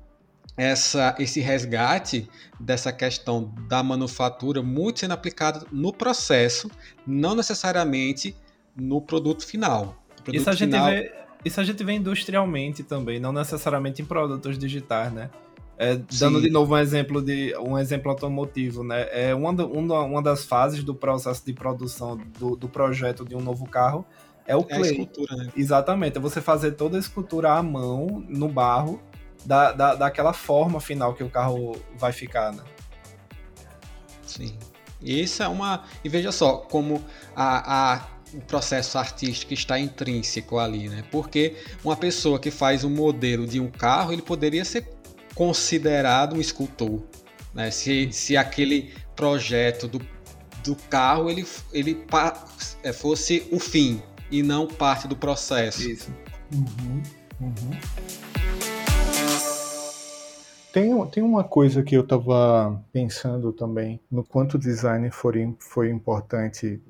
essa, 0.56 1.16
esse 1.20 1.42
resgate 1.42 2.30
dessa 2.60 2.94
questão 2.94 3.54
da 3.68 3.84
manufatura 3.84 4.64
muito 4.64 5.02
sendo 5.02 5.14
aplicado 5.14 5.68
no 5.72 5.92
processo, 5.92 6.72
não 7.06 7.36
necessariamente 7.36 8.36
no 8.76 9.02
produto 9.02 9.46
final. 9.46 10.02
Produto 10.24 10.34
isso, 10.34 10.50
a 10.50 10.54
gente 10.54 10.72
final... 10.72 10.90
vê, 10.90 11.14
isso 11.44 11.60
a 11.60 11.64
gente 11.64 11.84
vê 11.84 11.94
industrialmente 11.94 12.84
também, 12.84 13.20
não 13.20 13.32
necessariamente 13.32 14.02
em 14.02 14.06
produtos 14.06 14.58
digitais, 14.58 15.12
né? 15.12 15.30
É, 15.78 15.96
dando 16.20 16.42
de 16.42 16.50
novo 16.50 16.74
um 16.74 16.78
exemplo 16.78 17.22
de 17.22 17.56
um 17.60 17.78
exemplo 17.78 18.10
automotivo, 18.10 18.84
né? 18.84 19.08
É 19.12 19.36
uma, 19.36 19.52
uma, 19.52 20.02
uma 20.02 20.22
das 20.24 20.44
fases 20.44 20.84
do 20.84 20.96
processo 20.96 21.46
de 21.46 21.54
produção 21.54 22.18
do, 22.40 22.56
do 22.56 22.68
projeto 22.68 23.24
de 23.24 23.36
um 23.36 23.42
novo 23.42 23.68
carro 23.68 24.04
é 24.48 24.56
o 24.56 24.64
clay. 24.64 24.82
É 24.82 24.86
a 24.86 24.92
escultura, 24.92 25.36
né? 25.36 25.52
Exatamente, 25.56 26.18
é 26.18 26.22
você 26.22 26.42
fazer 26.42 26.72
toda 26.72 26.98
a 26.98 27.00
escultura 27.00 27.52
à 27.52 27.62
mão 27.62 28.24
no 28.28 28.50
barro 28.50 29.00
da, 29.46 29.72
da, 29.72 29.96
daquela 29.96 30.34
forma 30.34 30.80
final 30.80 31.14
que 31.14 31.24
o 31.24 31.30
carro 31.30 31.76
vai 31.96 32.12
ficar, 32.12 32.52
né? 32.54 32.64
Sim. 34.26 34.58
E 35.02 35.22
isso 35.22 35.44
é 35.44 35.48
uma. 35.48 35.84
E 36.04 36.10
veja 36.10 36.32
só 36.32 36.58
como 36.58 37.04
a, 37.36 37.94
a, 37.96 38.08
o 38.34 38.42
processo 38.42 38.98
artístico 38.98 39.54
está 39.54 39.80
intrínseco 39.80 40.58
ali, 40.58 40.90
né? 40.90 41.04
Porque 41.12 41.56
uma 41.84 41.96
pessoa 41.96 42.40
que 42.40 42.50
faz 42.50 42.84
um 42.84 42.90
modelo 42.90 43.46
de 43.46 43.60
um 43.60 43.70
carro, 43.70 44.12
ele 44.12 44.22
poderia 44.22 44.66
ser 44.66 44.97
considerado 45.38 46.36
um 46.36 46.42
escultor, 46.42 47.00
né? 47.54 47.70
Se, 47.70 48.12
se 48.12 48.36
aquele 48.36 48.92
projeto 49.16 49.88
do, 49.88 50.02
do 50.64 50.76
carro 50.90 51.30
ele, 51.30 51.46
ele 51.72 52.04
é, 52.82 52.92
fosse 52.92 53.48
o 53.52 53.60
fim 53.60 54.02
e 54.32 54.42
não 54.42 54.66
parte 54.66 55.08
do 55.08 55.16
processo. 55.16 55.88
Isso. 55.88 56.12
Uhum, 56.52 57.04
uhum. 57.40 57.78
Tem, 60.74 61.06
tem 61.08 61.24
uma 61.24 61.44
coisa 61.44 61.84
que 61.84 61.96
eu 61.96 62.02
estava 62.02 62.84
pensando 62.92 63.54
também, 63.54 64.00
no 64.10 64.24
quanto 64.24 64.56
o 64.56 64.60
design 64.60 65.10
foi, 65.12 65.56
foi 65.60 65.92
importante 65.92 66.82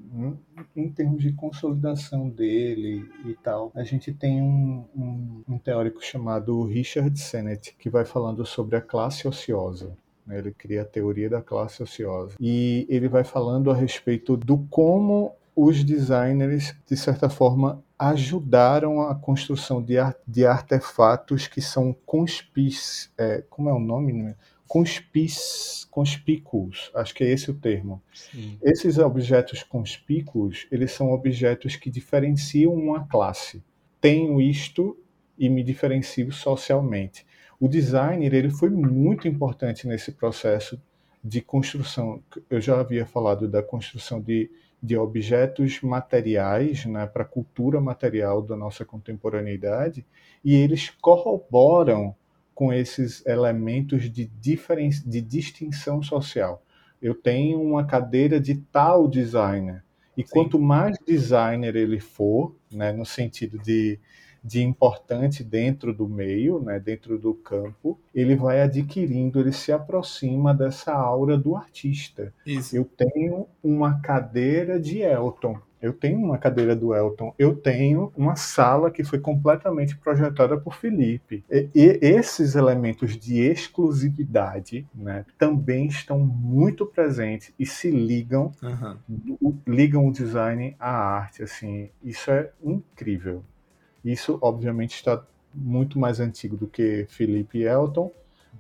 em, 0.76 0.90
termos 0.90 1.22
de 1.22 1.32
consolidação 1.34 2.30
dele 2.30 3.10
e 3.26 3.34
tal. 3.36 3.72
A 3.76 3.84
gente 3.84 4.14
tem 4.14 4.42
um, 4.42 4.86
um, 4.96 5.44
um 5.48 5.58
teórico 5.58 6.04
chamado 6.04 6.64
Richard 6.64 7.20
Sennett, 7.20 7.76
que 7.78 7.90
vai 7.90 8.06
falando 8.06 8.46
sobre 8.46 8.76
a 8.76 8.82
classe 8.82 9.28
ociosa. 9.28 9.96
Ele 10.30 10.52
cria 10.52 10.82
a 10.82 10.86
teoria 10.86 11.30
da 11.30 11.42
classe 11.42 11.82
ociosa. 11.82 12.36
E 12.40 12.86
ele 12.90 13.08
vai 13.08 13.24
falando 13.24 13.72
a 13.72 13.76
respeito 13.76 14.36
do 14.36 14.58
como 14.70 15.34
os 15.56 15.84
designers, 15.84 16.76
de 16.86 16.96
certa 16.96 17.30
forma, 17.30 17.84
ajudaram 17.98 19.02
a 19.02 19.16
construção 19.16 19.82
de, 19.82 19.96
de 20.28 20.46
artefatos 20.46 21.48
que 21.48 21.62
são 21.62 21.96
conspis, 22.06 23.12
é, 23.18 23.44
como 23.50 23.70
é 23.70 23.74
o 23.74 23.80
nome? 23.80 24.14
Né? 24.14 24.36
Conspis, 24.68 25.88
conspícuos, 25.90 26.92
acho 26.94 27.14
que 27.14 27.24
é 27.24 27.32
esse 27.32 27.50
o 27.50 27.54
termo. 27.54 28.02
Sim. 28.14 28.58
Esses 28.62 28.98
objetos 28.98 29.64
conspícuos, 29.64 30.68
eles 30.72 30.92
são 30.92 31.12
objetos 31.12 31.76
que 31.76 31.90
diferenciam 31.90 32.74
uma 32.74 33.08
classe. 33.08 33.64
Tenho 34.02 34.42
isto 34.42 34.98
e 35.38 35.50
me 35.50 35.64
diferencio 35.64 36.32
socialmente. 36.32 37.26
O 37.60 37.68
designer 37.68 38.34
ele 38.34 38.50
foi 38.50 38.70
muito 38.70 39.28
importante 39.28 39.88
nesse 39.88 40.12
processo 40.12 40.82
de 41.24 41.42
construção. 41.42 42.22
Eu 42.50 42.62
já 42.62 42.80
havia 42.80 43.06
falado 43.06 43.48
da 43.48 43.64
construção 43.64 44.22
de 44.22 44.50
de 44.82 44.96
objetos 44.96 45.82
materiais 45.82 46.86
né, 46.86 47.08
para 47.08 47.24
a 47.24 47.28
cultura 47.28 47.82
material 47.82 48.42
da 48.42 48.56
nossa 48.56 48.86
contemporaneidade 48.86 50.06
e 50.44 50.56
eles 50.56 50.90
corroboram 51.02 52.16
com 52.58 52.74
esses 52.74 53.24
elementos 53.24 54.10
de, 54.10 54.26
diferen... 54.26 54.90
de 55.06 55.22
distinção 55.22 56.02
social. 56.02 56.64
Eu 57.00 57.14
tenho 57.14 57.62
uma 57.62 57.86
cadeira 57.86 58.40
de 58.40 58.56
tal 58.56 59.08
designer 59.08 59.84
e 60.18 60.24
Sim. 60.24 60.30
quanto 60.32 60.60
mais 60.60 60.98
designer 61.06 61.76
ele 61.76 62.00
for, 62.00 62.56
né, 62.72 62.92
no 62.92 63.06
sentido 63.06 63.60
de 63.60 64.00
de 64.44 64.64
importante 64.64 65.44
dentro 65.44 65.94
do 65.94 66.08
meio, 66.08 66.62
né, 66.62 66.80
dentro 66.80 67.18
do 67.18 67.34
campo, 67.34 68.00
ele 68.16 68.34
vai 68.34 68.62
adquirindo, 68.62 69.42
ele 69.42 69.52
se 69.52 69.74
aproxima 69.74 70.54
dessa 70.54 70.94
aura 70.94 71.38
do 71.38 71.54
artista. 71.54 72.34
Isso. 72.46 72.78
Eu 72.78 72.86
tenho 72.86 73.46
uma 73.62 74.00
cadeira 74.00 74.80
de 74.80 75.00
Elton. 75.00 75.60
Eu 75.82 75.94
tenho 75.94 76.20
uma 76.20 76.38
cadeira 76.38 76.76
do 76.76 76.94
Elton. 76.94 77.34
Eu 77.38 77.56
tenho 77.56 78.12
uma 78.16 78.36
sala 78.36 78.90
que 78.90 79.04
foi 79.04 79.20
completamente 79.20 79.96
projetada 79.98 80.58
por 80.58 80.76
Felipe. 80.76 81.44
E, 81.50 81.70
e 81.74 81.98
esses 82.02 82.56
elementos 82.56 83.16
de 83.16 83.40
exclusividade 83.40 84.88
né, 84.94 85.26
também 85.38 85.88
estão 85.88 86.20
muito 86.20 86.86
presentes 86.86 87.54
e 87.60 87.66
se 87.66 87.92
ligam, 87.92 88.52
uhum. 88.62 89.58
ligam 89.68 90.08
o 90.08 90.12
design 90.12 90.76
à 90.80 90.90
arte. 90.90 91.44
Assim, 91.44 91.90
isso 92.04 92.32
é 92.32 92.52
incrível. 92.64 93.44
Isso, 94.04 94.40
obviamente, 94.42 94.96
está 94.96 95.24
muito 95.54 96.00
mais 96.00 96.20
antigo 96.20 96.56
do 96.56 96.68
que 96.68 97.06
Felipe 97.10 97.60
e 97.60 97.64
Elton, 97.64 98.12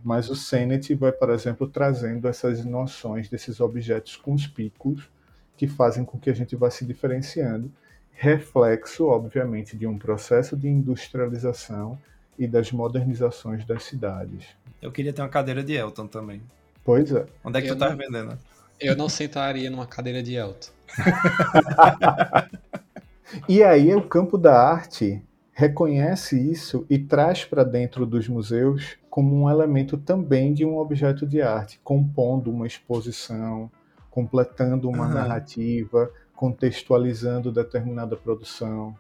mas 0.03 0.29
o 0.29 0.35
Sennett 0.35 0.93
vai, 0.95 1.11
por 1.11 1.29
exemplo, 1.29 1.67
trazendo 1.67 2.27
essas 2.27 2.63
noções 2.63 3.29
desses 3.29 3.59
objetos 3.59 4.15
conspícuos 4.15 5.09
que 5.57 5.67
fazem 5.67 6.05
com 6.05 6.19
que 6.19 6.29
a 6.29 6.33
gente 6.33 6.55
vá 6.55 6.69
se 6.69 6.85
diferenciando, 6.85 7.71
reflexo, 8.11 9.07
obviamente, 9.07 9.75
de 9.75 9.87
um 9.87 9.97
processo 9.97 10.55
de 10.55 10.67
industrialização 10.67 11.99
e 12.37 12.47
das 12.47 12.71
modernizações 12.71 13.65
das 13.65 13.83
cidades. 13.83 14.45
Eu 14.81 14.91
queria 14.91 15.11
ter 15.11 15.21
uma 15.21 15.29
cadeira 15.29 15.63
de 15.63 15.73
Elton 15.73 16.07
também. 16.07 16.41
Pois 16.85 17.11
é. 17.11 17.25
Onde 17.43 17.57
é 17.57 17.61
que 17.61 17.69
eu 17.69 17.75
tu 17.75 17.79
tá 17.79 17.89
vendendo? 17.89 18.37
Eu 18.79 18.95
não 18.95 19.09
sentaria 19.09 19.69
numa 19.69 19.87
cadeira 19.87 20.21
de 20.21 20.35
Elton. 20.35 20.69
e 23.49 23.63
aí 23.63 23.93
o 23.93 24.03
campo 24.03 24.37
da 24.37 24.57
arte 24.57 25.21
reconhece 25.51 26.39
isso 26.39 26.85
e 26.87 26.99
traz 26.99 27.43
para 27.43 27.63
dentro 27.63 28.05
dos 28.05 28.27
museus 28.27 28.95
como 29.09 29.35
um 29.35 29.49
elemento 29.49 29.97
também 29.97 30.53
de 30.53 30.63
um 30.63 30.77
objeto 30.77 31.25
de 31.25 31.41
arte, 31.41 31.79
compondo 31.83 32.51
uma 32.51 32.67
exposição, 32.67 33.71
completando 34.17 34.89
uma 34.89 35.05
uhum. 35.05 35.13
narrativa, 35.13 36.11
contextualizando 36.35 37.51
determinada 37.51 38.17
produção. 38.17 38.97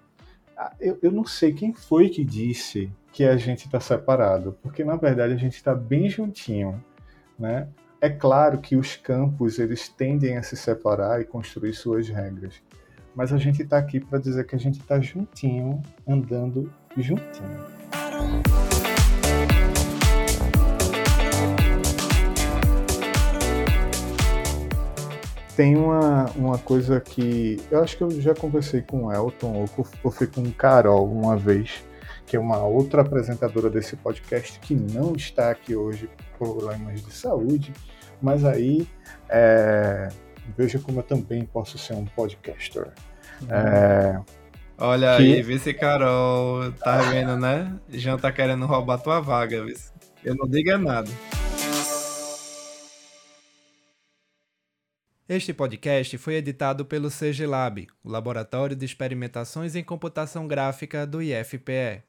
Ah, 0.55 0.75
eu, 0.79 0.99
eu, 1.01 1.11
não 1.11 1.25
sei 1.25 1.51
quem 1.53 1.73
foi 1.73 2.07
que 2.07 2.23
disse 2.23 2.91
que 3.11 3.23
a 3.23 3.35
gente 3.35 3.65
está 3.65 3.79
separado, 3.79 4.55
porque 4.61 4.83
na 4.83 4.95
verdade 4.95 5.33
a 5.33 5.37
gente 5.37 5.55
está 5.55 5.73
bem 5.73 6.07
juntinho, 6.07 6.79
né? 7.37 7.67
É 7.99 8.11
claro 8.11 8.59
que 8.59 8.75
os 8.75 8.95
campos 8.95 9.57
eles 9.57 9.89
tendem 9.89 10.37
a 10.37 10.43
se 10.43 10.55
separar 10.55 11.19
e 11.19 11.25
construir 11.25 11.73
suas 11.73 12.07
regras, 12.07 12.61
mas 13.15 13.33
a 13.33 13.37
gente 13.37 13.63
está 13.63 13.79
aqui 13.79 13.99
para 13.99 14.19
dizer 14.19 14.45
que 14.45 14.55
a 14.55 14.59
gente 14.59 14.79
está 14.79 14.99
juntinho, 14.99 15.81
andando 16.07 16.71
juntinho. 16.95 17.65
Tem 25.57 25.75
uma, 25.75 26.25
uma 26.35 26.59
coisa 26.59 27.01
que 27.01 27.59
eu 27.71 27.81
acho 27.81 27.97
que 27.97 28.03
eu 28.03 28.11
já 28.21 28.35
conversei 28.35 28.83
com 28.83 29.05
o 29.05 29.11
Elton 29.11 29.65
ou, 29.75 29.87
ou 30.03 30.11
fui 30.11 30.27
com 30.27 30.41
o 30.41 30.51
Carol 30.51 31.11
uma 31.11 31.35
vez, 31.35 31.83
que 32.27 32.35
é 32.35 32.39
uma 32.39 32.63
outra 32.63 33.01
apresentadora 33.01 33.67
desse 33.67 33.95
podcast 33.95 34.59
que 34.59 34.75
não 34.75 35.15
está 35.15 35.49
aqui 35.49 35.75
hoje 35.75 36.11
por 36.37 36.57
problemas 36.57 37.03
de 37.03 37.11
saúde, 37.11 37.73
mas 38.21 38.45
aí 38.45 38.87
é, 39.27 40.09
veja 40.55 40.77
como 40.77 40.99
eu 40.99 41.03
também 41.03 41.43
posso 41.43 41.79
ser 41.79 41.93
um 41.93 42.05
podcaster. 42.05 42.89
Uhum. 43.41 43.47
É, 43.49 44.21
Olha 44.77 45.17
que... 45.17 45.23
aí, 45.23 45.41
vice 45.41 45.73
Carol, 45.73 46.71
tá 46.73 46.97
vendo, 47.09 47.35
né? 47.35 47.75
Jean 47.89 48.15
tá 48.19 48.31
querendo 48.31 48.67
roubar 48.67 48.99
tua 48.99 49.19
vaga, 49.21 49.65
vice. 49.65 49.91
Eu 50.23 50.35
não 50.35 50.47
digo 50.47 50.69
é 50.69 50.77
nada. 50.77 51.09
Este 55.29 55.53
podcast 55.53 56.17
foi 56.17 56.35
editado 56.35 56.85
pelo 56.85 57.09
CG 57.09 57.45
Lab, 57.45 57.85
o 58.01 58.09
Laboratório 58.09 58.77
de 58.77 58.85
Experimentações 58.85 59.75
em 59.75 59.83
Computação 59.83 60.47
Gráfica 60.47 61.05
do 61.05 61.21
IFPE. 61.21 62.06